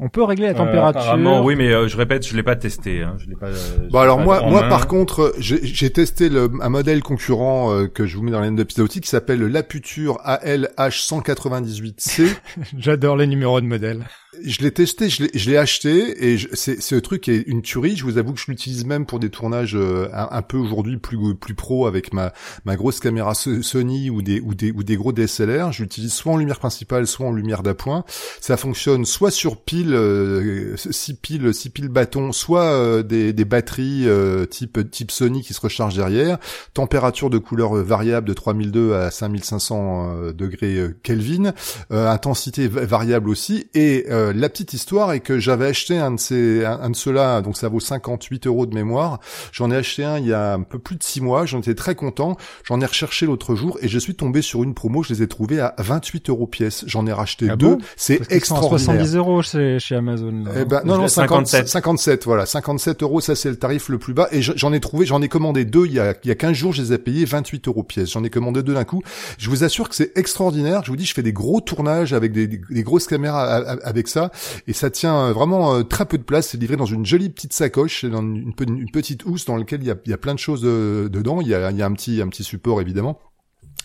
On 0.00 0.08
peut 0.08 0.22
régler 0.22 0.46
la 0.46 0.52
euh, 0.52 0.54
température. 0.54 1.44
oui, 1.44 1.54
mais 1.56 1.72
euh, 1.72 1.88
je 1.88 1.96
répète, 1.96 2.26
je 2.26 2.34
l'ai 2.36 2.42
pas 2.42 2.56
testé. 2.56 3.02
Hein. 3.02 3.16
Je 3.18 3.26
l'ai 3.28 3.36
pas. 3.36 3.46
Euh, 3.46 3.88
bon 3.90 3.98
alors 3.98 4.18
moi, 4.18 4.42
moi 4.48 4.68
par 4.68 4.88
contre, 4.88 5.34
j'ai 5.38 5.90
testé 5.90 6.28
le, 6.28 6.50
un 6.60 6.68
modèle 6.68 7.02
concurrent 7.02 7.86
que 7.92 8.06
je 8.06 8.16
vous 8.16 8.22
mets 8.22 8.30
dans 8.30 8.40
l'end 8.40 8.52
d'épisode 8.52 8.88
qui 8.88 9.08
s'appelle 9.08 9.40
l'Aputure 9.40 10.18
ALH 10.24 10.68
198C. 10.76 12.36
J'adore 12.78 13.16
les 13.16 13.26
numéros 13.26 13.60
de 13.60 13.66
modèle 13.66 14.04
je 14.42 14.60
l'ai 14.62 14.70
testé, 14.72 15.08
je 15.08 15.50
l'ai 15.50 15.56
acheté 15.56 16.32
et 16.32 16.38
c'est 16.52 16.80
ce 16.80 16.94
truc 16.96 17.28
est 17.28 17.42
une 17.46 17.62
tuerie. 17.62 17.96
Je 17.96 18.04
vous 18.04 18.18
avoue 18.18 18.32
que 18.32 18.40
je 18.40 18.46
l'utilise 18.48 18.84
même 18.84 19.06
pour 19.06 19.18
des 19.18 19.30
tournages 19.30 19.76
euh, 19.76 20.08
un, 20.12 20.42
peu 20.42 20.56
aujourd'hui 20.56 20.96
plus 20.96 21.34
plus 21.34 21.54
pro 21.54 21.86
avec 21.86 22.12
ma 22.12 22.32
ma 22.64 22.76
grosse 22.76 23.00
caméra 23.00 23.34
Sony 23.34 24.10
ou 24.10 24.22
des 24.22 24.40
ou 24.40 24.54
des 24.54 24.72
ou 24.72 24.82
des 24.82 24.96
gros 24.96 25.12
DSLR. 25.12 25.72
Je 25.72 25.82
l'utilise 25.82 26.12
soit 26.12 26.32
en 26.32 26.36
lumière 26.36 26.58
principale, 26.58 27.06
soit 27.06 27.26
en 27.26 27.32
lumière 27.32 27.62
d'appoint. 27.62 28.04
Ça 28.40 28.56
fonctionne 28.56 29.04
soit 29.04 29.30
sur 29.30 29.62
pile 29.62 29.83
euh, 29.92 30.76
six 30.76 31.14
piles 31.14 31.52
six 31.52 31.70
piles 31.70 31.88
bâtons, 31.88 32.32
soit 32.32 32.64
euh, 32.64 33.02
des, 33.02 33.32
des 33.32 33.44
batteries 33.44 34.06
type 34.50 34.90
type 34.90 35.10
Sony 35.10 35.42
qui 35.42 35.54
se 35.54 35.60
rechargent 35.60 35.96
derrière. 35.96 36.38
Température 36.72 37.30
de 37.30 37.38
couleur 37.38 37.74
variable 37.74 38.26
de 38.26 38.32
3002 38.32 38.94
à 38.94 39.10
5500 39.10 40.32
degrés 40.32 40.90
Kelvin. 41.02 41.52
intensité 41.90 42.68
variable 42.68 43.28
aussi 43.28 43.68
et 43.74 44.06
euh, 44.10 44.32
la 44.34 44.48
petite 44.48 44.72
histoire 44.72 45.12
est 45.12 45.20
que 45.20 45.38
j'avais 45.38 45.66
acheté 45.66 45.98
un 45.98 46.12
de 46.12 46.20
ces, 46.20 46.64
un, 46.64 46.90
de 46.90 46.96
ceux-là, 46.96 47.40
donc 47.40 47.56
ça 47.56 47.68
vaut 47.68 47.80
58 47.80 48.46
euros 48.46 48.66
de 48.66 48.74
mémoire. 48.74 49.20
J'en 49.52 49.70
ai 49.70 49.76
acheté 49.76 50.04
un 50.04 50.18
il 50.18 50.26
y 50.26 50.32
a 50.32 50.54
un 50.54 50.62
peu 50.62 50.78
plus 50.78 50.96
de 50.96 51.02
6 51.02 51.20
mois. 51.20 51.46
J'en 51.46 51.58
étais 51.58 51.74
très 51.74 51.94
content. 51.94 52.36
J'en 52.64 52.80
ai 52.80 52.86
recherché 52.86 53.26
l'autre 53.26 53.54
jour 53.54 53.78
et 53.82 53.88
je 53.88 53.98
suis 53.98 54.14
tombé 54.14 54.42
sur 54.42 54.62
une 54.62 54.74
promo. 54.74 55.02
Je 55.02 55.12
les 55.12 55.22
ai 55.22 55.28
trouvés 55.28 55.60
à 55.60 55.74
28 55.78 56.30
euros 56.30 56.46
pièce. 56.46 56.84
J'en 56.86 57.06
ai 57.06 57.12
racheté 57.12 57.48
ah 57.50 57.56
deux. 57.56 57.78
C'est 57.96 58.30
extraordinaire. 58.32 58.78
70 58.78 59.16
euros 59.16 59.42
chez, 59.78 59.88
chez 59.88 59.96
Amazon. 59.96 60.44
Eh 60.56 60.64
ben, 60.64 60.82
non, 60.84 60.98
non, 60.98 61.08
57. 61.08 61.68
57, 61.68 62.24
voilà. 62.24 62.46
57 62.46 63.02
euros, 63.02 63.20
ça 63.20 63.34
c'est 63.34 63.50
le 63.50 63.56
tarif 63.56 63.88
le 63.88 63.98
plus 63.98 64.14
bas. 64.14 64.28
Et 64.32 64.42
j'en 64.42 64.72
ai 64.72 64.80
trouvé, 64.80 65.06
j'en 65.06 65.22
ai 65.22 65.28
commandé 65.28 65.64
deux 65.64 65.86
il 65.86 65.92
y 65.92 66.00
a, 66.00 66.14
il 66.24 66.28
y 66.28 66.30
a 66.30 66.34
15 66.34 66.52
jours. 66.52 66.72
Je 66.72 66.82
les 66.82 66.92
ai 66.92 66.98
payés 66.98 67.24
28 67.24 67.68
euros 67.68 67.82
pièce. 67.82 68.12
J'en 68.12 68.24
ai 68.24 68.30
commandé 68.30 68.62
deux 68.62 68.74
d'un 68.74 68.84
coup. 68.84 69.02
Je 69.38 69.50
vous 69.50 69.64
assure 69.64 69.88
que 69.88 69.94
c'est 69.94 70.16
extraordinaire. 70.16 70.82
Je 70.84 70.90
vous 70.90 70.96
dis, 70.96 71.04
je 71.04 71.14
fais 71.14 71.22
des 71.22 71.32
gros 71.32 71.60
tournages 71.60 72.12
avec 72.12 72.32
des, 72.32 72.46
des 72.46 72.82
grosses 72.82 73.06
caméras 73.06 73.44
avec 73.82 74.08
ça 74.08 74.30
et 74.66 74.72
ça 74.72 74.90
tient 74.90 75.32
vraiment 75.32 75.74
euh, 75.74 75.82
très 75.82 76.06
peu 76.06 76.18
de 76.18 76.22
place. 76.22 76.48
C'est 76.48 76.58
livré 76.58 76.76
dans 76.76 76.86
une 76.86 77.06
jolie 77.06 77.30
petite 77.30 77.52
sacoche, 77.52 78.04
dans 78.04 78.22
une, 78.22 78.52
une 78.60 78.90
petite 78.90 79.24
housse 79.26 79.44
dans 79.44 79.56
laquelle 79.56 79.82
il 79.82 79.88
y 79.88 79.90
a, 79.90 79.96
il 80.04 80.10
y 80.10 80.14
a 80.14 80.18
plein 80.18 80.34
de 80.34 80.38
choses 80.38 80.62
euh, 80.64 81.08
dedans. 81.08 81.40
Il 81.40 81.48
y 81.48 81.54
a, 81.54 81.70
il 81.70 81.76
y 81.76 81.82
a 81.82 81.86
un 81.86 81.92
petit 81.92 82.20
un 82.20 82.28
petit 82.28 82.44
support 82.44 82.80
évidemment. 82.80 83.18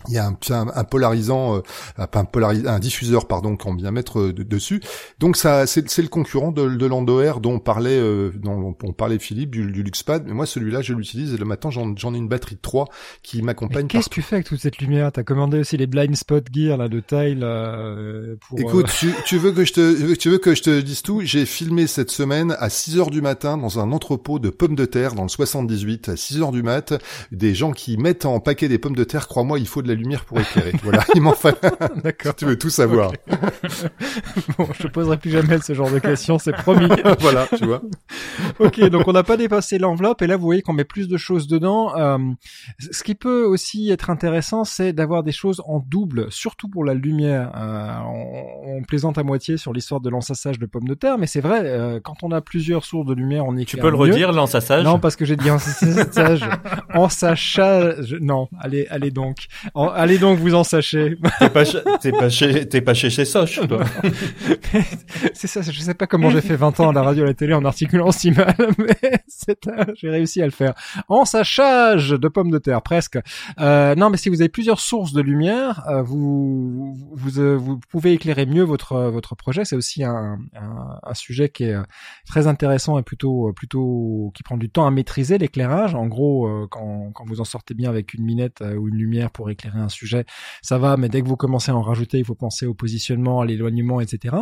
Il 0.07 0.13
y 0.13 0.17
a 0.17 0.25
un, 0.25 0.67
un, 0.73 0.83
polarisant, 0.85 1.57
euh, 1.57 1.61
un, 1.97 2.25
un 2.65 2.79
diffuseur 2.79 3.27
pardon 3.27 3.57
qu'on 3.57 3.75
vient 3.75 3.91
mettre 3.91 4.19
euh, 4.19 4.33
dessus. 4.33 4.81
Donc 5.19 5.35
ça, 5.35 5.67
c'est 5.67 6.01
le 6.01 6.07
concurrent 6.07 6.51
de, 6.51 6.69
de 6.69 6.85
l'Andoer 6.85 7.33
dont 7.41 7.55
on 7.55 7.59
parlait, 7.59 7.99
euh, 7.99 8.31
dont 8.35 8.75
on 8.81 8.93
parlait 8.93 9.19
Philippe 9.19 9.51
du, 9.51 9.71
du 9.71 9.83
Luxpad. 9.83 10.25
Mais 10.25 10.33
moi, 10.33 10.45
celui-là, 10.45 10.81
je 10.81 10.93
l'utilise 10.93 11.33
et 11.33 11.37
le 11.37 11.45
matin, 11.45 11.69
j'en 11.69 12.13
ai 12.13 12.17
une 12.17 12.29
batterie 12.29 12.55
de 12.55 12.61
3 12.61 12.87
qui 13.23 13.41
m'accompagne. 13.41 13.87
Qu'est-ce 13.87 14.09
que 14.09 14.15
tu 14.15 14.21
fais 14.21 14.35
avec 14.35 14.47
toute 14.47 14.61
cette 14.61 14.79
lumière? 14.79 15.11
T'as 15.11 15.23
commandé 15.23 15.59
aussi 15.59 15.75
les 15.75 15.87
blind 15.87 16.15
spot 16.15 16.45
gear 16.51 16.77
là 16.77 16.87
de 16.87 17.01
taille 17.01 17.39
pour. 18.47 18.59
Écoute, 18.59 18.87
tu, 18.97 19.11
tu, 19.25 19.37
veux 19.37 19.51
que 19.51 19.65
je 19.65 19.73
te, 19.73 20.15
tu 20.15 20.29
veux 20.29 20.37
que 20.37 20.55
je 20.55 20.63
te 20.63 20.79
dise 20.79 21.01
tout? 21.01 21.21
J'ai 21.23 21.45
filmé 21.45 21.87
cette 21.87 22.11
semaine 22.11 22.55
à 22.59 22.69
6 22.69 22.99
heures 22.99 23.11
du 23.11 23.21
matin 23.21 23.57
dans 23.57 23.79
un 23.79 23.91
entrepôt 23.91 24.39
de 24.39 24.49
pommes 24.49 24.75
de 24.75 24.85
terre 24.85 25.13
dans 25.13 25.23
le 25.23 25.29
78 25.29 26.09
à 26.09 26.15
6 26.15 26.41
heures 26.41 26.51
du 26.51 26.63
mat, 26.63 26.93
des 27.33 27.53
gens 27.53 27.71
qui 27.71 27.97
mettent 27.97 28.25
en 28.25 28.39
paquet 28.39 28.69
des 28.69 28.77
pommes 28.77 28.95
de 28.95 29.03
terre. 29.03 29.27
Crois-moi, 29.27 29.59
il 29.59 29.67
faut 29.67 29.81
de 29.81 29.88
la 29.89 29.95
lumière 29.95 30.25
pour 30.25 30.39
éclairer. 30.39 30.71
voilà, 30.83 31.03
il 31.15 31.21
m'en 31.21 31.33
fallait. 31.33 31.57
D'accord. 32.03 32.35
tu 32.35 32.45
veux 32.45 32.57
tout 32.57 32.69
savoir. 32.69 33.11
bon, 34.57 34.67
je 34.73 34.83
te 34.83 34.87
poserai 34.87 35.17
plus 35.17 35.31
jamais 35.31 35.59
ce 35.59 35.73
genre 35.73 35.91
de 35.91 35.99
questions, 35.99 36.39
c'est 36.39 36.53
promis. 36.53 36.87
voilà, 37.19 37.47
tu 37.47 37.65
vois. 37.65 37.81
ok, 38.59 38.79
donc 38.89 39.07
on 39.07 39.13
n'a 39.13 39.23
pas 39.23 39.37
dépassé 39.37 39.77
l'enveloppe 39.77 40.21
et 40.21 40.27
là 40.27 40.37
vous 40.37 40.45
voyez 40.45 40.61
qu'on 40.61 40.73
met 40.73 40.83
plus 40.83 41.07
de 41.07 41.17
choses 41.17 41.47
dedans. 41.47 41.95
Euh, 41.97 42.17
ce 42.91 43.03
qui 43.03 43.15
peut 43.15 43.43
aussi 43.43 43.91
être 43.91 44.09
intéressant, 44.09 44.63
c'est 44.63 44.93
d'avoir 44.93 45.23
des 45.23 45.31
choses 45.31 45.61
en 45.65 45.79
double, 45.79 46.31
surtout 46.31 46.69
pour 46.69 46.83
la 46.83 46.93
lumière. 46.93 47.51
Euh, 47.55 47.97
on, 48.05 48.77
on, 48.77 48.83
plaisante 48.83 49.17
à 49.17 49.23
moitié 49.23 49.57
sur 49.57 49.73
l'histoire 49.73 50.01
de 50.01 50.09
l'ensassage 50.09 50.57
de 50.57 50.65
pommes 50.65 50.87
de 50.87 50.93
terre, 50.93 51.17
mais 51.17 51.27
c'est 51.27 51.41
vrai, 51.41 51.61
euh, 51.63 51.99
quand 52.01 52.23
on 52.23 52.31
a 52.31 52.41
plusieurs 52.41 52.85
sources 52.85 53.05
de 53.05 53.13
lumière, 53.13 53.45
on 53.45 53.57
éclaire 53.57 53.65
Tu 53.65 53.77
peux 53.77 53.89
le 53.89 53.97
redire, 53.97 54.31
l'ensassage? 54.31 54.83
Non, 54.83 54.99
parce 54.99 55.15
que 55.15 55.25
j'ai 55.25 55.35
dit 55.35 55.51
ensassage. 55.51 56.47
ensassage. 56.93 58.17
Non, 58.21 58.47
allez, 58.59 58.87
allez 58.89 59.11
donc 59.11 59.47
allez 59.87 60.17
donc 60.17 60.39
vous 60.39 60.55
en 60.55 60.63
sachez. 60.63 61.17
T'es 61.39 61.49
pas, 61.49 61.63
t'es 62.01 62.11
pas 62.11 62.29
chez, 62.29 62.67
t'es 62.67 62.81
pas 62.81 62.93
chez 62.93 63.09
chez 63.09 63.25
Soch, 63.25 63.59
toi. 63.67 63.83
c'est 65.33 65.47
ça, 65.47 65.61
je 65.61 65.79
sais 65.79 65.93
pas 65.93 66.07
comment 66.07 66.29
j'ai 66.29 66.41
fait 66.41 66.55
20 66.55 66.79
ans 66.79 66.89
à 66.89 66.93
la 66.93 67.01
radio 67.01 67.23
et 67.23 67.25
à 67.25 67.29
la 67.29 67.33
télé 67.33 67.53
en 67.53 67.63
articulant 67.65 68.11
si 68.11 68.31
mal, 68.31 68.55
mais 68.77 69.21
j'ai 69.95 70.09
réussi 70.09 70.41
à 70.41 70.45
le 70.45 70.51
faire. 70.51 70.73
En 71.07 71.25
sachage 71.25 72.09
de 72.09 72.27
pommes 72.27 72.51
de 72.51 72.57
terre, 72.57 72.81
presque. 72.81 73.19
Euh, 73.59 73.95
non, 73.95 74.09
mais 74.09 74.17
si 74.17 74.29
vous 74.29 74.41
avez 74.41 74.49
plusieurs 74.49 74.79
sources 74.79 75.13
de 75.13 75.21
lumière, 75.21 75.83
euh, 75.87 76.01
vous, 76.01 76.95
vous, 77.13 77.39
euh, 77.39 77.55
vous, 77.55 77.79
pouvez 77.89 78.13
éclairer 78.13 78.45
mieux 78.45 78.63
votre, 78.63 79.09
votre 79.09 79.35
projet. 79.35 79.65
C'est 79.65 79.75
aussi 79.75 80.03
un, 80.03 80.39
un, 80.55 80.99
un, 81.03 81.13
sujet 81.13 81.49
qui 81.49 81.65
est 81.65 81.75
très 82.25 82.47
intéressant 82.47 82.97
et 82.99 83.03
plutôt, 83.03 83.51
plutôt, 83.53 84.31
qui 84.35 84.43
prend 84.43 84.57
du 84.57 84.69
temps 84.69 84.87
à 84.87 84.91
maîtriser 84.91 85.37
l'éclairage. 85.37 85.95
En 85.95 86.07
gros, 86.07 86.67
quand, 86.69 87.11
quand 87.13 87.25
vous 87.25 87.41
en 87.41 87.45
sortez 87.45 87.73
bien 87.73 87.89
avec 87.89 88.13
une 88.13 88.23
minette 88.23 88.61
ou 88.61 88.87
une 88.87 88.95
lumière 88.95 89.31
pour 89.31 89.49
éclairer 89.49 89.68
un 89.75 89.89
sujet, 89.89 90.25
ça 90.61 90.77
va, 90.77 90.97
mais 90.97 91.09
dès 91.09 91.21
que 91.21 91.27
vous 91.27 91.35
commencez 91.35 91.71
à 91.71 91.75
en 91.75 91.81
rajouter, 91.81 92.19
il 92.19 92.25
faut 92.25 92.35
penser 92.35 92.65
au 92.65 92.73
positionnement, 92.73 93.41
à 93.41 93.45
l'éloignement, 93.45 94.01
etc. 94.01 94.35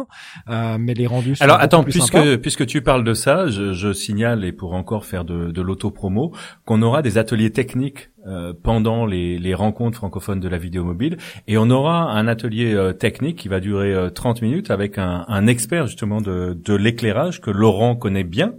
Euh, 0.49 0.77
mais 0.79 0.93
les 0.93 1.07
rendus. 1.07 1.35
Sont 1.35 1.43
Alors 1.43 1.59
attends, 1.59 1.83
plus 1.83 1.93
puisque 1.93 2.37
puisque 2.37 2.65
tu 2.65 2.81
parles 2.81 3.03
de 3.03 3.13
ça, 3.13 3.47
je, 3.49 3.73
je 3.73 3.93
signale 3.93 4.45
et 4.45 4.51
pour 4.51 4.73
encore 4.73 5.05
faire 5.05 5.25
de, 5.25 5.51
de 5.51 5.61
l'auto-promo, 5.61 6.33
qu'on 6.65 6.81
aura 6.81 7.01
des 7.01 7.17
ateliers 7.17 7.51
techniques 7.51 8.09
euh, 8.27 8.51
pendant 8.61 9.05
les, 9.05 9.39
les, 9.39 9.53
rencontres 9.53 9.97
francophones 9.97 10.41
de 10.41 10.49
la 10.49 10.57
vidéo 10.57 10.83
mobile 10.83 11.15
et 11.47 11.57
on 11.57 11.69
aura 11.69 12.11
un 12.11 12.27
atelier 12.27 12.73
euh, 12.73 12.91
technique 12.91 13.37
qui 13.37 13.47
va 13.47 13.61
durer 13.61 13.95
30 14.13 14.37
euh, 14.37 14.45
minutes 14.45 14.69
avec 14.69 14.97
un, 14.97 15.23
un 15.29 15.47
expert 15.47 15.87
justement 15.87 16.19
de, 16.19 16.57
de 16.61 16.73
l'éclairage 16.73 17.39
que 17.39 17.51
Laurent 17.51 17.95
connaît 17.95 18.25
bien 18.25 18.55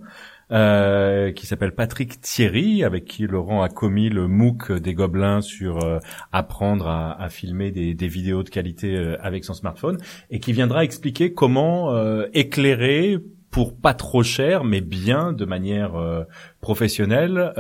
euh, 0.51 1.31
qui 1.33 1.47
s'appelle 1.47 1.75
Patrick 1.75 2.23
Thierry, 2.23 2.83
avec 2.83 3.05
qui 3.05 3.27
Laurent 3.27 3.63
a 3.63 3.69
commis 3.69 4.09
le 4.09 4.29
MOOC 4.29 4.73
des 4.73 4.95
Gobelins 4.95 5.43
sur 5.43 5.85
euh, 5.85 5.99
apprendre 6.33 6.89
à, 6.89 7.29
filmer 7.29 7.71
des, 7.71 7.93
des, 7.93 8.09
vidéos 8.09 8.43
de 8.43 8.49
qualité 8.49 8.97
euh, 8.97 9.17
avec 9.21 9.45
son 9.45 9.53
smartphone, 9.53 9.99
et 10.31 10.41
qui 10.41 10.55
viendra 10.55 10.85
expliquer 10.85 11.35
comment 11.35 11.95
éclairer 12.33 13.19
pour 13.51 13.77
pas 13.77 13.93
trop 13.95 14.23
cher, 14.23 14.65
mais 14.65 14.81
bien 14.81 15.33
de 15.33 15.45
manière 15.45 15.93
professionnelle, 16.61 17.53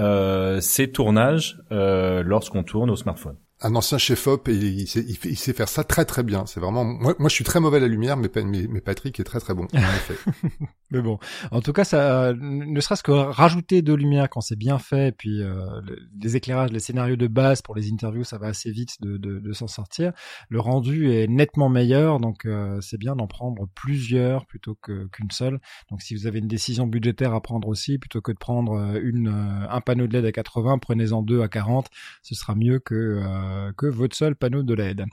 ces 0.60 0.90
tournages 0.90 1.60
lorsqu'on 1.70 2.62
tourne 2.62 2.90
au 2.90 2.96
smartphone 2.96 3.36
un 3.60 3.74
ancien 3.74 3.98
chef-op 3.98 4.48
et 4.48 4.54
il 4.54 4.86
sait, 4.86 5.04
il, 5.06 5.36
sait, 5.36 5.52
faire 5.52 5.68
ça 5.68 5.84
très 5.84 6.04
très 6.04 6.22
bien. 6.22 6.46
C'est 6.46 6.60
vraiment 6.60 6.84
moi, 6.84 7.14
moi 7.18 7.28
je 7.28 7.34
suis 7.34 7.44
très 7.44 7.60
mauvais 7.60 7.78
à 7.78 7.80
la 7.80 7.88
lumière, 7.88 8.16
mais, 8.16 8.28
Patrick 8.28 9.18
est 9.18 9.24
très 9.24 9.40
très 9.40 9.54
bon. 9.54 9.66
En 9.72 9.78
effet. 9.78 10.14
mais 10.90 11.00
bon, 11.00 11.18
en 11.50 11.60
tout 11.60 11.72
cas, 11.72 11.84
ça, 11.84 12.32
ne 12.34 12.80
serait-ce 12.80 13.02
que 13.02 13.12
rajouter 13.12 13.82
de 13.82 13.92
lumière 13.94 14.30
quand 14.30 14.40
c'est 14.40 14.56
bien 14.56 14.78
fait, 14.78 15.14
puis 15.16 15.42
euh, 15.42 15.80
les 16.20 16.36
éclairages, 16.36 16.70
les 16.70 16.78
scénarios 16.78 17.16
de 17.16 17.26
base 17.26 17.62
pour 17.62 17.74
les 17.74 17.90
interviews, 17.90 18.24
ça 18.24 18.38
va 18.38 18.46
assez 18.46 18.70
vite 18.70 19.00
de, 19.00 19.16
de, 19.16 19.38
de 19.38 19.52
s'en 19.52 19.66
sortir. 19.66 20.12
Le 20.48 20.60
rendu 20.60 21.10
est 21.10 21.26
nettement 21.26 21.68
meilleur, 21.68 22.20
donc 22.20 22.46
euh, 22.46 22.80
c'est 22.80 22.98
bien 22.98 23.16
d'en 23.16 23.26
prendre 23.26 23.66
plusieurs 23.74 24.46
plutôt 24.46 24.76
qu'une 24.76 25.30
seule. 25.30 25.60
Donc 25.90 26.02
si 26.02 26.14
vous 26.14 26.26
avez 26.26 26.38
une 26.38 26.48
décision 26.48 26.86
budgétaire 26.86 27.34
à 27.34 27.40
prendre 27.40 27.68
aussi, 27.68 27.98
plutôt 27.98 28.20
que 28.20 28.32
de 28.32 28.38
prendre 28.38 28.72
euh, 28.72 29.00
une 29.02 29.28
euh, 29.28 29.68
un 29.70 29.80
panneau 29.80 30.06
de 30.06 30.12
LED 30.12 30.26
à 30.26 30.32
80, 30.32 30.78
prenez-en 30.78 31.22
deux 31.22 31.42
à 31.42 31.48
40, 31.48 31.88
ce 32.22 32.34
sera 32.34 32.54
mieux 32.54 32.78
que 32.78 32.94
euh, 32.94 33.47
que 33.76 33.86
votre 33.86 34.16
seul 34.16 34.34
panneau 34.34 34.62
de 34.62 34.74
LED. 34.74 35.04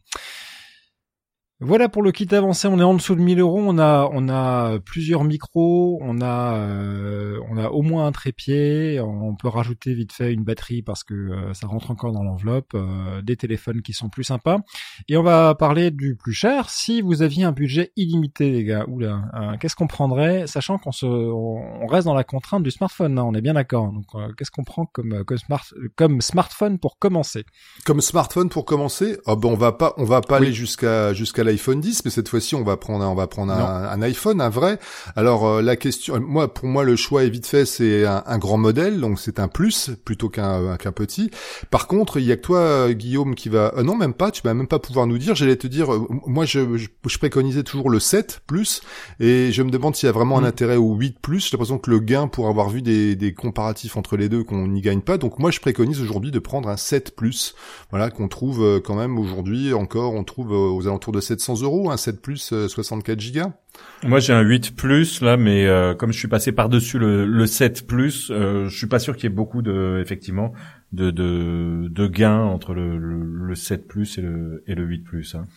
Voilà 1.61 1.87
pour 1.87 2.01
le 2.01 2.11
kit 2.11 2.27
avancé, 2.35 2.67
on 2.67 2.81
est 2.81 2.83
en 2.83 2.95
dessous 2.95 3.15
de 3.15 3.21
1000 3.21 3.39
euros, 3.39 3.63
on 3.65 3.77
a 3.77 4.09
on 4.11 4.27
a 4.27 4.77
plusieurs 4.81 5.23
micros, 5.23 5.97
on 6.01 6.19
a 6.19 6.57
euh, 6.57 7.39
on 7.49 7.55
a 7.55 7.69
au 7.69 7.81
moins 7.81 8.07
un 8.07 8.11
trépied, 8.11 8.99
on 8.99 9.37
peut 9.37 9.47
rajouter 9.47 9.93
vite 9.93 10.11
fait 10.11 10.33
une 10.33 10.43
batterie 10.43 10.81
parce 10.81 11.05
que 11.05 11.13
euh, 11.13 11.53
ça 11.53 11.67
rentre 11.67 11.91
encore 11.91 12.11
dans 12.11 12.23
l'enveloppe, 12.23 12.73
euh, 12.73 13.21
des 13.21 13.37
téléphones 13.37 13.81
qui 13.83 13.93
sont 13.93 14.09
plus 14.09 14.25
sympas 14.25 14.57
et 15.07 15.15
on 15.15 15.23
va 15.23 15.55
parler 15.55 15.91
du 15.91 16.17
plus 16.17 16.33
cher. 16.33 16.69
Si 16.69 16.99
vous 17.01 17.21
aviez 17.21 17.45
un 17.45 17.53
budget 17.53 17.93
illimité 17.95 18.51
les 18.51 18.65
gars, 18.65 18.83
oula, 18.89 19.21
qu'est-ce 19.61 19.77
qu'on 19.77 19.87
prendrait, 19.87 20.47
sachant 20.47 20.77
qu'on 20.77 20.91
se 20.91 21.05
on 21.05 21.87
reste 21.87 22.05
dans 22.05 22.15
la 22.15 22.25
contrainte 22.25 22.63
du 22.63 22.71
smartphone, 22.71 23.17
hein, 23.17 23.23
on 23.23 23.33
est 23.33 23.41
bien 23.41 23.53
d'accord. 23.53 23.93
Donc 23.93 24.07
qu'est-ce 24.37 24.51
qu'on 24.51 24.65
prend 24.65 24.87
comme 24.87 25.23
comme 25.23 25.37
smart 25.37 25.63
comme 25.95 26.19
smartphone 26.19 26.79
pour 26.79 26.99
commencer? 26.99 27.45
Comme 27.85 28.01
smartphone 28.01 28.49
pour 28.49 28.65
commencer, 28.65 29.19
oh 29.25 29.37
ben 29.37 29.47
on 29.47 29.55
va 29.55 29.71
pas 29.71 29.93
on 29.95 30.03
va 30.03 30.19
pas 30.19 30.35
aller 30.35 30.51
jusqu'à 30.51 31.13
jusqu'à 31.13 31.44
l'iPhone 31.45 31.79
10, 31.79 32.03
mais 32.05 32.11
cette 32.11 32.29
fois-ci 32.29 32.55
on 32.55 32.63
va 32.63 32.77
prendre 32.77 33.05
on 33.05 33.15
va 33.15 33.27
prendre 33.27 33.53
un, 33.53 34.01
iPhone, 34.01 34.41
un 34.41 34.49
vrai. 34.49 34.79
Alors 35.15 35.45
euh, 35.45 35.61
la 35.61 35.75
question, 35.75 36.19
moi 36.19 36.53
pour 36.53 36.67
moi 36.67 36.83
le 36.83 36.95
choix 36.95 37.23
est 37.23 37.29
vite 37.29 37.45
fait, 37.45 37.65
c'est 37.65 38.05
un, 38.05 38.37
grand 38.37 38.57
modèle, 38.57 38.99
donc 38.99 39.19
c'est 39.19 39.39
un 39.39 39.47
plus 39.47 39.91
plutôt 40.03 40.29
qu'un 40.29 40.77
qu'un 40.77 40.91
petit. 40.91 41.31
Par 41.71 41.87
contre, 41.87 42.19
il 42.19 42.25
y 42.25 42.31
a 42.31 42.37
que 42.37 42.41
toi 42.41 42.93
Guillaume 42.93 43.35
qui 43.35 43.49
va, 43.49 43.73
euh, 43.77 43.83
non 43.83 43.95
même 43.95 44.13
pas, 44.13 44.31
tu 44.31 44.41
vas 44.43 44.53
même 44.53 44.67
pas 44.67 44.79
pouvoir 44.79 45.07
nous 45.07 45.17
dire. 45.17 45.35
J'allais 45.35 45.55
te 45.55 45.67
dire, 45.67 45.93
euh, 45.93 46.07
moi 46.25 46.45
je, 46.45 46.77
je, 46.77 47.17
préconisais 47.17 47.63
toujours 47.63 47.89
le 47.89 47.99
7 47.99 48.41
plus, 48.45 48.81
et 49.19 49.51
je 49.51 49.63
me 49.63 49.71
demande 49.71 49.95
s'il 49.95 50.07
y 50.07 50.09
a 50.09 50.13
vraiment 50.13 50.37
un 50.37 50.41
mm. 50.41 50.45
intérêt 50.45 50.75
au 50.75 50.93
8 50.93 51.19
plus. 51.19 51.45
J'ai 51.45 51.51
l'impression 51.53 51.77
que 51.77 51.89
le 51.89 51.99
gain 51.99 52.27
pour 52.27 52.47
avoir 52.47 52.69
vu 52.69 52.81
des, 52.81 53.15
des 53.15 53.33
comparatifs 53.33 53.97
entre 53.97 54.17
les 54.17 54.29
deux 54.29 54.43
qu'on 54.43 54.67
n'y 54.67 54.81
gagne 54.81 55.01
pas. 55.01 55.17
Donc 55.17 55.39
moi 55.39 55.51
je 55.51 55.59
préconise 55.59 56.01
aujourd'hui 56.01 56.31
de 56.31 56.39
prendre 56.39 56.69
un 56.69 56.77
7 56.77 57.15
plus, 57.15 57.55
voilà 57.89 58.09
qu'on 58.09 58.27
trouve 58.27 58.81
quand 58.83 58.95
même 58.95 59.17
aujourd'hui 59.17 59.73
encore, 59.73 60.13
on 60.13 60.23
trouve 60.23 60.51
aux 60.51 60.87
alentours 60.87 61.13
de 61.13 61.21
700 61.35 61.61
euros 61.63 61.91
un 61.91 61.97
7 61.97 62.21
plus 62.21 62.53
64 62.67 63.19
euh, 63.19 63.43
Go 63.43 63.53
Moi 64.03 64.19
j'ai 64.19 64.33
un 64.33 64.41
8 64.41 64.75
plus 64.75 65.21
là, 65.21 65.35
mais 65.35 65.65
euh, 65.65 65.93
comme 65.93 66.13
je 66.13 66.17
suis 66.17 66.27
passé 66.27 66.51
par 66.51 66.69
dessus 66.69 66.97
le, 66.97 67.25
le 67.25 67.45
7 67.45 67.85
plus, 67.85 68.31
euh, 68.31 68.67
je 68.67 68.77
suis 68.77 68.87
pas 68.87 68.99
sûr 68.99 69.15
qu'il 69.15 69.25
y 69.25 69.27
ait 69.27 69.35
beaucoup 69.35 69.61
de 69.61 69.99
effectivement 70.01 70.53
de, 70.93 71.11
de, 71.11 71.87
de 71.89 72.07
gains 72.07 72.43
entre 72.43 72.73
le, 72.73 72.97
le, 72.97 73.55
7 73.55 73.87
plus 73.87 74.17
et 74.17 74.21
le, 74.21 74.63
et 74.67 74.75
le 74.75 74.83
8 74.83 74.99
plus. 74.99 75.35
Hein. 75.35 75.47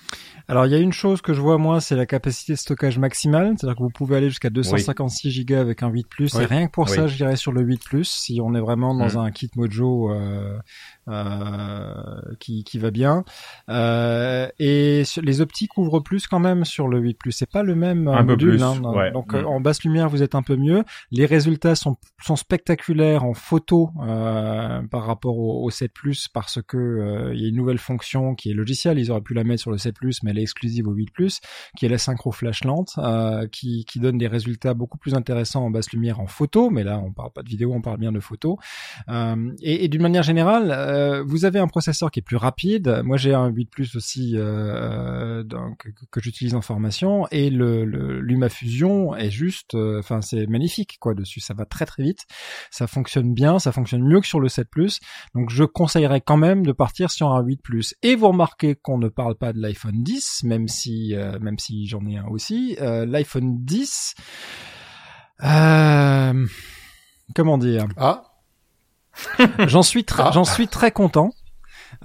Alors 0.48 0.66
il 0.66 0.72
y 0.72 0.74
a 0.74 0.78
une 0.78 0.92
chose 0.92 1.22
que 1.22 1.32
je 1.32 1.40
vois 1.40 1.58
moi, 1.58 1.80
c'est 1.80 1.94
la 1.94 2.06
capacité 2.06 2.54
de 2.54 2.58
stockage 2.58 2.98
maximale, 2.98 3.54
c'est-à-dire 3.56 3.76
que 3.76 3.82
vous 3.82 3.90
pouvez 3.90 4.16
aller 4.16 4.28
jusqu'à 4.28 4.50
256 4.50 5.44
Go 5.44 5.54
avec 5.54 5.82
un 5.82 5.90
8 5.90 6.08
plus. 6.08 6.34
Et 6.34 6.44
rien 6.44 6.66
que 6.66 6.72
pour 6.72 6.88
ça, 6.88 7.06
je 7.06 7.16
dirais 7.16 7.36
sur 7.36 7.52
le 7.52 7.62
8 7.62 7.82
plus, 7.84 8.04
si 8.04 8.40
on 8.42 8.54
est 8.54 8.60
vraiment 8.60 8.94
dans 8.94 9.20
mmh. 9.20 9.24
un 9.24 9.30
kit 9.30 9.50
Mojo 9.54 10.10
euh, 10.10 10.58
qui, 12.40 12.64
qui 12.64 12.78
va 12.78 12.90
bien. 12.90 13.24
Euh, 13.68 14.48
et 14.58 15.02
les 15.22 15.40
optiques 15.40 15.76
ouvrent 15.76 16.00
plus 16.00 16.26
quand 16.26 16.40
même 16.40 16.64
sur 16.64 16.88
le 16.88 16.98
8 16.98 17.14
plus. 17.18 17.32
C'est 17.32 17.50
pas 17.50 17.62
le 17.62 17.74
même 17.74 18.08
un 18.08 18.22
module. 18.22 18.62
Hein, 18.62 19.10
donc 19.12 19.34
mmh. 19.34 19.46
en 19.46 19.60
basse 19.60 19.82
lumière, 19.84 20.08
vous 20.08 20.22
êtes 20.22 20.34
un 20.34 20.42
peu 20.42 20.56
mieux. 20.56 20.84
Les 21.10 21.26
résultats 21.26 21.74
sont, 21.74 21.96
sont 22.22 22.36
spectaculaires 22.36 23.24
en 23.24 23.34
photo 23.34 23.90
par 24.90 25.04
rapport 25.04 25.38
au, 25.38 25.64
au 25.64 25.70
7 25.70 25.92
plus 25.92 26.28
parce 26.28 26.60
que 26.62 27.32
il 27.34 27.40
y 27.40 27.44
a 27.44 27.48
une 27.48 27.56
nouvelle 27.56 27.78
fonction 27.78 28.34
qui 28.34 28.50
est 28.50 28.54
logicielle. 28.54 28.98
Ils 28.98 29.10
auraient 29.10 29.20
pu 29.20 29.34
la 29.34 29.44
mettre 29.44 29.62
sur 29.62 29.70
le 29.70 29.78
7 29.78 29.94
plus, 29.94 30.22
mais 30.22 30.32
exclusive 30.40 30.88
au 30.88 30.92
8 30.92 31.08
qui 31.76 31.86
est 31.86 31.88
la 31.88 31.98
synchro 31.98 32.32
flash 32.32 32.64
lente, 32.64 32.94
euh, 32.98 33.46
qui, 33.48 33.84
qui 33.84 34.00
donne 34.00 34.18
des 34.18 34.26
résultats 34.26 34.74
beaucoup 34.74 34.98
plus 34.98 35.14
intéressants 35.14 35.64
en 35.64 35.70
basse 35.70 35.92
lumière 35.92 36.20
en 36.20 36.26
photo, 36.26 36.70
mais 36.70 36.84
là 36.84 36.98
on 36.98 37.12
parle 37.12 37.30
pas 37.32 37.42
de 37.42 37.48
vidéo, 37.48 37.72
on 37.72 37.80
parle 37.80 37.98
bien 37.98 38.12
de 38.12 38.20
photo. 38.20 38.58
Euh, 39.08 39.52
et, 39.62 39.84
et 39.84 39.88
d'une 39.88 40.02
manière 40.02 40.22
générale, 40.22 40.70
euh, 40.98 41.22
vous 41.26 41.44
avez 41.44 41.58
un 41.58 41.68
processeur 41.68 42.10
qui 42.10 42.20
est 42.20 42.22
plus 42.22 42.36
rapide. 42.36 43.02
Moi 43.04 43.16
j'ai 43.16 43.34
un 43.34 43.48
8 43.48 43.68
aussi 43.94 44.36
donc, 45.44 45.88
que, 46.10 46.20
j'utilise 46.20 46.54
en 46.54 46.60
formation, 46.60 47.26
et 47.30 47.50
le, 47.50 47.84
le 47.84 48.20
LumaFusion 48.20 49.14
est 49.16 49.30
juste, 49.30 49.74
euh, 49.74 49.98
enfin 49.98 50.20
c'est 50.20 50.46
magnifique 50.46 50.98
quoi 51.00 51.14
dessus, 51.14 51.40
ça 51.40 51.54
va 51.54 51.64
très 51.64 51.86
très 51.86 52.02
vite, 52.02 52.26
ça 52.70 52.86
fonctionne 52.86 53.34
bien, 53.34 53.58
ça 53.58 53.72
fonctionne 53.72 54.02
mieux 54.02 54.20
que 54.20 54.26
sur 54.26 54.40
le 54.40 54.48
7 54.48 54.68
Plus, 54.68 55.00
donc 55.34 55.50
je 55.50 55.64
conseillerais 55.64 56.20
quand 56.20 56.36
même 56.36 56.64
de 56.64 56.72
partir 56.72 57.10
sur 57.10 57.32
un 57.32 57.42
8 57.42 57.62
Plus. 57.62 57.94
Et 58.02 58.14
vous 58.14 58.28
remarquez 58.28 58.74
qu'on 58.74 58.98
ne 58.98 59.08
parle 59.08 59.36
pas 59.36 59.52
de 59.52 59.60
l'iPhone 59.60 60.02
10, 60.02 60.44
même 60.44 60.68
si 60.68 61.14
euh, 61.14 61.38
même 61.40 61.58
si 61.58 61.86
j'en 61.86 62.04
ai 62.06 62.16
un 62.16 62.26
aussi, 62.26 62.76
euh, 62.80 63.06
l'iPhone 63.06 63.64
10. 63.64 64.14
comment 67.34 67.58
dire? 67.58 67.86
Ah, 67.96 68.27
j'en 69.66 69.82
suis 69.82 70.04
très, 70.04 70.24
Ah. 70.26 70.30
j'en 70.32 70.44
suis 70.44 70.68
très 70.68 70.90
content. 70.90 71.30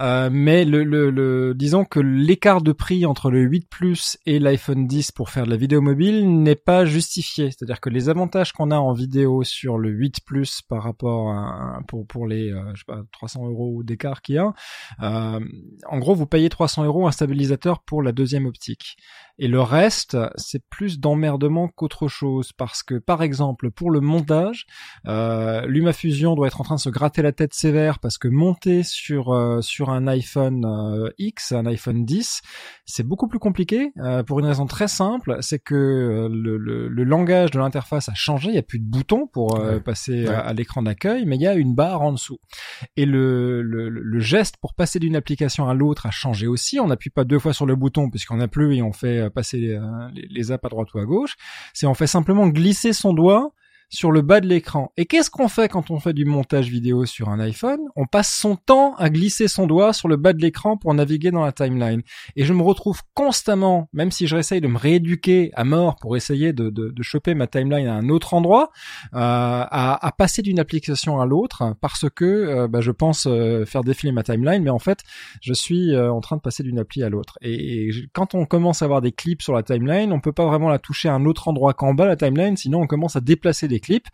Euh, 0.00 0.28
mais 0.32 0.64
le, 0.64 0.82
le, 0.84 1.10
le- 1.10 1.54
disons 1.54 1.84
que 1.84 2.00
l'écart 2.00 2.62
de 2.62 2.72
prix 2.72 3.06
entre 3.06 3.30
le 3.30 3.40
8 3.42 3.68
Plus 3.68 4.18
et 4.26 4.38
l'iPhone 4.38 4.86
10 4.86 5.12
pour 5.12 5.30
faire 5.30 5.44
de 5.44 5.50
la 5.50 5.56
vidéo 5.56 5.80
mobile 5.80 6.42
n'est 6.42 6.56
pas 6.56 6.84
justifié. 6.84 7.50
C'est-à-dire 7.50 7.80
que 7.80 7.90
les 7.90 8.08
avantages 8.08 8.52
qu'on 8.52 8.70
a 8.70 8.76
en 8.76 8.92
vidéo 8.92 9.44
sur 9.44 9.78
le 9.78 9.90
8 9.90 10.20
Plus 10.26 10.62
par 10.62 10.82
rapport 10.82 11.30
à 11.30 11.78
pour 11.86 12.06
pour 12.06 12.26
les 12.26 12.50
euh, 12.52 12.62
je 12.74 12.80
sais 12.80 12.84
pas 12.86 13.02
300 13.12 13.46
euros 13.46 13.82
d'écart 13.84 14.20
qu'il 14.22 14.34
y 14.36 14.38
a, 14.38 14.52
euh, 15.02 15.40
en 15.88 15.98
gros 15.98 16.14
vous 16.14 16.26
payez 16.26 16.48
300 16.48 16.84
euros 16.84 17.06
un 17.06 17.12
stabilisateur 17.12 17.80
pour 17.84 18.02
la 18.02 18.12
deuxième 18.12 18.46
optique. 18.46 18.96
Et 19.38 19.48
le 19.48 19.60
reste, 19.60 20.16
c'est 20.36 20.62
plus 20.70 21.00
d'emmerdement 21.00 21.66
qu'autre 21.68 22.06
chose 22.08 22.52
parce 22.52 22.82
que 22.84 22.94
par 22.98 23.22
exemple 23.22 23.70
pour 23.70 23.90
le 23.90 24.00
montage, 24.00 24.66
euh, 25.06 25.66
LumaFusion 25.66 26.34
doit 26.34 26.46
être 26.46 26.60
en 26.60 26.64
train 26.64 26.76
de 26.76 26.80
se 26.80 26.88
gratter 26.88 27.22
la 27.22 27.32
tête 27.32 27.52
sévère 27.54 27.98
parce 27.98 28.18
que 28.18 28.28
monter 28.28 28.82
sur 28.84 29.32
euh, 29.32 29.60
sur 29.84 29.92
un 29.92 30.06
iPhone 30.06 30.64
euh, 30.64 31.10
X, 31.18 31.52
un 31.52 31.66
iPhone 31.66 32.04
10, 32.06 32.40
c'est 32.86 33.06
beaucoup 33.06 33.28
plus 33.28 33.38
compliqué 33.38 33.92
euh, 34.02 34.22
pour 34.22 34.38
une 34.40 34.46
raison 34.46 34.64
très 34.66 34.88
simple, 34.88 35.36
c'est 35.40 35.58
que 35.58 35.74
euh, 35.74 36.28
le, 36.32 36.56
le- 36.56 36.88
le 36.88 37.04
langage 37.04 37.50
de 37.50 37.58
l'interface 37.58 38.08
a 38.08 38.14
changé, 38.14 38.48
il 38.48 38.52
n'y 38.52 38.58
a 38.58 38.62
plus 38.62 38.78
de 38.78 38.86
bouton 38.88 39.26
pour 39.26 39.58
euh, 39.58 39.74
Ouais. 39.74 39.80
passer 39.80 40.24
Ouais. 40.26 40.34
à, 40.34 40.40
à 40.40 40.52
l'écran 40.54 40.82
d'accueil, 40.82 41.24
mais 41.26 41.36
il 41.36 41.42
y 41.42 41.46
a 41.46 41.54
une 41.54 41.74
barre 41.74 42.00
en 42.02 42.12
dessous. 42.12 42.38
Et 42.96 43.04
le, 43.04 43.60
le, 43.62 43.88
le 43.90 44.20
geste 44.20 44.56
pour 44.58 44.72
passer 44.74 44.98
d'une 44.98 45.16
application 45.16 45.68
à 45.68 45.74
l'autre 45.74 46.06
a 46.06 46.10
changé 46.10 46.46
aussi. 46.46 46.80
On 46.80 46.86
n'appuie 46.86 47.10
pas 47.10 47.24
deux 47.24 47.38
fois 47.38 47.52
sur 47.52 47.66
le 47.66 47.76
bouton 47.76 48.08
puisqu'on 48.10 48.36
n'a 48.36 48.48
plus 48.48 48.74
et 48.76 48.82
on 48.82 48.92
fait 48.92 49.28
passer 49.30 49.74
euh, 49.74 49.80
les, 50.14 50.26
les 50.30 50.52
apps 50.52 50.64
à 50.64 50.68
droite 50.68 50.88
ou 50.94 50.98
à 50.98 51.04
gauche. 51.04 51.36
C'est 51.74 51.86
on 51.86 51.94
fait 51.94 52.06
simplement 52.06 52.48
glisser 52.48 52.92
son 52.94 53.12
doigt 53.12 53.52
sur 53.88 54.10
le 54.10 54.22
bas 54.22 54.40
de 54.40 54.46
l'écran. 54.46 54.92
Et 54.96 55.06
qu'est-ce 55.06 55.30
qu'on 55.30 55.48
fait 55.48 55.68
quand 55.68 55.90
on 55.90 56.00
fait 56.00 56.12
du 56.12 56.24
montage 56.24 56.68
vidéo 56.68 57.04
sur 57.04 57.28
un 57.28 57.40
iPhone? 57.40 57.80
On 57.96 58.06
passe 58.06 58.34
son 58.34 58.56
temps 58.56 58.94
à 58.96 59.10
glisser 59.10 59.48
son 59.48 59.66
doigt 59.66 59.92
sur 59.92 60.08
le 60.08 60.16
bas 60.16 60.32
de 60.32 60.40
l'écran 60.40 60.76
pour 60.76 60.92
naviguer 60.94 61.30
dans 61.30 61.44
la 61.44 61.52
timeline. 61.52 62.02
Et 62.36 62.44
je 62.44 62.52
me 62.52 62.62
retrouve 62.62 63.02
constamment, 63.14 63.88
même 63.92 64.10
si 64.10 64.26
je 64.26 64.34
réessaye 64.34 64.60
de 64.60 64.68
me 64.68 64.78
rééduquer 64.78 65.50
à 65.54 65.64
mort 65.64 65.96
pour 65.96 66.16
essayer 66.16 66.52
de, 66.52 66.70
de, 66.70 66.90
de 66.90 67.02
choper 67.02 67.34
ma 67.34 67.46
timeline 67.46 67.86
à 67.86 67.94
un 67.94 68.08
autre 68.08 68.34
endroit, 68.34 68.70
euh, 69.14 69.18
à, 69.18 70.06
à 70.06 70.12
passer 70.12 70.42
d'une 70.42 70.58
application 70.58 71.20
à 71.20 71.26
l'autre 71.26 71.74
parce 71.80 72.06
que 72.08 72.24
euh, 72.24 72.68
bah, 72.68 72.80
je 72.80 72.90
pense 72.90 73.26
euh, 73.26 73.64
faire 73.64 73.82
défiler 73.82 74.12
ma 74.12 74.22
timeline, 74.22 74.62
mais 74.62 74.70
en 74.70 74.78
fait 74.78 75.00
je 75.40 75.52
suis 75.52 75.94
euh, 75.94 76.12
en 76.12 76.20
train 76.20 76.36
de 76.36 76.40
passer 76.40 76.62
d'une 76.62 76.78
appli 76.78 77.02
à 77.02 77.08
l'autre. 77.08 77.38
Et, 77.42 77.90
quand 78.12 78.34
on 78.34 78.46
commence 78.46 78.82
à 78.82 78.84
avoir 78.86 79.00
des 79.00 79.12
clips 79.12 79.42
sur 79.42 79.54
la 79.54 79.62
timeline, 79.62 80.12
on 80.12 80.20
peut 80.20 80.32
pas 80.32 80.46
vraiment 80.46 80.68
la 80.68 80.78
toucher 80.78 81.08
à 81.08 81.14
un 81.14 81.24
autre 81.24 81.48
endroit 81.48 81.74
qu'en 81.74 81.94
bas 81.94 82.06
la 82.06 82.16
timeline, 82.16 82.56
sinon 82.56 82.82
on 82.82 82.86
commence 82.86 83.16
à 83.16 83.20
déplacer 83.20 83.68
des 83.68 83.73
clips. 83.80 84.08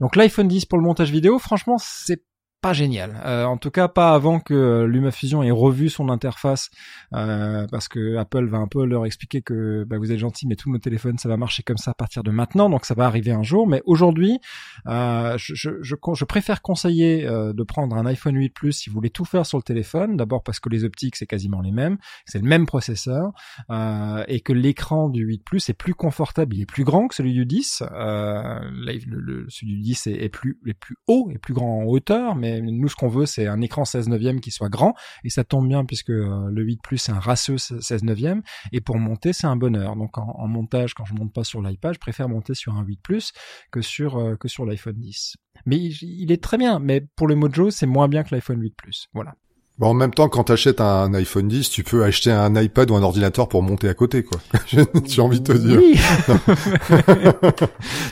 Donc 0.00 0.16
l'iPhone 0.16 0.48
10 0.48 0.66
pour 0.66 0.78
le 0.78 0.84
montage 0.84 1.10
vidéo, 1.10 1.38
franchement 1.38 1.76
c'est 1.78 2.22
pas 2.62 2.72
génial. 2.72 3.20
Euh, 3.26 3.44
en 3.44 3.56
tout 3.58 3.70
cas, 3.70 3.88
pas 3.88 4.14
avant 4.14 4.40
que 4.40 4.54
euh, 4.54 4.86
LumaFusion 4.86 5.42
ait 5.42 5.50
revu 5.50 5.90
son 5.90 6.08
interface, 6.08 6.70
euh, 7.12 7.66
parce 7.70 7.88
que 7.88 8.16
Apple 8.16 8.46
va 8.46 8.58
un 8.58 8.68
peu 8.68 8.84
leur 8.86 9.04
expliquer 9.04 9.42
que 9.42 9.84
bah, 9.84 9.98
vous 9.98 10.12
êtes 10.12 10.18
gentil, 10.18 10.46
mais 10.46 10.56
tous 10.56 10.70
nos 10.70 10.78
téléphones, 10.78 11.18
ça 11.18 11.28
va 11.28 11.36
marcher 11.36 11.62
comme 11.62 11.76
ça 11.76 11.90
à 11.90 11.94
partir 11.94 12.22
de 12.22 12.30
maintenant, 12.30 12.70
donc 12.70 12.84
ça 12.86 12.94
va 12.94 13.04
arriver 13.06 13.32
un 13.32 13.42
jour. 13.42 13.66
Mais 13.66 13.82
aujourd'hui, 13.84 14.38
euh, 14.86 15.36
je, 15.38 15.54
je, 15.54 15.70
je, 15.82 15.96
je 16.14 16.24
préfère 16.24 16.62
conseiller 16.62 17.26
euh, 17.26 17.52
de 17.52 17.62
prendre 17.64 17.96
un 17.96 18.06
iPhone 18.06 18.36
8 18.36 18.50
Plus 18.54 18.72
si 18.72 18.90
vous 18.90 18.94
voulez 18.94 19.10
tout 19.10 19.24
faire 19.24 19.44
sur 19.44 19.58
le 19.58 19.62
téléphone. 19.64 20.16
D'abord 20.16 20.42
parce 20.42 20.60
que 20.60 20.68
les 20.68 20.84
optiques 20.84 21.16
c'est 21.16 21.26
quasiment 21.26 21.60
les 21.60 21.72
mêmes, 21.72 21.98
c'est 22.26 22.38
le 22.38 22.48
même 22.48 22.66
processeur 22.66 23.32
euh, 23.70 24.22
et 24.28 24.40
que 24.40 24.52
l'écran 24.52 25.08
du 25.08 25.24
8 25.24 25.42
Plus 25.44 25.68
est 25.68 25.74
plus 25.74 25.94
confortable, 25.94 26.54
il 26.54 26.62
est 26.62 26.66
plus 26.66 26.84
grand 26.84 27.08
que 27.08 27.14
celui 27.14 27.32
du 27.32 27.44
10. 27.44 27.82
Euh, 27.82 27.88
là, 27.90 28.92
le, 29.06 29.18
le- 29.20 29.46
celui 29.48 29.74
du 29.74 29.80
10 29.80 30.06
est, 30.06 30.22
est 30.24 30.28
plus 30.28 30.58
est 30.66 30.74
plus 30.74 30.96
haut, 31.08 31.28
est 31.34 31.38
plus 31.38 31.54
grand 31.54 31.80
en 31.80 31.84
hauteur, 31.84 32.36
mais 32.36 32.51
nous 32.60 32.88
ce 32.88 32.96
qu'on 32.96 33.08
veut 33.08 33.26
c'est 33.26 33.46
un 33.46 33.60
écran 33.60 33.84
16 33.84 34.08
neuvième 34.08 34.40
qui 34.40 34.50
soit 34.50 34.68
grand 34.68 34.94
et 35.24 35.30
ça 35.30 35.44
tombe 35.44 35.68
bien 35.68 35.84
puisque 35.84 36.10
euh, 36.10 36.48
le 36.50 36.62
8 36.62 36.80
Plus 36.82 36.98
c'est 36.98 37.12
un 37.12 37.20
ratio 37.20 37.58
16 37.58 38.02
neuvième 38.04 38.42
et 38.72 38.80
pour 38.80 38.98
monter 38.98 39.32
c'est 39.32 39.46
un 39.46 39.56
bonheur. 39.56 39.96
Donc 39.96 40.18
en, 40.18 40.46
montage 40.46 40.94
quand 40.94 41.04
je 41.04 41.14
monte 41.14 41.32
pas 41.32 41.44
sur 41.44 41.62
l'iPad, 41.62 41.94
je 41.94 42.00
préfère 42.00 42.28
monter 42.28 42.54
sur 42.54 42.74
un 42.74 42.82
8 42.82 43.00
Plus 43.02 43.32
que 43.70 43.80
sur 43.80 44.18
euh, 44.18 44.36
l'iPhone 44.66 44.96
10. 44.96 45.36
Mais 45.66 45.76
il, 45.76 45.96
il 46.02 46.32
est 46.32 46.42
très 46.42 46.58
bien, 46.58 46.78
mais 46.78 47.00
pour 47.16 47.26
le 47.26 47.34
Mojo, 47.34 47.70
c'est 47.70 47.86
moins 47.86 48.08
bien 48.08 48.22
que 48.22 48.34
l'iPhone 48.34 48.60
8 48.60 48.74
Plus. 48.76 49.08
Voilà. 49.12 49.34
Bon, 49.82 49.88
en 49.88 49.94
même 49.94 50.14
temps, 50.14 50.28
quand 50.28 50.44
t'achètes 50.44 50.80
un 50.80 51.12
iPhone 51.12 51.48
10, 51.48 51.68
tu 51.68 51.82
peux 51.82 52.04
acheter 52.04 52.30
un 52.30 52.54
iPad 52.54 52.88
ou 52.92 52.94
un 52.94 53.02
ordinateur 53.02 53.48
pour 53.48 53.62
monter 53.64 53.88
à 53.88 53.94
côté, 53.94 54.22
quoi. 54.22 54.38
J'ai 55.06 55.20
envie 55.20 55.40
de 55.40 55.52
te 55.52 55.58
dire. 55.58 55.76
Oui. 55.82 55.98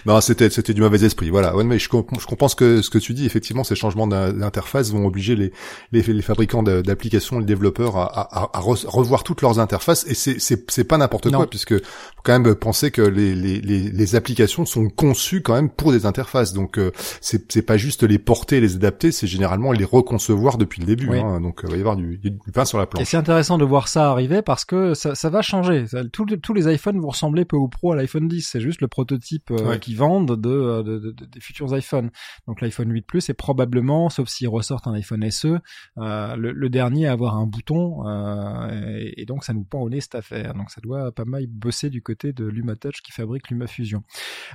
Non, 0.06 0.20
c'était 0.20 0.50
c'était 0.50 0.74
du 0.74 0.80
mauvais 0.80 1.04
esprit. 1.04 1.30
Voilà. 1.30 1.54
Ouais, 1.54 1.62
mais 1.64 1.78
je, 1.78 1.88
comp- 1.88 2.18
je 2.18 2.26
comprends 2.26 2.48
ce 2.48 2.56
que 2.56 2.82
ce 2.82 2.90
que 2.90 2.98
tu 2.98 3.12
dis. 3.14 3.26
Effectivement, 3.26 3.64
ces 3.64 3.74
changements 3.74 4.06
d'in- 4.06 4.32
d'interface 4.32 4.90
vont 4.90 5.06
obliger 5.06 5.36
les 5.36 5.52
les, 5.92 6.02
les 6.02 6.22
fabricants 6.22 6.62
d'applications, 6.62 7.38
les 7.38 7.44
développeurs 7.44 7.96
à, 7.96 8.04
à, 8.04 8.58
à 8.58 8.60
re- 8.62 8.86
revoir 8.86 9.22
toutes 9.22 9.42
leurs 9.42 9.58
interfaces. 9.60 10.04
Et 10.08 10.14
c'est 10.14 10.40
c'est 10.40 10.68
c'est 10.70 10.84
pas 10.84 10.96
n'importe 10.98 11.30
quoi, 11.30 11.48
puisque 11.48 11.76
faut 11.78 12.22
quand 12.24 12.38
même 12.38 12.54
penser 12.54 12.90
que 12.90 13.02
les 13.02 13.34
les 13.34 13.60
les, 13.60 13.90
les 13.90 14.14
applications 14.16 14.64
sont 14.66 14.88
conçues 14.88 15.42
quand 15.42 15.54
même 15.54 15.68
pour 15.68 15.92
des 15.92 16.06
interfaces. 16.06 16.52
Donc 16.52 16.78
euh, 16.78 16.90
c'est 17.20 17.52
c'est 17.52 17.62
pas 17.62 17.76
juste 17.76 18.02
les 18.02 18.18
porter, 18.18 18.60
les 18.60 18.74
adapter, 18.74 19.12
c'est 19.12 19.26
généralement 19.26 19.72
les 19.72 19.84
reconcevoir 19.84 20.56
depuis 20.58 20.80
le 20.80 20.86
début. 20.86 21.08
Oui. 21.10 21.18
hein. 21.20 21.40
Donc 21.40 21.59
euh, 21.64 21.68
il 21.68 21.70
va 21.72 21.76
y 21.76 21.80
avoir 21.80 21.96
du, 21.96 22.18
du 22.18 22.30
pain 22.52 22.64
sur 22.64 22.78
la 22.78 22.84
Et 22.84 22.86
planche. 22.86 23.04
c'est 23.06 23.16
intéressant 23.16 23.58
de 23.58 23.64
voir 23.64 23.88
ça 23.88 24.10
arriver 24.10 24.42
parce 24.42 24.64
que 24.64 24.94
ça, 24.94 25.14
ça 25.14 25.30
va 25.30 25.42
changer. 25.42 25.86
Ça- 25.86 26.04
tous, 26.04 26.24
les- 26.24 26.38
tous 26.40 26.54
les 26.54 26.72
iPhones 26.72 27.00
vont 27.00 27.08
ressembler 27.08 27.44
peu 27.44 27.56
ou 27.56 27.68
pro 27.68 27.92
à 27.92 27.96
l'iPhone 27.96 28.28
10. 28.28 28.42
C'est 28.50 28.60
juste 28.60 28.80
le 28.80 28.88
prototype 28.88 29.50
euh, 29.50 29.68
Ouais. 29.70 29.78
qu'ils 29.78 29.96
vendent 29.96 30.28
de, 30.40 30.82
de, 30.82 30.98
de- 30.98 31.10
de- 31.12 31.24
des 31.26 31.40
futurs 31.40 31.76
iPhones. 31.76 32.10
Donc 32.46 32.60
l'iPhone 32.60 32.90
8 32.90 33.02
Plus 33.06 33.28
est 33.28 33.34
probablement, 33.34 34.08
sauf 34.10 34.28
s'ils 34.28 34.48
ressortent 34.48 34.86
un 34.86 34.94
iPhone 34.94 35.28
SE, 35.30 35.58
euh, 35.98 36.36
le, 36.36 36.52
le 36.52 36.68
dernier 36.68 37.06
à 37.06 37.12
avoir 37.12 37.36
un 37.36 37.46
bouton. 37.46 38.06
euh, 38.08 38.68
et, 38.98 39.22
et 39.22 39.26
donc 39.26 39.44
ça 39.44 39.52
nous 39.52 39.64
pend 39.64 39.80
au 39.80 39.90
nez 39.90 40.00
cette 40.00 40.14
affaire. 40.14 40.54
Donc 40.54 40.70
ça 40.70 40.80
doit 40.80 41.12
pas 41.12 41.24
mal 41.24 41.46
bosser 41.46 41.90
du 41.90 42.02
côté 42.02 42.32
de 42.32 42.44
LumaTouch 42.44 43.02
qui 43.02 43.12
fabrique 43.12 43.50
LumaFusion. 43.50 44.02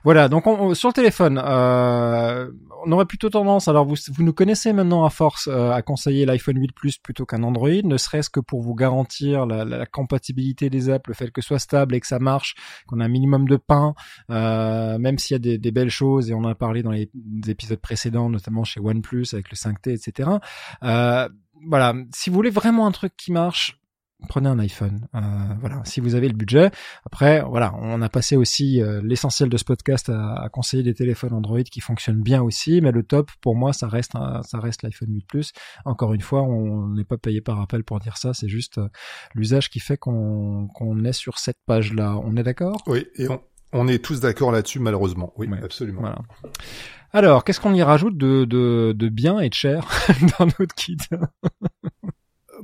Voilà. 0.04 0.30
Donc 0.30 0.48
on- 0.48 0.60
on- 0.60 0.74
sur 0.74 0.90
le 0.90 0.94
téléphone, 0.94 1.42
euh, 1.44 2.52
on 2.86 2.92
aurait 2.92 3.06
plutôt 3.06 3.30
tendance. 3.30 3.68
Alors 3.68 3.86
vous, 3.86 3.96
vous 4.12 4.24
nous 4.24 4.34
connaissez 4.34 4.74
maintenant 4.74 5.06
à 5.06 5.10
force 5.10 5.48
euh, 5.52 5.72
à 5.72 5.82
conseiller 5.82 6.26
l'iPhone 6.26 6.58
8 6.60 6.72
Plus 6.74 6.85
plutôt 7.02 7.26
qu'un 7.26 7.44
Android, 7.44 7.70
ne 7.84 7.98
serait-ce 7.98 8.30
que 8.30 8.40
pour 8.40 8.62
vous 8.62 8.76
garantir 8.76 9.46
la, 9.46 9.86
compatibilité 9.86 10.70
des 10.70 10.90
apps, 10.90 11.08
le 11.08 11.14
fait 11.14 11.32
que 11.32 11.42
soit 11.42 11.60
stable 11.60 11.96
et 11.96 12.00
que 12.00 12.08
ça 12.08 12.20
marche, 12.20 12.56
qu'on 12.88 13.00
a 13.00 13.06
un 13.06 13.10
minimum 13.10 13.48
de 13.48 13.58
pain, 13.58 13.94
euh, 14.30 14.98
même 14.98 15.18
s'il 15.18 15.36
y 15.36 15.54
a 15.54 15.58
des, 15.58 15.72
belles 15.72 15.90
choses 15.90 16.32
et 16.32 16.34
on 16.34 16.44
a 16.46 16.56
parlé 16.56 16.84
dans 16.84 16.92
les 16.92 17.10
épisodes 17.48 17.80
précédents, 17.80 18.30
notamment 18.30 18.64
chez 18.64 18.80
OnePlus 18.80 19.28
avec 19.34 19.50
le 19.50 19.56
5T, 19.56 19.92
etc. 19.92 20.30
Euh, 20.84 21.28
voilà, 21.68 21.94
si 22.14 22.30
vous 22.30 22.36
voulez 22.36 22.50
vraiment 22.50 22.88
un 22.88 22.92
truc 22.92 23.14
qui 23.18 23.32
marche, 23.32 23.80
prenez 24.30 24.50
un 24.50 24.60
iPhone. 24.60 25.08
Euh, 25.16 25.20
voilà, 25.60 25.82
si 25.86 26.00
vous 26.00 26.16
avez 26.16 26.28
le 26.28 26.34
budget. 26.36 26.72
Après, 27.06 27.42
voilà, 27.42 27.74
on 27.82 28.02
a 28.02 28.10
passé 28.10 28.36
aussi 28.38 28.82
euh, 28.82 29.02
l'essentiel 29.04 29.50
de 29.50 29.58
ce 29.58 29.64
podcast 29.64 30.10
à, 30.10 30.36
à 30.42 30.50
conseiller 30.50 30.84
des 30.84 30.94
téléphones 30.94 31.34
Android 31.34 31.62
qui 31.64 31.80
fonctionnent 31.82 32.22
bien 32.22 32.42
aussi, 32.42 32.82
mais 32.82 32.92
le 32.92 33.04
top 33.04 33.30
pour 33.42 33.56
moi, 33.56 33.74
ça 33.74 33.88
reste 33.88 34.16
un- 34.16 34.42
ça 34.44 34.60
reste 34.60 34.84
l'iPhone 34.84 35.10
8 35.14 35.26
Plus. 35.28 35.52
Encore 35.86 36.14
une 36.14 36.22
fois, 36.22 36.42
on 36.44 36.88
n'est 36.90 37.04
pas 37.04 37.18
payé 37.18 37.42
par 37.42 37.60
Apple 37.62 37.84
pour 37.84 38.00
dire 38.00 38.18
ça, 38.18 38.34
c'est 38.34 38.50
juste 38.50 38.78
euh, 38.78 38.88
l'usage 39.36 39.70
qui 39.70 39.80
fait 39.80 39.98
qu'on 39.98 40.68
qu'on 40.74 41.04
est 41.06 41.14
sur 41.14 41.38
cette 41.38 41.58
page-là. 41.66 42.18
On 42.24 42.36
est 42.38 42.44
d'accord? 42.44 42.82
Oui, 42.88 43.06
et 43.16 43.28
on, 43.30 43.42
on 43.74 43.88
est 43.88 44.04
tous 44.04 44.20
d'accord 44.22 44.52
là-dessus, 44.52 44.80
malheureusement. 44.80 45.34
Oui, 45.38 45.48
Ouais. 45.48 45.60
absolument. 45.64 46.02
Voilà. 46.02 46.20
Alors, 47.12 47.44
qu'est-ce 47.46 47.62
qu'on 47.62 47.74
y 47.74 47.82
rajoute 47.84 48.18
de, 48.18 48.44
de, 48.46 48.94
de 48.96 49.10
bien 49.10 49.40
et 49.40 49.48
de 49.50 49.54
cher 49.54 49.88
dans 50.40 50.46
notre 50.46 50.76
kit? 50.76 50.98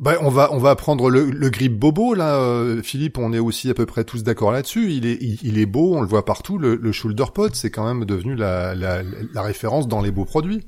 Bah, 0.01 0.15
on 0.21 0.29
va 0.29 0.51
on 0.51 0.57
va 0.57 0.75
prendre 0.75 1.11
le, 1.11 1.29
le 1.29 1.49
grip 1.51 1.77
bobo 1.77 2.15
là, 2.15 2.35
euh, 2.37 2.81
Philippe. 2.81 3.19
On 3.19 3.33
est 3.33 3.39
aussi 3.39 3.69
à 3.69 3.75
peu 3.75 3.85
près 3.85 4.03
tous 4.03 4.23
d'accord 4.23 4.51
là-dessus. 4.51 4.91
Il 4.91 5.05
est 5.05 5.19
il, 5.21 5.59
est 5.59 5.67
beau, 5.67 5.95
on 5.95 6.01
le 6.01 6.07
voit 6.07 6.25
partout. 6.25 6.57
Le, 6.57 6.75
le 6.75 6.91
shoulder 6.91 7.25
pod, 7.31 7.53
c'est 7.53 7.69
quand 7.69 7.85
même 7.85 8.05
devenu 8.05 8.35
la, 8.35 8.73
la 8.73 9.03
la 9.03 9.41
référence 9.43 9.87
dans 9.87 10.01
les 10.01 10.09
beaux 10.09 10.25
produits. 10.25 10.67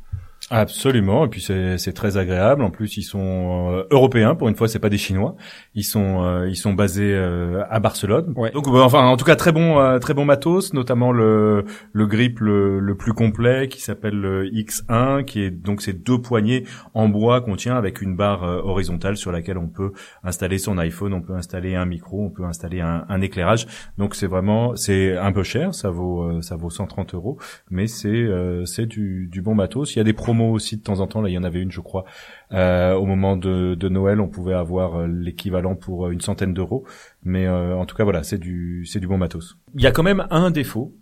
Absolument, 0.56 1.26
et 1.26 1.30
puis 1.30 1.42
c'est 1.42 1.94
très 1.94 2.18
agréable. 2.18 2.62
En 2.62 2.70
plus, 2.70 2.98
ils 2.98 3.04
sont 3.04 3.72
euh, 3.74 3.86
européens 3.90 4.36
pour 4.36 4.50
une 4.50 4.56
fois, 4.56 4.68
c'est 4.68 4.78
pas 4.78 4.92
des 4.92 5.00
Chinois. 5.00 5.36
Ils 5.74 5.84
sont 5.84 6.22
euh, 6.24 6.48
ils 6.48 6.56
sont 6.56 6.74
basés 6.74 7.12
euh, 7.12 7.64
à 7.72 7.80
Barcelone. 7.80 8.34
Ouais. 8.36 8.52
Donc 8.52 8.68
enfin, 8.68 9.04
en 9.04 9.18
tout 9.18 9.26
cas, 9.26 9.36
très 9.36 9.52
bon 9.52 9.98
très 10.00 10.14
bon 10.14 10.26
matos, 10.26 10.76
notamment 10.76 11.12
le 11.12 11.66
le 11.92 12.06
grip 12.06 12.40
le, 12.40 12.80
le 12.80 12.96
plus 12.96 13.14
complet 13.14 13.68
qui 13.68 13.82
s'appelle 13.82 14.14
le 14.14 14.46
X1, 14.46 15.26
qui 15.26 15.42
est 15.42 15.50
donc 15.50 15.82
ces 15.82 15.94
deux 15.94 16.22
poignées 16.22 16.66
en 16.94 17.10
bois 17.10 17.42
qu'on 17.42 17.56
tient 17.56 17.76
avec 17.76 18.04
une 18.04 18.16
barre 18.16 18.44
horizontale 18.44 19.18
sur 19.18 19.32
laquelle 19.32 19.58
on 19.58 19.70
peut 19.70 19.94
installer 20.24 20.60
son 20.60 20.78
iPhone, 20.78 21.16
on 21.16 21.22
peut 21.24 21.34
installer 21.34 21.74
un 21.74 21.86
micro, 21.86 22.26
on 22.26 22.30
peut 22.30 22.46
installer 22.46 22.80
un, 22.80 23.06
un 23.10 23.22
éclairage. 23.22 23.66
Donc 23.98 24.14
c'est 24.14 24.28
vraiment 24.28 24.76
c'est 24.76 25.18
un 25.18 25.32
peu 25.32 25.42
cher, 25.42 25.74
ça 25.74 25.90
vaut 25.90 26.44
ça 26.44 26.56
vaut 26.58 26.70
130 26.70 27.16
euros, 27.16 27.40
mais 27.72 27.88
c'est 27.88 28.30
c'est 28.66 28.86
du 28.86 29.28
du 29.32 29.42
bon 29.42 29.56
matos. 29.56 29.96
Il 29.96 29.98
y 29.98 30.02
a 30.02 30.04
des 30.04 30.14
promos 30.14 30.43
aussi 30.52 30.78
de 30.78 30.82
temps 30.84 31.00
en 31.00 31.08
temps. 31.08 31.22
Là, 31.22 31.30
il 31.30 31.34
y 31.34 31.38
en 31.38 31.44
avait 31.44 31.62
une, 31.62 31.72
je 31.72 31.82
crois, 31.82 32.06
euh, 32.52 32.94
au 32.94 33.06
moment 33.06 33.38
de, 33.38 33.76
de, 33.76 33.90
Noël, 33.90 34.20
on 34.20 34.28
pouvait 34.28 34.54
avoir 34.54 34.96
euh, 35.02 35.08
l'équivalent 35.08 35.76
pour 35.76 36.08
euh, 36.08 36.12
une 36.12 36.22
centaine 36.22 36.54
d'euros. 36.54 36.86
Mais 37.24 37.46
euh, 37.48 37.76
en 37.76 37.86
tout 37.86 37.96
cas, 37.96 38.04
voilà, 38.04 38.24
c'est 38.24 38.38
du 38.38 38.86
c'est 38.86 39.00
du 39.00 39.08
bon 39.08 39.18
matos. 39.18 39.58
Il 39.76 39.82
y 39.82 39.88
a 39.88 39.92
quand 39.92 40.04
même 40.04 40.26
un 40.30 40.52
défaut. 40.52 40.94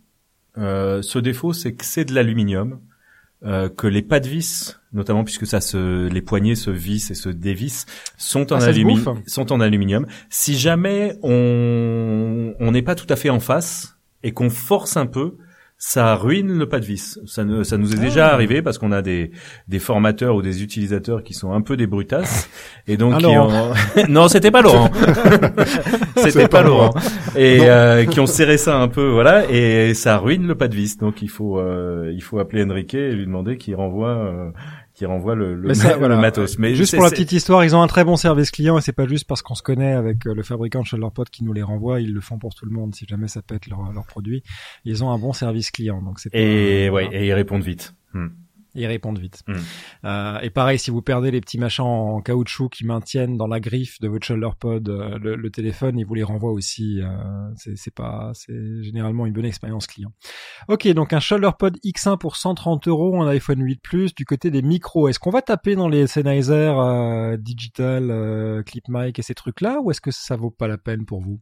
Euh, 0.58 1.02
ce 1.02 1.20
défaut, 1.20 1.54
c'est 1.54 1.74
que 1.74 1.86
c'est 1.86 2.06
de 2.06 2.14
l'aluminium, 2.14 2.80
que 3.44 3.88
les 3.88 4.04
pas 4.04 4.20
de 4.20 4.28
vis, 4.28 4.80
notamment 4.94 5.24
puisque 5.24 5.48
ça 5.48 5.62
se, 5.62 6.08
les 6.08 6.22
poignées 6.22 6.54
se 6.54 6.70
vissent 6.70 7.10
et 7.10 7.16
se 7.16 7.30
dévissent, 7.30 7.88
sont 8.16 8.54
en 8.54 8.60
Ah, 8.62 8.66
aluminium. 8.66 9.16
bouffe 9.16 9.26
Sont 9.28 9.52
en 9.52 9.60
aluminium. 9.62 10.06
Si 10.30 10.56
jamais 10.56 11.18
on 11.24 12.54
on 12.60 12.72
n'est 12.72 12.84
pas 12.84 12.94
tout 12.94 13.08
à 13.10 13.16
fait 13.16 13.32
en 13.32 13.39
face 13.39 13.98
et 14.22 14.32
qu'on 14.32 14.52
force 14.52 14.96
un 14.96 15.08
peu, 15.08 15.38
ça 15.84 16.14
ruine 16.16 16.60
le 16.60 16.70
pas 16.70 16.80
de 16.80 16.86
vis. 16.86 17.18
Ça, 17.26 17.44
ne, 17.44 17.64
ça 17.64 17.76
nous 17.76 17.92
est 17.92 17.98
déjà 17.98 18.28
Ah. 18.28 18.34
arrivé 18.36 18.62
parce 18.62 18.78
qu'on 18.78 18.92
a 18.92 19.02
des, 19.02 19.32
des 19.68 19.80
formateurs 19.80 20.36
ou 20.36 20.44
des 20.44 20.62
utilisateurs 20.62 21.24
qui 21.24 21.34
sont 21.34 21.54
un 21.54 21.62
peu 21.62 21.76
des 21.76 21.88
brutasses 21.88 22.48
et 22.88 22.98
donc 22.98 23.14
Ah, 23.16 23.18
qui 23.18 23.24
Laurent. 23.24 23.72
ont... 23.72 23.74
non, 24.08 24.28
c'était 24.28 24.52
pas 24.52 24.62
Laurent. 24.62 24.92
c'était 26.18 26.44
pas 26.48 26.60
pas 26.60 26.62
Laurent. 26.62 26.94
Et 27.36 27.62
euh, 27.62 28.06
qui 28.06 28.20
ont 28.20 28.28
serré 28.28 28.58
ça 28.58 28.78
un 28.78 28.90
peu, 28.90 29.08
voilà, 29.10 29.50
et 29.50 29.96
ça 29.96 30.20
ruine 30.20 30.46
le 30.46 30.54
pas 30.54 30.68
de 30.68 30.76
vis. 30.76 30.98
Donc 30.98 31.24
il 31.24 31.30
faut 31.30 31.58
euh, 31.60 32.12
il 32.14 32.22
faut 32.22 32.38
appeler 32.38 32.64
Enrique 32.64 32.94
et 32.94 33.12
lui 33.14 33.26
demander 33.26 33.58
qu'il 33.58 33.74
renvoie 33.76 34.10
euh, 34.10 34.50
renvoie 35.06 35.36
le, 35.36 35.56
le, 35.56 35.68
Mais 35.70 35.74
ça, 35.74 35.93
le 35.93 35.99
voilà. 35.99 36.18
matos. 36.18 36.58
Mais 36.60 36.76
Juste 36.76 36.95
pour 36.95 37.04
la 37.04 37.10
petite 37.12 37.32
histoire, 37.32 37.64
ils 37.66 37.76
ont 37.76 37.82
un 37.82 37.88
très 37.88 38.04
bon 38.04 38.16
service 38.16 38.52
client 38.52 38.78
et 38.78 38.82
c'est 38.82 38.91
pas 38.93 39.08
juste 39.08 39.26
parce 39.28 39.41
qu'on 39.41 39.56
se 39.56 39.64
connaît 39.64 39.93
avec 39.93 40.26
euh, 40.28 40.34
le 40.34 40.43
fabricant 40.43 40.82
de 40.82 40.86
chez 40.86 40.97
leur 40.97 41.12
pote 41.12 41.30
qui 41.30 41.43
nous 41.43 41.54
les 41.54 41.64
renvoie, 41.64 42.02
ils 42.02 42.14
le 42.14 42.22
font 42.22 42.38
pour 42.38 42.54
tout 42.56 42.66
le 42.66 42.72
monde 42.72 42.93
si 42.95 43.06
jamais 43.08 43.28
ça 43.28 43.41
pète 43.41 43.68
leur, 43.68 43.91
leur 43.93 44.06
produit. 44.06 44.43
Ils 44.86 45.04
ont 45.04 45.12
un 45.12 45.18
bon 45.18 45.34
service 45.34 45.72
client, 45.72 46.02
donc 46.02 46.20
c'est 46.20 46.30
pas- 46.30 46.38
Et 46.38 46.89
voilà. 46.89 47.10
ouais, 47.10 47.16
et 47.24 47.28
ils 47.28 47.34
répondent 47.34 47.64
vite. 47.64 47.93
Hmm. 48.14 48.28
Ils 48.74 48.86
répondent 48.86 49.20
vite. 49.20 49.44
Mm. 49.48 49.56
Euh, 50.06 50.40
et 50.40 50.50
pareil, 50.50 50.80
si 50.80 50.92
vous 50.92 51.02
perdez 51.02 51.30
les 51.32 51.42
petits 51.42 51.58
machins 51.58 51.84
en 51.84 52.22
caoutchouc 52.22 52.70
qui 52.70 52.86
maintiennent 52.86 53.38
dans 53.38 53.48
la 53.48 53.60
griffe 53.60 54.00
de 54.00 54.08
votre 54.08 54.26
shoulder 54.26 54.50
pod 54.58 54.88
euh, 54.88 55.18
le, 55.20 55.36
le 55.36 55.50
téléphone, 55.52 56.00
ils 56.00 56.06
vous 56.06 56.14
les 56.14 56.24
renvoient 56.24 56.52
aussi. 56.52 57.02
Euh, 57.02 57.74
c'est 57.76 57.94
pas, 57.94 58.32
c'est 58.34 58.84
généralement 58.84 59.26
une 59.26 59.34
bonne 59.34 59.46
expérience 59.46 59.88
client. 59.88 60.14
Ok, 60.70 60.88
donc 60.90 61.12
un 61.12 61.20
shoulder 61.20 61.52
pod 61.58 61.78
X1 61.84 62.18
pour 62.18 62.38
130 62.38 62.88
euros, 62.88 63.22
un 63.22 63.28
iPhone 63.28 63.62
8 63.62 63.82
Plus. 63.82 64.16
Du 64.16 64.26
côté 64.26 64.52
des 64.52 64.62
micros, 64.62 65.10
est-ce 65.10 65.20
qu'on 65.20 65.32
va 65.32 65.42
taper 65.42 65.76
dans 65.76 65.90
les 65.90 66.08
Sennheiser 66.08 66.74
digital, 67.40 68.64
clip 68.66 68.86
mic 68.88 69.20
et 69.20 69.22
ces 69.22 69.34
trucs-là, 69.34 69.80
ou 69.82 69.92
est-ce 69.92 70.02
que 70.02 70.12
ça 70.12 70.36
vaut 70.36 70.52
pas 70.52 70.68
la 70.68 70.78
peine 70.78 71.06
pour 71.06 71.22
vous? 71.22 71.42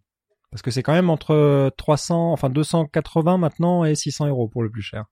Parce 0.51 0.61
que 0.61 0.71
c'est 0.71 0.81
quand 0.81 0.93
même 0.93 1.09
entre 1.09 1.71
300, 1.77 2.31
enfin 2.31 2.49
280 2.49 3.37
maintenant 3.37 3.85
et 3.85 3.93
600 3.93 4.27
euros 4.27 4.47
pour 4.47 4.63
le 4.63 4.71
plus 4.71 4.81
cher. 4.81 5.05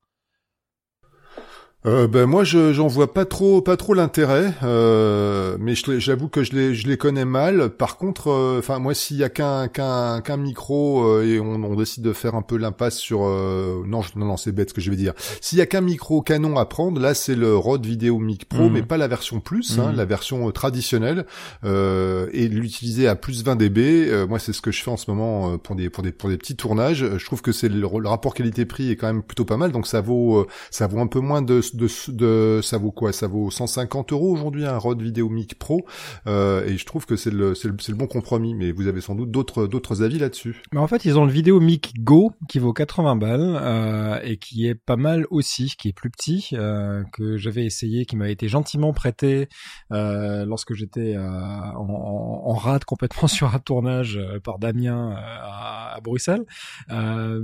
Euh, 1.86 2.07
ben 2.07 2.25
moi 2.25 2.43
je 2.43 2.73
j'en 2.73 2.88
vois 2.88 3.13
pas 3.13 3.23
trop 3.23 3.61
pas 3.61 3.78
trop 3.78 3.93
l'intérêt 3.93 4.51
euh, 4.63 5.57
mais 5.59 5.75
je- 5.75 5.99
j'avoue 5.99 6.28
que 6.28 6.43
je 6.43 6.53
les 6.53 6.73
je 6.73 6.88
les 6.88 6.97
connais 6.97 7.23
mal 7.23 7.69
par 7.69 7.97
contre 7.97 8.30
euh, 8.32 8.57
enfin 8.57 8.80
moi 8.80 8.95
s'il 8.95 9.17
y 9.17 9.23
a 9.23 9.30
qu'un 9.30 9.67
qu'un 9.67 10.19
qu'un 10.21 10.38
micro 10.38 11.05
euh, 11.05 11.23
et 11.23 11.39
on, 11.39 11.51
on 11.63 11.75
décide 11.75 12.03
de 12.03 12.13
faire 12.13 12.34
un 12.34 12.41
peu 12.41 12.57
l'impasse 12.57 12.97
sur 12.97 13.25
euh, 13.28 13.84
non 13.86 14.01
je- 14.01 14.17
non 14.17 14.25
non 14.25 14.38
c'est 14.38 14.51
bête 14.51 14.69
ce 14.69 14.73
que 14.73 14.82
je 14.82 14.89
vais 14.89 14.95
dire 14.97 15.13
s'il 15.39 15.59
y 15.59 15.61
a 15.61 15.67
qu'un 15.67 15.82
micro 15.82 16.23
canon 16.23 16.57
à 16.57 16.65
prendre 16.65 16.99
là 16.99 17.13
c'est 17.13 17.36
le 17.36 17.55
Rode 17.55 17.86
Video 17.86 18.17
Mic 18.17 18.49
Pro 18.49 18.63
Mhm. 18.63 18.73
mais 18.73 18.82
pas 18.82 18.97
la 18.97 19.07
version 19.07 19.39
plus 19.39 19.78
hein, 19.80 19.91
Mhm. 19.91 19.97
la 19.97 20.05
version 20.05 20.49
traditionnelle 20.51 21.28
euh, 21.63 22.28
et 22.34 22.47
l'utiliser 22.47 23.07
à 23.07 23.15
plus 23.15 23.43
20 23.43 23.55
dB 23.55 24.09
euh, 24.09 24.25
moi 24.25 24.39
c'est 24.39 24.51
ce 24.51 24.61
que 24.61 24.71
je 24.71 24.82
fais 24.82 24.91
en 24.91 24.97
ce 24.97 25.11
moment 25.11 25.53
euh, 25.53 25.57
pour 25.57 25.75
des 25.75 25.91
pour 25.91 26.01
des 26.03 26.11
pour 26.11 26.30
des 26.30 26.38
petits 26.38 26.55
tournages 26.55 27.05
je 27.17 27.25
trouve 27.25 27.43
que 27.43 27.51
c'est 27.51 27.69
le, 27.69 27.80
le 27.80 28.09
rapport 28.09 28.34
qualité-prix 28.34 28.89
est 28.89 28.95
quand 28.95 29.07
même 29.07 29.21
plutôt 29.21 29.45
pas 29.45 29.57
mal 29.57 29.71
donc 29.71 29.86
ça 29.86 30.01
vaut 30.01 30.39
euh, 30.39 30.47
ça 30.71 30.88
vaut 30.88 30.99
un 30.99 31.07
peu 31.07 31.19
moins 31.19 31.43
de, 31.43 31.61
de, 31.76 31.88
de 32.11 32.61
ça 32.61 32.78
vaut 32.78 32.91
quoi? 32.91 33.11
Ça 33.13 33.28
vaut 33.28 33.51
150 33.51 34.11
euros 34.13 34.32
aujourd'hui 34.32 34.65
un 34.65 34.78
Rode 34.78 35.01
Video 35.01 35.30
Mic 35.30 35.57
Pro 35.59 35.86
euh, 36.28 36.65
et 36.65 36.78
je 36.78 36.86
trouve 36.86 37.05
que 37.05 37.15
c'est 37.15 37.32
le, 37.32 37.55
c'est 37.55 37.68
le 37.68 37.76
c'est 37.80 37.91
le 37.91 37.97
bon 37.97 38.07
compromis. 38.07 38.53
Mais 38.55 38.72
vous 38.72 38.88
avez 38.88 39.01
sans 39.01 39.15
doute 39.15 39.32
d'autres 39.32 39.68
d'autres 39.68 40.03
avis 40.03 40.20
là-dessus. 40.20 40.61
Mais 40.74 40.80
en 40.80 40.88
fait, 40.88 41.05
ils 41.05 41.18
ont 41.20 41.26
le 41.26 41.32
vidéo 41.32 41.59
Mic 41.59 41.93
Go 42.03 42.32
qui 42.47 42.59
vaut 42.59 42.74
80 42.74 43.15
balles 43.15 43.57
euh, 43.61 44.20
et 44.24 44.38
qui 44.38 44.68
est 44.68 44.76
pas 44.76 44.95
mal 44.95 45.26
aussi, 45.32 45.74
qui 45.78 45.89
est 45.89 45.93
plus 45.93 46.09
petit, 46.09 46.49
euh, 46.53 47.03
que 47.13 47.38
j'avais 47.38 47.65
essayé, 47.65 48.05
qui 48.05 48.15
m'avait 48.15 48.32
été 48.34 48.47
gentiment 48.47 48.93
prêté 48.93 49.49
euh, 49.91 50.45
lorsque 50.45 50.74
j'étais 50.74 51.15
euh, 51.15 51.22
en, 51.28 51.76
en, 51.89 52.49
en 52.51 52.53
rade 52.53 52.86
complètement 52.86 53.28
sur 53.28 53.53
un 53.53 53.59
tournage 53.59 54.18
euh, 54.18 54.39
par 54.39 54.59
Damien 54.59 55.11
euh, 55.11 55.15
à, 55.18 55.95
à 55.95 56.01
Bruxelles. 56.01 56.45
Euh, 56.91 57.41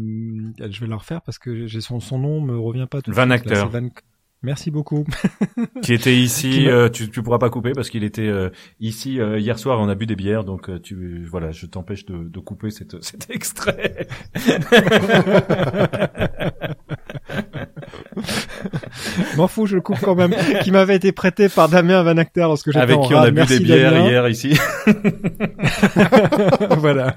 je 0.59 0.79
vais 0.81 0.87
le 0.87 0.95
refaire 0.95 1.21
parce 1.21 1.37
que 1.39 1.67
j'ai 1.67 1.81
son, 1.81 1.99
son 1.99 2.19
nom 2.19 2.41
me 2.41 2.57
revient 2.57 2.87
pas 2.89 3.01
tout 3.01 3.11
de 3.11 3.15
Van 3.15 3.23
suite, 3.23 3.33
Acteur. 3.33 3.69
Van- 3.69 3.89
Merci 4.43 4.71
beaucoup. 4.71 5.05
qui 5.81 5.93
était 5.93 6.17
ici, 6.17 6.49
Qui 6.51 6.67
euh, 6.67 6.89
tu, 6.89 7.09
tu 7.09 7.23
pourras 7.23 7.39
pas 7.39 7.49
couper 7.49 7.71
parce 7.71 7.89
qu'il 7.89 8.03
était 8.03 8.27
euh, 8.27 8.49
ici 8.81 9.21
euh, 9.21 9.39
hier 9.39 9.57
soir. 9.57 9.79
On 9.79 9.87
a 9.87 9.95
bu 9.95 10.05
des 10.05 10.17
bières, 10.17 10.43
donc 10.43 10.69
euh, 10.69 10.79
tu 10.79 11.23
voilà, 11.25 11.51
je 11.51 11.65
t'empêche 11.65 12.05
de, 12.05 12.25
de 12.25 12.39
couper 12.39 12.69
cette, 12.69 13.01
cet 13.03 13.29
extrait. 13.29 14.07
M'en 19.37 19.47
fous, 19.47 19.65
je 19.65 19.75
le 19.75 19.81
coupe 19.81 19.99
quand 20.01 20.15
même. 20.15 20.33
qui 20.63 20.71
m'avait 20.71 20.95
été 20.95 21.11
prêté 21.11 21.49
par 21.49 21.69
Damien 21.69 22.03
Van 22.03 22.17
Acteur 22.17 22.49
lorsque 22.49 22.67
j'étais 22.71 22.79
Avec 22.79 22.97
en 22.97 23.07
qui 23.07 23.13
on 23.15 23.19
a 23.19 23.31
bu 23.31 23.45
des 23.45 23.59
bières 23.59 23.91
Damien. 23.91 24.07
hier 24.07 24.27
ici. 24.29 24.57
voilà. 26.77 27.15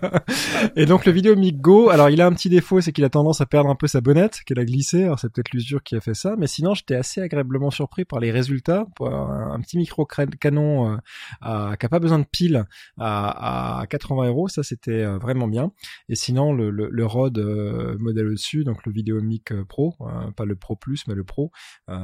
Et 0.76 0.86
donc 0.86 1.04
le 1.06 1.12
vidéo 1.12 1.36
Mic 1.36 1.60
Go, 1.60 1.90
alors 1.90 2.10
il 2.10 2.20
a 2.20 2.26
un 2.26 2.32
petit 2.32 2.48
défaut, 2.48 2.80
c'est 2.80 2.92
qu'il 2.92 3.04
a 3.04 3.08
tendance 3.10 3.40
à 3.40 3.46
perdre 3.46 3.68
un 3.70 3.74
peu 3.74 3.86
sa 3.86 4.00
bonnette, 4.00 4.40
qu'elle 4.46 4.58
a 4.58 4.64
glissé. 4.64 5.04
Alors 5.04 5.18
c'est 5.18 5.30
peut-être 5.32 5.50
l'usure 5.52 5.82
qui 5.82 5.96
a 5.96 6.00
fait 6.00 6.14
ça, 6.14 6.34
mais 6.38 6.46
sinon 6.46 6.74
j'étais 6.74 6.94
assez 6.96 7.20
agréablement 7.20 7.70
surpris 7.70 8.04
par 8.04 8.20
les 8.20 8.30
résultats. 8.30 8.86
Pour 8.96 9.08
un, 9.12 9.52
un 9.52 9.60
petit 9.60 9.78
micro 9.78 10.06
canon 10.06 10.92
euh, 10.92 10.96
à- 11.40 11.76
qui 11.78 11.86
a 11.86 11.88
pas 11.88 11.98
besoin 11.98 12.18
de 12.18 12.26
pile 12.30 12.64
à, 12.98 13.80
à 13.80 13.86
80 13.86 14.28
euros, 14.28 14.48
ça 14.48 14.62
c'était 14.62 15.02
euh, 15.04 15.18
vraiment 15.18 15.48
bien. 15.48 15.72
Et 16.08 16.14
sinon 16.14 16.52
le, 16.52 16.70
le, 16.70 16.88
le 16.90 17.06
Rode 17.06 17.38
euh, 17.38 17.96
modèle 17.98 18.26
au-dessus, 18.28 18.64
donc 18.64 18.84
le 18.86 18.92
vidéo 18.92 19.20
Mic 19.20 19.52
euh, 19.52 19.64
Pro, 19.68 19.94
euh, 20.00 20.30
pas 20.36 20.44
le 20.44 20.56
Pro 20.56 20.76
Plus, 20.76 21.04
mais 21.08 21.14
le 21.14 21.24
Pro. 21.24 21.50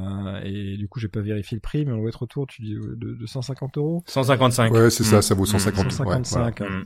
Euh, 0.02 0.40
et 0.44 0.76
du 0.76 0.88
coup 0.88 0.98
j'ai 1.00 1.08
pas 1.08 1.20
vérifié 1.20 1.54
le 1.56 1.60
prix, 1.60 1.84
mais 1.84 1.92
on 1.92 1.98
doit 2.00 2.08
être 2.08 2.22
autour, 2.22 2.46
tu 2.46 2.62
dis 2.62 2.74
de, 2.74 2.94
de 3.14 3.26
150 3.26 3.78
euros. 3.78 4.02
155. 4.06 4.72
Ouais, 4.72 4.90
c'est 4.90 5.04
ça, 5.04 5.22
ça 5.22 5.34
vaut 5.34 5.44
Mm. 5.44 5.46
150. 5.46 5.84
ouais, 5.84 5.90
155. 5.90 6.58
voilà. 6.58 6.74
Mm. 6.76 6.84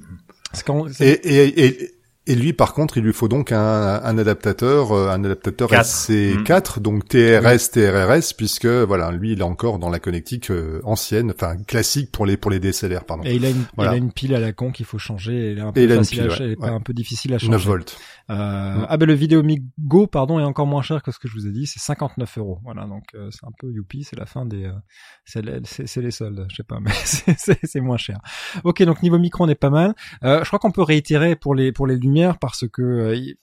C'est 0.53 0.67
quand- 0.67 0.89
c'est- 0.93 1.07
Et, 1.25 1.45
et, 1.45 1.67
et, 1.85 1.91
et 2.27 2.35
lui, 2.35 2.53
par 2.53 2.75
contre, 2.75 2.97
il 2.99 3.05
lui 3.05 3.13
faut 3.13 3.29
donc 3.29 3.53
un, 3.53 4.01
un 4.03 4.19
adaptateur, 4.19 4.93
euh, 4.93 5.09
un 5.11 5.23
adaptateur 5.25 5.69
Quatre. 5.69 5.85
SC4, 5.87 6.81
donc 6.81 7.07
TRS, 7.09 7.71
TRRS, 7.73 8.35
puisque 8.37 8.67
voilà, 8.67 9.11
lui, 9.13 9.33
il 9.33 9.41
est 9.41 9.45
encore 9.45 9.79
dans 9.79 9.91
la 9.91 9.99
connectique 9.99 10.51
euh, 10.51 10.81
ancienne, 10.85 11.31
enfin 11.35 11.57
classique 11.57 12.11
pour 12.13 12.27
les 12.27 12.37
pour 12.37 12.51
les 12.51 12.59
DSLR, 12.61 13.05
pardon. 13.05 13.23
Et 13.25 13.35
il 13.35 13.45
a 13.45 13.51
une, 13.51 13.65
Voilà. 13.77 13.93
il 13.93 13.95
a 13.95 13.99
une 13.99 14.13
pile 14.13 14.35
à 14.35 14.41
la 14.41 14.53
con 14.53 14.73
qu'il 14.73 14.87
faut 14.87 14.99
changer. 14.99 15.53
Elle 15.53 15.59
est 15.59 15.61
un 15.63 15.73
peu 15.73 15.81
Et 15.81 15.85
il 15.85 15.93
a 15.93 15.95
une 15.95 16.01
facile 16.01 16.19
pile, 16.23 16.27
à, 16.31 16.33
ouais, 16.33 16.37
elle 16.41 16.51
est 16.53 16.59
ouais. 16.59 16.69
un 16.69 16.81
peu 16.81 16.93
difficile 16.95 17.33
à 17.33 17.37
9 17.37 17.43
changer. 17.43 17.67
volts. 17.69 17.97
Euh, 18.29 18.37
Mm. 18.37 18.87
Ah 18.89 18.97
ben 18.97 19.07
le 19.07 19.15
vidéo 19.15 19.43
Mic 19.45 19.63
Go 19.79 20.09
pardon 20.09 20.41
est 20.41 20.43
encore 20.43 20.67
moins 20.67 20.83
cher 20.83 21.01
que 21.01 21.13
ce 21.13 21.19
que 21.21 21.29
je 21.29 21.35
vous 21.35 21.47
ai 21.47 21.53
dit, 21.53 21.67
c'est 21.69 21.79
59 21.79 22.39
euros. 22.39 22.59
Voilà 22.65 22.85
donc 22.87 23.05
euh, 23.15 23.29
c'est 23.31 23.47
un 23.47 23.53
peu 23.57 23.71
youpi, 23.71 24.03
c'est 24.03 24.17
la 24.19 24.27
fin 24.27 24.45
des, 24.45 24.65
euh, 24.65 24.73
c'est 25.25 25.43
les, 25.43 25.61
c'est- 25.65 25.87
c'est 25.87 26.01
les 26.03 26.11
soldes, 26.11 26.45
je 26.51 26.57
sais 26.57 26.63
pas, 26.65 26.79
mais 26.81 26.91
c'est- 27.05 27.37
c'est 27.39 27.59
c'est 27.63 27.81
moins 27.81 27.97
cher. 27.99 28.19
Ok 28.65 28.83
donc 28.83 29.03
niveau 29.03 29.19
micro 29.19 29.45
on 29.45 29.49
est 29.49 29.55
pas 29.55 29.71
mal. 29.71 29.95
Euh, 30.25 30.41
je 30.43 30.47
crois 30.49 30.59
qu'on 30.59 30.73
peut 30.73 30.83
réitérer 30.83 31.37
pour 31.37 31.55
les 31.55 31.71
pour 31.71 31.87
les 31.87 31.97
lumières 31.97 32.16
parce 32.41 32.67
que 32.69 32.83
euh, 32.83 33.15
il 33.17 33.37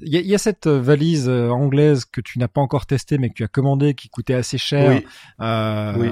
y, 0.00 0.16
a, 0.16 0.20
il 0.20 0.26
y 0.26 0.34
a 0.34 0.38
cette 0.38 0.66
valise 0.66 1.28
euh, 1.28 1.48
anglaise 1.50 2.04
que 2.04 2.20
tu 2.20 2.38
n'as 2.38 2.48
pas 2.48 2.60
encore 2.60 2.86
testée 2.86 3.18
mais 3.18 3.28
que 3.28 3.34
tu 3.34 3.44
as 3.44 3.48
commandée 3.48 3.94
qui 3.94 4.08
coûtait 4.08 4.34
assez 4.34 4.58
cher. 4.58 4.90
Oui. 4.90 5.06
Euh, 5.40 5.92
Oui. 5.98 6.08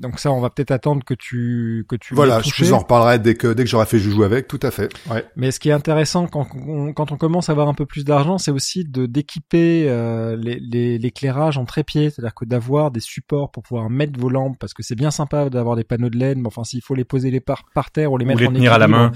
Donc 0.00 0.18
ça 0.18 0.30
on 0.32 0.40
va 0.40 0.50
peut-être 0.50 0.70
attendre 0.70 1.04
que 1.04 1.14
tu 1.14 1.84
que 1.88 1.96
tu 1.96 2.14
Voilà, 2.14 2.40
je 2.42 2.64
vous 2.64 2.72
en 2.72 2.78
reparlerai 2.78 3.18
dès 3.18 3.34
que 3.34 3.52
dès 3.52 3.64
que 3.64 3.70
j'aurai 3.70 3.86
fait 3.86 3.98
joujou 3.98 4.22
avec, 4.22 4.46
tout 4.48 4.60
à 4.62 4.70
fait. 4.70 4.92
Ouais. 5.10 5.24
Mais 5.36 5.50
ce 5.50 5.58
qui 5.60 5.68
est 5.70 5.72
intéressant 5.72 6.26
quand 6.26 6.46
on, 6.66 6.92
quand 6.92 7.12
on 7.12 7.16
commence 7.16 7.48
à 7.48 7.52
avoir 7.52 7.68
un 7.68 7.74
peu 7.74 7.86
plus 7.86 8.04
d'argent, 8.04 8.38
c'est 8.38 8.50
aussi 8.50 8.84
de 8.84 9.06
d'équiper 9.06 9.86
euh, 9.88 10.36
les- 10.36 10.60
les- 10.60 10.98
l'éclairage 10.98 11.58
en 11.58 11.64
trépied, 11.64 12.10
c'est-à-dire 12.10 12.34
que 12.34 12.44
d'avoir 12.44 12.90
des 12.90 13.00
supports 13.00 13.50
pour 13.50 13.62
pouvoir 13.62 13.88
mettre 13.90 14.18
vos 14.18 14.28
lampes, 14.28 14.56
parce 14.58 14.74
que 14.74 14.82
c'est 14.82 14.94
bien 14.96 15.10
sympa 15.10 15.48
d'avoir 15.50 15.76
des 15.76 15.84
panneaux 15.84 16.10
de 16.10 16.16
LED, 16.18 16.38
mais 16.38 16.46
enfin 16.48 16.64
s'il 16.64 16.82
faut 16.82 16.94
les 16.94 17.04
poser 17.04 17.30
les 17.30 17.40
par, 17.40 17.64
par 17.74 17.90
terre 17.90 18.12
ou 18.12 18.18
les 18.18 18.24
Ou 18.24 18.28
mettre 18.28 18.40
les 18.40 18.46
en 18.48 18.52
tenir 18.52 18.72
à 18.72 18.78
la 18.78 18.88
main. 18.88 19.12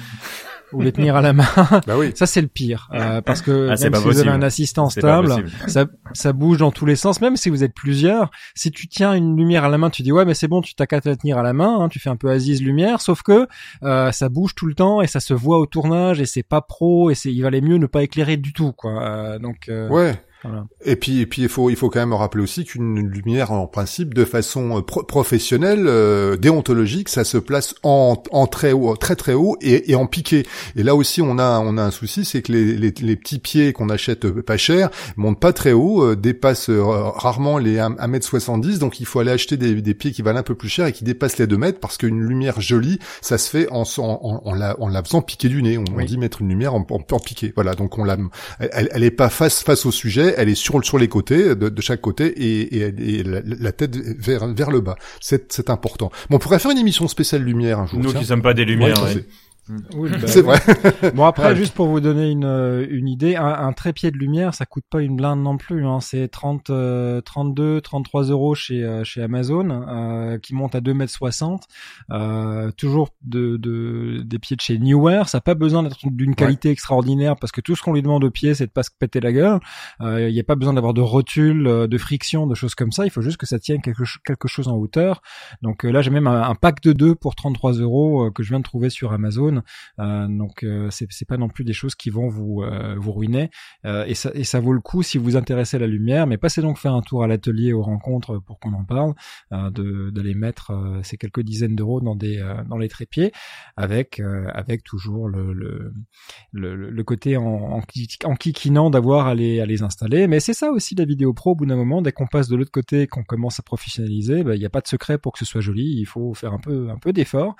Ou 0.72 0.82
les 0.82 0.92
tenir 0.92 1.16
à 1.16 1.20
la 1.20 1.32
main. 1.32 1.44
bah 1.86 1.96
oui. 1.96 2.12
Ça 2.14 2.26
c'est 2.26 2.40
le 2.40 2.48
pire 2.48 2.88
euh, 2.92 3.20
parce 3.20 3.42
que 3.42 3.68
Ah, 3.70 3.76
c'est 3.76 3.84
même 3.84 3.92
pas 3.92 3.98
si 4.00 4.04
vous 4.04 4.18
avez 4.20 4.30
un 4.30 4.42
assistant 4.42 4.88
stable, 4.90 5.44
ça 5.66 5.86
ça 6.12 6.32
bouge 6.32 6.58
dans 6.58 6.70
tous 6.70 6.86
les 6.86 6.96
sens. 6.96 7.20
Même 7.20 7.36
si 7.36 7.50
vous 7.50 7.64
êtes 7.64 7.74
plusieurs, 7.74 8.30
si 8.54 8.70
tu 8.70 8.88
tiens 8.88 9.14
une 9.14 9.36
lumière 9.36 9.64
à 9.64 9.68
la 9.68 9.78
main, 9.78 9.90
tu 9.90 10.02
dis 10.02 10.12
ouais 10.12 10.24
mais 10.24 10.34
c'est 10.34 10.48
bon, 10.48 10.60
tu 10.60 10.74
t'as 10.74 10.86
qu'à 10.86 11.00
la 11.04 11.16
tenir 11.16 11.38
à 11.38 11.42
la 11.42 11.52
main, 11.52 11.80
hein, 11.80 11.88
tu 11.88 11.98
fais 11.98 12.10
un 12.10 12.16
peu 12.16 12.30
Aziz 12.30 12.62
lumière. 12.62 13.00
Sauf 13.00 13.22
que 13.22 13.46
euh, 13.82 14.12
ça 14.12 14.28
bouge 14.28 14.54
tout 14.54 14.66
le 14.66 14.74
temps 14.74 15.00
et 15.02 15.06
ça 15.06 15.20
se 15.20 15.34
voit 15.34 15.58
au 15.58 15.66
tournage 15.66 16.20
et 16.20 16.26
c'est 16.26 16.42
pas 16.42 16.60
pro 16.60 17.10
et 17.10 17.14
c'est 17.14 17.32
il 17.32 17.42
valait 17.42 17.60
mieux 17.60 17.76
ne 17.76 17.86
pas 17.86 18.02
éclairer 18.02 18.36
du 18.36 18.52
tout 18.52 18.72
quoi. 18.72 19.02
Euh, 19.02 19.38
donc 19.38 19.68
euh, 19.68 19.88
Ouais. 19.88 20.14
Voilà. 20.42 20.64
Et 20.84 20.96
puis, 20.96 21.20
et 21.20 21.26
puis, 21.26 21.42
il 21.42 21.48
faut, 21.48 21.68
il 21.70 21.76
faut 21.76 21.90
quand 21.90 22.00
même 22.00 22.14
rappeler 22.14 22.42
aussi 22.42 22.64
qu'une 22.64 22.98
lumière, 23.08 23.52
en 23.52 23.66
principe, 23.66 24.14
de 24.14 24.24
façon 24.24 24.78
euh, 24.78 24.80
pro- 24.82 25.02
professionnelle, 25.02 25.84
euh, 25.86 26.36
déontologique, 26.36 27.08
ça 27.10 27.24
se 27.24 27.36
place 27.38 27.74
en, 27.82 28.22
en 28.30 28.46
très 28.46 28.72
haut, 28.72 28.96
très 28.96 29.16
très 29.16 29.34
haut 29.34 29.56
et, 29.60 29.90
et 29.90 29.94
en 29.94 30.06
piqué. 30.06 30.46
Et 30.76 30.82
là 30.82 30.94
aussi, 30.94 31.20
on 31.20 31.38
a, 31.38 31.60
on 31.60 31.76
a 31.76 31.82
un 31.82 31.90
souci, 31.90 32.24
c'est 32.24 32.42
que 32.42 32.52
les, 32.52 32.76
les, 32.76 32.92
les 33.00 33.16
petits 33.16 33.38
pieds 33.38 33.72
qu'on 33.72 33.90
achète 33.90 34.24
euh, 34.24 34.42
pas 34.42 34.56
cher 34.56 34.90
montent 35.16 35.40
pas 35.40 35.52
très 35.52 35.72
haut, 35.72 36.02
euh, 36.04 36.16
dépassent 36.16 36.70
euh, 36.70 36.82
rarement 36.82 37.58
les 37.58 37.78
1 37.78 37.90
1m70, 37.96 38.78
donc 38.78 39.00
il 39.00 39.06
faut 39.06 39.20
aller 39.20 39.30
acheter 39.32 39.56
des, 39.56 39.74
des 39.82 39.94
pieds 39.94 40.12
qui 40.12 40.22
valent 40.22 40.38
un 40.40 40.42
peu 40.42 40.54
plus 40.54 40.68
cher 40.68 40.86
et 40.86 40.92
qui 40.92 41.04
dépassent 41.04 41.38
les 41.38 41.46
2 41.46 41.56
mètres, 41.56 41.80
parce 41.80 41.96
qu'une 41.98 42.20
lumière 42.22 42.60
jolie, 42.60 42.98
ça 43.20 43.36
se 43.38 43.50
fait 43.50 43.68
en, 43.70 43.82
en, 43.82 44.02
en, 44.02 44.42
en 44.44 44.54
la, 44.54 44.78
en 44.80 44.88
la 44.88 45.02
faisant 45.02 45.22
piquer 45.22 45.48
du 45.48 45.62
nez. 45.62 45.76
On, 45.78 45.84
on 45.92 45.96
Oui. 45.96 46.06
dit 46.06 46.16
mettre 46.18 46.40
une 46.40 46.48
lumière 46.48 46.74
en, 46.74 46.86
en, 46.90 47.00
en 47.10 47.18
piqué. 47.18 47.52
Voilà, 47.54 47.74
donc 47.74 47.98
on 47.98 48.04
la, 48.04 48.16
elle, 48.58 48.88
elle 48.92 49.04
est 49.04 49.10
pas 49.10 49.28
face 49.28 49.62
face 49.62 49.84
au 49.86 49.90
sujet, 49.92 50.29
elle 50.36 50.48
est 50.48 50.54
sur 50.54 50.84
sur 50.84 50.98
les 50.98 51.08
côtés 51.08 51.54
de, 51.54 51.68
de 51.68 51.80
chaque 51.82 52.00
côté 52.00 52.26
et, 52.26 52.76
et, 52.76 53.18
et 53.18 53.22
la, 53.22 53.40
la 53.44 53.72
tête 53.72 53.96
vers 53.96 54.46
vers 54.48 54.70
le 54.70 54.80
bas. 54.80 54.96
C'est 55.20 55.70
important. 55.70 56.10
Bon, 56.28 56.36
on 56.36 56.38
pourrait 56.38 56.58
faire 56.58 56.70
une 56.70 56.78
émission 56.78 57.08
spéciale 57.08 57.42
lumière 57.42 57.78
un 57.80 57.86
jour. 57.86 58.00
Nous 58.00 58.10
tiens. 58.10 58.20
qui 58.20 58.26
sommes 58.26 58.42
pas 58.42 58.54
des 58.54 58.64
lumières. 58.64 59.02
Ouais, 59.02 59.24
Oui, 59.94 60.10
bah, 60.20 60.26
C'est 60.26 60.42
vrai. 60.42 60.58
Bon 61.14 61.24
après, 61.24 61.48
Ouais. 61.50 61.56
juste 61.56 61.74
pour 61.74 61.86
vous 61.86 62.00
donner 62.00 62.30
une, 62.30 62.44
euh, 62.44 62.86
une 62.90 63.08
idée, 63.08 63.36
un, 63.36 63.44
un 63.46 63.72
trépied 63.72 64.10
de 64.10 64.16
lumière, 64.16 64.54
ça 64.54 64.66
coûte 64.66 64.84
pas 64.90 65.00
une 65.02 65.16
blinde 65.16 65.40
non 65.42 65.56
plus. 65.56 65.86
Hein. 65.86 66.00
C'est 66.00 66.28
30, 66.28 66.70
euh, 66.70 67.20
32, 67.20 67.80
33 67.80 68.24
euros 68.24 68.54
chez 68.54 68.82
euh, 68.84 69.04
chez 69.04 69.22
Amazon, 69.22 69.68
euh, 69.70 70.38
qui 70.38 70.54
monte 70.54 70.74
à 70.74 70.80
2 70.80 70.94
mètres 70.94 71.12
60. 71.12 71.64
Euh, 72.10 72.70
toujours 72.72 73.10
de, 73.22 73.56
de 73.56 74.22
des 74.24 74.38
pieds 74.38 74.56
de 74.56 74.60
chez 74.60 74.78
Newer. 74.78 75.22
Ça 75.26 75.38
n'a 75.38 75.42
pas 75.42 75.54
besoin 75.54 75.82
d'être 75.82 75.98
d'une 76.04 76.34
qualité 76.34 76.70
extraordinaire 76.70 77.36
parce 77.36 77.52
que 77.52 77.60
tout 77.60 77.76
ce 77.76 77.82
qu'on 77.82 77.92
lui 77.92 78.02
demande 78.02 78.24
au 78.24 78.30
pied, 78.30 78.54
c'est 78.54 78.66
de 78.66 78.72
pas 78.72 78.82
se 78.82 78.90
péter 78.98 79.20
la 79.20 79.32
gueule. 79.32 79.60
Euh, 80.00 80.28
Il 80.28 80.32
n'y 80.34 80.40
a 80.40 80.44
pas 80.44 80.56
besoin 80.56 80.74
d'avoir 80.74 80.94
de 80.94 81.00
rotule, 81.00 81.64
de 81.88 81.98
friction, 81.98 82.46
de 82.46 82.54
choses 82.54 82.74
comme 82.74 82.92
ça. 82.92 83.04
Il 83.04 83.10
faut 83.10 83.22
juste 83.22 83.36
que 83.36 83.46
ça 83.46 83.58
tienne 83.58 83.80
quelque, 83.82 84.02
quelque 84.24 84.48
chose 84.48 84.68
en 84.68 84.76
hauteur. 84.76 85.22
Donc 85.62 85.84
là, 85.84 86.02
j'ai 86.02 86.10
même 86.10 86.26
un, 86.26 86.42
un 86.42 86.54
pack 86.54 86.80
de 86.82 86.92
deux 86.92 87.14
pour 87.14 87.34
33 87.34 87.72
euros 87.74 88.30
que 88.30 88.42
je 88.42 88.48
viens 88.50 88.58
de 88.58 88.64
trouver 88.64 88.90
sur 88.90 89.12
Amazon. 89.12 89.59
Euh, 89.98 90.26
donc 90.28 90.62
euh, 90.62 90.88
c'est 90.90 91.26
pas 91.26 91.36
non 91.36 91.48
plus 91.48 91.64
des 91.64 91.72
choses 91.72 91.94
qui 91.94 92.10
vont 92.10 92.28
vous 92.28 92.62
euh, 92.62 92.96
vous 92.98 93.12
ruiner 93.12 93.50
et 93.84 94.14
ça 94.14 94.30
et 94.34 94.44
ça 94.44 94.60
vaut 94.60 94.72
le 94.72 94.80
coup 94.80 95.02
si 95.02 95.18
vous 95.18 95.24
vous 95.24 95.36
intéressez 95.36 95.76
à 95.76 95.80
la 95.80 95.86
lumière. 95.86 96.26
Mais 96.26 96.38
passez 96.38 96.62
donc 96.62 96.78
faire 96.78 96.94
un 96.94 97.02
tour 97.02 97.22
à 97.22 97.26
l'atelier 97.26 97.72
aux 97.72 97.82
rencontres 97.82 98.38
pour 98.38 98.58
qu'on 98.58 98.72
en 98.72 98.84
parle, 98.84 99.14
d'aller 99.50 100.34
mettre 100.34 101.00
ces 101.02 101.16
quelques 101.16 101.42
dizaines 101.42 101.76
d'euros 101.76 102.00
dans 102.00 102.14
des 102.14 102.40
dans 102.68 102.78
les 102.78 102.88
trépieds 102.88 103.32
avec 103.76 104.20
avec 104.20 104.82
toujours 104.84 105.28
le 105.28 105.52
le, 106.52 107.02
côté 107.04 107.36
en, 107.36 107.44
en, 107.44 107.80
en 108.24 108.90
d'avoir 108.90 109.26
à 109.26 109.34
les 109.34 109.60
à 109.60 109.66
les 109.66 109.82
installer. 109.82 110.26
Mais 110.26 110.40
c'est 110.40 110.54
ça 110.54 110.70
aussi 110.70 110.94
la 110.94 111.04
vidéo 111.04 111.32
pro. 111.32 111.50
Au 111.50 111.54
bout 111.54 111.66
d'un 111.66 111.76
moment, 111.76 112.02
dès 112.02 112.12
qu'on 112.12 112.26
passe 112.26 112.48
de 112.48 112.56
l'autre 112.56 112.70
côté 112.70 113.06
qu'on 113.06 113.24
commence 113.24 113.58
à 113.58 113.62
professionnaliser, 113.62 114.44
bah, 114.44 114.54
il 114.54 114.60
n'y 114.60 114.66
a 114.66 114.70
pas 114.70 114.80
de 114.80 114.86
secret 114.88 115.18
pour 115.18 115.32
que 115.32 115.38
ce 115.38 115.44
soit 115.44 115.60
joli. 115.60 115.96
Il 115.98 116.06
faut 116.06 116.34
faire 116.34 116.52
un 116.52 116.60
peu 116.60 116.90
un 116.90 116.98
peu 116.98 117.12
d'effort. 117.12 117.56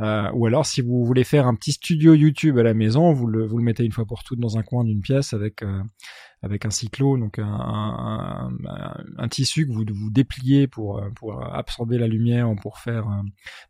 Ou 0.00 0.46
alors, 0.46 0.66
si 0.66 0.80
vous 0.80 1.04
voulez 1.04 1.24
faire 1.30 1.46
un 1.46 1.54
petit 1.54 1.72
studio 1.72 2.12
YouTube 2.14 2.58
à 2.58 2.64
la 2.64 2.74
maison, 2.74 3.12
vous 3.12 3.28
le, 3.28 3.46
vous 3.46 3.56
le 3.56 3.62
mettez 3.62 3.84
une 3.84 3.92
fois 3.92 4.04
pour 4.04 4.24
toutes 4.24 4.40
dans 4.40 4.58
un 4.58 4.64
coin 4.64 4.82
d'une 4.82 5.00
pièce 5.00 5.32
avec 5.32 5.62
euh, 5.62 5.80
avec 6.42 6.64
un 6.64 6.70
cyclo, 6.70 7.16
donc 7.18 7.38
un, 7.38 7.44
un, 7.44 8.50
un- 8.66 9.04
un 9.18 9.28
tissu 9.28 9.66
que 9.66 9.72
vous 9.72 9.84
vous 9.94 10.10
dépliez 10.10 10.66
pour 10.66 10.98
euh, 10.98 11.08
pour 11.16 11.44
absorber 11.54 11.98
la 11.98 12.06
lumière 12.06 12.50
ou 12.50 12.56
pour 12.56 12.78
faire 12.78 13.06
euh, 13.08 13.22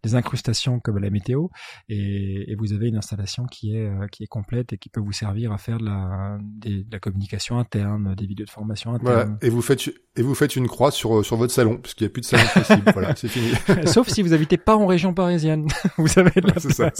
des 0.04 0.14
incrustations 0.14 0.78
comme 0.80 0.98
la 0.98 1.10
météo, 1.10 1.48
et, 1.88 2.50
et 2.50 2.54
vous 2.54 2.72
avez 2.72 2.88
une 2.88 2.96
installation 2.96 3.46
qui 3.46 3.74
est 3.76 3.86
euh, 3.86 4.06
qui 4.08 4.22
est 4.24 4.28
complète 4.28 4.72
et 4.72 4.78
qui 4.78 4.88
peut 4.88 5.00
vous 5.00 5.12
servir 5.12 5.52
à 5.52 5.58
faire 5.58 5.78
de 5.78 5.84
la 5.86 6.38
des- 6.42 6.84
de 6.84 6.92
la 6.92 6.98
communication 7.00 7.58
interne, 7.58 8.14
des 8.14 8.26
vidéos 8.26 8.46
de 8.46 8.50
formation 8.50 8.96
Voilà. 9.00 9.20
interne. 9.22 9.38
Et 9.42 9.48
vous 9.50 9.62
faites 9.62 9.90
et 10.16 10.22
vous 10.22 10.34
faites 10.34 10.56
une 10.56 10.68
croix 10.68 10.90
sur 10.90 11.24
sur 11.24 11.36
votre 11.36 11.52
salon 11.52 11.76
parce 11.78 11.94
qu'il 11.94 12.06
n'y 12.06 12.10
a 12.10 12.12
plus 12.12 12.20
de 12.22 12.26
salon 12.26 12.44
possible. 12.54 12.82
voilà, 12.92 13.14
c'est 13.16 13.28
fini. 13.28 13.50
Sauf 13.86 14.08
si 14.08 14.22
vous 14.22 14.32
habitez 14.32 14.56
pas 14.58 14.76
en 14.76 14.86
région 14.86 15.12
parisienne. 15.14 15.66
vous 15.98 16.18
avez 16.18 16.40
de 16.40 16.46
la 16.48 16.60
ça. 16.60 16.90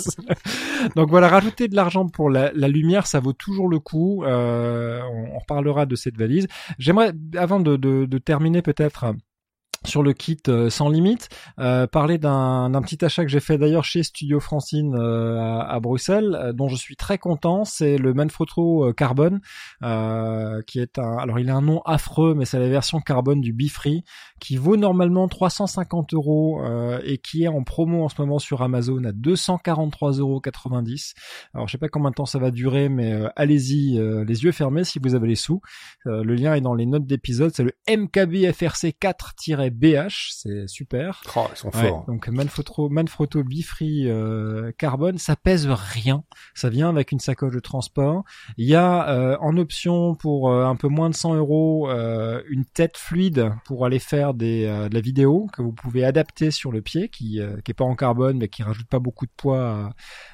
Donc 0.97 1.11
voilà, 1.11 1.29
rajouter 1.29 1.69
de 1.69 1.77
l'argent 1.77 2.09
pour 2.09 2.31
la, 2.31 2.51
la 2.55 2.69
lumière, 2.69 3.07
ça 3.07 3.21
vaut 3.21 3.33
toujours 3.33 3.69
le 3.69 3.79
coup. 3.79 4.25
Euh, 4.25 5.01
on, 5.13 5.37
on 5.37 5.41
reparlera 5.61 5.87
de 5.87 5.97
cette 5.97 6.17
valise. 6.17 6.47
J'aimerais, 6.79 7.13
avant 7.37 7.61
de 7.61 8.19
terminer 8.19 8.63
peut-être 8.63 9.05
sur 9.87 10.03
le 10.03 10.13
kit 10.13 10.37
euh, 10.49 10.69
sans 10.69 10.91
limite, 10.91 11.29
euh, 11.59 11.87
parler 11.87 12.19
d'un 12.19 12.71
petit 12.83 13.03
achat 13.03 13.25
que 13.25 13.31
j'ai 13.31 13.41
fait 13.41 13.57
d'ailleurs 13.57 13.85
chez 13.85 14.03
Studio 14.03 14.39
Francine 14.39 14.95
euh, 14.95 15.39
à, 15.39 15.75
à 15.75 15.81
Bruxelles, 15.81 16.39
euh, 16.39 16.53
dont 16.53 16.69
je 16.69 16.77
suis 16.77 16.97
très 16.97 17.17
content. 17.17 17.65
C'est 17.65 17.97
le 17.97 18.13
Manfrotto 18.13 18.89
euh, 18.89 18.93
Carbone, 18.93 19.41
euh, 19.83 20.61
qui 20.67 20.81
est 20.81 20.99
un. 20.99 21.17
Alors 21.17 21.39
il 21.39 21.49
a 21.49 21.57
un 21.57 21.63
nom 21.63 21.81
affreux, 21.87 22.35
mais 22.35 22.45
c'est 22.45 22.59
la 22.59 22.69
version 22.69 23.01
carbone 23.01 23.41
du 23.41 23.55
Bifree, 23.55 24.05
qui 24.39 24.57
vaut 24.57 24.77
normalement 24.77 25.29
350 25.29 26.13
euros 26.15 26.63
et 27.05 27.19
qui 27.19 27.45
est 27.45 27.49
en 27.49 27.63
promo 27.63 28.05
en 28.05 28.09
ce 28.09 28.21
moment 28.21 28.39
sur 28.39 28.63
Amazon 28.63 29.05
à 29.05 29.13
243,90 29.13 30.21
euros. 30.21 30.43
Alors 31.55 31.69
je 31.69 31.73
sais 31.73 31.79
pas 31.79 31.89
combien 31.89 32.11
de 32.11 32.15
temps 32.15 32.27
ça 32.27 32.39
va 32.39 32.51
durer, 32.51 32.89
mais 32.89 33.23
allez-y, 33.37 33.99
les 33.99 34.45
yeux 34.45 34.53
fermés 34.53 34.85
si 34.85 34.99
vous 34.99 35.15
avez 35.15 35.29
les 35.29 35.35
sous. 35.35 35.61
Le 36.05 36.35
lien 36.35 36.55
est 36.55 36.61
dans 36.61 36.75
les 36.75 36.87
notes 36.87 37.07
d'épisode. 37.07 37.53
C'est 37.55 37.65
le 37.65 37.73
MKBFRC 37.89 38.93
4-BH, 39.71 40.33
c'est 40.35 40.67
super. 40.69 41.23
Oh, 41.37 41.47
ils 41.53 41.57
sont 41.57 41.69
Ouais, 41.75 41.89
forts. 41.89 42.05
donc 42.07 42.29
Manfrotto, 42.29 42.89
Manfrotto 42.89 43.43
Bifree 43.45 44.09
euh, 44.09 44.73
carbone, 44.79 45.19
ça 45.19 45.37
pèse 45.37 45.67
rien. 45.69 46.25
Ça 46.55 46.69
vient 46.71 46.89
avec 46.89 47.13
une 47.13 47.21
sacoche 47.21 47.55
de 47.55 47.61
transport. 47.61 48.25
Il 48.57 48.67
y 48.67 48.75
a 48.75 49.09
euh, 49.11 49.37
en 49.41 49.57
option 49.57 50.15
pour 50.15 50.51
euh, 50.51 50.65
un 50.67 50.77
peu 50.77 50.89
moins 50.89 51.11
de 51.11 51.15
100 51.15 51.35
euros 51.35 51.89
une 52.49 52.65
tête 52.65 52.97
fluide 52.97 53.53
pour 53.65 53.85
aller 53.87 53.99
faire 53.99 54.35
des, 54.35 54.65
de 54.67 54.95
la 54.95 55.01
vidéo 55.01 55.47
que 55.53 55.63
vous 55.63 55.73
pouvez 55.73 56.05
adapter 56.05 56.51
sur 56.51 56.73
le 56.73 56.81
pied, 56.83 57.09
qui 57.09 57.41
qui 57.65 57.71
est 57.71 57.75
pas 57.75 57.85
en 57.85 57.95
carbone 57.95 58.39
mais 58.39 58.49
qui 58.49 58.63
rajoute 58.63 58.87
pas 58.89 58.99
beaucoup 58.99 59.27
de 59.27 59.31
poids 59.37 59.71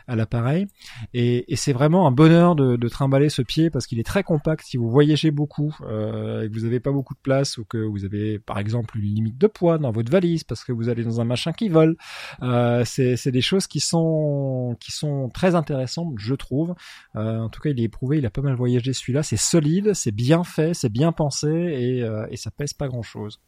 à, 0.06 0.12
à 0.12 0.16
l'appareil. 0.16 0.66
Et, 1.14 1.52
et 1.52 1.56
c'est 1.56 1.72
vraiment 1.72 2.06
un 2.06 2.10
bonheur 2.10 2.54
de, 2.56 2.76
de 2.76 2.88
trimballer 2.88 3.28
ce 3.28 3.42
pied 3.42 3.70
parce 3.70 3.86
qu'il 3.86 3.98
est 4.00 4.04
très 4.06 4.22
compact. 4.22 4.64
Si 4.66 4.76
vous 4.76 4.90
voyagez 4.90 5.30
beaucoup 5.30 5.74
et 5.82 6.48
que 6.48 6.52
vous 6.52 6.64
avez 6.64 6.80
pas 6.80 6.92
beaucoup 6.92 7.14
de 7.14 7.20
place 7.20 7.58
ou 7.58 7.64
que 7.64 7.78
vous 7.78 8.04
avez 8.04 8.38
par 8.38 8.58
exemple 8.58 8.98
une 8.98 9.25
limite 9.26 9.38
de 9.38 9.46
poids 9.46 9.78
dans 9.78 9.90
votre 9.90 10.10
valise 10.10 10.44
parce 10.44 10.64
que 10.64 10.72
vous 10.72 10.88
allez 10.88 11.04
dans 11.04 11.20
un 11.20 11.24
machin 11.24 11.52
qui 11.52 11.68
vole, 11.68 11.96
euh, 12.42 12.82
c'est 12.84 13.16
c'est 13.16 13.32
des 13.32 13.40
choses 13.40 13.66
qui 13.66 13.80
sont 13.80 14.76
qui 14.80 14.92
sont 14.92 15.28
très 15.28 15.54
intéressantes, 15.54 16.14
je 16.18 16.34
trouve. 16.34 16.74
Euh, 17.16 17.40
en 17.40 17.48
tout 17.48 17.60
cas, 17.60 17.70
il 17.70 17.80
est 17.80 17.84
éprouvé, 17.84 18.18
il 18.18 18.26
a 18.26 18.30
pas 18.30 18.42
mal 18.42 18.54
voyagé 18.54 18.92
celui-là. 18.92 19.22
C'est 19.22 19.36
solide, 19.36 19.94
c'est 19.94 20.12
bien 20.12 20.44
fait, 20.44 20.74
c'est 20.74 20.92
bien 20.92 21.12
pensé 21.12 21.48
et, 21.48 22.02
euh, 22.02 22.26
et 22.30 22.36
ça 22.36 22.50
pèse 22.50 22.72
pas 22.72 22.88
grand-chose. 22.88 23.40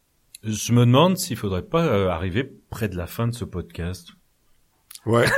Je 0.43 0.71
me 0.71 0.85
demande 0.85 1.17
s'il 1.17 1.35
faudrait 1.35 1.63
pas 1.63 1.85
euh, 1.85 2.09
arriver 2.09 2.49
près 2.69 2.87
de 2.87 2.95
la 2.95 3.07
fin 3.07 3.27
de 3.27 3.33
ce 3.33 3.45
podcast. 3.45 4.09
Ouais. 5.05 5.25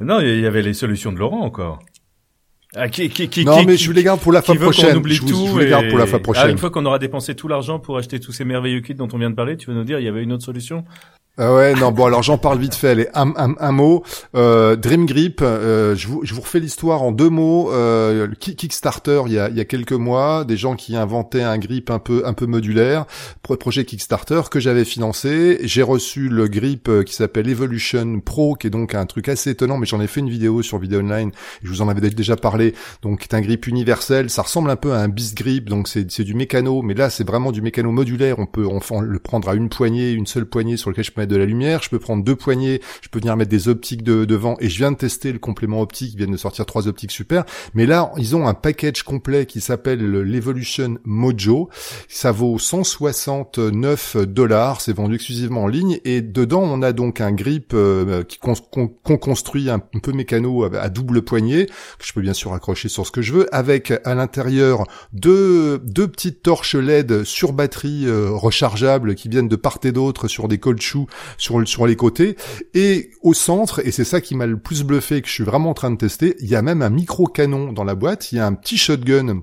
Non, 0.00 0.20
il 0.20 0.40
y 0.40 0.46
avait 0.46 0.62
les 0.62 0.74
solutions 0.74 1.12
de 1.12 1.18
Laurent 1.18 1.40
encore. 1.40 1.80
Ah, 2.76 2.88
qui, 2.88 3.08
qui, 3.08 3.28
qui, 3.28 3.44
non, 3.44 3.58
qui- 3.60 3.66
mais 3.66 3.76
qui- 3.76 3.82
je 3.84 3.88
vous 3.88 3.94
les 3.94 4.02
garde 4.02 4.20
pour 4.20 4.32
la 4.32 4.42
fois 4.42 4.54
qu'on 4.56 4.60
prochaine. 4.62 4.96
oublie 4.96 5.14
Je 5.14 5.22
vous, 5.22 5.28
tout 5.28 5.46
je 5.46 5.50
vous 5.52 5.58
les 5.58 5.68
garde 5.68 5.88
pour 5.88 5.98
la 5.98 6.06
fois 6.06 6.18
Ah, 6.20 6.22
prochaine. 6.22 6.50
une 6.50 6.58
fois 6.58 6.70
qu'on 6.70 6.84
aura 6.86 6.98
dépensé 6.98 7.34
tout 7.36 7.46
l'argent 7.48 7.78
pour 7.78 7.96
acheter 7.98 8.18
tous 8.20 8.32
ces 8.32 8.44
merveilleux 8.44 8.80
kits 8.80 8.94
dont 8.94 9.08
on 9.12 9.18
vient 9.18 9.30
de 9.30 9.36
parler, 9.36 9.56
tu 9.56 9.70
veux 9.70 9.76
nous 9.76 9.84
dire 9.84 9.98
il 10.00 10.04
y 10.04 10.08
avait 10.08 10.22
une 10.22 10.32
autre 10.32 10.44
solution? 10.44 10.84
Ah 11.36 11.52
ouais, 11.52 11.74
non, 11.74 11.90
bon, 11.90 12.04
alors 12.04 12.22
j'en 12.22 12.38
parle 12.38 12.60
vite 12.60 12.76
fait. 12.76 12.90
Allez, 12.90 13.08
un, 13.12 13.32
un, 13.36 13.56
un 13.58 13.72
mot. 13.72 14.04
Euh, 14.36 14.76
Dream 14.76 15.04
Grip, 15.04 15.40
euh, 15.42 15.96
je, 15.96 16.06
vous, 16.06 16.20
je 16.22 16.32
vous 16.32 16.40
refais 16.40 16.60
l'histoire 16.60 17.02
en 17.02 17.10
deux 17.10 17.28
mots. 17.28 17.72
Euh, 17.72 18.28
Kickstarter, 18.38 19.22
il 19.26 19.32
y, 19.32 19.40
a, 19.40 19.48
il 19.48 19.56
y 19.56 19.60
a 19.60 19.64
quelques 19.64 19.94
mois, 19.94 20.44
des 20.44 20.56
gens 20.56 20.76
qui 20.76 20.94
inventaient 20.94 21.42
un 21.42 21.58
grip 21.58 21.90
un 21.90 21.98
peu, 21.98 22.22
un 22.24 22.34
peu 22.34 22.46
modulaire, 22.46 23.06
Pro- 23.42 23.56
projet 23.56 23.84
Kickstarter 23.84 24.42
que 24.48 24.60
j'avais 24.60 24.84
financé. 24.84 25.58
J'ai 25.64 25.82
reçu 25.82 26.28
le 26.28 26.46
grip 26.46 26.88
euh, 26.88 27.02
qui 27.02 27.16
s'appelle 27.16 27.48
Evolution 27.48 28.20
Pro, 28.20 28.54
qui 28.54 28.68
est 28.68 28.70
donc 28.70 28.94
un 28.94 29.04
truc 29.04 29.28
assez 29.28 29.50
étonnant, 29.50 29.76
mais 29.76 29.86
j'en 29.86 30.00
ai 30.00 30.06
fait 30.06 30.20
une 30.20 30.30
vidéo 30.30 30.62
sur 30.62 30.78
Vidéo 30.78 31.00
Online. 31.00 31.32
Je 31.64 31.68
vous 31.68 31.82
en 31.82 31.88
avais 31.88 32.08
déjà 32.10 32.36
parlé. 32.36 32.74
Donc, 33.02 33.22
c'est 33.22 33.34
un 33.34 33.40
grip 33.40 33.66
universel. 33.66 34.30
Ça 34.30 34.42
ressemble 34.42 34.70
un 34.70 34.76
peu 34.76 34.92
à 34.92 35.00
un 35.00 35.08
bis 35.08 35.34
grip, 35.34 35.68
donc 35.68 35.88
c'est 35.88 36.22
du 36.22 36.34
mécano, 36.34 36.80
mais 36.82 36.94
là, 36.94 37.10
c'est 37.10 37.26
vraiment 37.26 37.50
du 37.50 37.60
mécano 37.60 37.90
modulaire. 37.90 38.38
On 38.38 38.46
peut 38.46 38.68
on 38.68 39.00
le 39.00 39.18
prendre 39.18 39.48
à 39.48 39.54
une 39.56 39.68
poignée, 39.68 40.12
une 40.12 40.26
seule 40.26 40.46
poignée 40.46 40.76
sur 40.76 40.90
lequel 40.90 41.02
je 41.02 41.10
peux 41.10 41.23
de 41.26 41.36
la 41.36 41.44
lumière, 41.44 41.82
je 41.82 41.90
peux 41.90 41.98
prendre 41.98 42.24
deux 42.24 42.36
poignées, 42.36 42.80
je 43.02 43.08
peux 43.08 43.18
venir 43.18 43.36
mettre 43.36 43.50
des 43.50 43.68
optiques 43.68 44.02
de, 44.02 44.24
devant, 44.24 44.56
et 44.60 44.68
je 44.68 44.78
viens 44.78 44.92
de 44.92 44.96
tester 44.96 45.32
le 45.32 45.38
complément 45.38 45.80
optique, 45.80 46.12
ils 46.14 46.16
viennent 46.16 46.32
de 46.32 46.36
sortir 46.36 46.66
trois 46.66 46.88
optiques 46.88 47.10
super, 47.10 47.44
mais 47.74 47.86
là, 47.86 48.12
ils 48.16 48.34
ont 48.34 48.46
un 48.46 48.54
package 48.54 49.02
complet 49.02 49.46
qui 49.46 49.60
s'appelle 49.60 50.00
l'Evolution 50.00 50.96
Mojo, 51.04 51.68
ça 52.08 52.32
vaut 52.32 52.58
169 52.58 54.16
dollars, 54.26 54.80
c'est 54.80 54.92
vendu 54.92 55.16
exclusivement 55.16 55.64
en 55.64 55.68
ligne, 55.68 56.00
et 56.04 56.22
dedans, 56.22 56.62
on 56.62 56.82
a 56.82 56.92
donc 56.92 57.20
un 57.20 57.32
grip 57.32 57.72
euh, 57.74 58.22
qu'on 58.40 59.18
construit 59.18 59.70
un, 59.70 59.78
peu 59.78 60.12
mécano 60.12 60.64
à, 60.64 60.88
double 60.88 61.22
poignée, 61.22 61.66
que 61.66 62.06
je 62.06 62.12
peux 62.12 62.20
bien 62.20 62.32
sûr 62.32 62.52
accrocher 62.54 62.88
sur 62.88 63.06
ce 63.06 63.12
que 63.12 63.22
je 63.22 63.32
veux, 63.32 63.54
avec 63.54 63.92
à 64.04 64.14
l'intérieur 64.14 64.84
deux, 65.12 65.78
deux 65.78 66.08
petites 66.08 66.42
torches 66.42 66.74
LED 66.74 67.24
sur 67.24 67.52
batterie 67.52 68.06
euh, 68.06 68.30
rechargeables 68.30 69.14
qui 69.14 69.28
viennent 69.28 69.48
de 69.48 69.56
part 69.56 69.78
et 69.84 69.92
d'autre 69.92 70.28
sur 70.28 70.48
des 70.48 70.58
colchous 70.58 71.06
sur, 71.38 71.86
les 71.86 71.96
côtés. 71.96 72.36
Et 72.74 73.10
au 73.22 73.34
centre, 73.34 73.86
et 73.86 73.90
c'est 73.90 74.04
ça 74.04 74.20
qui 74.20 74.34
m'a 74.34 74.46
le 74.46 74.58
plus 74.58 74.82
bluffé 74.82 75.22
que 75.22 75.28
je 75.28 75.32
suis 75.32 75.44
vraiment 75.44 75.70
en 75.70 75.74
train 75.74 75.90
de 75.90 75.96
tester, 75.96 76.36
il 76.40 76.48
y 76.48 76.56
a 76.56 76.62
même 76.62 76.82
un 76.82 76.90
micro 76.90 77.26
canon 77.26 77.72
dans 77.72 77.84
la 77.84 77.94
boîte, 77.94 78.32
il 78.32 78.36
y 78.36 78.38
a 78.38 78.46
un 78.46 78.54
petit 78.54 78.76
shotgun 78.76 79.42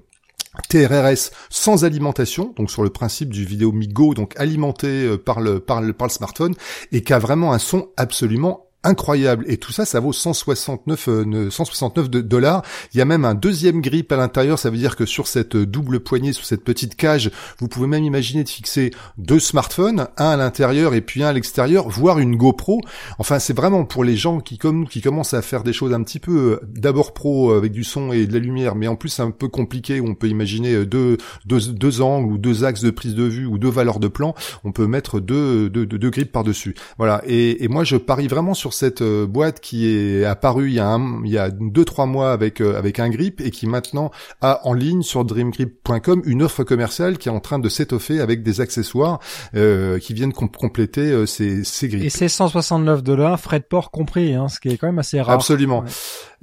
TRRS 0.70 1.32
sans 1.50 1.86
alimentation, 1.86 2.54
donc 2.58 2.70
sur 2.72 2.84
le 2.84 2.90
principe 2.90 3.30
du 3.30 3.46
vidéo 3.46 3.72
Migo, 3.72 4.14
donc 4.14 4.34
alimenté 4.38 4.88
euh, 4.88 5.18
par 5.18 5.40
le, 5.40 5.60
par 5.60 5.82
le, 5.82 5.94
par 5.94 6.08
le 6.08 6.12
smartphone, 6.12 6.56
et 6.92 7.02
qui 7.02 7.14
a 7.14 7.20
vraiment 7.20 7.54
un 7.54 7.60
son 7.60 7.90
absolument 7.98 8.71
incroyable. 8.84 9.46
Et 9.48 9.58
tout 9.58 9.72
ça, 9.72 9.86
ça 9.86 10.00
vaut 10.00 10.14
169, 10.14 11.10
169 11.50 12.06
euh, 12.06 12.22
dollars. 12.22 12.64
Il 12.94 12.98
y 12.98 13.02
a 13.02 13.06
même 13.06 13.26
un 13.26 13.36
deuxième 13.36 13.82
grip 13.82 14.12
à 14.12 14.18
l'intérieur. 14.18 14.58
Ça 14.60 14.70
veut 14.70 14.78
dire 14.78 14.96
que 14.96 15.06
sur 15.06 15.28
cette 15.28 15.56
double 15.56 16.00
poignée, 16.00 16.34
sur 16.34 16.46
cette 16.46 16.64
petite 16.64 16.96
cage, 16.96 17.32
vous 17.60 17.68
pouvez 17.68 17.88
même 17.88 18.04
imaginer 18.04 18.44
de 18.44 18.50
fixer 18.50 18.92
deux 19.18 19.40
smartphones, 19.40 20.08
un 20.18 20.30
à 20.30 20.38
l'intérieur 20.38 20.94
et 20.94 21.02
puis 21.02 21.24
un 21.24 21.28
à 21.28 21.34
l'extérieur, 21.34 21.90
voire 21.90 22.20
une 22.20 22.36
GoPro. 22.36 22.82
Enfin, 23.20 23.40
c'est 23.40 23.56
vraiment 23.56 23.86
pour 23.86 24.04
les 24.04 24.18
gens 24.18 24.40
qui, 24.40 24.58
comme 24.58 24.88
qui 24.88 25.02
commencent 25.02 25.34
à 25.34 25.42
faire 25.42 25.64
des 25.64 25.74
choses 25.74 25.94
un 25.94 26.04
petit 26.04 26.20
peu 26.20 26.32
euh, 26.32 26.60
d'abord 26.68 27.14
pro 27.14 27.52
euh, 27.52 27.58
avec 27.58 27.72
du 27.72 27.84
son 27.84 28.12
et 28.12 28.26
de 28.26 28.34
la 28.34 28.40
lumière, 28.40 28.76
mais 28.76 28.88
en 28.88 28.96
plus 28.96 29.20
un 29.20 29.32
peu 29.32 29.48
compliqué. 29.48 30.00
Où 30.00 30.08
on 30.08 30.16
peut 30.16 30.28
imaginer 30.28 30.86
deux, 30.86 31.18
deux, 31.46 31.60
deux 31.72 32.02
angles 32.02 32.34
ou 32.34 32.38
deux 32.38 32.64
axes 32.64 32.82
de 32.82 32.92
prise 32.92 33.16
de 33.16 33.24
vue 33.24 33.46
ou 33.46 33.58
deux 33.58 33.70
valeurs 33.70 34.00
de 34.00 34.08
plan. 34.08 34.34
On 34.64 34.72
peut 34.72 34.88
mettre 34.88 35.20
deux, 35.20 35.70
deux, 35.70 35.86
deux, 35.86 36.10
grips 36.10 36.32
par 36.32 36.44
dessus. 36.44 36.76
Voilà. 36.98 37.22
Et 37.26 37.68
moi, 37.68 37.84
je 37.84 37.98
parie 37.98 38.28
vraiment 38.28 38.54
sur 38.54 38.71
cette 38.74 39.02
euh, 39.02 39.26
boîte 39.26 39.60
qui 39.60 39.88
est 39.88 40.26
apparue 40.26 40.70
il 40.70 40.76
y 40.76 40.80
a 40.80 40.88
un, 40.88 41.24
il 41.24 41.32
y 41.32 41.38
a 41.38 41.50
deux 41.50 41.86
trois 41.86 42.06
mois 42.06 42.32
avec 42.32 42.62
euh, 42.62 42.78
avec 42.78 43.00
un 43.00 43.10
grip 43.10 43.42
et 43.42 43.52
qui 43.52 43.68
maintenant 43.68 44.12
a 44.42 44.62
en 44.68 44.74
ligne 44.74 45.02
sur 45.02 45.26
dreamgrip.com 45.26 46.22
une 46.26 46.44
offre 46.44 46.64
commerciale 46.64 47.18
qui 47.18 47.30
est 47.30 47.32
en 47.32 47.40
train 47.40 47.60
de 47.60 47.70
s'étoffer 47.70 48.22
avec 48.22 48.44
des 48.44 48.62
accessoires 48.62 49.20
euh, 49.56 50.00
qui 50.00 50.14
viennent 50.14 50.34
compléter 50.34 51.26
ces 51.28 51.64
ces 51.64 51.88
grips. 51.88 52.04
Et 52.04 52.10
c'est 52.10 52.30
169 52.30 53.04
dollars, 53.04 53.40
frais 53.40 53.60
de 53.60 53.66
port 53.66 53.92
compris, 53.92 54.34
hein, 54.34 54.48
ce 54.48 54.60
qui 54.60 54.70
est 54.70 54.78
quand 54.78 54.88
même 54.88 55.00
assez 55.00 55.22
rare. 55.22 55.36
Absolument. 55.36 55.84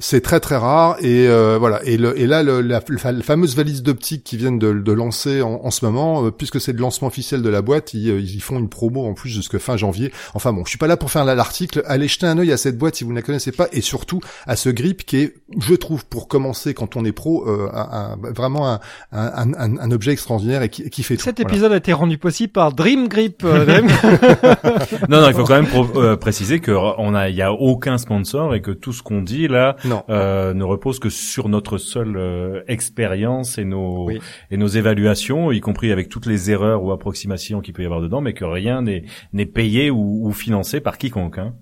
C'est 0.00 0.20
très 0.20 0.38
très 0.38 0.56
rare 0.56 0.96
et 1.02 1.26
voilà 1.58 1.80
et, 1.84 1.96
le, 1.96 2.18
et 2.18 2.26
là 2.26 2.42
le, 2.42 2.60
la, 2.60 2.80
fameuse 2.80 3.56
valise 3.56 3.82
d'optique 3.82 4.22
qui 4.22 4.36
viennent 4.36 4.58
de, 4.58 4.72
de 4.72 4.92
lancer 4.92 5.42
en, 5.42 5.60
en, 5.64 5.70
ce 5.70 5.84
moment 5.84 6.30
puisque 6.30 6.60
c'est 6.60 6.72
le 6.72 6.78
lancement 6.78 7.08
officiel 7.08 7.42
de 7.42 7.48
la 7.48 7.62
boîte 7.62 7.94
ils, 7.94 8.08
ils 8.08 8.40
font 8.40 8.58
une 8.58 8.68
promo 8.68 9.06
en 9.06 9.14
plus 9.14 9.28
jusque 9.28 9.58
fin 9.58 9.76
janvier 9.76 10.12
enfin 10.34 10.52
bon 10.52 10.64
je 10.64 10.68
suis 10.68 10.78
pas 10.78 10.86
là 10.86 10.96
pour 10.96 11.10
faire 11.10 11.24
l'article 11.24 11.82
allez 11.86 12.06
jeter 12.18 12.26
un 12.26 12.38
œil 12.38 12.52
à 12.52 12.56
cette 12.56 12.76
boîte 12.76 12.96
si 12.96 13.04
vous 13.04 13.10
ne 13.10 13.16
la 13.16 13.22
connaissez 13.22 13.52
pas 13.52 13.68
et 13.72 13.80
surtout 13.80 14.20
à 14.46 14.56
ce 14.56 14.68
grip 14.68 15.04
qui 15.04 15.18
est, 15.18 15.34
je 15.58 15.74
trouve, 15.74 16.04
pour 16.06 16.28
commencer 16.28 16.74
quand 16.74 16.96
on 16.96 17.04
est 17.04 17.12
pro, 17.12 17.48
euh, 17.48 17.70
un, 17.72 18.16
vraiment 18.34 18.68
un, 18.68 18.80
un, 19.12 19.52
un, 19.54 19.90
objet 19.90 20.12
extraordinaire 20.12 20.62
et 20.62 20.68
qui, 20.68 20.90
qui 20.90 21.02
fait 21.02 21.20
Cet 21.20 21.40
épisode 21.40 21.72
a 21.72 21.76
été 21.76 21.92
rendu 21.92 22.18
possible 22.18 22.52
par 22.52 22.72
Dream 22.72 23.08
Grip. 23.08 23.42
Euh, 23.44 23.66
non, 25.08 25.20
non, 25.20 25.28
il 25.28 25.34
faut 25.34 25.44
quand 25.44 25.62
même 25.62 25.68
euh, 25.96 26.16
préciser 26.16 26.60
que 26.60 26.72
on 26.72 27.14
a, 27.14 27.28
il 27.28 27.36
y 27.36 27.42
a 27.42 27.52
aucun 27.52 27.98
sponsor 27.98 28.54
et 28.54 28.60
que 28.60 28.70
tout 28.70 28.92
ce 28.92 29.02
qu'on 29.02 29.22
dit 29.22 29.48
là 29.48 29.76
euh, 30.08 30.54
ne 30.54 30.64
repose 30.64 30.98
que 30.98 31.10
sur 31.10 31.48
notre 31.48 31.78
seule 31.78 32.64
expérience 32.66 33.58
et 33.58 33.64
nos 33.64 34.10
et 34.10 34.56
nos 34.56 34.66
évaluations, 34.66 35.52
y 35.52 35.60
compris 35.60 35.92
avec 35.92 36.08
toutes 36.08 36.26
les 36.26 36.50
erreurs 36.50 36.82
ou 36.82 36.92
approximations 36.92 37.60
qu'il 37.60 37.74
peut 37.74 37.82
y 37.82 37.86
avoir 37.86 38.00
dedans, 38.00 38.20
mais 38.20 38.32
que 38.32 38.44
rien 38.44 38.82
n'est 38.82 39.04
n'est 39.32 39.46
payé 39.46 39.90
ou, 39.90 40.26
ou 40.26 40.32
financé 40.32 40.80
par 40.80 40.98
quiconque. 40.98 41.38
Hein. 41.38 41.54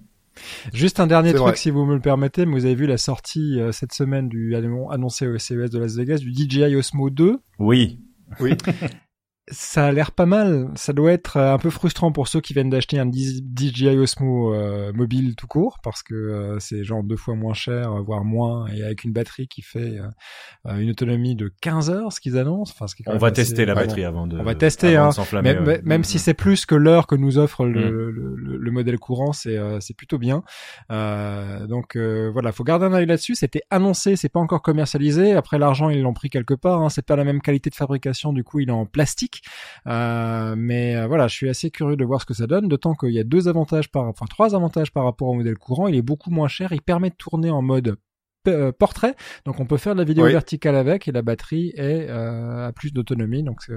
Juste 0.73 1.01
un 1.01 1.07
dernier 1.07 1.33
truc, 1.35 1.57
si 1.57 1.71
vous 1.71 1.85
me 1.85 1.95
le 1.95 2.01
permettez, 2.01 2.47
mais 2.47 2.53
vous 2.53 2.65
avez 2.65 2.75
vu 2.75 2.87
la 2.87 2.99
sortie 2.99 3.61
euh, 3.61 3.73
cette 3.73 3.93
semaine 3.93 4.29
du 4.29 4.55
annoncé 4.55 5.27
au 5.27 5.39
CES 5.39 5.71
de 5.71 5.79
Las 5.79 5.97
Vegas 5.97 6.19
du 6.19 6.33
DJI 6.33 6.77
Osmo 6.77 7.11
2. 7.11 7.39
Oui. 7.59 8.01
Oui. 8.41 8.55
ça 9.49 9.87
a 9.87 9.93
l'air 9.93 10.11
pas 10.11 10.27
mal. 10.27 10.71
Ça 10.75 10.93
doit 10.93 11.13
être 11.13 11.37
euh, 11.37 11.55
un 11.55 11.59
peu 11.59 11.71
frustrant 11.71 12.11
pour 12.11 12.27
ceux 12.27 12.41
qui 12.41 12.53
viennent 12.53 12.71
d'acheter 12.71 12.99
un 12.99 13.09
DJI 13.11 13.97
Osmo 13.97 14.53
euh, 14.53 14.93
mobile 14.93 15.37
tout 15.37 15.47
court 15.47 15.79
parce 15.83 16.03
que 16.03 16.15
euh, 16.15 16.59
c'est 16.59 16.83
genre 16.83 17.05
deux 17.05 17.17
fois 17.17 17.37
moins 17.37 17.55
cher, 17.55 18.03
voire 18.03 18.25
moins, 18.25 18.67
et 18.69 18.83
avec 18.83 19.05
une 19.05 19.13
batterie 19.13 19.47
qui 19.47 19.63
fait 19.63 19.99
une 20.65 20.91
autonomie 20.91 21.37
de 21.37 21.53
15 21.61 21.91
heures, 21.91 22.13
ce 22.13 22.21
qu'ils 22.21 22.39
annoncent. 22.39 22.73
Enfin, 22.75 22.89
ce 22.89 22.97
qui 22.97 23.05
on 23.07 23.19
va 23.19 23.31
tester 23.31 23.65
la 23.65 23.75
batterie 23.75 24.05
avant 24.05 24.27
de. 24.27 24.39
On 24.39 24.43
va 24.43 24.55
tester, 24.55 24.97
hein. 24.97 25.11
Même, 25.43 25.81
même 25.85 26.05
si 26.05 26.19
c'est 26.19 26.35
plus 26.35 26.67
que 26.67 26.75
l'heure 26.75 27.07
que 27.07 27.15
nous 27.15 27.39
offre 27.39 27.65
le, 27.65 27.91
mm. 27.91 28.37
le, 28.37 28.57
le, 28.59 28.71
modèle 28.71 28.99
courant, 28.99 29.33
c'est 29.33 29.59
c'est 29.81 29.95
plutôt 29.95 30.19
bien. 30.19 30.43
donc 30.91 31.97
voilà, 31.97 32.53
faut 32.53 32.65
garder 32.65 32.87
un 32.87 32.93
œil 32.93 33.07
là-dessus. 33.07 33.37
C'était 33.37 33.63
annoncé, 33.71 34.17
c'est 34.17 34.29
pas 34.29 34.41
encore 34.41 34.63
commercialisé. 34.63 35.35
Après 35.35 35.59
l'argent, 35.59 35.89
ils 35.89 36.03
l'ont 36.03 36.15
pris 36.15 36.31
quelque 36.31 36.55
part. 36.55 36.83
Hein. 36.83 36.89
C'est 36.89 37.07
pas 37.07 37.17
la 37.17 37.25
même 37.25 37.41
qualité 37.41 37.71
de 37.71 37.75
fabrication, 37.75 38.33
du 38.33 38.43
coup, 38.43 38.61
il 38.61 38.69
est 38.69 38.73
en 38.73 38.87
plastique. 38.87 39.36
Euh, 39.87 40.55
mais 40.57 40.97
euh, 40.97 41.07
voilà, 41.07 41.29
je 41.29 41.35
suis 41.35 41.49
assez 41.49 41.71
curieux 41.71 41.97
de 41.97 42.05
voir 42.05 42.21
ce 42.21 42.27
que 42.27 42.35
ça 42.35 42.47
donne, 42.47 42.69
d'autant 42.69 42.95
qu'il 42.95 43.13
y 43.13 43.19
a 43.19 43.25
deux 43.25 43.49
avantages 43.49 43.91
par, 43.91 44.05
enfin 44.05 44.27
trois 44.29 44.55
avantages 44.55 44.93
par 44.93 45.05
rapport 45.05 45.29
au 45.29 45.35
modèle 45.35 45.59
courant. 45.59 45.89
Il 45.89 45.97
est 45.97 46.03
beaucoup 46.03 46.31
moins 46.31 46.49
cher, 46.49 46.73
il 46.73 46.83
permet 46.83 47.11
de 47.11 47.17
tourner 47.17 47.51
en 47.51 47.63
mode 47.63 47.97
euh, 48.49 48.71
portrait, 48.73 49.17
donc 49.45 49.59
on 49.59 49.67
peut 49.67 49.77
faire 49.77 49.95
de 49.95 50.01
la 50.01 50.05
vidéo 50.05 50.27
verticale 50.27 50.77
avec 50.77 51.09
et 51.09 51.13
la 51.13 51.23
batterie 51.23 51.73
est 51.77 52.09
euh, 52.09 52.69
a 52.69 52.73
plus 52.73 52.93
d'autonomie, 52.93 53.43
donc 53.43 53.69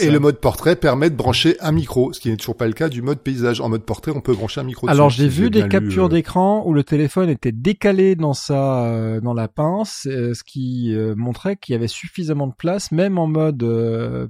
et 0.00 0.10
le 0.10 0.18
mode 0.20 0.38
portrait 0.38 0.74
permet 0.74 1.10
de 1.10 1.16
brancher 1.16 1.56
un 1.60 1.72
micro, 1.72 2.12
ce 2.12 2.20
qui 2.20 2.30
n'est 2.30 2.36
toujours 2.36 2.56
pas 2.56 2.66
le 2.66 2.72
cas 2.72 2.88
du 2.88 3.02
mode 3.02 3.18
paysage. 3.18 3.60
En 3.60 3.68
mode 3.68 3.84
portrait, 3.84 4.12
on 4.14 4.22
peut 4.22 4.32
brancher 4.32 4.60
un 4.60 4.64
micro. 4.64 4.88
Alors 4.88 5.10
j'ai 5.10 5.28
vu 5.28 5.50
des 5.50 5.68
captures 5.68 6.06
euh. 6.06 6.08
d'écran 6.08 6.62
où 6.64 6.72
le 6.72 6.82
téléphone 6.82 7.28
était 7.28 7.52
décalé 7.52 8.16
dans 8.16 8.32
sa 8.32 8.86
euh, 8.86 9.20
dans 9.20 9.34
la 9.34 9.48
pince, 9.48 10.06
euh, 10.06 10.32
ce 10.32 10.42
qui 10.44 10.94
montrait 11.16 11.56
qu'il 11.56 11.74
y 11.74 11.76
avait 11.76 11.88
suffisamment 11.88 12.46
de 12.46 12.54
place, 12.54 12.90
même 12.90 13.18
en 13.18 13.26
mode 13.26 13.64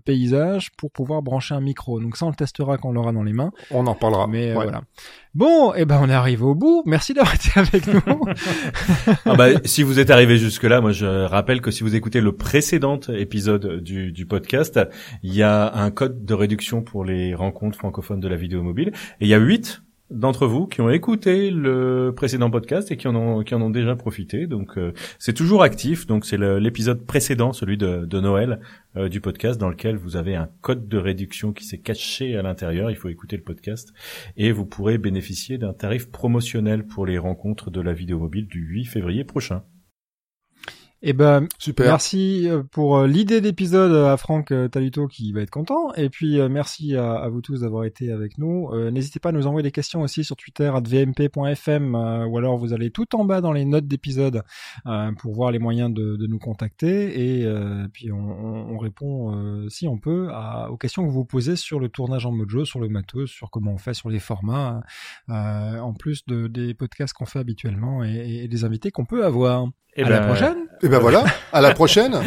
paysage, 0.05 0.73
pour 0.77 0.91
pouvoir 0.91 1.23
brancher 1.23 1.55
un 1.55 1.61
micro. 1.61 2.01
Donc 2.01 2.17
ça, 2.17 2.27
on 2.27 2.31
le 2.31 2.35
testera 2.35 2.77
quand 2.77 2.89
on 2.89 2.93
l'aura 2.93 3.13
dans 3.13 3.23
les 3.23 3.33
mains. 3.33 3.53
On 3.71 3.87
en 3.87 3.95
parlera. 3.95 4.27
Mais 4.27 4.53
voilà. 4.53 4.83
Bon, 5.35 5.75
eh 5.75 5.85
ben 5.85 5.99
on 6.01 6.09
est 6.09 6.15
arrivé 6.15 6.45
au 6.45 6.55
bout. 6.55 6.85
Merci 6.87 7.13
d'avoir 7.13 7.35
été 7.35 7.51
avec 7.57 7.87
nous. 7.89 8.25
ah 9.27 9.35
bah, 9.35 9.49
si 9.65 9.83
vous 9.83 9.99
êtes 9.99 10.11
arrivé 10.11 10.39
jusque 10.39 10.63
là, 10.63 10.81
moi 10.81 10.93
je 10.93 11.25
rappelle 11.25 11.61
que 11.61 11.73
si 11.73 11.83
vous 11.83 11.97
écoutez 11.97 12.21
le 12.21 12.37
précédent 12.37 13.01
épisode 13.09 13.83
du, 13.83 14.13
du 14.13 14.27
podcast, 14.27 14.79
il 15.25 15.35
y 15.35 15.43
a 15.43 15.75
un 15.75 15.91
code 15.91 16.25
de 16.25 16.35
réduction 16.35 16.83
pour 16.83 17.05
les 17.05 17.35
rencontres 17.35 17.77
francophones 17.77 18.21
de 18.21 18.29
la 18.29 18.37
vidéo 18.37 18.63
mobile, 18.63 18.93
et 19.21 19.25
il 19.25 19.29
y 19.29 19.35
a 19.35 19.39
huit 19.39 19.83
d'entre 20.15 20.47
vous 20.47 20.67
qui 20.67 20.81
ont 20.81 20.89
écouté 20.89 21.51
le 21.51 22.13
précédent 22.17 22.51
podcast 22.51 22.91
et 22.91 22.97
qui 22.97 23.09
en 23.09 23.15
ont 23.15 23.43
qui 23.43 23.55
en 23.55 23.61
ont 23.61 23.71
déjà 23.71 23.97
profité. 23.97 24.47
Donc 24.47 24.79
euh, 24.79 24.93
c'est 25.19 25.33
toujours 25.33 25.63
actif. 25.63 26.07
Donc 26.07 26.25
c'est 26.25 26.39
l'épisode 26.39 27.05
précédent, 27.05 27.53
celui 27.53 27.77
de, 27.77 28.21
Noël 28.21 28.61
euh, 28.97 29.09
du 29.09 29.21
podcast, 29.21 29.61
dans 29.61 29.69
lequel 29.69 29.97
vous 29.97 30.17
avez 30.17 30.37
un 30.37 30.49
code 30.63 30.89
de 30.89 30.99
réduction 30.99 31.53
qui 31.53 31.65
s'est 31.65 31.79
caché 31.79 32.37
à 32.37 32.43
l'intérieur. 32.43 32.91
Il 32.91 32.97
faut 32.97 33.09
écouter 33.09 33.37
le 33.37 33.43
podcast 33.43 33.93
et 34.37 34.53
vous 34.53 34.65
pourrez 34.65 34.99
bénéficier 34.99 35.59
d'un 35.59 35.73
tarif 35.73 36.11
promotionnel 36.11 36.87
pour 36.87 37.05
les 37.05 37.19
rencontres 37.19 37.71
de 37.71 37.81
la 37.81 37.93
vidéo 37.93 38.19
mobile 38.19 38.47
du 38.47 38.61
8 38.61 38.85
février 38.87 39.25
prochain. 39.25 39.63
Eh 41.07 41.13
ben, 41.13 41.47
super. 41.59 41.85
Merci 41.85 42.49
euh, 42.49 42.63
pour 42.63 42.97
euh, 42.97 43.07
l'idée 43.07 43.43
d'épisode 43.43 43.93
à 43.93 44.17
Franck 44.17 44.53
euh, 44.53 44.69
Taluto 44.69 45.07
qui 45.07 45.35
va 45.35 45.43
être 45.43 45.51
content. 45.51 45.93
Et 45.97 46.09
puis 46.09 46.41
merci 46.49 46.97
à, 46.97 47.29
vous 47.29 47.43
tous 47.43 47.61
d'avoir 47.61 47.85
été 47.85 48.11
avec 48.11 48.39
nous. 48.39 48.71
N'hésitez 48.91 49.21
pas 49.21 49.29
à 49.29 49.33
nous 49.33 49.47
envoyer 49.47 49.63
des 49.63 49.71
questions 49.71 50.01
aussi 50.01 50.25
sur 50.25 50.35
Twitter 50.35 50.73
à 50.75 50.81
vmp.fm 50.81 51.95
ou 51.95 52.39
alors 52.39 52.57
vous 52.57 52.73
allez 52.73 52.91
tout 52.91 53.15
en 53.15 53.27
bas 53.27 53.43
dans 53.43 53.53
les 53.53 53.67
notes 53.67 53.87
d'épisode 53.87 54.43
pour 55.19 55.35
voir 55.35 55.51
les 55.51 55.59
moyens 55.59 55.93
de, 55.93 56.17
de 56.17 56.27
nous 56.27 56.39
contacter. 56.39 57.41
Et 57.41 57.47
puis 57.93 58.11
on, 58.11 58.17
on 58.17 58.79
répond 58.79 59.69
si 59.69 59.87
on 59.87 59.99
peut 59.99 60.29
à, 60.33 60.71
aux 60.71 60.79
questions 60.79 61.05
que 61.07 61.13
vous 61.13 61.25
posez 61.25 61.57
sur 61.57 61.81
le 61.81 61.89
tournage 61.89 62.25
en 62.25 62.35
jeu, 62.49 62.65
sur 62.65 62.81
le 62.81 62.89
matos, 62.89 63.31
sur 63.31 63.51
comment 63.51 63.73
on 63.73 63.79
fait 63.79 63.95
sur 63.95 64.09
les 64.09 64.21
formats, 64.21 64.81
en 65.29 65.93
plus 65.93 66.25
de, 66.27 66.47
des 66.47 66.73
podcasts 66.73 67.15
qu'on 67.15 67.27
fait 67.27 67.41
habituellement 67.41 68.05
et, 68.05 68.45
et 68.45 68.49
des 68.49 68.65
invités 68.65 68.91
qu'on 68.91 69.05
peut 69.05 69.25
avoir. 69.25 69.69
Et 69.97 70.03
à 70.03 70.09
la 70.09 70.21
ben, 70.21 70.27
prochaine. 70.27 70.57
Et 70.83 70.89
ben 70.89 70.99
voilà, 70.99 71.25
à 71.53 71.61
la 71.61 71.73
prochaine. 71.75 72.21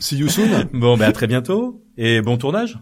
See 0.00 0.16
you 0.16 0.28
soon. 0.28 0.68
Bon, 0.72 0.96
ben 0.96 1.08
à 1.08 1.12
très 1.12 1.26
bientôt 1.26 1.82
et 1.96 2.20
bon 2.20 2.36
tournage. 2.36 2.78